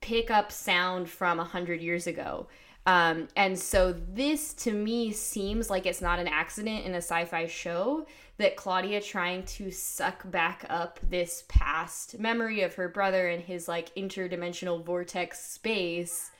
pick 0.00 0.30
up 0.30 0.52
sound 0.52 1.08
from 1.08 1.40
a 1.40 1.44
hundred 1.44 1.80
years 1.80 2.06
ago. 2.06 2.46
Um, 2.86 3.28
and 3.36 3.58
so 3.58 3.92
this 3.92 4.54
to 4.54 4.72
me 4.72 5.12
seems 5.12 5.68
like 5.68 5.84
it's 5.84 6.00
not 6.00 6.18
an 6.18 6.28
accident 6.28 6.86
in 6.86 6.94
a 6.94 6.98
sci-fi 7.02 7.46
show 7.46 8.06
that 8.40 8.56
Claudia 8.56 9.02
trying 9.02 9.42
to 9.44 9.70
suck 9.70 10.28
back 10.30 10.64
up 10.70 10.98
this 11.02 11.44
past 11.48 12.18
memory 12.18 12.62
of 12.62 12.74
her 12.74 12.88
brother 12.88 13.28
and 13.28 13.42
his 13.42 13.68
like 13.68 13.94
interdimensional 13.94 14.82
vortex 14.82 15.38
space 15.38 16.30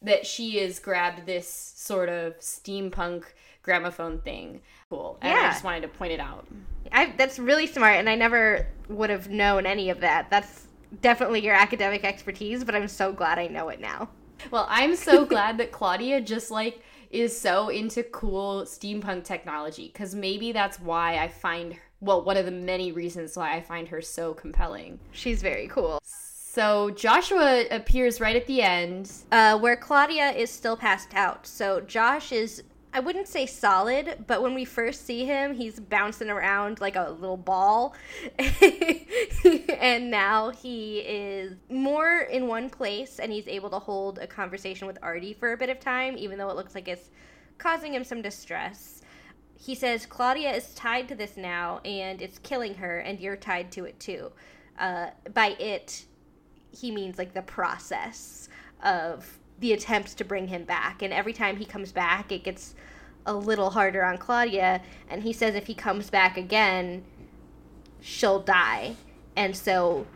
that 0.00 0.24
she 0.24 0.58
has 0.58 0.78
grabbed 0.78 1.26
this 1.26 1.48
sort 1.48 2.08
of 2.08 2.38
steampunk 2.38 3.24
gramophone 3.62 4.20
thing. 4.20 4.60
Cool. 4.88 5.18
And 5.20 5.36
I 5.36 5.50
just 5.50 5.64
wanted 5.64 5.82
to 5.82 5.88
point 5.88 6.12
it 6.12 6.20
out. 6.20 6.46
I 6.92 7.12
that's 7.16 7.40
really 7.40 7.66
smart 7.66 7.96
and 7.96 8.08
I 8.08 8.14
never 8.14 8.68
would 8.88 9.10
have 9.10 9.28
known 9.28 9.66
any 9.66 9.90
of 9.90 9.98
that. 10.00 10.30
That's 10.30 10.68
definitely 11.00 11.44
your 11.44 11.54
academic 11.54 12.04
expertise, 12.04 12.62
but 12.62 12.76
I'm 12.76 12.86
so 12.86 13.12
glad 13.12 13.40
I 13.40 13.48
know 13.48 13.68
it 13.68 13.80
now. 13.80 14.08
Well, 14.52 14.66
I'm 14.70 14.94
so 14.94 15.24
glad 15.26 15.58
that 15.58 15.72
Claudia 15.72 16.20
just 16.20 16.52
like 16.52 16.82
is 17.12 17.38
so 17.38 17.68
into 17.68 18.02
cool 18.02 18.62
steampunk 18.62 19.24
technology 19.24 19.88
because 19.92 20.14
maybe 20.14 20.50
that's 20.50 20.80
why 20.80 21.18
I 21.18 21.28
find 21.28 21.76
well 22.00 22.22
one 22.22 22.36
of 22.36 22.46
the 22.46 22.50
many 22.50 22.90
reasons 22.90 23.36
why 23.36 23.54
I 23.54 23.60
find 23.60 23.86
her 23.88 24.00
so 24.00 24.34
compelling. 24.34 24.98
She's 25.12 25.42
very 25.42 25.68
cool. 25.68 26.00
So 26.04 26.90
Joshua 26.90 27.64
appears 27.70 28.20
right 28.20 28.36
at 28.36 28.46
the 28.46 28.60
end. 28.60 29.10
Uh, 29.30 29.58
where 29.58 29.76
Claudia 29.76 30.32
is 30.32 30.50
still 30.50 30.76
passed 30.76 31.14
out. 31.14 31.46
So 31.46 31.80
Josh 31.80 32.30
is, 32.30 32.62
I 32.94 33.00
wouldn't 33.00 33.26
say 33.26 33.46
solid, 33.46 34.24
but 34.26 34.42
when 34.42 34.54
we 34.54 34.66
first 34.66 35.06
see 35.06 35.24
him, 35.24 35.54
he's 35.54 35.80
bouncing 35.80 36.28
around 36.28 36.80
like 36.80 36.94
a 36.94 37.08
little 37.10 37.38
ball. 37.38 37.94
and 39.80 40.10
now 40.10 40.50
he 40.50 40.98
is 40.98 41.54
more 41.70 42.20
in 42.20 42.46
one 42.46 42.68
place 42.68 43.18
and 43.18 43.32
he's 43.32 43.48
able 43.48 43.70
to 43.70 43.78
hold 43.78 44.18
a 44.18 44.26
conversation 44.26 44.86
with 44.86 44.98
Artie 45.02 45.32
for 45.32 45.52
a 45.52 45.56
bit 45.56 45.70
of 45.70 45.80
time, 45.80 46.18
even 46.18 46.36
though 46.36 46.50
it 46.50 46.56
looks 46.56 46.74
like 46.74 46.86
it's 46.86 47.08
causing 47.56 47.94
him 47.94 48.04
some 48.04 48.20
distress. 48.20 49.00
He 49.58 49.74
says 49.74 50.04
Claudia 50.04 50.54
is 50.54 50.74
tied 50.74 51.08
to 51.08 51.14
this 51.14 51.38
now 51.38 51.80
and 51.86 52.20
it's 52.20 52.38
killing 52.40 52.74
her, 52.74 52.98
and 52.98 53.18
you're 53.18 53.36
tied 53.36 53.72
to 53.72 53.84
it 53.86 53.98
too. 54.00 54.32
Uh, 54.78 55.10
by 55.32 55.56
it, 55.58 56.04
he 56.72 56.90
means 56.90 57.16
like 57.16 57.32
the 57.32 57.42
process 57.42 58.50
of 58.82 59.38
the 59.62 59.72
attempts 59.72 60.12
to 60.14 60.24
bring 60.24 60.48
him 60.48 60.64
back. 60.64 61.00
And 61.00 61.12
every 61.12 61.32
time 61.32 61.56
he 61.56 61.64
comes 61.64 61.92
back, 61.92 62.30
it 62.30 62.44
gets 62.44 62.74
a 63.24 63.32
little 63.32 63.70
harder 63.70 64.04
on 64.04 64.18
Claudia. 64.18 64.82
And 65.08 65.22
he 65.22 65.32
says 65.32 65.54
if 65.54 65.66
he 65.66 65.74
comes 65.74 66.10
back 66.10 66.36
again, 66.36 67.04
she'll 68.00 68.40
die. 68.40 68.96
And 69.36 69.56
so 69.56 70.06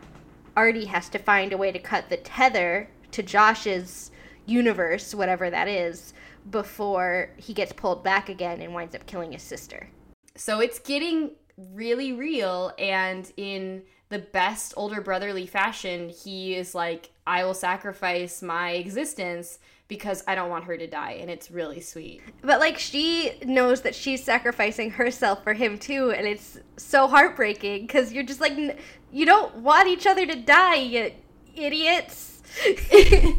Artie 0.55 0.85
has 0.85 1.09
to 1.09 1.17
find 1.17 1.53
a 1.53 1.57
way 1.57 1.71
to 1.71 1.79
cut 1.79 2.09
the 2.09 2.17
tether 2.17 2.89
to 3.11 3.23
Josh's 3.23 4.11
universe, 4.45 5.15
whatever 5.15 5.49
that 5.49 5.67
is, 5.67 6.13
before 6.51 7.29
he 7.37 7.53
gets 7.53 7.73
pulled 7.73 8.03
back 8.03 8.29
again 8.29 8.61
and 8.61 8.73
winds 8.73 8.93
up 8.93 9.05
killing 9.05 9.31
his 9.31 9.41
sister. 9.41 9.89
So 10.35 10.59
it's 10.59 10.79
getting 10.79 11.31
really 11.73 12.13
real 12.13 12.73
and 12.77 13.31
in 13.37 13.81
the 14.09 14.19
best 14.19 14.73
older 14.77 15.01
brotherly 15.01 15.45
fashion, 15.45 16.09
he 16.09 16.55
is 16.55 16.73
like 16.73 17.09
I 17.25 17.43
will 17.43 17.53
sacrifice 17.53 18.41
my 18.41 18.71
existence 18.71 19.59
because 19.87 20.23
I 20.27 20.35
don't 20.35 20.49
want 20.49 20.65
her 20.65 20.77
to 20.77 20.87
die 20.87 21.17
and 21.19 21.29
it's 21.29 21.51
really 21.51 21.81
sweet. 21.81 22.21
But 22.41 22.59
like 22.59 22.77
she 22.77 23.33
knows 23.45 23.81
that 23.81 23.95
she's 23.95 24.23
sacrificing 24.23 24.91
herself 24.91 25.43
for 25.43 25.53
him 25.53 25.77
too, 25.77 26.11
and 26.11 26.27
it's 26.27 26.59
so 26.77 27.07
heartbreaking 27.07 27.87
because 27.87 28.13
you're 28.13 28.23
just 28.23 28.41
like, 28.41 28.79
you 29.11 29.25
don't 29.25 29.55
want 29.57 29.87
each 29.87 30.07
other 30.07 30.25
to 30.25 30.35
die, 30.35 30.75
you 30.75 31.11
idiots. 31.55 32.41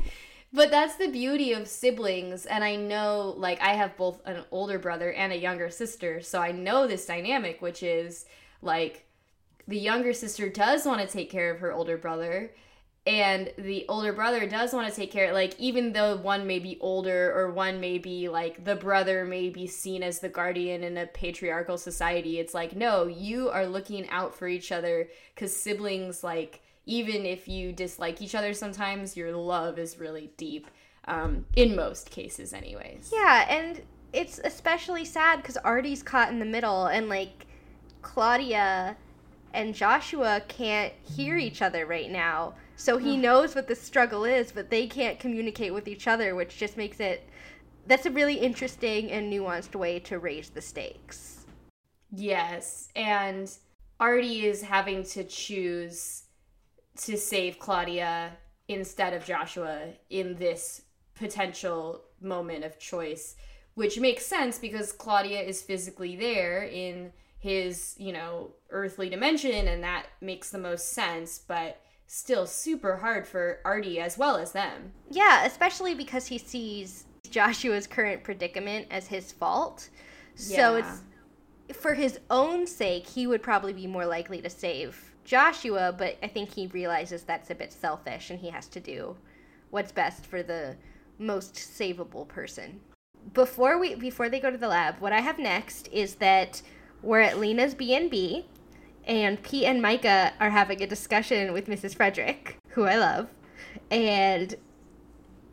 But 0.53 0.71
that's 0.71 0.97
the 0.97 1.09
beauty 1.09 1.53
of 1.53 1.69
siblings. 1.69 2.47
And 2.47 2.65
I 2.65 2.77
know, 2.77 3.35
like, 3.37 3.61
I 3.61 3.75
have 3.75 3.97
both 3.97 4.21
an 4.25 4.45
older 4.51 4.79
brother 4.79 5.13
and 5.13 5.33
a 5.33 5.37
younger 5.37 5.69
sister. 5.69 6.23
So 6.23 6.41
I 6.41 6.53
know 6.53 6.87
this 6.87 7.05
dynamic, 7.05 7.61
which 7.61 7.83
is 7.83 8.25
like 8.63 9.05
the 9.69 9.79
younger 9.79 10.15
sister 10.15 10.49
does 10.49 10.87
want 10.87 11.01
to 11.01 11.07
take 11.07 11.31
care 11.31 11.53
of 11.53 11.61
her 11.61 11.73
older 11.73 11.99
brother. 11.99 12.53
And 13.07 13.53
the 13.57 13.87
older 13.89 14.13
brother 14.13 14.47
does 14.47 14.75
want 14.75 14.89
to 14.89 14.95
take 14.95 15.11
care, 15.11 15.33
like, 15.33 15.59
even 15.59 15.93
though 15.93 16.17
one 16.17 16.47
may 16.47 16.59
be 16.59 16.77
older 16.81 17.33
or 17.35 17.53
one 17.53 17.81
may 17.81 17.97
be 17.97 18.29
like 18.29 18.65
the 18.65 18.77
brother 18.77 19.25
may 19.25 19.49
be 19.49 19.67
seen 19.67 20.03
as 20.03 20.19
the 20.19 20.29
guardian 20.29 20.83
in 20.83 20.97
a 20.99 21.07
patriarchal 21.07 21.79
society, 21.79 22.39
it's 22.39 22.53
like, 22.53 22.75
no, 22.77 23.07
you 23.07 23.49
are 23.49 23.67
looking 23.67 24.09
out 24.11 24.35
for 24.35 24.49
each 24.49 24.73
other 24.73 25.09
because 25.35 25.55
siblings, 25.55 26.25
like, 26.25 26.61
even 26.85 27.25
if 27.25 27.47
you 27.49 27.73
dislike 27.73 28.21
each 28.21 28.35
other 28.35 28.53
sometimes, 28.53 29.17
your 29.17 29.33
love 29.33 29.79
is 29.79 29.99
really 29.99 30.31
deep. 30.37 30.67
Um, 31.07 31.47
in 31.57 31.75
most 31.75 32.11
cases, 32.11 32.53
anyways. 32.53 33.11
yeah, 33.11 33.47
and 33.49 33.81
it's 34.13 34.41
especially 34.45 35.07
sad 35.07 35.37
because 35.37 35.57
Artie's 35.59 36.03
caught 36.03 36.29
in 36.31 36.39
the 36.39 36.45
middle, 36.45 36.87
and 36.87 37.09
like 37.09 37.47
Claudia 38.03 38.97
and 39.53 39.75
Joshua 39.75 40.43
can't 40.49 40.93
hear 41.17 41.37
each 41.37 41.63
other 41.63 41.87
right 41.87 42.11
now. 42.11 42.55
So 42.77 42.97
he 42.97 43.17
knows 43.17 43.55
what 43.55 43.67
the 43.67 43.75
struggle 43.75 44.25
is, 44.25 44.53
but 44.53 44.71
they 44.71 44.87
can't 44.87 45.19
communicate 45.19 45.75
with 45.75 45.89
each 45.89 46.07
other, 46.07 46.35
which 46.35 46.57
just 46.57 46.77
makes 46.77 47.01
it 47.01 47.29
that's 47.89 48.07
a 48.07 48.11
really 48.11 48.35
interesting 48.35 49.11
and 49.11 49.33
nuanced 49.33 49.75
way 49.75 49.99
to 49.99 50.19
raise 50.19 50.51
the 50.51 50.61
stakes. 50.61 51.47
Yes, 52.11 52.91
and 52.95 53.51
Artie 53.99 54.45
is 54.45 54.63
having 54.63 55.03
to 55.05 55.25
choose 55.25 56.25
to 56.99 57.17
save 57.17 57.59
Claudia 57.59 58.37
instead 58.69 59.15
of 59.15 59.25
Joshua 59.25 59.89
in 60.11 60.37
this 60.37 60.83
potential 61.15 62.03
moment 62.21 62.65
of 62.65 62.79
choice, 62.79 63.37
which 63.75 63.99
makes 63.99 64.27
sense 64.27 64.59
because 64.59 64.93
Claudia 64.93 65.41
is 65.41 65.63
physically 65.63 66.15
there 66.15 66.65
in 66.65 67.13
his, 67.39 67.95
you 67.99 68.13
know, 68.13 68.51
earthly 68.71 69.09
dimension, 69.09 69.69
and 69.69 69.83
that 69.83 70.07
makes 70.21 70.51
the 70.51 70.59
most 70.59 70.93
sense, 70.93 71.39
but 71.39 71.81
still 72.07 72.47
super 72.47 72.97
hard 72.97 73.27
for 73.27 73.61
Artie 73.65 74.01
as 74.01 74.19
well 74.19 74.37
as 74.37 74.53
them. 74.53 74.93
Yeah, 75.11 75.45
especially 75.45 75.95
because 75.95 76.27
he 76.27 76.39
sees 76.39 77.05
Joshua's 77.31 77.87
current 77.87 78.25
predicament 78.25 78.87
as 78.91 79.07
his 79.07 79.31
fault. 79.33 79.89
So 80.35 80.77
Yeah. 80.77 80.79
it's 80.79 81.03
for 81.79 81.95
his 81.95 82.19
own 82.31 82.67
sake, 82.67 83.07
he 83.07 83.27
would 83.27 83.43
probably 83.43 83.73
be 83.73 83.87
more 83.87 84.07
likely 84.07 84.41
to 84.41 84.51
save 84.51 85.15
Joshua, 85.25 85.95
but 85.97 86.17
I 86.23 86.27
think 86.29 86.55
he 86.55 86.69
realizes 86.69 87.23
that's 87.23 87.51
a 87.51 87.55
bit 87.55 87.73
selfish 87.73 88.31
and 88.31 88.41
he 88.41 88.49
has 88.49 88.67
to 88.69 88.81
do 88.81 89.17
what's 89.71 89.93
best 89.93 90.25
for 90.25 90.43
the 90.43 90.77
most 91.19 91.55
savable 91.55 92.27
person. 92.27 92.81
Before 93.35 93.79
we 93.79 93.95
before 93.95 94.31
they 94.31 94.41
go 94.41 94.51
to 94.51 94.57
the 94.57 94.69
lab, 94.69 95.01
what 95.01 95.13
I 95.13 95.21
have 95.21 95.39
next 95.39 95.89
is 95.89 96.15
that 96.15 96.63
we're 97.03 97.21
at 97.21 97.39
Lena's 97.39 97.75
B&B 97.75 98.47
and 99.09 99.43
Pete 99.43 99.65
and 99.65 99.83
Myka 99.83 100.33
are 100.39 100.51
having 100.51 100.83
a 100.83 100.87
discussion 100.87 101.53
with 101.53 101.67
Mrs. 101.67 101.97
Frederic, 101.97 102.59
who 102.69 102.85
I 102.85 102.97
love. 102.97 103.29
And 103.91 104.55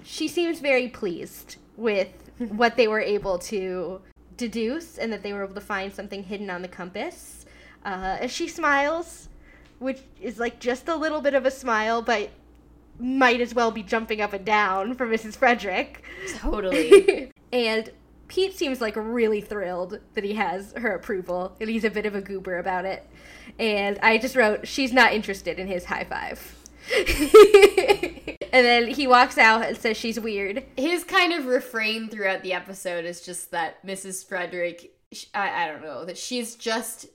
she 0.03 0.27
seems 0.27 0.59
very 0.59 0.89
pleased 0.89 1.55
with 1.77 2.09
what 2.38 2.76
they 2.76 2.88
were 2.88 2.99
able 2.99 3.39
to 3.39 4.01
deduce 4.35 4.97
and 4.97 5.11
that 5.13 5.23
they 5.23 5.31
were 5.31 5.45
able 5.45 5.55
to 5.55 5.61
find 5.61 5.93
something 5.93 6.23
hidden 6.23 6.49
on 6.49 6.61
the 6.61 6.67
compass. 6.67 7.45
Uh, 7.85 8.17
and 8.22 8.31
she 8.31 8.47
smiles, 8.47 9.30
which 9.80 10.01
is 10.19 10.38
like 10.38 10.59
just 10.59 10.89
a 10.89 10.95
little 10.95 11.22
bit 11.22 11.34
of 11.34 11.45
a 11.45 11.51
smile, 11.51 12.01
but 12.01 12.30
might 12.99 13.39
as 13.39 13.53
well 13.53 13.72
be 13.72 13.84
jumping 13.84 14.19
up 14.19 14.34
and 14.34 14.45
down 14.45 14.95
for 14.95 15.07
Mrs. 15.07 15.38
Frederic. 15.38 16.03
Totally. 16.39 17.31
and 17.53 17.89
Pete 18.27 18.57
seems 18.57 18.81
like 18.81 18.95
really 18.95 19.41
thrilled 19.41 19.99
that 20.14 20.23
he 20.23 20.34
has 20.34 20.73
her 20.77 20.91
approval, 20.91 21.56
and 21.60 21.69
he's 21.69 21.84
a 21.84 21.89
bit 21.89 22.06
of 22.06 22.15
a 22.15 22.22
goober 22.22 22.57
about 22.57 22.85
it. 22.85 23.07
And 23.60 23.99
I 24.02 24.18
just 24.18 24.35
wrote, 24.35 24.68
she's 24.68 24.91
not 24.91 25.14
interested 25.14 25.60
in 25.60 25.68
his 25.68 25.85
high 25.85 26.06
five. 26.06 26.56
and 28.52 28.65
then 28.65 28.88
he 28.88 29.07
walks 29.07 29.38
out 29.38 29.64
and 29.64 29.77
says 29.77 29.97
she's 29.97 30.19
weird. 30.19 30.64
his 30.77 31.03
kind 31.03 31.34
of 31.34 31.45
refrain 31.45 32.10
throughout 32.10 32.43
the 32.43 32.53
episode 32.53 33.06
is 33.06 33.22
just 33.22 33.52
that 33.52 33.85
Mrs. 33.85 34.27
Frederic, 34.27 34.91
I, 35.34 35.65
I 35.65 35.68
don't 35.68 35.81
know, 35.81 36.06
that 36.06 36.18
she's 36.18 36.56
just 36.56 37.07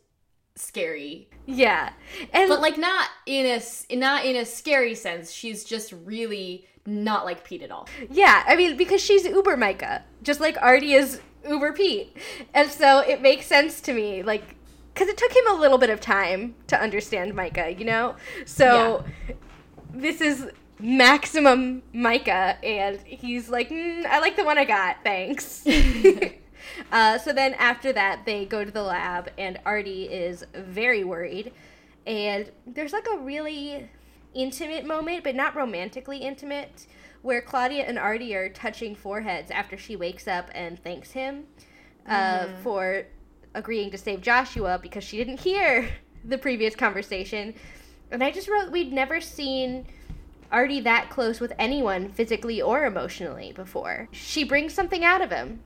scary, 0.56 1.28
Yeah. 1.46 1.90
And 2.32 2.48
but 2.48 2.60
like 2.60 2.78
not 2.78 3.08
in 3.26 3.46
a 3.46 3.96
not 3.96 4.24
in 4.24 4.36
a 4.36 4.44
scary 4.44 4.94
sense. 4.94 5.32
She's 5.32 5.64
just 5.64 5.92
really 6.04 6.66
not 6.86 7.24
like 7.24 7.44
Pete 7.44 7.62
at 7.62 7.70
all. 7.70 7.88
Yeah, 8.10 8.42
I 8.46 8.56
mean, 8.56 8.76
because 8.76 9.02
she's 9.02 9.24
Uber 9.24 9.56
Myka, 9.56 10.02
just 10.22 10.40
like 10.40 10.56
Artie 10.60 10.94
is 10.94 11.20
Uber 11.48 11.72
Pete. 11.72 12.16
And 12.54 12.70
so 12.70 13.00
it 13.00 13.22
makes 13.22 13.46
sense 13.46 13.80
to 13.82 13.92
me, 13.92 14.22
like, 14.22 14.56
because 14.92 15.08
it 15.08 15.16
took 15.16 15.32
him 15.32 15.44
a 15.50 15.54
little 15.54 15.78
bit 15.78 15.90
of 15.90 16.00
time 16.00 16.54
to 16.66 16.80
understand 16.80 17.34
Myka, 17.34 17.78
you 17.78 17.84
know? 17.84 18.16
So 18.44 19.04
this 19.92 20.20
is 20.20 20.48
maximum 20.78 21.82
Myka, 21.94 22.56
and 22.64 22.98
he's 23.02 23.48
like, 23.48 23.70
mm, 23.70 24.04
I 24.06 24.18
like 24.20 24.36
the 24.36 24.44
one 24.44 24.58
I 24.58 24.64
got, 24.64 24.96
thanks. 25.04 25.66
uh, 26.92 27.18
so 27.18 27.32
then 27.32 27.54
after 27.54 27.92
that, 27.92 28.24
they 28.24 28.46
go 28.46 28.64
to 28.64 28.70
the 28.70 28.82
lab, 28.82 29.30
and 29.38 29.58
Artie 29.64 30.04
is 30.04 30.44
very 30.54 31.04
worried. 31.04 31.52
And 32.06 32.50
there's 32.66 32.92
like 32.92 33.06
a 33.12 33.18
really 33.18 33.88
intimate 34.34 34.84
moment, 34.84 35.24
but 35.24 35.34
not 35.34 35.54
romantically 35.54 36.18
intimate, 36.18 36.86
where 37.22 37.40
Claudia 37.40 37.84
and 37.84 37.98
Artie 37.98 38.34
are 38.34 38.48
touching 38.48 38.94
foreheads 38.94 39.50
after 39.50 39.76
she 39.76 39.96
wakes 39.96 40.26
up 40.26 40.48
and 40.54 40.82
thanks 40.82 41.10
him 41.10 41.44
uh, 42.06 42.48
for 42.62 43.06
agreeing 43.54 43.90
to 43.90 43.98
save 43.98 44.20
Joshua 44.20 44.78
because 44.80 45.04
she 45.04 45.16
didn't 45.16 45.40
hear 45.40 45.88
the 46.24 46.38
previous 46.38 46.74
conversation. 46.74 47.54
And 48.10 48.24
I 48.24 48.30
just 48.30 48.48
wrote, 48.48 48.70
we'd 48.70 48.92
never 48.92 49.20
seen 49.20 49.86
Artie 50.50 50.80
that 50.80 51.10
close 51.10 51.40
with 51.40 51.52
anyone 51.58 52.10
physically 52.10 52.60
or 52.60 52.84
emotionally 52.84 53.52
before. 53.52 54.08
She 54.12 54.44
brings 54.44 54.74
something 54.74 55.04
out 55.04 55.20
of 55.20 55.30
him. 55.30 55.60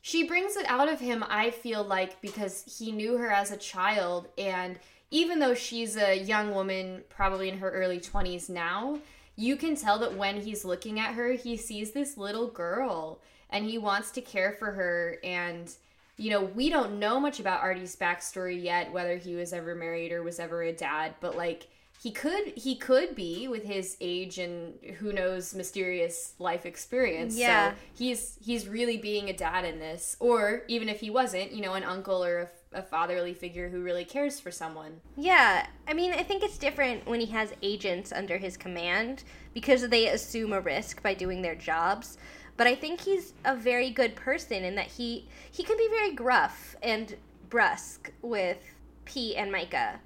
She 0.00 0.26
brings 0.26 0.56
it 0.56 0.66
out 0.68 0.88
of 0.88 1.00
him, 1.00 1.24
I 1.28 1.50
feel 1.50 1.84
like, 1.84 2.20
because 2.20 2.64
he 2.78 2.92
knew 2.92 3.16
her 3.18 3.30
as 3.30 3.50
a 3.50 3.56
child. 3.56 4.28
And 4.38 4.78
even 5.10 5.38
though 5.38 5.54
she's 5.54 5.96
a 5.96 6.18
young 6.18 6.54
woman, 6.54 7.04
probably 7.08 7.48
in 7.48 7.58
her 7.58 7.70
early 7.70 7.98
20s 7.98 8.48
now, 8.48 8.98
you 9.36 9.56
can 9.56 9.76
tell 9.76 9.98
that 10.00 10.16
when 10.16 10.40
he's 10.40 10.64
looking 10.64 10.98
at 10.98 11.14
her, 11.14 11.32
he 11.32 11.56
sees 11.56 11.92
this 11.92 12.16
little 12.16 12.48
girl 12.48 13.20
and 13.50 13.64
he 13.64 13.78
wants 13.78 14.10
to 14.12 14.20
care 14.20 14.52
for 14.52 14.72
her. 14.72 15.18
And, 15.22 15.72
you 16.16 16.30
know, 16.30 16.42
we 16.42 16.68
don't 16.68 16.98
know 16.98 17.20
much 17.20 17.40
about 17.40 17.62
Artie's 17.62 17.96
backstory 17.96 18.62
yet, 18.62 18.92
whether 18.92 19.16
he 19.16 19.34
was 19.34 19.52
ever 19.52 19.74
married 19.74 20.12
or 20.12 20.22
was 20.22 20.40
ever 20.40 20.62
a 20.62 20.72
dad, 20.72 21.14
but 21.20 21.36
like, 21.36 21.68
he 22.00 22.10
could 22.12 22.52
he 22.56 22.76
could 22.76 23.14
be 23.14 23.48
with 23.48 23.64
his 23.64 23.96
age 24.00 24.38
and 24.38 24.74
who 24.98 25.12
knows 25.12 25.54
mysterious 25.54 26.34
life 26.38 26.64
experience 26.64 27.36
Yeah. 27.36 27.72
so 27.72 27.76
he's 27.94 28.38
he's 28.44 28.68
really 28.68 28.96
being 28.96 29.28
a 29.28 29.32
dad 29.32 29.64
in 29.64 29.78
this 29.78 30.16
or 30.20 30.62
even 30.68 30.88
if 30.88 31.00
he 31.00 31.10
wasn't 31.10 31.52
you 31.52 31.60
know 31.60 31.74
an 31.74 31.82
uncle 31.84 32.24
or 32.24 32.50
a, 32.72 32.78
a 32.78 32.82
fatherly 32.82 33.34
figure 33.34 33.68
who 33.68 33.82
really 33.82 34.04
cares 34.04 34.38
for 34.38 34.50
someone 34.50 35.00
Yeah, 35.16 35.66
I 35.88 35.94
mean, 35.94 36.12
I 36.12 36.22
think 36.22 36.42
it's 36.42 36.58
different 36.58 37.06
when 37.06 37.20
he 37.20 37.26
has 37.26 37.52
agents 37.62 38.12
under 38.12 38.38
his 38.38 38.56
command 38.56 39.24
because 39.54 39.88
they 39.88 40.08
assume 40.08 40.52
a 40.52 40.60
risk 40.60 41.02
by 41.02 41.14
doing 41.14 41.42
their 41.42 41.54
jobs. 41.54 42.18
But 42.58 42.66
I 42.66 42.74
think 42.74 43.00
he's 43.00 43.32
a 43.44 43.54
very 43.56 43.90
good 43.90 44.14
person 44.16 44.64
in 44.64 44.74
that 44.74 44.86
he 44.86 45.26
he 45.50 45.62
can 45.62 45.76
be 45.76 45.88
very 45.88 46.12
gruff 46.12 46.76
and 46.82 47.16
brusque 47.48 48.10
with 48.20 48.58
Pete 49.04 49.36
and 49.36 49.50
Myka. 49.52 49.98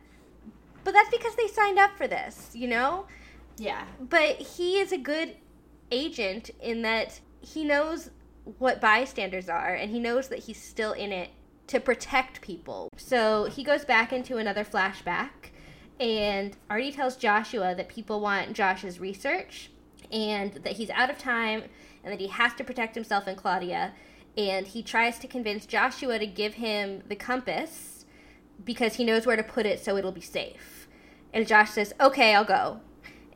But 0.84 0.94
that's 0.94 1.10
because 1.10 1.34
they 1.36 1.48
signed 1.48 1.78
up 1.78 1.96
for 1.96 2.06
this, 2.06 2.50
you 2.54 2.68
know? 2.68 3.06
yeah 3.56 3.84
But 4.00 4.36
he 4.36 4.78
is 4.78 4.92
a 4.92 4.98
good 4.98 5.36
agent 5.90 6.50
in 6.60 6.82
that 6.82 7.20
he 7.40 7.64
knows 7.64 8.10
what 8.58 8.80
bystanders 8.80 9.48
are 9.48 9.74
and 9.74 9.90
he 9.90 10.00
knows 10.00 10.28
that 10.28 10.40
he's 10.40 10.60
still 10.60 10.92
in 10.92 11.12
it 11.12 11.30
to 11.68 11.78
protect 11.80 12.40
people. 12.40 12.88
So 12.96 13.44
he 13.44 13.62
goes 13.62 13.84
back 13.84 14.12
into 14.12 14.36
another 14.38 14.64
flashback 14.64 15.52
and 16.00 16.56
Artie 16.68 16.92
tells 16.92 17.16
Joshua 17.16 17.74
that 17.76 17.88
people 17.88 18.20
want 18.20 18.54
Josh's 18.54 18.98
research 18.98 19.70
and 20.10 20.52
that 20.54 20.72
he's 20.72 20.90
out 20.90 21.10
of 21.10 21.18
time 21.18 21.64
and 22.02 22.12
that 22.12 22.20
he 22.20 22.26
has 22.26 22.54
to 22.54 22.64
protect 22.64 22.94
himself 22.94 23.26
and 23.26 23.36
Claudia. 23.36 23.92
And 24.36 24.66
he 24.66 24.82
tries 24.82 25.18
to 25.20 25.28
convince 25.28 25.66
Joshua 25.66 26.18
to 26.18 26.26
give 26.26 26.54
him 26.54 27.02
the 27.08 27.14
compass 27.14 28.04
because 28.64 28.94
he 28.94 29.04
knows 29.04 29.26
where 29.26 29.36
to 29.36 29.42
put 29.42 29.66
it 29.66 29.82
so 29.84 29.96
it'll 29.96 30.12
be 30.12 30.20
safe. 30.20 30.71
And 31.32 31.46
Josh 31.46 31.70
says, 31.70 31.92
Okay, 32.00 32.34
I'll 32.34 32.44
go. 32.44 32.80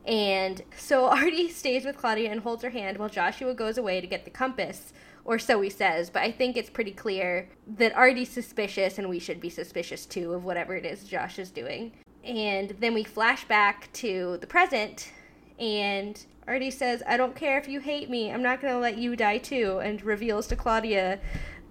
And 0.05 0.61
so 0.77 1.05
Artie 1.09 1.49
stays 1.49 1.85
with 1.85 1.97
Claudia 1.97 2.31
and 2.31 2.41
holds 2.41 2.63
her 2.63 2.69
hand 2.69 2.97
while 2.97 3.09
Joshua 3.09 3.53
goes 3.53 3.77
away 3.77 4.01
to 4.01 4.07
get 4.07 4.25
the 4.25 4.31
compass, 4.31 4.93
or 5.25 5.37
so 5.37 5.61
he 5.61 5.69
says. 5.69 6.09
But 6.09 6.23
I 6.23 6.31
think 6.31 6.55
it's 6.55 6.69
pretty 6.69 6.91
clear 6.91 7.49
that 7.77 7.95
Artie's 7.95 8.29
suspicious, 8.29 8.97
and 8.97 9.09
we 9.09 9.19
should 9.19 9.41
be 9.41 9.49
suspicious 9.49 10.05
too 10.05 10.33
of 10.33 10.45
whatever 10.45 10.75
it 10.75 10.85
is 10.85 11.03
Josh 11.03 11.37
is 11.37 11.51
doing. 11.51 11.91
And 12.23 12.71
then 12.79 12.93
we 12.93 13.03
flash 13.03 13.45
back 13.45 13.91
to 13.93 14.37
the 14.41 14.47
present, 14.47 15.11
and 15.59 16.23
Artie 16.47 16.71
says, 16.71 17.03
I 17.07 17.17
don't 17.17 17.35
care 17.35 17.57
if 17.57 17.67
you 17.67 17.79
hate 17.79 18.09
me, 18.09 18.31
I'm 18.31 18.41
not 18.41 18.61
going 18.61 18.73
to 18.73 18.79
let 18.79 18.97
you 18.97 19.15
die 19.15 19.37
too, 19.37 19.79
and 19.83 20.01
reveals 20.01 20.47
to 20.47 20.55
Claudia 20.55 21.19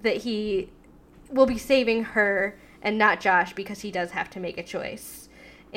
that 0.02 0.18
he 0.18 0.70
will 1.30 1.46
be 1.46 1.58
saving 1.58 2.04
her 2.04 2.58
and 2.82 2.98
not 2.98 3.20
Josh 3.20 3.54
because 3.54 3.80
he 3.80 3.90
does 3.90 4.10
have 4.12 4.30
to 4.30 4.40
make 4.40 4.58
a 4.58 4.62
choice. 4.62 5.15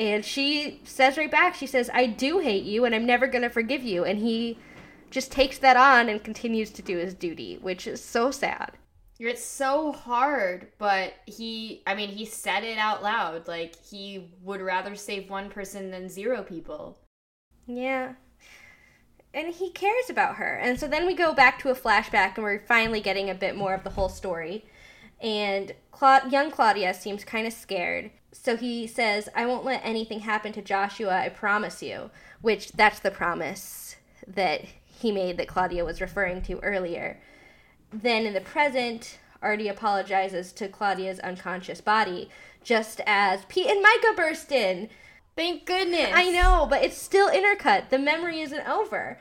And 0.00 0.24
she 0.24 0.80
says 0.84 1.18
right 1.18 1.30
back, 1.30 1.54
she 1.54 1.66
says, 1.66 1.90
I 1.92 2.06
do 2.06 2.38
hate 2.38 2.64
you 2.64 2.86
and 2.86 2.94
I'm 2.94 3.04
never 3.04 3.26
going 3.26 3.42
to 3.42 3.50
forgive 3.50 3.82
you. 3.82 4.04
And 4.04 4.18
he 4.18 4.58
just 5.10 5.30
takes 5.30 5.58
that 5.58 5.76
on 5.76 6.08
and 6.08 6.24
continues 6.24 6.70
to 6.70 6.82
do 6.82 6.96
his 6.96 7.12
duty, 7.14 7.58
which 7.60 7.86
is 7.86 8.02
so 8.02 8.30
sad. 8.30 8.72
it's 9.18 9.44
so 9.44 9.92
hard 9.92 10.68
but 10.78 11.12
he 11.26 11.82
i 11.86 11.94
mean 11.94 12.08
he 12.08 12.24
said 12.24 12.64
it 12.64 12.78
out 12.78 13.02
loud 13.02 13.46
like 13.46 13.74
he 13.84 14.30
would 14.42 14.62
rather 14.62 14.94
save 14.96 15.28
one 15.28 15.50
person 15.50 15.90
than 15.90 16.08
zero 16.08 16.42
people 16.42 16.96
Yeah. 17.66 18.14
And 19.34 19.54
he 19.54 19.70
cares 19.70 20.08
about 20.10 20.36
her. 20.36 20.54
And 20.56 20.80
so 20.80 20.88
then 20.88 21.06
we 21.06 21.14
go 21.14 21.32
back 21.34 21.58
to 21.60 21.68
a 21.70 21.74
flashback 21.74 22.34
and 22.36 22.42
we're 22.44 22.64
finally 22.66 23.00
getting 23.00 23.28
a 23.30 23.34
bit 23.34 23.54
more 23.56 23.74
of 23.74 23.84
the 23.84 23.90
whole 23.90 24.08
story. 24.08 24.64
And 25.20 25.72
Cla- 25.92 26.28
young 26.30 26.50
Claudia 26.50 26.94
seems 26.94 27.22
kind 27.24 27.46
of 27.46 27.52
scared. 27.52 28.10
So 28.32 28.56
he 28.56 28.86
says, 28.86 29.28
I 29.34 29.46
won't 29.46 29.64
let 29.64 29.80
anything 29.84 30.20
happen 30.20 30.52
to 30.52 30.62
Joshua, 30.62 31.16
I 31.16 31.28
promise 31.28 31.82
you. 31.82 32.10
Which, 32.40 32.72
that's 32.72 33.00
the 33.00 33.10
promise 33.10 33.96
that 34.26 34.62
he 34.84 35.12
made 35.12 35.36
that 35.38 35.48
Claudia 35.48 35.84
was 35.84 36.00
referring 36.00 36.42
to 36.42 36.58
earlier. 36.60 37.18
Then 37.92 38.26
in 38.26 38.34
the 38.34 38.40
present, 38.40 39.18
Artie 39.42 39.68
apologizes 39.68 40.52
to 40.52 40.68
Claudia's 40.68 41.18
unconscious 41.20 41.80
body, 41.80 42.28
just 42.62 43.00
as 43.06 43.44
Pete 43.46 43.66
and 43.66 43.84
Myka 43.84 44.16
burst 44.16 44.52
in. 44.52 44.88
Thank 45.36 45.64
goodness. 45.64 46.10
I 46.12 46.30
know, 46.30 46.66
but 46.68 46.82
it's 46.84 47.00
still 47.00 47.30
intercut. 47.30 47.88
The 47.88 47.98
memory 47.98 48.40
isn't 48.40 48.68
over. 48.68 49.18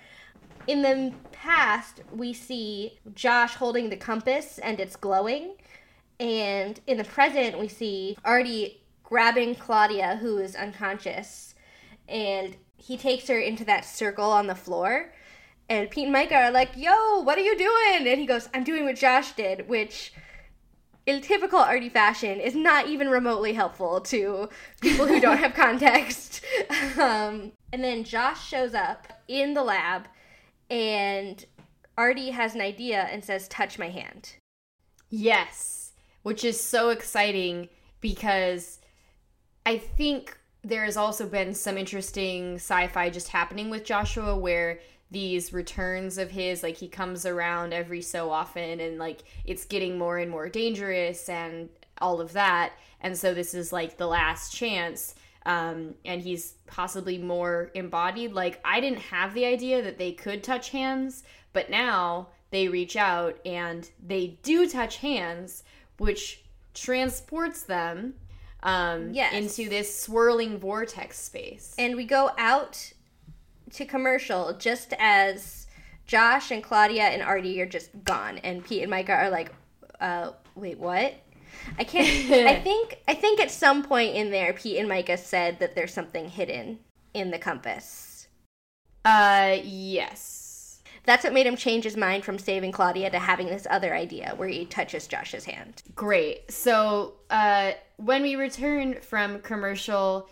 In 0.68 0.82
the 0.82 1.14
past, 1.32 2.02
we 2.12 2.34
see 2.34 3.00
Josh 3.16 3.56
holding 3.56 3.90
the 3.90 3.96
compass 3.96 4.60
and 4.60 4.80
it's 4.80 4.96
glowing. 4.96 5.56
And 6.20 6.80
in 6.86 6.98
the 6.98 7.06
present, 7.06 7.58
we 7.58 7.70
see 7.70 8.18
Artie 8.26 8.79
grabbing 9.10 9.56
Claudia, 9.56 10.18
who 10.22 10.38
is 10.38 10.56
unconscious, 10.56 11.56
and 12.08 12.56
he 12.78 12.96
takes 12.96 13.28
her 13.28 13.40
into 13.40 13.66
that 13.66 13.84
circle 13.84 14.32
on 14.32 14.48
the 14.48 14.56
floor. 14.56 15.12
And 15.68 15.90
Pete 15.90 16.08
and 16.08 16.16
Myka 16.16 16.34
are 16.34 16.52
like, 16.52 16.72
Yo, 16.76 17.22
what 17.22 17.38
are 17.38 17.42
you 17.42 17.58
doing? 17.58 18.08
And 18.08 18.20
he 18.20 18.26
goes, 18.26 18.50
I'm 18.54 18.64
doing 18.64 18.86
what 18.86 18.96
Josh 18.96 19.34
did, 19.34 19.68
which 19.68 20.14
in 21.06 21.22
typical 21.22 21.60
Artie 21.60 21.90
fashion 21.90 22.40
is 22.40 22.56
not 22.56 22.88
even 22.88 23.10
remotely 23.10 23.54
helpful 23.54 24.00
to 24.02 24.48
people 24.80 25.08
who 25.08 25.20
don't 25.20 25.38
have 25.38 25.54
context. 25.56 26.42
Um, 27.00 27.52
and 27.74 27.84
then 27.84 28.04
Josh 28.04 28.48
shows 28.48 28.74
up 28.74 29.08
in 29.28 29.54
the 29.54 29.64
lab, 29.64 30.08
and 30.70 31.44
Artie 31.98 32.32
has 32.32 32.56
an 32.56 32.62
idea 32.62 33.08
and 33.12 33.24
says, 33.24 33.48
Touch 33.48 33.80
my 33.80 33.90
hand. 33.90 34.36
Yes, 35.10 35.94
which 36.22 36.44
is 36.44 36.60
so 36.60 36.90
exciting 36.90 37.70
because 38.02 38.80
I 39.70 39.78
think 39.78 40.36
there 40.64 40.84
has 40.84 40.98
also 40.98 41.28
been 41.28 41.54
some 41.54 41.78
interesting 41.78 42.56
sci 42.56 42.88
fi 42.88 43.12
just 43.12 43.28
happening 43.28 43.70
with 43.70 43.86
Joshua 43.86 44.36
where 44.36 44.80
these 45.12 45.54
returns 45.54 46.18
of 46.18 46.32
his 46.32 46.64
like 46.64 46.76
he 46.76 46.88
comes 46.88 47.24
around 47.24 47.72
every 47.72 48.02
so 48.02 48.32
often 48.32 48.80
and 48.80 48.98
like 48.98 49.20
it's 49.46 49.66
getting 49.66 49.96
more 49.96 50.18
and 50.18 50.32
more 50.32 50.50
dangerous 50.50 51.30
and 51.30 51.70
all 52.00 52.20
of 52.20 52.34
that. 52.34 52.74
And 53.02 53.16
so 53.16 53.36
this 53.36 53.54
is 53.54 53.72
like 53.72 53.96
the 53.96 54.08
last 54.08 54.56
chance 54.56 55.14
um, 55.46 55.94
and 56.04 56.20
he's 56.20 56.56
possibly 56.66 57.20
more 57.20 57.70
embodied. 57.76 58.34
Like 58.34 58.60
i 58.66 58.80
didn't 58.80 59.02
have 59.02 59.36
the 59.36 59.46
idea 59.46 59.84
that 59.84 60.00
they 60.00 60.14
could 60.14 60.44
touch 60.44 60.72
hands 60.72 61.22
but 61.54 61.70
now 61.70 62.30
they 62.50 62.68
reach 62.68 62.96
out 62.96 63.38
and 63.46 63.88
they 64.04 64.40
do 64.42 64.68
touch 64.68 64.98
hands 64.98 65.64
which 66.00 66.44
transports 66.74 67.62
them 67.62 68.16
um, 68.64 69.14
Yes. 69.14 69.34
into 69.34 69.70
this 69.70 70.00
swirling 70.02 70.60
vortex 70.60 71.18
space 71.20 71.74
And 71.78 71.96
we 71.96 72.06
go 72.06 72.32
out 72.38 72.94
to 73.74 73.86
commercial 73.86 74.54
just 74.54 74.94
as 75.00 75.68
Josh 76.06 76.52
and 76.52 76.64
Claudia 76.64 77.04
and 77.04 77.22
Artie 77.22 77.62
are 77.62 77.68
just 77.68 77.92
gone, 78.04 78.40
and 78.40 78.66
Pete 78.66 78.82
and 78.84 78.92
Myka 78.92 79.10
are 79.12 79.30
like, 79.30 79.54
uh, 80.02 80.32
wait, 80.56 80.80
what? 80.80 81.14
I 81.78 81.84
can't. 81.84 82.08
I 82.48 82.60
think. 82.64 82.98
I 83.08 83.14
think 83.14 83.40
at 83.40 83.52
some 83.52 83.84
point 83.84 84.16
in 84.16 84.32
there, 84.32 84.54
Pete 84.54 84.78
and 84.78 84.90
Myka 84.90 85.20
said 85.20 85.60
that 85.60 85.76
there's 85.76 85.94
something 85.94 86.28
hidden 86.30 86.80
in 87.14 87.30
the 87.32 87.38
compass. 87.40 88.28
uh 89.06 89.58
yes 89.64 90.39
That's 91.10 91.24
what 91.24 91.34
made 91.34 91.48
him 91.48 91.56
change 91.56 91.86
his 91.86 91.98
mind 91.98 92.24
from 92.24 92.38
saving 92.38 92.72
Claudia 92.72 93.10
to 93.10 93.18
having 93.18 93.48
this 93.48 93.66
other 93.68 93.96
idea 93.96 94.34
where 94.38 94.48
he 94.48 94.66
touches 94.66 95.08
Josh's 95.08 95.44
hand. 95.44 95.82
Great. 95.96 96.52
So 96.52 97.16
uh, 97.32 97.72
when 97.98 98.22
we 98.22 98.36
return 98.36 98.94
from 99.02 99.40
commercial, 99.40 100.30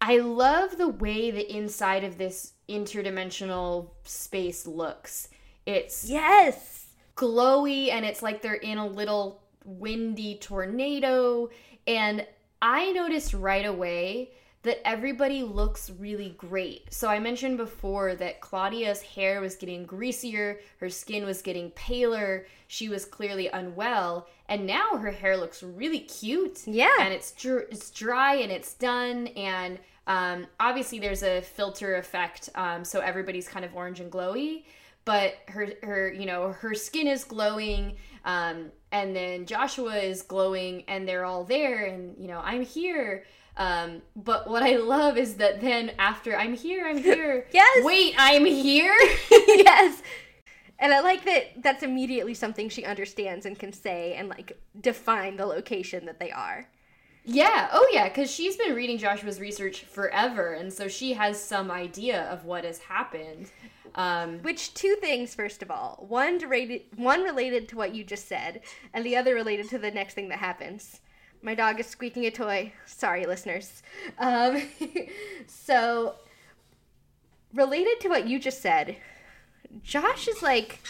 I 0.00 0.18
love 0.18 0.78
the 0.78 0.88
way 0.88 1.30
the 1.30 1.48
inside 1.56 2.02
of 2.02 2.18
this 2.18 2.54
interdimensional 2.68 3.90
space 4.02 4.66
looks. 4.66 5.28
It's 5.64 6.10
Yes. 6.10 6.86
glowy 7.16 7.92
and 7.92 8.04
it's 8.04 8.20
like 8.20 8.42
they're 8.42 8.54
in 8.54 8.78
a 8.78 8.86
little 8.88 9.40
windy 9.64 10.38
tornado. 10.38 11.50
And 11.86 12.26
I 12.60 12.90
noticed 12.90 13.32
right 13.32 13.64
away 13.64 14.32
that 14.62 14.86
everybody 14.86 15.42
looks 15.42 15.90
really 15.98 16.34
great. 16.36 16.92
So 16.92 17.08
I 17.08 17.18
mentioned 17.18 17.56
before 17.56 18.14
that 18.16 18.40
Claudia's 18.40 19.00
hair 19.00 19.40
was 19.40 19.56
getting 19.56 19.86
greasier, 19.86 20.60
her 20.80 20.90
skin 20.90 21.24
was 21.24 21.40
getting 21.40 21.70
paler, 21.70 22.46
she 22.66 22.88
was 22.88 23.06
clearly 23.06 23.48
unwell, 23.48 24.28
and 24.48 24.66
now 24.66 24.96
her 24.96 25.10
hair 25.10 25.36
looks 25.36 25.62
really 25.62 26.00
cute. 26.00 26.66
Yeah. 26.66 26.94
And 27.00 27.12
it's 27.14 27.32
dr- 27.32 27.68
it's 27.70 27.90
dry 27.90 28.34
and 28.34 28.52
it's 28.52 28.74
done 28.74 29.28
and 29.28 29.78
um, 30.06 30.46
obviously 30.58 30.98
there's 30.98 31.22
a 31.22 31.40
filter 31.40 31.96
effect 31.96 32.50
um, 32.54 32.84
so 32.84 33.00
everybody's 33.00 33.48
kind 33.48 33.64
of 33.64 33.74
orange 33.74 34.00
and 34.00 34.10
glowy 34.10 34.64
but 35.04 35.34
her 35.48 35.68
her 35.82 36.12
you 36.12 36.26
know 36.26 36.52
her 36.52 36.74
skin 36.74 37.06
is 37.06 37.24
glowing 37.24 37.96
um, 38.24 38.70
and 38.92 39.14
then 39.14 39.46
joshua 39.46 39.96
is 39.96 40.22
glowing 40.22 40.82
and 40.88 41.06
they're 41.06 41.24
all 41.24 41.44
there 41.44 41.84
and 41.84 42.16
you 42.18 42.28
know 42.28 42.40
i'm 42.44 42.62
here 42.62 43.24
um, 43.60 44.02
but 44.16 44.48
what 44.50 44.62
i 44.64 44.74
love 44.76 45.16
is 45.16 45.34
that 45.34 45.60
then 45.60 45.92
after 45.98 46.36
i'm 46.36 46.54
here 46.54 46.86
i'm 46.88 46.98
here 47.10 47.46
Yes. 47.52 47.84
wait 47.84 48.14
i'm 48.18 48.44
here 48.44 48.96
yes. 49.30 50.02
And 50.82 50.94
I 50.94 51.00
like 51.00 51.26
that 51.26 51.62
that's 51.62 51.82
immediately 51.82 52.32
something 52.32 52.70
she 52.70 52.86
understands 52.86 53.44
and 53.44 53.58
can 53.58 53.70
say 53.72 54.14
and 54.14 54.30
like 54.30 54.58
define 54.80 55.36
the 55.36 55.44
location 55.44 56.06
that 56.06 56.18
they 56.18 56.30
are. 56.30 56.66
yeah 57.26 57.68
oh 57.72 57.86
yeah 57.92 58.08
because 58.08 58.30
she's 58.30 58.56
been 58.56 58.74
reading 58.74 58.96
joshua's 58.96 59.38
research 59.40 59.82
forever 59.84 60.54
and 60.54 60.72
so 60.72 60.88
she 60.88 61.12
has 61.12 61.38
some 61.54 61.70
idea 61.70 62.22
of 62.34 62.46
what 62.46 62.64
has 62.64 62.78
happened 62.78 63.50
um, 63.94 64.38
Which 64.42 64.72
two 64.72 64.96
things 65.00 65.34
first 65.34 65.62
of 65.62 65.70
all. 65.70 66.06
One 66.08 66.38
related 66.38 66.82
one 66.96 67.22
related 67.24 67.68
to 67.70 67.76
what 67.76 67.92
you 67.94 68.02
just 68.04 68.26
said 68.28 68.60
and 68.94 69.04
the 69.04 69.16
other 69.16 69.34
related 69.34 69.68
to 69.70 69.78
the 69.78 69.90
next 69.90 70.14
thing 70.14 70.28
that 70.30 70.38
happens. 70.38 71.00
My 71.42 71.54
dog 71.54 71.80
is 71.80 71.86
squeaking 71.86 72.26
a 72.26 72.30
toy. 72.30 72.72
Sorry 72.86 73.24
listeners. 73.26 73.82
Um, 74.18 74.62
so 75.46 76.16
related 77.54 78.00
to 78.00 78.08
what 78.08 78.28
you 78.28 78.38
just 78.38 78.60
said, 78.60 78.96
Josh 79.82 80.28
is 80.28 80.42
like 80.42 80.80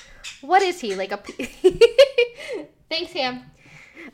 what 0.40 0.62
is 0.62 0.81
he? 0.81 0.94
Like 0.94 1.12
a 1.12 1.18
Thanks, 2.89 3.12
Ham. 3.12 3.43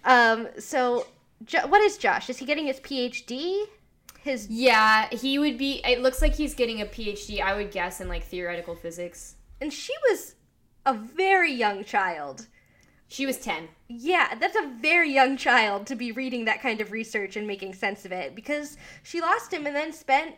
Um 0.04 0.48
so 0.58 1.06
jo- 1.44 1.66
what 1.66 1.80
is 1.82 1.96
Josh? 1.98 2.28
Is 2.28 2.38
he 2.38 2.44
getting 2.44 2.66
his 2.66 2.80
PhD? 2.80 3.64
His 4.22 4.48
Yeah, 4.50 5.08
he 5.08 5.38
would 5.38 5.56
be. 5.56 5.80
It 5.84 6.02
looks 6.02 6.20
like 6.20 6.34
he's 6.34 6.54
getting 6.54 6.80
a 6.80 6.86
PhD, 6.86 7.40
I 7.40 7.54
would 7.56 7.70
guess, 7.70 8.00
in 8.00 8.08
like 8.08 8.24
theoretical 8.24 8.74
physics. 8.74 9.36
and 9.60 9.72
she 9.72 9.92
was 10.10 10.34
a 10.84 10.92
very 10.94 11.52
young 11.52 11.84
child. 11.84 12.46
She 13.08 13.26
was 13.26 13.38
10. 13.38 13.68
Yeah, 13.88 14.34
that's 14.34 14.56
a 14.56 14.72
very 14.80 15.12
young 15.12 15.36
child 15.36 15.86
to 15.86 15.94
be 15.94 16.12
reading 16.12 16.44
that 16.44 16.60
kind 16.60 16.80
of 16.80 16.90
research 16.90 17.36
and 17.36 17.46
making 17.46 17.74
sense 17.74 18.04
of 18.04 18.12
it 18.12 18.34
because 18.34 18.76
she 19.02 19.20
lost 19.20 19.52
him 19.52 19.66
and 19.66 19.76
then 19.76 19.92
spent 19.92 20.34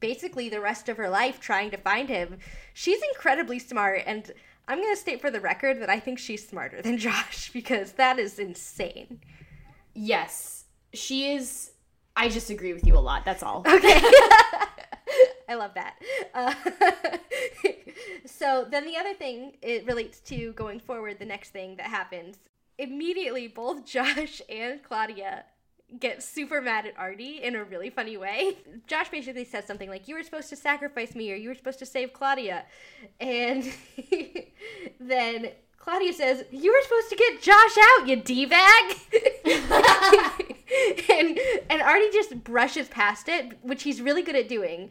basically 0.00 0.48
the 0.48 0.60
rest 0.60 0.88
of 0.88 0.98
her 0.98 1.08
life 1.08 1.40
trying 1.40 1.70
to 1.70 1.78
find 1.78 2.08
him. 2.08 2.38
She's 2.74 3.00
incredibly 3.14 3.58
smart 3.58 4.02
and 4.06 4.30
I'm 4.68 4.78
going 4.78 4.94
to 4.94 5.00
state 5.00 5.20
for 5.20 5.30
the 5.30 5.40
record 5.40 5.80
that 5.80 5.90
I 5.90 6.00
think 6.00 6.18
she's 6.18 6.46
smarter 6.46 6.82
than 6.82 6.98
Josh 6.98 7.50
because 7.52 7.92
that 7.92 8.18
is 8.18 8.38
insane. 8.38 9.20
Yes, 9.94 10.64
she 10.92 11.32
is. 11.32 11.70
I 12.14 12.28
just 12.28 12.50
agree 12.50 12.74
with 12.74 12.86
you 12.86 12.96
a 12.96 13.00
lot. 13.00 13.24
That's 13.24 13.42
all. 13.42 13.64
Okay. 13.66 14.02
I 15.52 15.54
love 15.54 15.74
that. 15.74 15.96
Uh, 16.34 16.54
so 18.24 18.66
then 18.70 18.86
the 18.86 18.96
other 18.96 19.12
thing 19.12 19.52
it 19.60 19.84
relates 19.86 20.18
to 20.20 20.52
going 20.52 20.80
forward. 20.80 21.18
The 21.18 21.26
next 21.26 21.50
thing 21.50 21.76
that 21.76 21.86
happens 21.86 22.38
immediately, 22.78 23.48
both 23.48 23.84
Josh 23.94 24.40
and 24.48 24.82
Claudia 24.82 25.44
get 26.00 26.22
super 26.22 26.62
mad 26.62 26.86
at 26.86 26.98
Artie 26.98 27.42
in 27.42 27.54
a 27.54 27.64
really 27.64 27.90
funny 27.90 28.16
way. 28.16 28.56
Josh 28.86 29.10
basically 29.10 29.44
says 29.44 29.66
something 29.66 29.90
like, 29.90 30.08
"You 30.08 30.14
were 30.14 30.22
supposed 30.22 30.48
to 30.50 30.56
sacrifice 30.56 31.14
me, 31.14 31.30
or 31.32 31.36
you 31.36 31.50
were 31.50 31.54
supposed 31.54 31.78
to 31.80 31.86
save 31.86 32.12
Claudia," 32.12 32.64
and 33.20 33.70
then. 35.00 35.50
Claudia 35.76 36.12
says, 36.12 36.44
"You 36.52 36.70
were 36.72 36.80
supposed 36.84 37.10
to 37.10 37.16
get 37.16 37.42
Josh 37.42 37.76
out, 37.76 38.06
you 38.06 38.14
d 38.14 38.46
bag," 38.46 38.96
and 41.10 41.38
and 41.68 41.82
Artie 41.82 42.10
just 42.12 42.44
brushes 42.44 42.86
past 42.86 43.28
it, 43.28 43.58
which 43.62 43.82
he's 43.82 44.00
really 44.00 44.22
good 44.22 44.36
at 44.36 44.48
doing. 44.48 44.90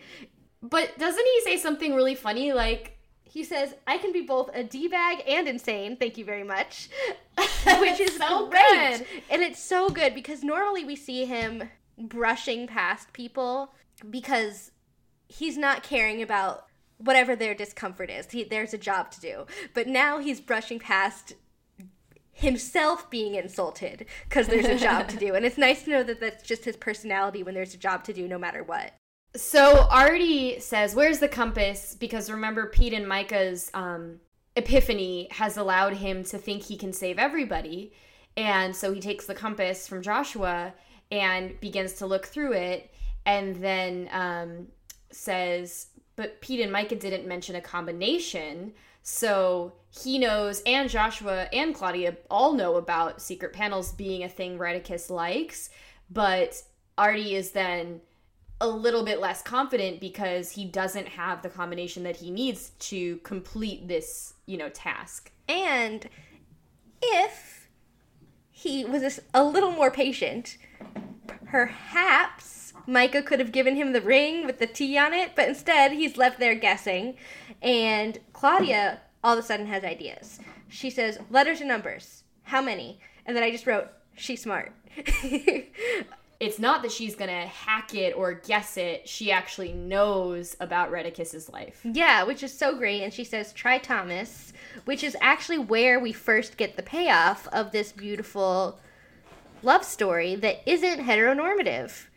But 0.62 0.98
doesn't 0.98 1.26
he 1.26 1.42
say 1.42 1.58
something 1.58 1.96
really 1.96 2.16
funny 2.16 2.54
like, 2.54 2.98
He 3.24 3.44
says, 3.44 3.74
I 3.88 3.98
can 3.98 4.12
be 4.12 4.22
both 4.22 4.50
a 4.54 4.64
D 4.64 4.88
bag 4.88 5.24
and 5.28 5.48
insane. 5.48 5.98
Thank 5.98 6.18
you 6.18 6.26
very 6.26 6.44
much. 6.44 6.90
Which 7.80 8.00
is 8.00 8.18
So 8.18 8.48
great. 8.50 8.62
good. 8.72 9.06
And 9.30 9.42
it's 9.42 9.62
so 9.64 9.90
good 9.90 10.14
because 10.14 10.44
normally 10.44 10.84
we 10.84 10.96
see 10.96 11.26
him 11.26 11.70
brushing 11.98 12.68
past 12.68 13.14
people 13.14 13.74
because 14.10 14.72
he's 15.28 15.58
not 15.58 15.82
caring 15.84 16.22
about 16.22 16.66
whatever 16.98 17.36
their 17.36 17.56
discomfort 17.56 18.10
is. 18.10 18.30
He, 18.30 18.44
there's 18.44 18.74
a 18.74 18.78
job 18.78 19.12
to 19.12 19.22
do. 19.22 19.46
But 19.74 19.88
now 19.88 20.20
he's 20.20 20.42
brushing 20.42 20.78
past 20.80 21.34
himself 22.34 23.10
being 23.10 23.36
insulted 23.36 24.06
because 24.28 24.48
there's 24.48 24.66
a 24.66 24.78
job 24.78 25.08
to 25.10 25.18
do. 25.26 25.34
And 25.36 25.46
it's 25.46 25.58
nice 25.58 25.84
to 25.84 25.90
know 25.92 26.04
that 26.04 26.20
that's 26.20 26.44
just 26.44 26.66
his 26.66 26.76
personality 26.78 27.44
when 27.44 27.54
there's 27.56 27.74
a 27.74 27.78
job 27.78 28.04
to 28.06 28.14
do, 28.14 28.28
no 28.28 28.38
matter 28.38 28.64
what. 28.64 28.94
So 29.36 29.88
Artie 29.90 30.60
says, 30.60 30.94
Where's 30.94 31.20
the 31.20 31.28
compass? 31.28 31.96
Because 31.96 32.30
remember, 32.30 32.68
Pete 32.68 32.94
and 32.94 33.06
Myka's 33.06 33.72
um, 33.74 34.20
epiphany 34.56 35.30
has 35.32 35.58
allowed 35.58 35.94
him 35.94 36.24
to 36.26 36.38
think 36.38 36.64
he 36.64 36.76
can 36.76 36.92
save 36.92 37.18
everybody. 37.18 37.94
And 38.36 38.76
so 38.76 38.94
he 38.94 39.00
takes 39.00 39.26
the 39.26 39.34
compass 39.34 39.88
from 39.88 40.02
Joshua 40.02 40.74
and 41.12 41.60
begins 41.60 41.94
to 41.94 42.06
look 42.06 42.26
through 42.26 42.54
it 42.54 42.94
and 43.26 43.56
then 43.58 44.10
um, 44.12 44.68
says, 45.12 45.88
But 46.16 46.42
Pete 46.42 46.62
and 46.62 46.74
Myka 46.74 47.00
didn't 47.00 47.28
mention 47.28 47.56
a 47.56 47.62
combination. 47.62 48.74
So 49.04 49.74
he 49.90 50.20
knows, 50.20 50.62
and 50.66 50.90
Joshua 50.90 51.48
and 51.54 51.74
Claudia 51.74 52.18
all 52.30 52.54
know 52.54 52.76
about 52.76 53.22
secret 53.22 53.54
panels 53.54 53.94
being 53.94 54.24
a 54.24 54.30
thing 54.30 54.58
Rheticus 54.58 55.10
likes. 55.10 55.70
But 56.10 56.62
Artie 56.98 57.36
is 57.36 57.52
then 57.52 58.02
a 58.62 58.68
little 58.68 59.04
bit 59.04 59.20
less 59.20 59.42
confident 59.42 60.00
because 60.00 60.52
he 60.52 60.66
doesn't 60.66 61.08
have 61.08 61.42
the 61.42 61.50
combination 61.50 62.04
that 62.04 62.18
he 62.18 62.30
needs 62.30 62.70
to 62.80 63.18
complete 63.18 63.88
this, 63.88 64.36
you 64.46 64.58
know, 64.58 64.70
task. 64.70 65.32
And 65.50 66.08
if 67.02 67.68
he 68.52 68.86
was 68.86 69.20
a 69.34 69.44
little 69.44 69.72
more 69.72 69.90
patient, 69.90 70.58
perhaps 71.46 72.74
Myka 72.88 73.26
could 73.26 73.40
have 73.40 73.52
given 73.52 73.76
him 73.76 73.94
the 73.94 74.02
ring 74.02 74.46
with 74.46 74.60
the 74.60 74.68
T 74.68 74.96
on 74.98 75.14
it, 75.14 75.32
but 75.36 75.50
instead 75.50 75.92
he's 75.92 76.16
left 76.16 76.40
there 76.40 76.56
guessing. 76.56 77.18
And 77.64 78.20
Claudia 78.32 79.02
all 79.24 79.34
of 79.34 79.40
a 79.40 79.44
sudden 79.44 79.66
has 79.66 79.84
ideas. 79.84 80.40
She 80.70 80.92
says, 80.92 81.18
letters 81.32 81.60
and 81.60 81.68
numbers. 81.68 82.24
How 82.44 82.62
many? 82.62 83.00
And 83.26 83.36
then 83.36 83.44
I 83.44 83.52
just 83.52 83.68
wrote, 83.68 83.88
she's 84.16 84.44
smart. 84.44 84.74
it's 86.42 86.58
not 86.58 86.82
that 86.82 86.92
she's 86.92 87.16
gonna 87.16 87.46
hack 87.46 87.94
it 87.94 88.18
or 88.18 88.34
guess 88.34 88.76
it. 88.76 89.08
She 89.08 89.32
actually 89.32 89.74
knows 89.74 90.58
about 90.60 90.92
Rheticus's 90.92 91.50
life. 91.50 91.80
Yeah, 91.84 92.24
which 92.24 92.42
is 92.42 92.52
so 92.52 92.76
great. 92.76 93.04
And 93.04 93.14
she 93.14 93.24
says, 93.24 93.54
try 93.54 93.78
Thomas, 93.78 94.52
which 94.86 95.04
is 95.04 95.16
actually 95.22 95.60
where 95.60 96.00
we 96.00 96.12
first 96.12 96.58
get 96.58 96.76
the 96.76 96.82
payoff 96.82 97.48
of 97.50 97.72
this 97.72 97.92
beautiful 97.92 98.80
love 99.62 99.86
story 99.86 100.34
that 100.34 100.64
isn't 100.66 101.06
heteronormative. 101.06 102.08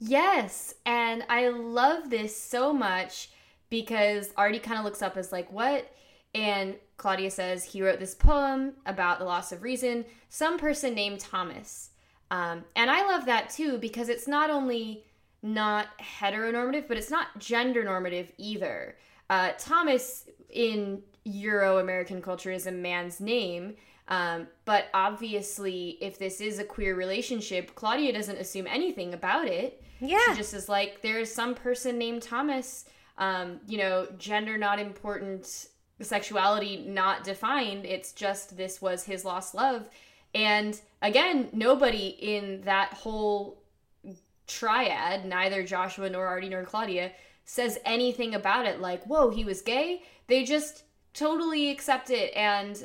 Yes, 0.00 0.74
and 0.84 1.22
I 1.28 1.46
love 1.46 2.10
this 2.10 2.36
so 2.36 2.72
much 2.72 3.30
because 3.70 4.32
Artie 4.36 4.58
kind 4.58 4.80
of 4.80 4.84
looks 4.84 5.00
up 5.00 5.16
as 5.16 5.30
like, 5.30 5.52
what? 5.52 5.94
And 6.34 6.74
Claudia 6.96 7.30
says 7.30 7.62
he 7.62 7.82
wrote 7.82 8.00
this 8.00 8.16
poem 8.16 8.72
about 8.84 9.20
the 9.20 9.24
loss 9.24 9.52
of 9.52 9.62
reason, 9.62 10.06
some 10.28 10.58
person 10.58 10.92
named 10.92 11.20
Thomas. 11.20 11.90
Um, 12.34 12.64
and 12.74 12.90
I 12.90 13.06
love 13.06 13.26
that 13.26 13.48
too 13.50 13.78
because 13.78 14.08
it's 14.08 14.26
not 14.26 14.50
only 14.50 15.04
not 15.40 15.86
heteronormative, 16.00 16.88
but 16.88 16.96
it's 16.96 17.10
not 17.10 17.38
gender 17.38 17.84
normative 17.84 18.32
either. 18.38 18.96
Uh, 19.30 19.52
Thomas 19.56 20.28
in 20.50 21.00
Euro 21.24 21.78
American 21.78 22.20
culture 22.20 22.50
is 22.50 22.66
a 22.66 22.72
man's 22.72 23.20
name, 23.20 23.76
um, 24.08 24.48
but 24.64 24.86
obviously, 24.92 25.96
if 26.00 26.18
this 26.18 26.40
is 26.40 26.58
a 26.58 26.64
queer 26.64 26.96
relationship, 26.96 27.76
Claudia 27.76 28.12
doesn't 28.12 28.38
assume 28.38 28.66
anything 28.66 29.14
about 29.14 29.46
it. 29.46 29.80
Yeah. 30.00 30.18
She 30.30 30.38
just 30.38 30.54
is 30.54 30.68
like, 30.68 31.02
there's 31.02 31.32
some 31.32 31.54
person 31.54 31.98
named 31.98 32.22
Thomas, 32.22 32.86
um, 33.16 33.60
you 33.68 33.78
know, 33.78 34.08
gender 34.18 34.58
not 34.58 34.80
important, 34.80 35.68
sexuality 36.00 36.84
not 36.84 37.22
defined. 37.22 37.86
It's 37.86 38.12
just 38.12 38.56
this 38.56 38.82
was 38.82 39.04
his 39.04 39.24
lost 39.24 39.54
love. 39.54 39.88
And 40.34 40.80
again, 41.02 41.48
nobody 41.52 42.08
in 42.08 42.62
that 42.62 42.92
whole 42.92 43.62
triad, 44.46 45.24
neither 45.24 45.62
Joshua 45.62 46.10
nor 46.10 46.26
Artie 46.26 46.48
nor 46.48 46.64
Claudia, 46.64 47.12
says 47.44 47.78
anything 47.84 48.34
about 48.34 48.66
it 48.66 48.80
like, 48.80 49.04
whoa, 49.04 49.30
he 49.30 49.44
was 49.44 49.62
gay. 49.62 50.02
They 50.26 50.44
just 50.44 50.84
totally 51.12 51.70
accept 51.70 52.10
it 52.10 52.34
and 52.34 52.84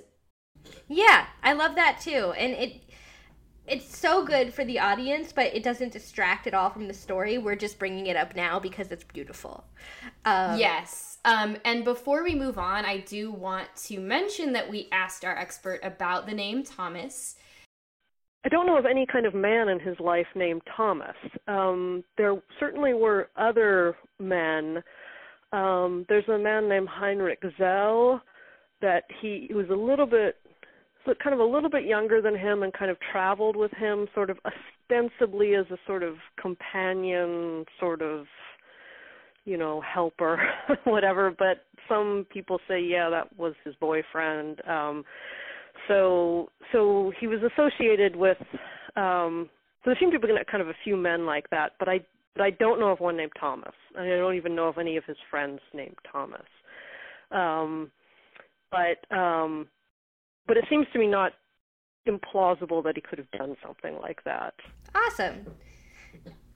yeah, 0.87 1.25
I 1.41 1.53
love 1.53 1.75
that 1.75 1.99
too. 2.01 2.33
And 2.37 2.53
it 2.53 2.83
it's 3.65 3.95
so 3.95 4.25
good 4.25 4.51
for 4.51 4.65
the 4.65 4.79
audience, 4.79 5.31
but 5.31 5.53
it 5.53 5.63
doesn't 5.63 5.93
distract 5.93 6.47
at 6.47 6.55
all 6.55 6.71
from 6.71 6.87
the 6.87 6.93
story. 6.93 7.37
We're 7.37 7.55
just 7.55 7.77
bringing 7.77 8.07
it 8.07 8.15
up 8.15 8.35
now 8.35 8.59
because 8.59 8.91
it's 8.91 9.03
beautiful. 9.03 9.63
Um, 10.25 10.57
yes. 10.57 11.08
Um, 11.25 11.57
and 11.65 11.83
before 11.83 12.23
we 12.23 12.35
move 12.35 12.57
on, 12.57 12.85
I 12.85 12.99
do 12.99 13.31
want 13.31 13.67
to 13.87 13.99
mention 13.99 14.53
that 14.53 14.69
we 14.69 14.87
asked 14.91 15.25
our 15.25 15.37
expert 15.37 15.79
about 15.83 16.25
the 16.25 16.33
name 16.33 16.63
Thomas. 16.63 17.35
I 18.45 18.49
don't 18.49 18.65
know 18.65 18.77
of 18.77 18.85
any 18.85 19.05
kind 19.05 19.25
of 19.25 19.33
man 19.33 19.67
in 19.67 19.79
his 19.79 19.99
life 19.99 20.27
named 20.33 20.61
Thomas. 20.75 21.15
Um, 21.47 22.03
there 22.17 22.41
certainly 22.59 22.93
were 22.93 23.29
other 23.35 23.97
men. 24.17 24.81
Um, 25.51 26.05
there's 26.07 26.27
a 26.29 26.37
man 26.37 26.69
named 26.69 26.87
Heinrich 26.87 27.43
Zell 27.57 28.21
that 28.81 29.03
he, 29.21 29.47
he 29.49 29.53
was 29.53 29.69
a 29.69 29.75
little 29.75 30.05
bit 30.05 30.37
kind 31.23 31.33
of 31.33 31.39
a 31.39 31.43
little 31.43 31.69
bit 31.69 31.85
younger 31.85 32.21
than 32.21 32.37
him 32.37 32.61
and 32.61 32.71
kind 32.71 32.91
of 32.91 32.97
traveled 33.11 33.55
with 33.55 33.71
him 33.71 34.07
sort 34.13 34.29
of 34.29 34.37
ostensibly 34.45 35.55
as 35.55 35.65
a 35.71 35.77
sort 35.87 36.03
of 36.03 36.15
companion 36.39 37.65
sort 37.79 38.01
of 38.01 38.25
you 39.49 39.57
know 39.57 39.81
helper 39.81 40.39
whatever 40.83 41.33
but 41.37 41.65
some 41.87 42.25
people 42.31 42.59
say 42.67 42.79
yeah 42.79 43.09
that 43.09 43.27
was 43.37 43.53
his 43.65 43.73
boyfriend 43.75 44.61
um 44.67 45.03
so 45.87 46.49
so 46.71 47.11
he 47.19 47.27
was 47.27 47.39
associated 47.41 48.15
with 48.15 48.37
um 48.95 49.49
so 49.83 49.89
there 49.89 49.97
seem 49.99 50.11
to 50.11 50.19
be 50.19 50.27
kind 50.51 50.61
of 50.61 50.69
a 50.69 50.75
few 50.83 50.95
men 50.95 51.25
like 51.25 51.49
that 51.49 51.71
but 51.79 51.89
i 51.89 51.99
but 52.35 52.43
i 52.43 52.51
don't 52.51 52.79
know 52.79 52.89
of 52.89 52.99
one 52.99 53.17
named 53.17 53.31
thomas 53.39 53.73
i 53.97 54.05
don't 54.05 54.35
even 54.35 54.55
know 54.55 54.67
of 54.67 54.77
any 54.77 54.97
of 54.97 55.03
his 55.05 55.17
friends 55.31 55.59
named 55.73 55.97
thomas 56.11 56.47
um 57.31 57.89
but 58.69 59.15
um 59.15 59.67
but 60.47 60.57
it 60.57 60.65
seems 60.69 60.85
to 60.93 60.99
me 60.99 61.07
not 61.07 61.33
implausible 62.07 62.83
that 62.83 62.95
he 62.95 63.01
could 63.01 63.19
have 63.19 63.31
done 63.31 63.55
something 63.63 63.97
like 64.01 64.23
that. 64.23 64.53
Awesome. 64.95 65.45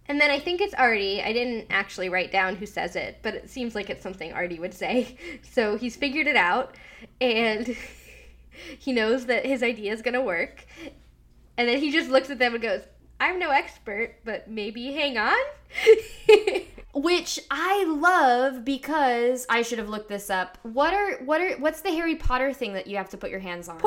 And 0.08 0.20
then 0.20 0.30
I 0.30 0.40
think 0.40 0.60
it's 0.60 0.74
Artie. 0.74 1.22
I 1.22 1.32
didn't 1.32 1.68
actually 1.70 2.10
write 2.10 2.32
down 2.32 2.56
who 2.56 2.66
says 2.66 2.96
it, 2.96 3.20
but 3.22 3.36
it 3.36 3.50
seems 3.50 3.74
like 3.74 3.90
it's 3.90 4.04
something 4.04 4.34
Artie 4.34 4.60
would 4.60 4.74
say. 4.74 5.18
So 5.44 5.78
he's 5.78 5.96
figured 5.96 6.28
it 6.28 6.36
out, 6.36 6.76
and 7.22 7.76
he 8.80 8.92
knows 8.92 9.28
that 9.28 9.46
his 9.46 9.62
idea 9.62 9.94
is 9.94 10.02
going 10.02 10.16
to 10.16 10.22
work. 10.22 10.66
And 11.58 11.70
then 11.70 11.80
he 11.80 11.92
just 11.92 12.10
looks 12.10 12.30
at 12.30 12.40
them 12.40 12.54
and 12.54 12.64
goes, 12.64 12.82
I'm 13.20 13.40
no 13.40 13.52
expert, 13.52 14.16
but 14.26 14.50
maybe 14.50 14.92
hang 14.92 15.18
on. 15.18 15.38
Which 16.94 17.40
I 17.50 17.86
love 17.86 18.66
because 18.66 19.46
I 19.50 19.62
should 19.62 19.80
have 19.80 19.90
looked 19.90 20.10
this 20.10 20.30
up. 20.30 20.58
What 20.64 20.94
are 20.94 21.24
what 21.24 21.40
are 21.42 21.54
what's 21.58 21.82
the 21.82 21.92
Harry 21.92 22.16
Potter 22.16 22.52
thing 22.52 22.74
that 22.74 22.88
you 22.88 22.98
have 22.98 23.10
to 23.10 23.18
put 23.18 23.30
your 23.30 23.40
hands 23.40 23.70
on? 23.70 23.78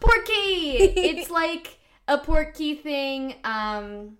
Port 0.00 0.24
key. 0.24 0.76
it's 0.96 1.30
like 1.30 1.78
a 2.06 2.18
port 2.18 2.54
key 2.54 2.74
thing. 2.74 3.36
Um 3.44 4.18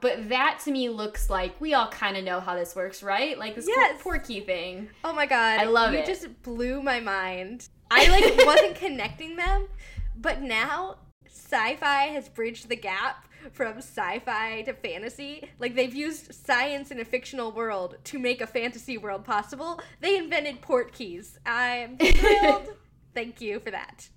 but 0.00 0.28
that 0.28 0.60
to 0.64 0.70
me 0.70 0.88
looks 0.88 1.28
like 1.28 1.60
we 1.60 1.74
all 1.74 1.88
kind 1.88 2.16
of 2.16 2.24
know 2.24 2.40
how 2.40 2.54
this 2.54 2.74
works, 2.74 3.02
right? 3.02 3.38
Like 3.38 3.54
this 3.54 3.66
yes. 3.66 4.00
port 4.02 4.24
key 4.24 4.40
thing. 4.40 4.88
Oh 5.04 5.12
my 5.12 5.26
god. 5.26 5.60
I 5.60 5.64
love 5.64 5.92
you 5.92 5.98
it. 5.98 6.08
You 6.08 6.14
just 6.14 6.42
blew 6.42 6.82
my 6.82 7.00
mind. 7.00 7.68
I 7.90 8.08
like 8.08 8.46
wasn't 8.46 8.76
connecting 8.76 9.36
them, 9.36 9.68
but 10.16 10.42
now 10.42 10.96
sci-fi 11.26 12.04
has 12.06 12.28
bridged 12.28 12.68
the 12.68 12.76
gap 12.76 13.26
from 13.52 13.78
sci-fi 13.78 14.62
to 14.62 14.72
fantasy. 14.74 15.48
Like 15.58 15.74
they've 15.74 15.94
used 15.94 16.34
science 16.34 16.90
in 16.90 17.00
a 17.00 17.04
fictional 17.04 17.52
world 17.52 17.96
to 18.04 18.18
make 18.18 18.40
a 18.40 18.46
fantasy 18.46 18.98
world 18.98 19.24
possible. 19.24 19.80
They 20.00 20.16
invented 20.16 20.60
port 20.60 20.92
keys. 20.92 21.38
I'm 21.44 21.96
thrilled. 21.98 22.68
Thank 23.14 23.40
you 23.40 23.60
for 23.60 23.70
that. 23.70 24.08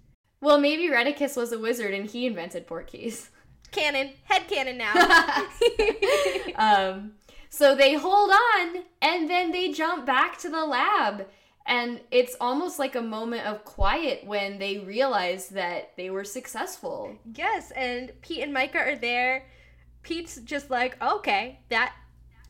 Well, 0.41 0.60
maybe 0.60 0.90
Rheticus 0.90 1.38
was 1.38 1.52
a 1.52 1.60
wizard 1.60 1.94
and 1.94 2.10
he 2.10 2.28
invented 2.28 2.68
port 2.68 2.88
keys. 2.88 3.32
Canon, 3.74 4.12
head 4.24 4.48
canon 4.48 4.78
now. 4.78 4.94
um, 6.56 7.14
so 7.50 7.76
they 7.76 7.95
hold 7.95 8.32
on 8.32 8.84
and 9.02 9.30
then 9.30 9.52
they 9.52 9.72
jump 9.72 10.06
back 10.06 10.38
to 10.40 10.50
the 10.50 10.66
lab 10.66 11.28
and 11.66 12.02
it's 12.12 12.36
almost 12.41 12.78
like 12.78 12.95
a 12.95 13.02
moment 13.02 13.45
of 13.45 13.64
quiet 13.64 14.26
when 14.26 14.60
they 14.60 14.80
realize 14.80 15.50
that 15.50 15.95
they 15.95 16.10
were 16.10 16.24
successful. 16.24 17.16
Yes, 17.36 17.72
and 17.72 18.12
Pete 18.22 18.44
and 18.44 18.54
Myka 18.54 18.76
are 18.76 18.95
there. 18.98 19.45
Pete's 20.02 20.38
just 20.41 20.70
like, 20.70 21.02
okay, 21.02 21.60
that 21.70 21.94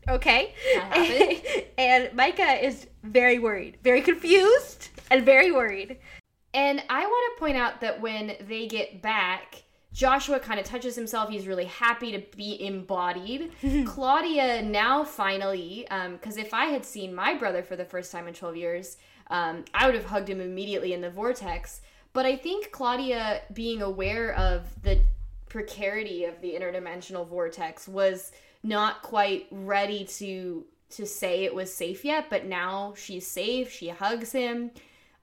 okay. 0.09 0.53
That 0.73 1.67
and 1.77 2.17
Myka 2.17 2.63
is 2.63 2.87
very 3.03 3.37
worried, 3.37 3.77
very 3.83 4.01
confused, 4.01 4.89
and 5.11 5.23
very 5.23 5.51
worried. 5.51 5.99
And 6.55 6.83
I 6.89 7.05
want 7.05 7.35
to 7.35 7.39
point 7.39 7.57
out 7.57 7.81
that 7.81 8.01
when 8.01 8.35
they 8.47 8.67
get 8.67 9.01
back, 9.01 9.63
Joshua 9.93 10.39
kind 10.39 10.59
of 10.59 10.65
touches 10.65 10.95
himself. 10.95 11.29
He's 11.29 11.47
really 11.47 11.65
happy 11.65 12.11
to 12.11 12.23
be 12.35 12.65
embodied. 12.65 13.51
Claudia 13.85 14.63
now 14.63 15.03
finally, 15.03 15.85
because 15.87 16.37
um, 16.37 16.43
if 16.43 16.53
I 16.53 16.65
had 16.65 16.83
seen 16.83 17.13
my 17.13 17.35
brother 17.35 17.61
for 17.61 17.75
the 17.75 17.85
first 17.85 18.11
time 18.11 18.27
in 18.27 18.33
12 18.33 18.57
years, 18.57 18.97
um, 19.29 19.63
I 19.73 19.85
would 19.85 19.95
have 19.95 20.05
hugged 20.05 20.29
him 20.29 20.41
immediately 20.41 20.93
in 20.93 21.01
the 21.01 21.11
vortex. 21.11 21.81
But 22.11 22.25
I 22.25 22.35
think 22.35 22.71
Claudia 22.71 23.41
being 23.53 23.81
aware 23.81 24.33
of 24.35 24.63
the 24.81 24.99
precarity 25.47 26.25
of 26.25 26.41
the 26.41 26.53
interdimensional 26.53 27.27
vortex 27.27 27.87
was 27.87 28.31
not 28.63 29.03
quite 29.03 29.47
ready 29.51 30.05
to 30.05 30.65
to 30.89 31.07
say 31.07 31.43
it 31.43 31.55
was 31.55 31.73
safe 31.73 32.05
yet, 32.05 32.29
but 32.29 32.45
now 32.45 32.93
she's 32.95 33.25
safe. 33.25 33.71
She 33.71 33.89
hugs 33.89 34.31
him. 34.31 34.69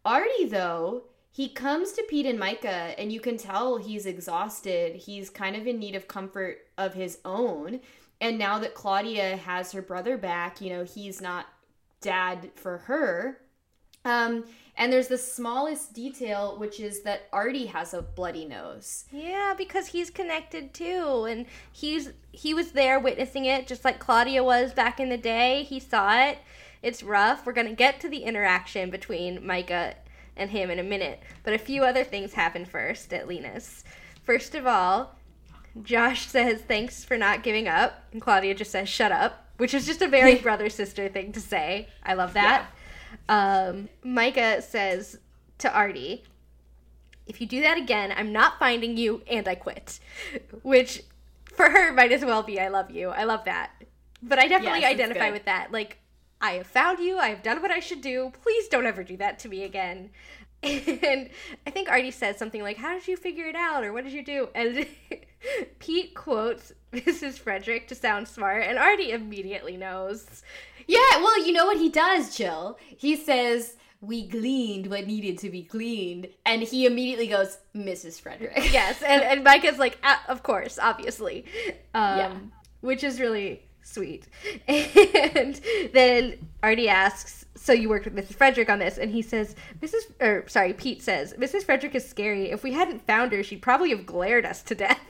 Artie 0.04 0.46
though, 0.46 1.04
he 1.30 1.48
comes 1.48 1.92
to 1.92 2.04
Pete 2.08 2.26
and 2.26 2.38
Myka 2.38 2.94
and 2.98 3.12
you 3.12 3.20
can 3.20 3.36
tell 3.36 3.76
he's 3.76 4.06
exhausted. 4.06 4.96
He's 4.96 5.30
kind 5.30 5.56
of 5.56 5.66
in 5.66 5.78
need 5.78 5.94
of 5.94 6.08
comfort 6.08 6.58
of 6.76 6.94
his 6.94 7.18
own. 7.24 7.80
And 8.20 8.38
now 8.38 8.58
that 8.58 8.74
Claudia 8.74 9.36
has 9.36 9.72
her 9.72 9.80
brother 9.80 10.18
back, 10.18 10.60
you 10.60 10.70
know, 10.70 10.84
he's 10.84 11.20
not 11.20 11.46
dad 12.00 12.50
for 12.54 12.78
her. 12.78 13.38
Um, 14.04 14.44
and 14.76 14.92
there's 14.92 15.08
the 15.08 15.18
smallest 15.18 15.92
detail, 15.92 16.58
which 16.58 16.80
is 16.80 17.02
that 17.02 17.28
Artie 17.32 17.66
has 17.66 17.92
a 17.92 18.02
bloody 18.02 18.46
nose. 18.46 19.04
Yeah, 19.12 19.54
because 19.56 19.88
he's 19.88 20.08
connected 20.08 20.72
too, 20.72 21.26
and 21.28 21.44
he's 21.70 22.10
he 22.32 22.54
was 22.54 22.72
there 22.72 22.98
witnessing 22.98 23.44
it, 23.44 23.66
just 23.66 23.84
like 23.84 23.98
Claudia 23.98 24.42
was 24.42 24.72
back 24.72 24.98
in 24.98 25.10
the 25.10 25.18
day. 25.18 25.64
He 25.64 25.80
saw 25.80 26.18
it. 26.18 26.38
It's 26.82 27.02
rough. 27.02 27.44
We're 27.44 27.52
gonna 27.52 27.74
get 27.74 28.00
to 28.00 28.08
the 28.08 28.22
interaction 28.22 28.88
between 28.88 29.40
Myka 29.40 29.96
and 30.40 30.50
him 30.50 30.70
in 30.70 30.78
a 30.78 30.82
minute, 30.82 31.20
but 31.44 31.52
a 31.52 31.58
few 31.58 31.84
other 31.84 32.02
things 32.02 32.32
happen 32.32 32.64
first 32.64 33.12
at 33.12 33.28
Lena's. 33.28 33.84
First 34.24 34.54
of 34.54 34.66
all, 34.66 35.14
Josh 35.82 36.26
says 36.26 36.62
thanks 36.62 37.04
for 37.04 37.16
not 37.16 37.42
giving 37.42 37.68
up, 37.68 38.02
and 38.12 38.20
Claudia 38.20 38.54
just 38.54 38.72
says 38.72 38.88
shut 38.88 39.12
up, 39.12 39.46
which 39.58 39.74
is 39.74 39.86
just 39.86 40.02
a 40.02 40.08
very 40.08 40.34
brother 40.46 40.68
sister 40.68 41.08
thing 41.08 41.32
to 41.32 41.40
say. 41.40 41.88
I 42.02 42.14
love 42.14 42.32
that. 42.32 42.70
Um, 43.28 43.88
Myka 44.04 44.62
says 44.62 45.18
to 45.58 45.72
Artie, 45.72 46.24
if 47.26 47.40
you 47.40 47.46
do 47.46 47.60
that 47.60 47.78
again, 47.78 48.12
I'm 48.16 48.32
not 48.32 48.58
finding 48.58 48.96
you 48.96 49.22
and 49.30 49.46
I 49.46 49.54
quit. 49.54 50.00
Which 50.62 51.02
for 51.44 51.70
her 51.70 51.92
might 51.92 52.10
as 52.12 52.24
well 52.24 52.42
be 52.42 52.58
I 52.58 52.68
love 52.68 52.90
you. 52.90 53.10
I 53.10 53.24
love 53.24 53.44
that. 53.44 53.70
But 54.22 54.38
I 54.38 54.48
definitely 54.48 54.80
Yes, 54.80 54.92
identify 54.92 55.30
with 55.30 55.44
that. 55.44 55.70
Like, 55.70 55.98
I 56.40 56.52
have 56.52 56.66
found 56.66 56.98
you. 57.00 57.18
I 57.18 57.28
have 57.28 57.42
done 57.42 57.60
what 57.62 57.70
I 57.70 57.80
should 57.80 58.00
do. 58.00 58.32
Please 58.42 58.68
don't 58.68 58.86
ever 58.86 59.04
do 59.04 59.16
that 59.18 59.38
to 59.40 59.48
me 59.48 59.64
again. 59.64 60.10
And 60.62 61.30
I 61.66 61.70
think 61.70 61.88
Artie 61.88 62.10
says 62.10 62.36
something 62.36 62.62
like, 62.62 62.76
How 62.76 62.92
did 62.94 63.08
you 63.08 63.16
figure 63.16 63.46
it 63.46 63.56
out? 63.56 63.82
Or 63.82 63.92
what 63.94 64.04
did 64.04 64.12
you 64.12 64.24
do? 64.24 64.48
And 64.54 64.86
Pete 65.78 66.14
quotes 66.14 66.72
Mrs. 66.92 67.38
Frederic 67.38 67.88
to 67.88 67.94
sound 67.94 68.28
smart, 68.28 68.64
and 68.64 68.78
Artie 68.78 69.12
immediately 69.12 69.76
knows. 69.78 70.42
Yeah, 70.86 71.16
well, 71.18 71.46
you 71.46 71.52
know 71.52 71.66
what 71.66 71.78
he 71.78 71.88
does, 71.88 72.36
Jill? 72.36 72.78
He 72.96 73.16
says, 73.16 73.76
We 74.02 74.26
gleaned 74.26 74.88
what 74.88 75.06
needed 75.06 75.38
to 75.38 75.50
be 75.50 75.62
gleaned. 75.62 76.28
And 76.44 76.62
he 76.62 76.84
immediately 76.84 77.28
goes, 77.28 77.56
Mrs. 77.74 78.20
Frederic. 78.20 78.70
yes, 78.72 79.02
and, 79.02 79.22
and 79.22 79.42
Myka's 79.46 79.78
like, 79.78 79.98
"Ah, 80.02 80.22
of 80.28 80.42
course, 80.42 80.78
obviously, 80.78 81.44
um, 81.94 82.18
Yeah. 82.18 82.34
which 82.80 83.02
is 83.04 83.18
really 83.20 83.62
sweet. 83.90 84.26
And 84.68 85.60
then 85.92 86.48
Artie 86.62 86.88
asks, 86.88 87.44
"So 87.54 87.72
you 87.72 87.88
worked 87.88 88.04
with 88.04 88.14
Mrs. 88.14 88.34
Frederic 88.34 88.70
on 88.70 88.78
this?" 88.78 88.98
And 88.98 89.10
he 89.10 89.22
says, 89.22 89.56
"Mrs. 89.80 90.02
or 90.20 90.48
sorry, 90.48 90.72
Pete 90.72 91.02
says 91.02 91.34
Mrs. 91.34 91.64
Frederic 91.64 91.94
is 91.94 92.08
scary. 92.08 92.50
If 92.50 92.62
we 92.62 92.72
hadn't 92.72 93.06
found 93.06 93.32
her, 93.32 93.42
she'd 93.42 93.62
probably 93.62 93.90
have 93.90 94.06
glared 94.06 94.46
us 94.46 94.62
to 94.64 94.74
death." 94.74 95.00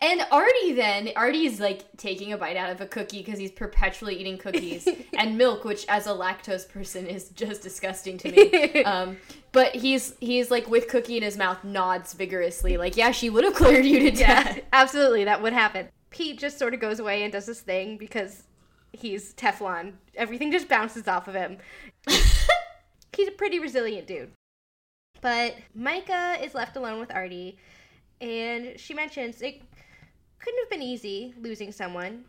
And 0.00 0.26
Artie 0.30 0.72
then, 0.72 1.10
Artie's 1.14 1.60
like 1.60 1.84
taking 1.96 2.32
a 2.32 2.38
bite 2.38 2.56
out 2.56 2.70
of 2.70 2.80
a 2.80 2.86
cookie 2.86 3.22
because 3.22 3.38
he's 3.38 3.52
perpetually 3.52 4.16
eating 4.16 4.38
cookies 4.38 4.88
and 5.18 5.38
milk, 5.38 5.64
which 5.64 5.86
as 5.88 6.06
a 6.06 6.10
lactose 6.10 6.68
person 6.68 7.06
is 7.06 7.28
just 7.30 7.62
disgusting 7.62 8.18
to 8.18 8.30
me. 8.30 8.82
um, 8.84 9.16
but 9.52 9.74
he's 9.74 10.14
he's 10.20 10.50
like 10.50 10.68
with 10.68 10.88
cookie 10.88 11.16
in 11.16 11.22
his 11.22 11.36
mouth, 11.36 11.62
nods 11.62 12.12
vigorously, 12.12 12.76
like, 12.76 12.96
yeah, 12.96 13.12
she 13.12 13.30
would 13.30 13.44
have 13.44 13.54
cleared 13.54 13.84
you 13.84 14.00
to 14.00 14.10
death. 14.10 14.56
Yeah, 14.56 14.62
absolutely, 14.72 15.24
that 15.24 15.42
would 15.42 15.52
happen. 15.52 15.88
Pete 16.14 16.38
just 16.38 16.60
sort 16.60 16.72
of 16.74 16.78
goes 16.78 17.00
away 17.00 17.24
and 17.24 17.32
does 17.32 17.46
this 17.46 17.60
thing 17.60 17.96
because 17.96 18.44
he's 18.92 19.34
Teflon. 19.34 19.94
Everything 20.14 20.52
just 20.52 20.68
bounces 20.68 21.08
off 21.08 21.26
of 21.26 21.34
him. 21.34 21.58
he's 23.16 23.26
a 23.26 23.32
pretty 23.32 23.58
resilient 23.58 24.06
dude. 24.06 24.30
But 25.20 25.56
Myka 25.76 26.40
is 26.40 26.54
left 26.54 26.76
alone 26.76 27.00
with 27.00 27.12
Artie, 27.12 27.58
and 28.20 28.78
she 28.78 28.94
mentions 28.94 29.42
it 29.42 29.60
couldn't 30.38 30.60
have 30.60 30.70
been 30.70 30.82
easy 30.82 31.34
losing 31.40 31.72
someone 31.72 32.24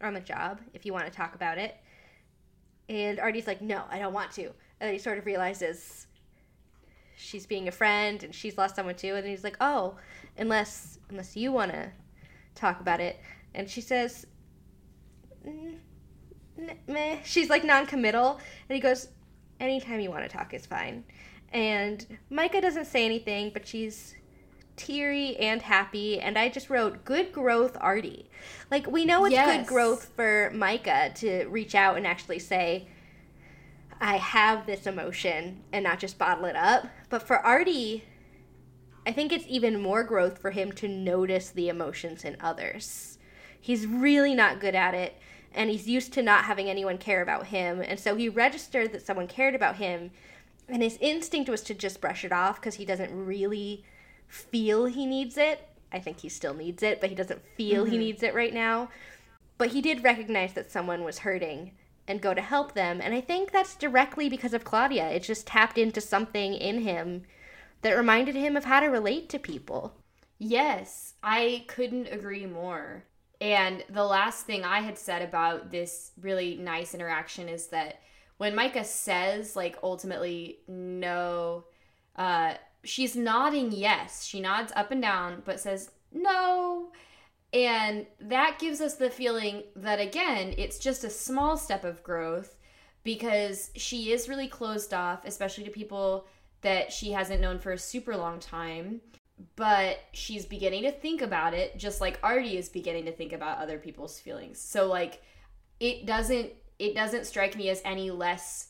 on 0.00 0.14
the 0.14 0.20
job 0.20 0.60
if 0.72 0.86
you 0.86 0.92
want 0.92 1.06
to 1.06 1.10
talk 1.10 1.34
about 1.34 1.58
it. 1.58 1.76
And 2.88 3.18
Artie's 3.18 3.48
like, 3.48 3.60
no, 3.60 3.82
I 3.90 3.98
don't 3.98 4.12
want 4.12 4.30
to. 4.32 4.44
And 4.44 4.52
then 4.88 4.92
he 4.92 5.00
sort 5.00 5.18
of 5.18 5.26
realizes 5.26 6.06
she's 7.16 7.44
being 7.44 7.66
a 7.66 7.72
friend 7.72 8.22
and 8.22 8.32
she's 8.32 8.56
lost 8.56 8.76
someone 8.76 8.94
too. 8.94 9.16
And 9.16 9.26
he's 9.26 9.42
like, 9.42 9.56
oh, 9.60 9.96
unless 10.38 11.00
unless 11.10 11.34
you 11.36 11.50
want 11.50 11.72
to 11.72 11.90
talk 12.56 12.80
about 12.80 13.00
it. 13.00 13.20
And 13.54 13.68
she 13.70 13.80
says, 13.80 14.26
"Mm, 15.46 15.78
meh. 16.86 17.18
She's 17.24 17.48
like 17.50 17.64
non-committal. 17.64 18.40
And 18.68 18.74
he 18.74 18.80
goes, 18.80 19.08
anytime 19.60 20.00
you 20.00 20.10
want 20.10 20.24
to 20.24 20.28
talk 20.28 20.52
is 20.54 20.66
fine. 20.66 21.04
And 21.52 22.04
Myka 22.30 22.60
doesn't 22.60 22.86
say 22.86 23.04
anything, 23.04 23.50
but 23.52 23.66
she's 23.66 24.14
teary 24.76 25.36
and 25.38 25.62
happy. 25.62 26.20
And 26.20 26.36
I 26.38 26.48
just 26.48 26.68
wrote, 26.68 27.04
good 27.04 27.32
growth, 27.32 27.76
Artie. 27.80 28.28
Like, 28.70 28.86
we 28.86 29.04
know 29.04 29.24
it's 29.24 29.32
Yes. 29.32 29.56
good 29.56 29.66
growth 29.66 30.12
for 30.16 30.50
Myka 30.54 31.14
to 31.16 31.46
reach 31.46 31.74
out 31.74 31.96
and 31.96 32.06
actually 32.06 32.38
say, 32.40 32.88
I 34.00 34.16
have 34.16 34.66
this 34.66 34.86
emotion 34.86 35.62
and 35.72 35.82
not 35.84 35.98
just 35.98 36.18
bottle 36.18 36.44
it 36.44 36.56
up. 36.56 36.86
But 37.08 37.22
for 37.22 37.38
Artie, 37.38 38.04
I 39.06 39.12
think 39.12 39.30
it's 39.32 39.46
even 39.48 39.80
more 39.80 40.02
growth 40.02 40.38
for 40.38 40.50
him 40.50 40.72
to 40.72 40.88
notice 40.88 41.50
the 41.50 41.68
emotions 41.68 42.24
in 42.24 42.36
others. 42.40 43.18
He's 43.60 43.86
really 43.86 44.34
not 44.34 44.60
good 44.60 44.74
at 44.74 44.94
it, 44.94 45.16
and 45.54 45.70
he's 45.70 45.88
used 45.88 46.12
to 46.14 46.22
not 46.22 46.44
having 46.44 46.68
anyone 46.68 46.98
care 46.98 47.22
about 47.22 47.46
him. 47.46 47.80
And 47.80 48.00
so 48.00 48.16
he 48.16 48.28
registered 48.28 48.92
that 48.92 49.06
someone 49.06 49.28
cared 49.28 49.54
about 49.54 49.76
him, 49.76 50.10
and 50.68 50.82
his 50.82 50.98
instinct 51.00 51.48
was 51.48 51.62
to 51.62 51.74
just 51.74 52.00
brush 52.00 52.24
it 52.24 52.32
off 52.32 52.56
because 52.56 52.74
he 52.74 52.84
doesn't 52.84 53.16
really 53.16 53.84
feel 54.26 54.86
he 54.86 55.06
needs 55.06 55.38
it. 55.38 55.68
I 55.92 56.00
think 56.00 56.20
he 56.20 56.28
still 56.28 56.54
needs 56.54 56.82
it, 56.82 57.00
but 57.00 57.08
he 57.08 57.14
doesn't 57.14 57.46
feel 57.56 57.84
he 57.84 57.92
mm-hmm. 57.92 58.00
needs 58.00 58.24
it 58.24 58.34
right 58.34 58.52
now. 58.52 58.90
But 59.56 59.68
he 59.68 59.80
did 59.80 60.02
recognize 60.02 60.52
that 60.54 60.72
someone 60.72 61.04
was 61.04 61.20
hurting 61.20 61.70
and 62.08 62.20
go 62.20 62.34
to 62.34 62.40
help 62.40 62.74
them. 62.74 63.00
And 63.00 63.14
I 63.14 63.20
think 63.20 63.52
that's 63.52 63.76
directly 63.76 64.28
because 64.28 64.52
of 64.52 64.64
Claudia. 64.64 65.08
It 65.10 65.22
just 65.22 65.46
tapped 65.46 65.78
into 65.78 66.00
something 66.00 66.54
in 66.54 66.82
him 66.82 67.22
that 67.86 67.96
reminded 67.96 68.34
him 68.34 68.56
of 68.56 68.64
how 68.64 68.80
to 68.80 68.88
relate 68.88 69.28
to 69.28 69.38
people. 69.38 69.94
Yes, 70.38 71.14
I 71.22 71.64
couldn't 71.68 72.08
agree 72.08 72.44
more. 72.44 73.04
And 73.40 73.84
the 73.88 74.04
last 74.04 74.44
thing 74.44 74.64
I 74.64 74.80
had 74.80 74.98
said 74.98 75.22
about 75.22 75.70
this 75.70 76.10
really 76.20 76.56
nice 76.56 76.94
interaction 76.94 77.48
is 77.48 77.68
that 77.68 78.00
when 78.38 78.56
Myka 78.56 78.84
says, 78.84 79.54
like, 79.54 79.78
ultimately, 79.84 80.58
no, 80.66 81.66
uh, 82.16 82.54
she's 82.82 83.14
nodding 83.14 83.70
yes. 83.70 84.24
She 84.24 84.40
nods 84.40 84.72
up 84.74 84.90
and 84.90 85.00
down, 85.00 85.42
but 85.44 85.60
says 85.60 85.92
no. 86.12 86.90
And 87.52 88.06
that 88.20 88.58
gives 88.58 88.80
us 88.80 88.94
the 88.96 89.10
feeling 89.10 89.62
that, 89.76 90.00
again, 90.00 90.54
it's 90.58 90.80
just 90.80 91.04
a 91.04 91.10
small 91.10 91.56
step 91.56 91.84
of 91.84 92.02
growth 92.02 92.56
because 93.04 93.70
she 93.76 94.10
is 94.10 94.28
really 94.28 94.48
closed 94.48 94.92
off, 94.92 95.24
especially 95.24 95.62
to 95.62 95.70
people 95.70 96.26
that 96.66 96.92
she 96.92 97.12
hasn't 97.12 97.40
known 97.40 97.58
for 97.60 97.72
a 97.72 97.78
super 97.78 98.16
long 98.16 98.40
time 98.40 99.00
but 99.54 99.98
she's 100.12 100.46
beginning 100.46 100.82
to 100.82 100.90
think 100.90 101.22
about 101.22 101.54
it 101.54 101.76
just 101.78 102.00
like 102.00 102.18
Artie 102.22 102.56
is 102.56 102.68
beginning 102.68 103.04
to 103.04 103.12
think 103.12 103.32
about 103.32 103.58
other 103.58 103.78
people's 103.78 104.18
feelings. 104.18 104.58
So 104.58 104.86
like 104.86 105.22
it 105.78 106.06
doesn't 106.06 106.52
it 106.78 106.94
doesn't 106.94 107.26
strike 107.26 107.56
me 107.56 107.68
as 107.68 107.82
any 107.84 108.10
less 108.10 108.68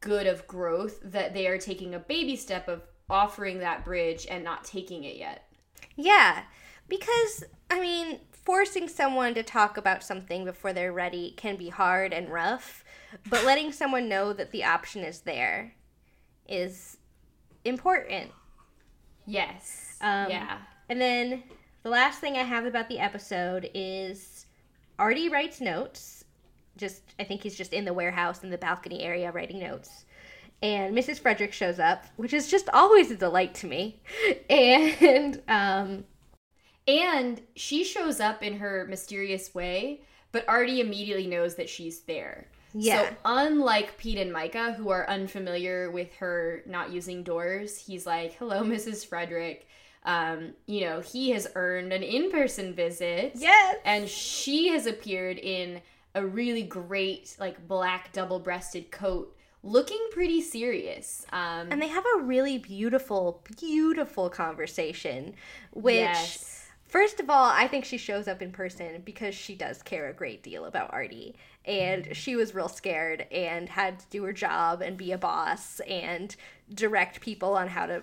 good 0.00 0.26
of 0.26 0.46
growth 0.46 0.98
that 1.04 1.34
they 1.34 1.46
are 1.46 1.58
taking 1.58 1.94
a 1.94 1.98
baby 1.98 2.36
step 2.36 2.68
of 2.68 2.82
offering 3.08 3.58
that 3.58 3.84
bridge 3.84 4.26
and 4.28 4.44
not 4.44 4.64
taking 4.64 5.04
it 5.04 5.16
yet. 5.16 5.48
Yeah, 5.96 6.42
because, 6.88 7.44
I 7.70 7.80
mean, 7.80 8.20
forcing 8.30 8.88
someone 8.88 9.34
to 9.34 9.42
talk 9.42 9.76
about 9.76 10.02
something 10.02 10.44
before 10.44 10.72
they're 10.72 10.92
ready 10.92 11.34
can 11.36 11.56
be 11.56 11.68
hard 11.68 12.12
and 12.12 12.32
rough, 12.32 12.84
but 13.28 13.44
letting 13.44 13.72
someone 13.72 14.08
know 14.08 14.32
that 14.32 14.50
the 14.50 14.64
option 14.64 15.04
is 15.04 15.20
there 15.20 15.74
is 16.48 16.96
important. 17.64 18.32
Yes. 19.26 19.96
Um, 20.00 20.30
yeah. 20.30 20.58
And 20.88 21.00
then 21.00 21.44
the 21.82 21.90
last 21.90 22.20
thing 22.20 22.36
I 22.36 22.42
have 22.42 22.66
about 22.66 22.88
the 22.88 22.98
episode 22.98 23.70
is 23.74 24.46
Artie 24.98 25.28
writes 25.28 25.60
notes. 25.60 26.24
Just, 26.76 27.02
I 27.18 27.24
think 27.24 27.42
he's 27.42 27.56
just 27.56 27.72
in 27.72 27.84
the 27.84 27.92
warehouse 27.92 28.44
in 28.44 28.50
the 28.50 28.58
balcony 28.58 29.02
area 29.02 29.30
writing 29.32 29.58
notes. 29.60 30.06
And 30.62 30.96
Mrs. 30.96 31.20
Frederic 31.20 31.52
shows 31.52 31.78
up, 31.80 32.04
which 32.16 32.32
is 32.32 32.48
just 32.50 32.68
always 32.72 33.10
a 33.10 33.16
delight 33.16 33.54
to 33.56 33.66
me. 33.66 34.02
And 34.50 35.42
um, 35.48 36.04
And 36.86 37.40
she 37.56 37.84
shows 37.84 38.20
up 38.20 38.42
in 38.42 38.58
her 38.58 38.86
mysterious 38.88 39.54
way, 39.54 40.02
but 40.32 40.48
Artie 40.48 40.80
immediately 40.80 41.26
knows 41.26 41.56
that 41.56 41.68
she's 41.68 42.02
there. 42.02 42.48
Yeah. 42.74 43.08
So 43.10 43.16
unlike 43.24 43.98
Pete 43.98 44.18
and 44.18 44.32
Myka, 44.34 44.74
who 44.76 44.90
are 44.90 45.08
unfamiliar 45.08 45.90
with 45.90 46.14
her 46.16 46.62
not 46.66 46.90
using 46.90 47.22
doors, 47.22 47.76
he's 47.78 48.06
like, 48.06 48.34
"Hello, 48.34 48.62
Mrs. 48.64 49.06
Frederic." 49.06 49.66
Um, 50.04 50.54
you 50.66 50.80
know, 50.80 51.00
he 51.00 51.30
has 51.30 51.46
earned 51.54 51.92
an 51.92 52.02
in-person 52.02 52.74
visit. 52.74 53.32
Yes. 53.36 53.76
And 53.84 54.08
she 54.08 54.68
has 54.68 54.86
appeared 54.86 55.38
in 55.38 55.80
a 56.14 56.26
really 56.26 56.64
great, 56.64 57.36
like 57.38 57.66
black 57.68 58.12
double-breasted 58.12 58.90
coat, 58.90 59.34
looking 59.62 60.04
pretty 60.10 60.42
serious. 60.42 61.24
Um, 61.32 61.68
And 61.70 61.80
they 61.80 61.86
have 61.86 62.04
a 62.18 62.22
really 62.22 62.58
beautiful, 62.58 63.44
beautiful 63.60 64.28
conversation, 64.28 65.34
which. 65.72 65.94
yes. 66.00 66.61
First 66.92 67.20
of 67.20 67.30
all, 67.30 67.46
I 67.46 67.68
think 67.68 67.86
she 67.86 67.96
shows 67.96 68.28
up 68.28 68.42
in 68.42 68.52
person 68.52 69.00
because 69.02 69.34
she 69.34 69.54
does 69.54 69.82
care 69.82 70.10
a 70.10 70.12
great 70.12 70.42
deal 70.42 70.66
about 70.66 70.92
Artie. 70.92 71.36
And 71.64 72.14
she 72.14 72.36
was 72.36 72.54
real 72.54 72.68
scared 72.68 73.26
and 73.32 73.66
had 73.66 74.00
to 74.00 74.06
do 74.10 74.22
her 74.24 74.32
job 74.34 74.82
and 74.82 74.94
be 74.94 75.10
a 75.10 75.16
boss 75.16 75.80
and 75.88 76.36
direct 76.74 77.22
people 77.22 77.54
on 77.54 77.68
how 77.68 77.86
to, 77.86 78.02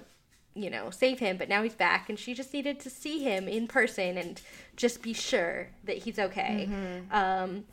you 0.55 0.71
know, 0.71 0.89
save 0.89 1.19
him. 1.19 1.37
But 1.37 1.49
now 1.49 1.61
he's 1.61 1.75
back 1.75 2.09
and 2.09 2.17
she 2.17 2.33
just 2.33 2.51
needed 2.51 2.79
to 2.79 2.89
see 2.89 3.19
him 3.19 3.47
in 3.47 3.67
person 3.67 4.17
and 4.17 4.41
just 4.75 5.03
be 5.03 5.13
sure 5.13 5.67
that 5.83 5.99
he's 5.99 6.17
okay. 6.17 6.67
Um, 7.11 7.65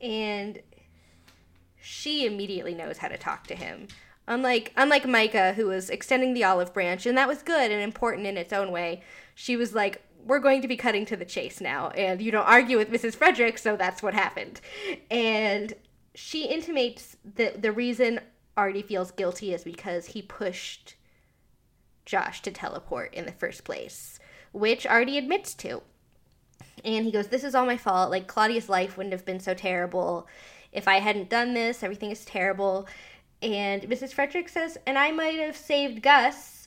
and 0.00 0.58
she 1.80 2.26
immediately 2.26 2.74
knows 2.74 2.98
how 2.98 3.06
to 3.06 3.16
talk 3.16 3.46
to 3.46 3.54
him. 3.54 3.86
Unlike 4.26 4.72
unlike 4.76 5.04
Myka, 5.04 5.54
who 5.54 5.66
was 5.66 5.88
extending 5.88 6.34
the 6.34 6.42
olive 6.42 6.74
branch, 6.74 7.06
and 7.06 7.16
that 7.16 7.28
was 7.28 7.42
good 7.44 7.70
and 7.70 7.80
important 7.80 8.26
in 8.26 8.36
its 8.36 8.52
own 8.52 8.72
way, 8.72 9.02
she 9.36 9.56
was 9.56 9.72
like, 9.72 10.02
We're 10.28 10.40
going 10.40 10.60
to 10.60 10.68
be 10.68 10.76
cutting 10.76 11.06
to 11.06 11.16
the 11.16 11.24
chase 11.24 11.58
now, 11.58 11.88
and 11.88 12.20
you 12.20 12.30
don't 12.30 12.44
argue 12.44 12.76
with 12.76 12.92
Mrs. 12.92 13.16
Frederic, 13.16 13.56
so 13.56 13.76
that's 13.76 14.02
what 14.02 14.12
happened. 14.12 14.60
And 15.10 15.72
she 16.14 16.44
intimates 16.44 17.16
that 17.36 17.62
the 17.62 17.72
reason 17.72 18.20
Artie 18.54 18.82
feels 18.82 19.10
guilty 19.10 19.54
is 19.54 19.64
because 19.64 20.04
he 20.06 20.20
pushed 20.20 20.96
Josh 22.04 22.42
to 22.42 22.50
teleport 22.50 23.14
in 23.14 23.24
the 23.24 23.32
first 23.32 23.64
place, 23.64 24.18
which 24.52 24.86
Artie 24.86 25.16
admits 25.16 25.54
to. 25.54 25.80
And 26.84 27.06
he 27.06 27.12
goes, 27.12 27.28
This 27.28 27.44
is 27.44 27.54
all 27.54 27.64
my 27.64 27.78
fault. 27.78 28.10
Like, 28.10 28.26
Claudia's 28.26 28.68
life 28.68 28.98
wouldn't 28.98 29.14
have 29.14 29.24
been 29.24 29.40
so 29.40 29.54
terrible 29.54 30.26
if 30.72 30.86
I 30.86 30.96
hadn't 30.96 31.30
done 31.30 31.54
this. 31.54 31.82
Everything 31.82 32.10
is 32.10 32.26
terrible. 32.26 32.86
And 33.40 33.82
Mrs. 33.84 34.12
Frederic 34.12 34.50
says, 34.50 34.76
And 34.86 34.98
I 34.98 35.10
might 35.10 35.38
have 35.38 35.56
saved 35.56 36.02
Gus, 36.02 36.57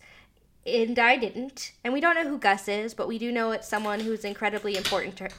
and 0.65 0.97
I 0.99 1.17
didn't. 1.17 1.73
And 1.83 1.93
we 1.93 2.01
don't 2.01 2.15
know 2.15 2.27
who 2.27 2.37
Gus 2.37 2.67
is, 2.67 2.93
but 2.93 3.07
we 3.07 3.17
do 3.17 3.31
know 3.31 3.51
it's 3.51 3.67
someone 3.67 3.99
who's 3.99 4.23
incredibly 4.23 4.77
important 4.77 5.15
to 5.17 5.25
her. 5.25 5.31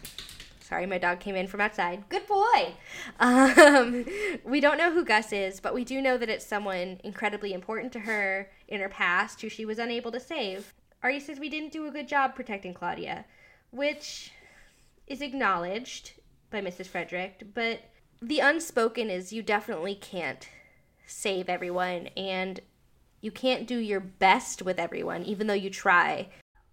Sorry, 0.60 0.86
my 0.86 0.98
dog 0.98 1.20
came 1.20 1.36
in 1.36 1.48
from 1.48 1.60
outside. 1.60 2.08
Good 2.08 2.26
boy. 2.26 2.72
Um, 3.20 4.06
we 4.44 4.60
don't 4.60 4.78
know 4.78 4.90
who 4.90 5.04
Gus 5.04 5.32
is, 5.32 5.60
but 5.60 5.74
we 5.74 5.84
do 5.84 6.00
know 6.00 6.16
that 6.16 6.30
it's 6.30 6.46
someone 6.46 6.98
incredibly 7.04 7.52
important 7.52 7.92
to 7.92 8.00
her 8.00 8.50
in 8.68 8.80
her 8.80 8.88
past 8.88 9.40
who 9.42 9.48
she 9.48 9.64
was 9.64 9.78
unable 9.78 10.10
to 10.12 10.20
save. 10.20 10.72
Artie 11.02 11.20
says 11.20 11.38
we 11.38 11.50
didn't 11.50 11.72
do 11.72 11.86
a 11.86 11.90
good 11.90 12.08
job 12.08 12.34
protecting 12.34 12.72
Claudia, 12.72 13.26
which 13.70 14.32
is 15.06 15.20
acknowledged 15.20 16.12
by 16.50 16.60
Mrs. 16.60 16.86
Frederic, 16.86 17.42
but 17.54 17.80
the 18.20 18.38
unspoken 18.38 19.10
is 19.10 19.32
you 19.32 19.42
definitely 19.42 19.94
can't 19.94 20.48
save 21.06 21.48
everyone 21.48 22.06
and 22.16 22.60
you 23.22 23.30
can't 23.30 23.66
do 23.66 23.78
your 23.78 24.00
best 24.00 24.60
with 24.60 24.78
everyone, 24.78 25.22
even 25.22 25.46
though 25.46 25.54
you 25.54 25.70
try. 25.70 26.28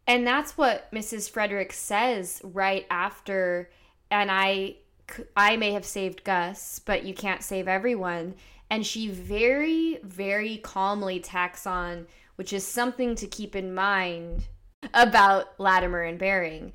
And 0.05 0.27
that's 0.27 0.57
what 0.57 0.91
Mrs. 0.91 1.30
Frederic 1.30 1.71
says 1.71 2.41
right 2.43 2.85
after 2.89 3.69
and 4.11 4.31
I, 4.31 4.77
I 5.38 5.55
may 5.55 5.71
have 5.73 5.85
saved 5.85 6.23
Gus, 6.23 6.80
but 6.80 7.05
you 7.05 7.13
can't 7.13 7.43
save 7.43 7.67
everyone. 7.67 8.35
And 8.71 8.85
she 8.85 9.07
very 9.07 9.99
very 10.03 10.57
calmly 10.57 11.19
tacks 11.19 11.65
on 11.65 12.07
which 12.39 12.53
is 12.53 12.65
something 12.65 13.15
to 13.15 13.27
keep 13.27 13.53
in 13.53 13.76
mind 13.76 14.47
about 14.93 15.59
Lattimer 15.59 16.03
and 16.03 16.17
Bering. 16.17 16.71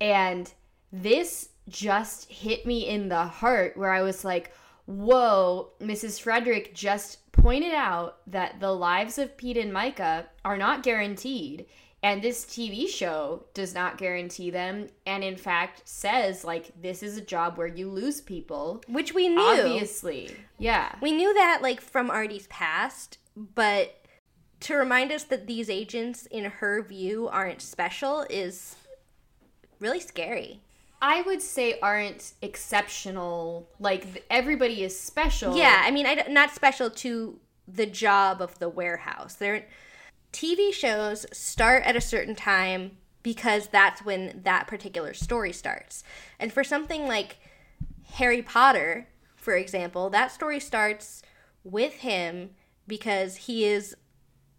And 0.00 0.48
this 0.92 1.48
just 1.68 2.30
hit 2.30 2.64
me 2.64 2.88
in 2.88 3.08
the 3.08 3.24
heart 3.24 3.76
where 3.76 3.90
I 3.90 4.02
was 4.02 4.24
like, 4.24 4.52
whoa, 4.86 5.70
Mrs. 5.80 6.20
Frederic 6.20 6.72
just 6.72 7.27
pointed 7.38 7.74
out 7.74 8.18
that 8.26 8.60
the 8.60 8.72
lives 8.72 9.18
of 9.18 9.36
Pete 9.36 9.56
and 9.56 9.72
Myka 9.72 10.26
are 10.44 10.56
not 10.56 10.82
guaranteed. 10.82 11.66
And 12.02 12.22
this 12.22 12.44
TV 12.44 12.88
show 12.88 13.46
does 13.54 13.74
not 13.74 13.98
guarantee 13.98 14.50
them. 14.50 14.86
And 15.04 15.24
in 15.24 15.36
fact, 15.36 15.82
says, 15.84 16.44
like, 16.44 16.70
this 16.80 17.02
is 17.02 17.16
a 17.16 17.22
job 17.22 17.58
where 17.58 17.66
you 17.66 17.90
lose 17.90 18.20
people. 18.20 18.82
Which 18.86 19.14
we 19.14 19.28
knew. 19.28 19.40
Obviously. 19.40 20.36
Yeah. 20.58 20.94
We 21.02 21.10
knew 21.10 21.34
that 21.34 21.60
like 21.60 21.80
from 21.80 22.10
Artie's 22.10 22.46
past, 22.46 23.18
but 23.36 23.96
to 24.60 24.74
remind 24.74 25.10
us 25.10 25.24
that 25.24 25.46
these 25.46 25.68
agents 25.68 26.26
in 26.26 26.44
her 26.44 26.82
view 26.82 27.28
aren't 27.28 27.62
special 27.62 28.26
is 28.30 28.76
really 29.80 30.00
scary. 30.00 30.60
I 31.00 31.22
would 31.22 31.42
say 31.42 31.78
aren't 31.80 32.32
exceptional. 32.42 33.68
Like, 33.78 34.24
everybody 34.30 34.82
is 34.82 34.98
special. 34.98 35.56
Yeah, 35.56 35.82
I 35.84 35.90
mean, 35.90 36.06
I, 36.06 36.26
not 36.28 36.50
special 36.50 36.90
to 36.90 37.38
the 37.66 37.86
job 37.86 38.40
of 38.40 38.58
the 38.58 38.68
warehouse. 38.68 39.34
They're 39.34 39.64
TV 40.32 40.72
shows 40.72 41.26
start 41.32 41.84
at 41.84 41.96
a 41.96 42.00
certain 42.00 42.34
time 42.34 42.98
because 43.22 43.68
that's 43.68 44.04
when 44.04 44.40
that 44.44 44.66
particular 44.66 45.14
story 45.14 45.52
starts. 45.52 46.02
And 46.38 46.52
for 46.52 46.64
something 46.64 47.06
like 47.06 47.38
Harry 48.14 48.42
Potter, 48.42 49.08
for 49.36 49.54
example, 49.54 50.10
that 50.10 50.32
story 50.32 50.60
starts 50.60 51.22
with 51.64 51.94
him 51.94 52.50
because 52.86 53.36
he 53.36 53.64
is 53.64 53.94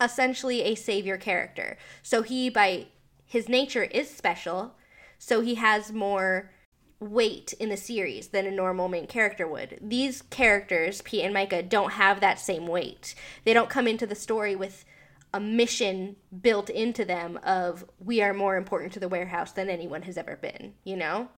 essentially 0.01 0.61
a 0.61 0.75
savior 0.75 1.17
character. 1.17 1.77
So 2.03 2.21
he 2.21 2.49
by 2.49 2.87
his 3.25 3.49
nature 3.49 3.83
is 3.83 4.09
special, 4.09 4.75
so 5.19 5.41
he 5.41 5.55
has 5.55 5.91
more 5.91 6.51
weight 6.99 7.53
in 7.59 7.69
the 7.69 7.77
series 7.77 8.29
than 8.29 8.45
a 8.45 8.51
normal 8.51 8.89
main 8.89 9.07
character 9.07 9.47
would. 9.47 9.77
These 9.81 10.23
characters, 10.23 11.01
Pete 11.01 11.23
and 11.23 11.35
Myka, 11.35 11.67
don't 11.67 11.93
have 11.93 12.19
that 12.19 12.39
same 12.39 12.65
weight. 12.67 13.13
They 13.45 13.53
don't 13.53 13.69
come 13.69 13.87
into 13.87 14.07
the 14.07 14.15
story 14.15 14.55
with 14.55 14.83
a 15.33 15.39
mission 15.39 16.15
built 16.41 16.69
into 16.69 17.05
them 17.05 17.39
of 17.43 17.85
we 17.99 18.21
are 18.21 18.33
more 18.33 18.57
important 18.57 18.91
to 18.93 18.99
the 18.99 19.07
warehouse 19.07 19.51
than 19.51 19.69
anyone 19.69 20.01
has 20.01 20.17
ever 20.17 20.35
been, 20.35 20.73
you 20.83 20.97
know? 20.97 21.29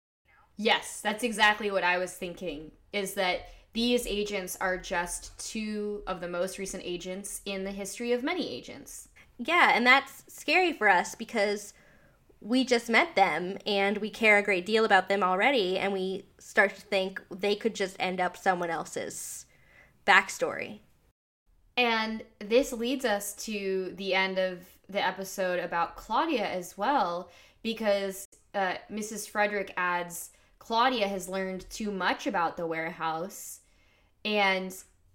Yes, 0.57 1.01
that's 1.03 1.25
exactly 1.25 1.71
what 1.71 1.85
I 1.85 1.99
was 1.99 2.13
thinking. 2.13 2.71
Is 2.93 3.15
that 3.15 3.49
these 3.73 4.07
agents 4.07 4.57
are 4.61 4.79
just 4.79 5.39
two 5.39 6.03
of 6.07 6.21
the 6.21 6.29
most 6.29 6.59
recent 6.59 6.83
agents 6.85 7.41
in 7.45 7.65
the 7.65 7.71
history 7.71 8.13
of 8.13 8.23
many 8.23 8.49
agents. 8.51 9.09
Yeah, 9.39 9.73
and 9.75 9.87
that's 9.87 10.25
scary 10.29 10.73
for 10.73 10.89
us 10.89 11.15
because 11.15 11.73
we 12.41 12.65
just 12.65 12.89
met 12.89 13.15
them 13.17 13.59
and 13.67 13.99
we 13.99 14.11
care 14.11 14.39
a 14.39 14.43
great 14.43 14.65
deal 14.65 14.85
about 14.85 15.09
them 15.09 15.23
already, 15.23 15.79
and 15.79 15.93
we 15.93 16.25
start 16.39 16.75
to 16.75 16.81
think 16.81 17.23
they 17.31 17.55
could 17.55 17.75
just 17.75 17.97
end 17.99 18.21
up 18.21 18.37
someone 18.37 18.71
else's 18.71 19.47
backstory. 20.07 20.79
And 21.77 22.23
this 22.39 22.73
leads 22.73 23.05
us 23.05 23.35
to 23.45 23.93
the 23.97 24.15
end 24.15 24.39
of 24.39 24.61
the 24.89 25.05
episode 25.05 25.61
about 25.61 25.97
Claudia 25.97 26.47
as 26.47 26.77
well, 26.77 27.31
because 27.63 28.27
uh, 28.55 28.75
Mrs. 28.91 29.29
Frederic 29.29 29.73
adds 29.77 30.31
Claudia 30.59 31.09
has 31.09 31.29
learned 31.29 31.69
too 31.71 31.91
much 31.91 32.27
about 32.27 32.57
the 32.57 32.67
warehouse, 32.67 33.61
and 34.25 34.75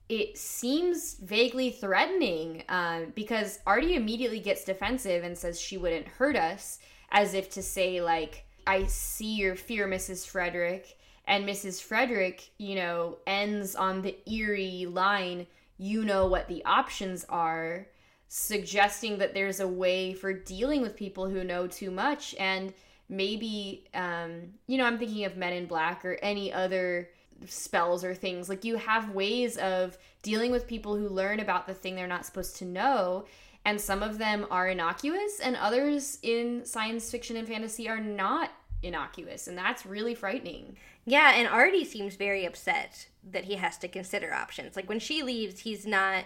it 0.10 0.38
seems 0.38 1.15
vaguely 1.15 1.72
threatening 1.72 2.64
um, 2.69 3.11
because 3.15 3.60
Artie 3.65 3.95
immediately 3.95 4.39
gets 4.39 4.64
defensive 4.64 5.23
and 5.23 5.38
says 5.38 5.60
she 5.60 5.77
wouldn't 5.77 6.07
hurt 6.07 6.35
us, 6.35 6.80
as 7.11 7.34
if 7.34 7.49
to 7.52 7.64
say, 7.64 8.02
like, 8.02 8.45
I 8.68 8.86
see 8.86 9.36
your 9.36 9.56
fear, 9.56 9.88
Mrs. 9.88 10.26
Frederic. 10.26 10.98
And 11.27 11.48
Mrs. 11.48 11.82
Frederic, 11.82 12.49
you 12.57 12.76
know, 12.76 13.18
ends 13.26 13.76
on 13.76 14.02
the 14.02 14.18
eerie 14.32 14.86
line, 14.86 15.48
you 15.77 16.06
know 16.06 16.27
what 16.27 16.48
the 16.48 16.64
options 16.65 17.26
are, 17.30 17.88
suggesting 18.27 19.18
that 19.18 19.34
there's 19.34 19.60
a 19.60 19.68
way 19.68 20.14
for 20.14 20.34
dealing 20.34 20.82
with 20.82 20.95
people 20.95 21.27
who 21.27 21.44
know 21.44 21.68
too 21.68 21.90
much. 21.90 22.36
And 22.36 22.73
maybe, 23.10 23.86
um, 23.94 24.53
you 24.68 24.77
know, 24.77 24.86
I'm 24.86 24.99
thinking 24.99 25.26
of 25.26 25.36
Men 25.36 25.53
in 25.53 25.65
Black 25.65 26.06
or 26.06 26.18
any 26.22 26.53
other 26.53 27.10
spells 27.48 28.03
or 28.03 28.14
things. 28.14 28.48
Like, 28.48 28.64
you 28.64 28.76
have 28.77 29.10
ways 29.10 29.57
of 29.57 29.98
dealing 30.22 30.52
with 30.52 30.68
people 30.68 30.95
who 30.95 31.10
learn 31.10 31.40
about 31.40 31.68
the 31.68 31.73
thing 31.73 31.95
they're 31.95 32.07
not 32.07 32.26
supposed 32.26 32.57
to 32.57 32.65
know. 32.65 33.26
And 33.65 33.81
some 33.81 34.03
of 34.03 34.19
them 34.19 34.45
are 34.51 34.69
innocuous, 34.69 35.39
and 35.39 35.55
others 35.55 36.19
in 36.21 36.63
science 36.65 37.09
fiction 37.09 37.35
and 37.35 37.47
fantasy 37.47 37.89
are 37.89 37.99
not 37.99 38.51
innocuous. 38.83 39.47
And 39.47 39.57
that's 39.57 39.85
really 39.85 40.13
frightening. 40.13 40.77
Yeah, 41.03 41.33
and 41.35 41.47
Artie 41.47 41.83
seems 41.83 42.15
very 42.15 42.45
upset 42.45 43.07
that 43.31 43.45
he 43.45 43.55
has 43.55 43.77
to 43.79 43.87
consider 43.87 44.31
options. 44.31 44.75
Like 44.75 44.87
when 44.87 44.99
she 44.99 45.23
leaves, 45.23 45.61
he's 45.61 45.85
not 45.87 46.25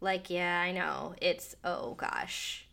like, 0.00 0.28
yeah, 0.28 0.60
I 0.60 0.72
know. 0.72 1.14
It's, 1.22 1.56
oh 1.64 1.94
gosh. 1.94 2.66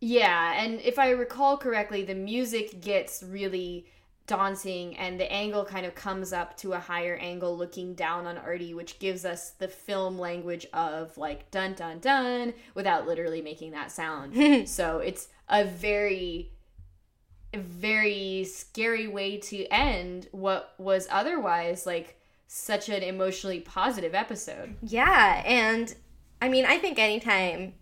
Yeah, 0.00 0.62
and 0.62 0.80
if 0.80 0.98
I 0.98 1.10
recall 1.10 1.56
correctly, 1.56 2.04
the 2.04 2.14
music 2.14 2.82
gets 2.82 3.22
really 3.22 3.86
daunting 4.26 4.96
and 4.96 5.20
the 5.20 5.30
angle 5.30 5.64
kind 5.64 5.84
of 5.84 5.94
comes 5.94 6.32
up 6.32 6.56
to 6.56 6.72
a 6.72 6.78
higher 6.78 7.16
angle 7.16 7.56
looking 7.56 7.94
down 7.94 8.26
on 8.26 8.38
Artie 8.38 8.72
which 8.72 8.98
gives 8.98 9.24
us 9.24 9.50
the 9.50 9.68
film 9.68 10.18
language 10.18 10.66
of 10.72 11.16
like 11.18 11.50
dun 11.50 11.74
dun 11.74 11.98
dun 11.98 12.54
without 12.74 13.06
literally 13.06 13.42
making 13.42 13.72
that 13.72 13.92
sound. 13.92 14.68
so 14.68 14.98
it's 14.98 15.28
a 15.48 15.64
very 15.64 16.50
very 17.54 18.44
scary 18.44 19.06
way 19.06 19.36
to 19.36 19.66
end 19.66 20.28
what 20.32 20.74
was 20.78 21.06
otherwise 21.10 21.86
like 21.86 22.18
such 22.46 22.88
an 22.88 23.02
emotionally 23.02 23.60
positive 23.60 24.14
episode. 24.14 24.76
Yeah, 24.82 25.42
and 25.44 25.94
I 26.40 26.48
mean, 26.48 26.64
I 26.64 26.78
think 26.78 26.98
anytime 26.98 27.74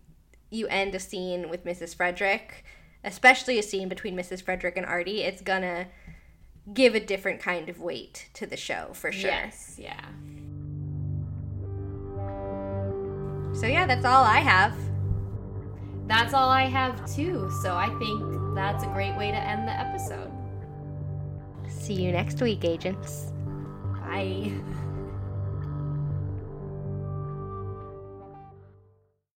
you 0.49 0.67
end 0.67 0.95
a 0.95 0.99
scene 0.99 1.49
with 1.49 1.65
Mrs. 1.65 1.95
Frederic, 1.95 2.63
especially 3.03 3.59
a 3.59 3.63
scene 3.63 3.89
between 3.89 4.15
Mrs. 4.15 4.41
Frederic 4.41 4.77
and 4.77 4.85
Artie, 4.85 5.21
it's 5.21 5.41
gonna 5.41 5.87
give 6.71 6.95
a 6.95 6.99
different 6.99 7.41
kind 7.41 7.67
of 7.69 7.81
weight 7.81 8.29
to 8.35 8.45
the 8.45 8.57
show 8.57 8.91
for 8.93 9.11
sure. 9.11 9.31
Yes, 9.31 9.75
yeah. 9.77 10.05
So 13.53 13.67
yeah, 13.67 13.85
that's 13.85 14.05
all 14.05 14.23
I 14.23 14.39
have. 14.39 14.75
That's 16.07 16.33
all 16.33 16.49
I 16.49 16.63
have 16.63 17.05
too. 17.13 17.51
So 17.61 17.75
I 17.75 17.87
think 17.99 18.55
that's 18.55 18.83
a 18.83 18.87
great 18.87 19.17
way 19.17 19.31
to 19.31 19.37
end 19.37 19.67
the 19.67 19.71
episode. 19.71 20.31
See 21.67 21.93
you 21.93 22.11
next 22.11 22.41
week, 22.41 22.63
agents. 22.65 23.31
Bye. 24.01 24.51